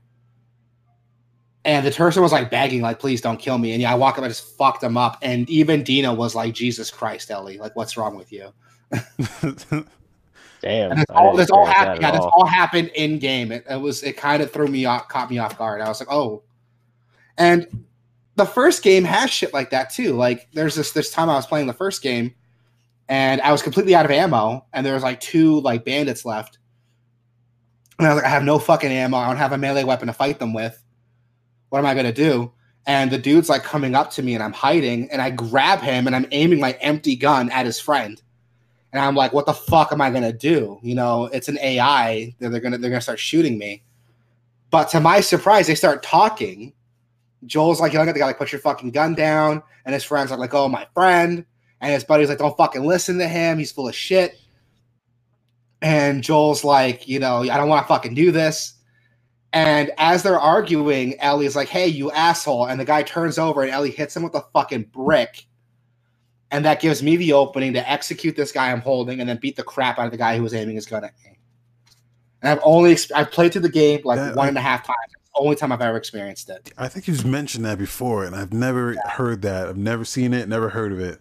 And 1.66 1.86
the 1.86 1.92
person 1.92 2.22
was 2.22 2.32
like 2.32 2.52
begging, 2.52 2.82
like, 2.82 3.00
"Please 3.00 3.22
don't 3.22 3.38
kill 3.38 3.58
me." 3.58 3.72
And 3.74 3.82
yeah, 3.82 3.92
I 3.92 3.96
walk 3.96 4.20
up 4.20 4.24
I 4.24 4.28
just 4.28 4.56
fucked 4.56 4.84
him 4.84 4.98
up. 4.98 5.18
And 5.24 5.50
even 5.50 5.84
Dina 5.84 6.14
was 6.14 6.36
like, 6.36 6.54
"Jesus 6.54 6.92
Christ, 6.92 7.32
Ellie! 7.32 7.58
Like, 7.58 7.76
what's 7.76 7.98
wrong 7.98 8.16
with 8.16 8.32
you?" 8.32 8.54
Damn. 10.62 10.92
And 10.92 11.00
this 11.00 11.06
all, 11.10 11.36
this 11.36 11.50
all 11.50 11.66
happened. 11.66 12.02
Yeah, 12.02 12.12
this 12.12 12.22
all. 12.22 12.34
all 12.38 12.46
happened 12.46 12.92
in 12.94 13.18
game. 13.18 13.52
It, 13.52 13.66
it 13.68 13.82
was. 13.82 14.04
It 14.04 14.16
kind 14.16 14.44
of 14.44 14.52
threw 14.52 14.68
me 14.68 14.86
off, 14.86 15.08
caught 15.08 15.32
me 15.32 15.40
off 15.40 15.58
guard. 15.58 15.82
I 15.82 15.88
was 15.88 16.00
like, 16.00 16.12
"Oh," 16.12 16.44
and 17.36 17.86
the 18.36 18.46
first 18.46 18.84
game 18.84 19.04
has 19.04 19.32
shit 19.32 19.52
like 19.52 19.72
that 19.72 19.90
too. 19.90 20.14
Like, 20.14 20.48
there's 20.54 20.76
this 20.76 20.92
this 20.92 21.10
time 21.10 21.32
I 21.32 21.36
was 21.36 21.48
playing 21.48 21.66
the 21.66 21.74
first 21.74 22.04
game, 22.04 22.36
and 23.10 23.42
I 23.42 23.52
was 23.52 23.64
completely 23.64 23.96
out 23.96 24.06
of 24.06 24.12
ammo, 24.12 24.68
and 24.72 24.86
there 24.86 24.94
was 24.94 25.04
like 25.04 25.20
two 25.20 25.62
like 25.62 25.84
bandits 25.84 26.26
left, 26.26 26.60
and 27.98 28.08
I 28.08 28.14
was 28.14 28.22
like, 28.22 28.26
"I 28.28 28.34
have 28.34 28.44
no 28.44 28.60
fucking 28.60 28.92
ammo. 28.92 29.18
I 29.18 29.28
don't 29.28 29.38
have 29.38 29.52
a 29.52 29.58
melee 29.58 29.84
weapon 29.84 30.08
to 30.08 30.14
fight 30.14 30.38
them 30.38 30.54
with. 30.54 30.80
What 31.70 31.80
am 31.80 31.86
I 31.86 31.94
gonna 31.94 32.14
do?" 32.14 32.52
And 32.88 33.10
the 33.10 33.18
dude's 33.18 33.50
like 33.50 33.64
coming 33.64 33.96
up 33.96 34.12
to 34.12 34.24
me, 34.24 34.36
and 34.36 34.44
I'm 34.44 34.54
hiding, 34.54 35.10
and 35.12 35.22
I 35.22 35.32
grab 35.32 35.80
him, 35.82 36.08
and 36.08 36.16
I'm 36.16 36.28
aiming 36.32 36.60
my 36.60 36.74
empty 36.74 37.16
gun 37.16 37.50
at 37.50 37.66
his 37.66 37.80
friend. 37.80 38.22
And 38.94 39.04
I'm 39.04 39.16
like, 39.16 39.34
what 39.34 39.46
the 39.46 39.54
fuck 39.54 39.92
am 39.92 40.00
I 40.00 40.10
gonna 40.10 40.32
do? 40.32 40.80
You 40.82 40.96
know, 40.96 41.26
it's 41.26 41.50
an 41.50 41.58
AI. 41.60 42.34
They're, 42.40 42.50
they're 42.50 42.62
gonna 42.62 42.78
they're 42.78 42.92
gonna 42.92 43.02
start 43.02 43.20
shooting 43.20 43.58
me. 43.58 43.84
But 44.70 44.90
to 44.90 45.00
my 45.00 45.20
surprise, 45.22 45.68
they 45.68 45.76
start 45.76 46.04
talking. 46.04 46.74
Joel's 47.46 47.80
like 47.80 47.94
yelling 47.94 48.10
at 48.10 48.14
the 48.14 48.20
guy, 48.20 48.28
like, 48.28 48.38
put 48.38 48.52
your 48.52 48.62
fucking 48.62 48.92
gun 48.92 49.16
down. 49.16 49.62
And 49.86 49.94
his 49.94 50.04
friends 50.04 50.32
are 50.32 50.38
like, 50.38 50.54
oh, 50.54 50.68
my 50.68 50.88
friend. 50.94 51.46
And 51.82 51.94
his 51.94 52.04
buddy's 52.04 52.30
like, 52.30 52.40
don't 52.40 52.58
fucking 52.58 52.84
listen 52.86 53.18
to 53.20 53.28
him. 53.28 53.60
He's 53.60 53.72
full 53.72 53.88
of 53.88 53.96
shit. 53.96 54.40
And 55.82 56.24
Joel's 56.24 56.64
like, 56.64 57.08
you 57.08 57.20
know, 57.20 57.42
I 57.42 57.58
don't 57.58 57.70
want 57.70 57.84
to 57.84 57.88
fucking 57.88 58.16
do 58.16 58.32
this. 58.32 58.75
And 59.56 59.92
as 59.98 60.22
they're 60.22 60.40
arguing, 60.40 61.18
Ellie's 61.22 61.56
like, 61.56 61.70
hey, 61.70 61.88
you 61.88 62.12
asshole. 62.12 62.68
And 62.68 62.78
the 62.78 62.84
guy 62.84 63.04
turns 63.04 63.38
over 63.38 63.62
and 63.64 63.72
Ellie 63.72 63.90
hits 63.90 64.14
him 64.16 64.22
with 64.22 64.36
a 64.36 64.44
fucking 64.54 64.84
brick. 64.92 65.46
And 66.52 66.66
that 66.66 66.82
gives 66.82 67.02
me 67.02 67.16
the 67.16 67.32
opening 67.32 67.72
to 67.74 67.90
execute 67.90 68.36
this 68.36 68.52
guy 68.52 68.70
I'm 68.70 68.82
holding 68.82 69.22
and 69.22 69.30
then 69.30 69.38
beat 69.38 69.56
the 69.56 69.64
crap 69.64 69.98
out 69.98 70.06
of 70.06 70.12
the 70.12 70.18
guy 70.18 70.36
who 70.36 70.44
was 70.44 70.54
aiming 70.54 70.76
his 70.76 70.86
gun 70.86 71.06
at 71.06 71.14
me. 71.24 71.38
And 72.42 72.52
I've 72.52 72.60
only, 72.64 72.98
I've 73.16 73.32
played 73.32 73.54
through 73.54 73.62
the 73.62 73.70
game 73.70 74.02
like 74.04 74.20
That- 74.20 74.36
one 74.36 74.48
I- 74.48 74.50
and 74.50 74.58
a 74.58 74.62
half 74.62 74.86
times. 74.86 74.98
Only 75.38 75.56
time 75.56 75.72
I've 75.72 75.82
ever 75.82 75.98
experienced 75.98 76.50
it. 76.50 76.72
I 76.78 76.88
think 76.90 77.08
you've 77.08 77.26
mentioned 77.26 77.66
that 77.66 77.78
before, 77.78 78.24
and 78.24 78.34
I've 78.36 78.54
never 78.54 78.96
heard 79.06 79.42
that. 79.42 79.68
I've 79.68 79.76
never 79.78 80.06
seen 80.06 80.34
it, 80.34 80.48
never 80.48 80.70
heard 80.70 80.94
of 80.94 81.00
it. 81.00 81.20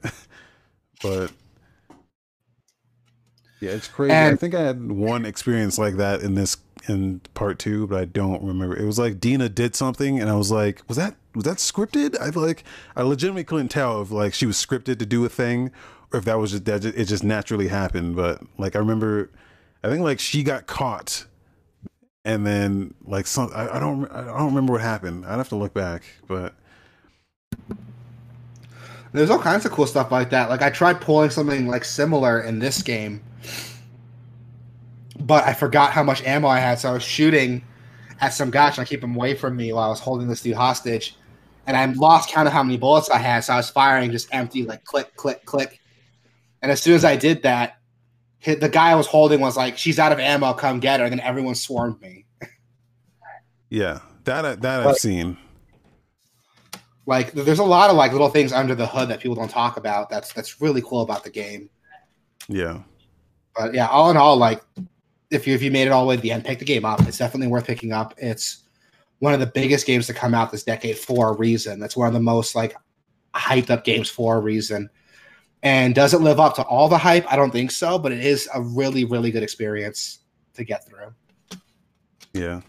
but 1.03 1.33
yeah, 3.61 3.71
it's 3.71 3.89
crazy. 3.89 4.15
I 4.15 4.37
think 4.37 4.55
I 4.55 4.61
had 4.63 4.91
one 4.91 5.25
experience 5.25 5.79
like 5.79 5.97
that 5.97 6.21
in 6.21 6.35
this 6.37 6.57
in 6.89 7.21
part 7.35 7.59
two, 7.59 7.87
but 7.87 8.01
I 8.01 8.05
don't 8.05 8.43
remember. 8.43 8.77
It 8.77 8.87
was 8.87 8.99
like 8.99 9.21
Dina 9.21 9.49
did 9.49 9.75
something, 9.75 10.21
and 10.21 10.31
I 10.31 10.37
was 10.37 10.51
like, 10.51 10.83
"Was 10.89 10.97
that 10.97 11.17
was 11.35 11.45
that 11.45 11.59
scripted?" 11.59 12.17
I 12.21 12.29
like 12.39 12.65
I 12.97 13.03
legitimately 13.03 13.45
couldn't 13.45 13.69
tell 13.69 14.03
if 14.03 14.11
like 14.11 14.35
she 14.35 14.47
was 14.47 14.57
scripted 14.57 14.99
to 14.99 15.07
do 15.07 15.25
a 15.25 15.29
thing, 15.29 15.71
or 16.13 16.19
if 16.19 16.25
that 16.27 16.39
was 16.39 16.53
just 16.53 16.65
that 16.67 16.85
it 16.85 17.05
just 17.07 17.25
naturally 17.25 17.69
happened. 17.69 18.17
But 18.17 18.43
like 18.59 18.77
I 18.77 18.79
remember, 18.81 19.31
I 19.83 19.89
think 19.89 20.03
like 20.03 20.21
she 20.21 20.43
got 20.43 20.67
caught 20.67 21.27
and 22.25 22.47
then 22.47 22.95
like 23.05 23.27
some 23.27 23.51
I, 23.55 23.77
I 23.77 23.79
don't 23.81 24.11
I 24.11 24.25
don't 24.25 24.47
remember 24.47 24.73
what 24.73 24.83
happened. 24.83 25.27
I'd 25.27 25.37
have 25.37 25.49
to 25.51 25.57
look 25.57 25.75
back, 25.75 26.03
but 26.27 26.55
There's 29.13 29.31
all 29.31 29.39
kinds 29.39 29.65
of 29.65 29.71
cool 29.71 29.87
stuff 29.87 30.11
like 30.11 30.31
that. 30.31 30.51
Like 30.51 30.63
I 30.63 30.71
tried 30.71 31.01
pulling 31.01 31.31
something 31.31 31.69
like 31.69 31.85
similar 31.85 32.41
in 32.41 32.59
this 32.59 32.83
game, 32.83 33.23
but 35.27 35.45
I 35.45 35.55
forgot 35.55 35.93
how 35.93 36.03
much 36.03 36.23
ammo 36.25 36.49
I 36.49 36.59
had, 36.61 36.79
so 36.79 36.91
I 36.91 36.93
was 36.93 37.03
shooting 37.03 37.65
at 38.21 38.29
some 38.33 38.51
guy 38.51 38.71
trying 38.71 38.87
to 38.87 38.89
keep 38.91 39.03
him 39.03 39.17
away 39.17 39.35
from 39.35 39.57
me 39.57 39.73
while 39.73 39.85
I 39.85 39.89
was 39.89 40.01
holding 40.01 40.29
this 40.29 40.43
dude 40.43 40.55
hostage. 40.55 41.17
And 41.67 41.77
I 41.77 41.85
lost 41.87 42.29
count 42.31 42.47
of 42.47 42.53
how 42.53 42.63
many 42.63 42.77
bullets 42.77 43.09
I 43.09 43.19
had, 43.19 43.41
so 43.41 43.55
I 43.55 43.57
was 43.57 43.71
firing 43.71 44.11
just 44.11 44.29
empty, 44.33 44.65
like 44.65 44.85
click, 44.85 45.17
click, 45.17 45.45
click. 45.47 45.81
And 46.63 46.71
as 46.71 46.81
soon 46.83 46.95
as 46.95 47.05
I 47.05 47.17
did 47.17 47.43
that, 47.43 47.79
hit, 48.39 48.61
the 48.61 48.69
guy 48.69 48.91
I 48.91 48.95
was 48.95 49.07
holding 49.07 49.41
was 49.41 49.57
like, 49.57 49.79
"She's 49.79 49.99
out 49.99 50.13
of 50.13 50.19
ammo, 50.19 50.53
come 50.53 50.79
get 50.79 51.01
her." 51.01 51.07
And 51.07 51.13
then 51.13 51.21
everyone 51.21 51.55
swarmed 51.55 52.01
me. 52.03 52.27
yeah, 53.71 54.01
that 54.25 54.45
I- 54.45 54.55
that 54.57 54.81
I've 54.81 54.85
But- 54.85 54.99
seen. 54.99 55.39
Like, 57.07 57.33
there's 57.33 57.59
a 57.59 57.65
lot 57.65 57.91
of 57.91 57.97
like 57.97 58.13
little 58.13 58.31
things 58.31 58.51
under 58.53 58.75
the 58.75 58.87
hood 58.87 59.09
that 59.11 59.21
people 59.21 59.35
don't 59.35 59.51
talk 59.51 59.77
about. 59.77 60.09
That's 60.09 60.33
that's 60.33 60.61
really 60.63 60.81
cool 60.83 61.03
about 61.03 61.23
the 61.25 61.31
game. 61.31 61.69
Yeah, 62.49 62.81
But 63.57 63.75
yeah, 63.75 63.89
all 63.89 64.11
in 64.11 64.17
all, 64.17 64.37
like 64.37 64.63
if 65.35 65.47
you 65.47 65.55
if 65.55 65.63
you 65.63 65.71
made 65.71 65.87
it 65.87 65.91
all 65.91 66.03
the 66.03 66.09
way 66.09 66.17
to 66.17 66.23
the 66.23 66.33
end, 66.33 66.45
pick 66.45 66.59
the 66.59 66.65
game 66.65 66.85
up. 66.85 67.01
It's 67.07 67.19
definitely 67.19 67.49
worth 67.49 67.67
picking 67.67 67.93
up. 67.93 68.15
It's 68.17 68.65
one 69.19 69.35
of 69.35 69.41
the 69.41 69.47
biggest 69.47 69.87
games 69.87 70.07
to 70.07 70.15
come 70.15 70.35
out 70.35 70.51
this 70.51 70.63
decade 70.63 70.99
for 70.99 71.31
a 71.31 71.37
reason. 71.37 71.81
That's 71.81 71.97
one 71.97 72.09
of 72.09 72.15
the 72.15 72.21
most 72.21 72.55
like 72.55 72.75
hyped 73.35 73.71
up 73.71 73.85
games 73.85 74.09
for 74.09 74.37
a 74.37 74.41
reason. 74.41 74.91
And 75.63 75.95
does 75.95 76.13
it 76.13 76.21
live 76.21 76.41
up 76.41 76.55
to 76.57 76.63
all 76.63 76.89
the 76.89 76.99
hype? 76.99 77.31
I 77.33 77.37
don't 77.37 77.51
think 77.51 77.71
so, 77.71 77.99
but 77.99 78.13
it 78.13 78.23
is 78.25 78.49
a 78.55 78.61
really, 78.61 79.05
really 79.05 79.31
good 79.31 79.43
experience 79.43 80.19
to 80.55 80.65
get 80.65 80.87
through. 80.87 81.15
yeah. 82.35 82.61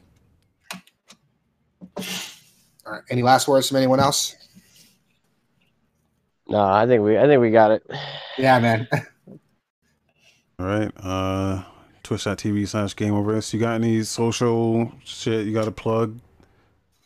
All 2.85 2.93
right. 2.93 3.03
Any 3.09 3.21
last 3.21 3.47
words 3.47 3.67
from 3.67 3.77
anyone 3.77 3.99
else? 3.99 4.35
No, 6.47 6.63
I 6.63 6.85
think 6.85 7.03
we 7.03 7.17
I 7.17 7.25
think 7.25 7.41
we 7.41 7.49
got 7.51 7.71
it. 7.71 7.83
Yeah, 8.37 8.59
man. 8.59 8.87
All 10.59 10.65
right. 10.65 10.91
Uh, 10.97 11.63
Twitch.tv 12.05 12.67
slash 12.67 12.95
Game 12.95 13.13
Over 13.13 13.35
Us. 13.35 13.53
You 13.53 13.59
got 13.59 13.73
any 13.75 14.03
social 14.03 14.91
shit 15.03 15.45
you 15.45 15.53
got 15.53 15.65
to 15.65 15.71
plug? 15.71 16.17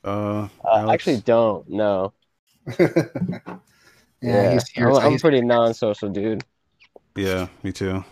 Uh, 0.04 0.48
Uh, 0.64 0.70
I 0.70 0.94
actually 0.94 1.22
don't. 1.22 1.68
No. 1.70 2.14
yeah, 2.80 4.52
he's 4.54 4.68
here. 4.70 4.90
I'm, 4.90 4.96
I'm 4.98 5.10
he's- 5.12 5.22
pretty 5.22 5.42
non-social 5.42 6.10
dude. 6.10 6.44
yeah, 7.16 7.48
me 7.64 7.72
too. 7.72 8.04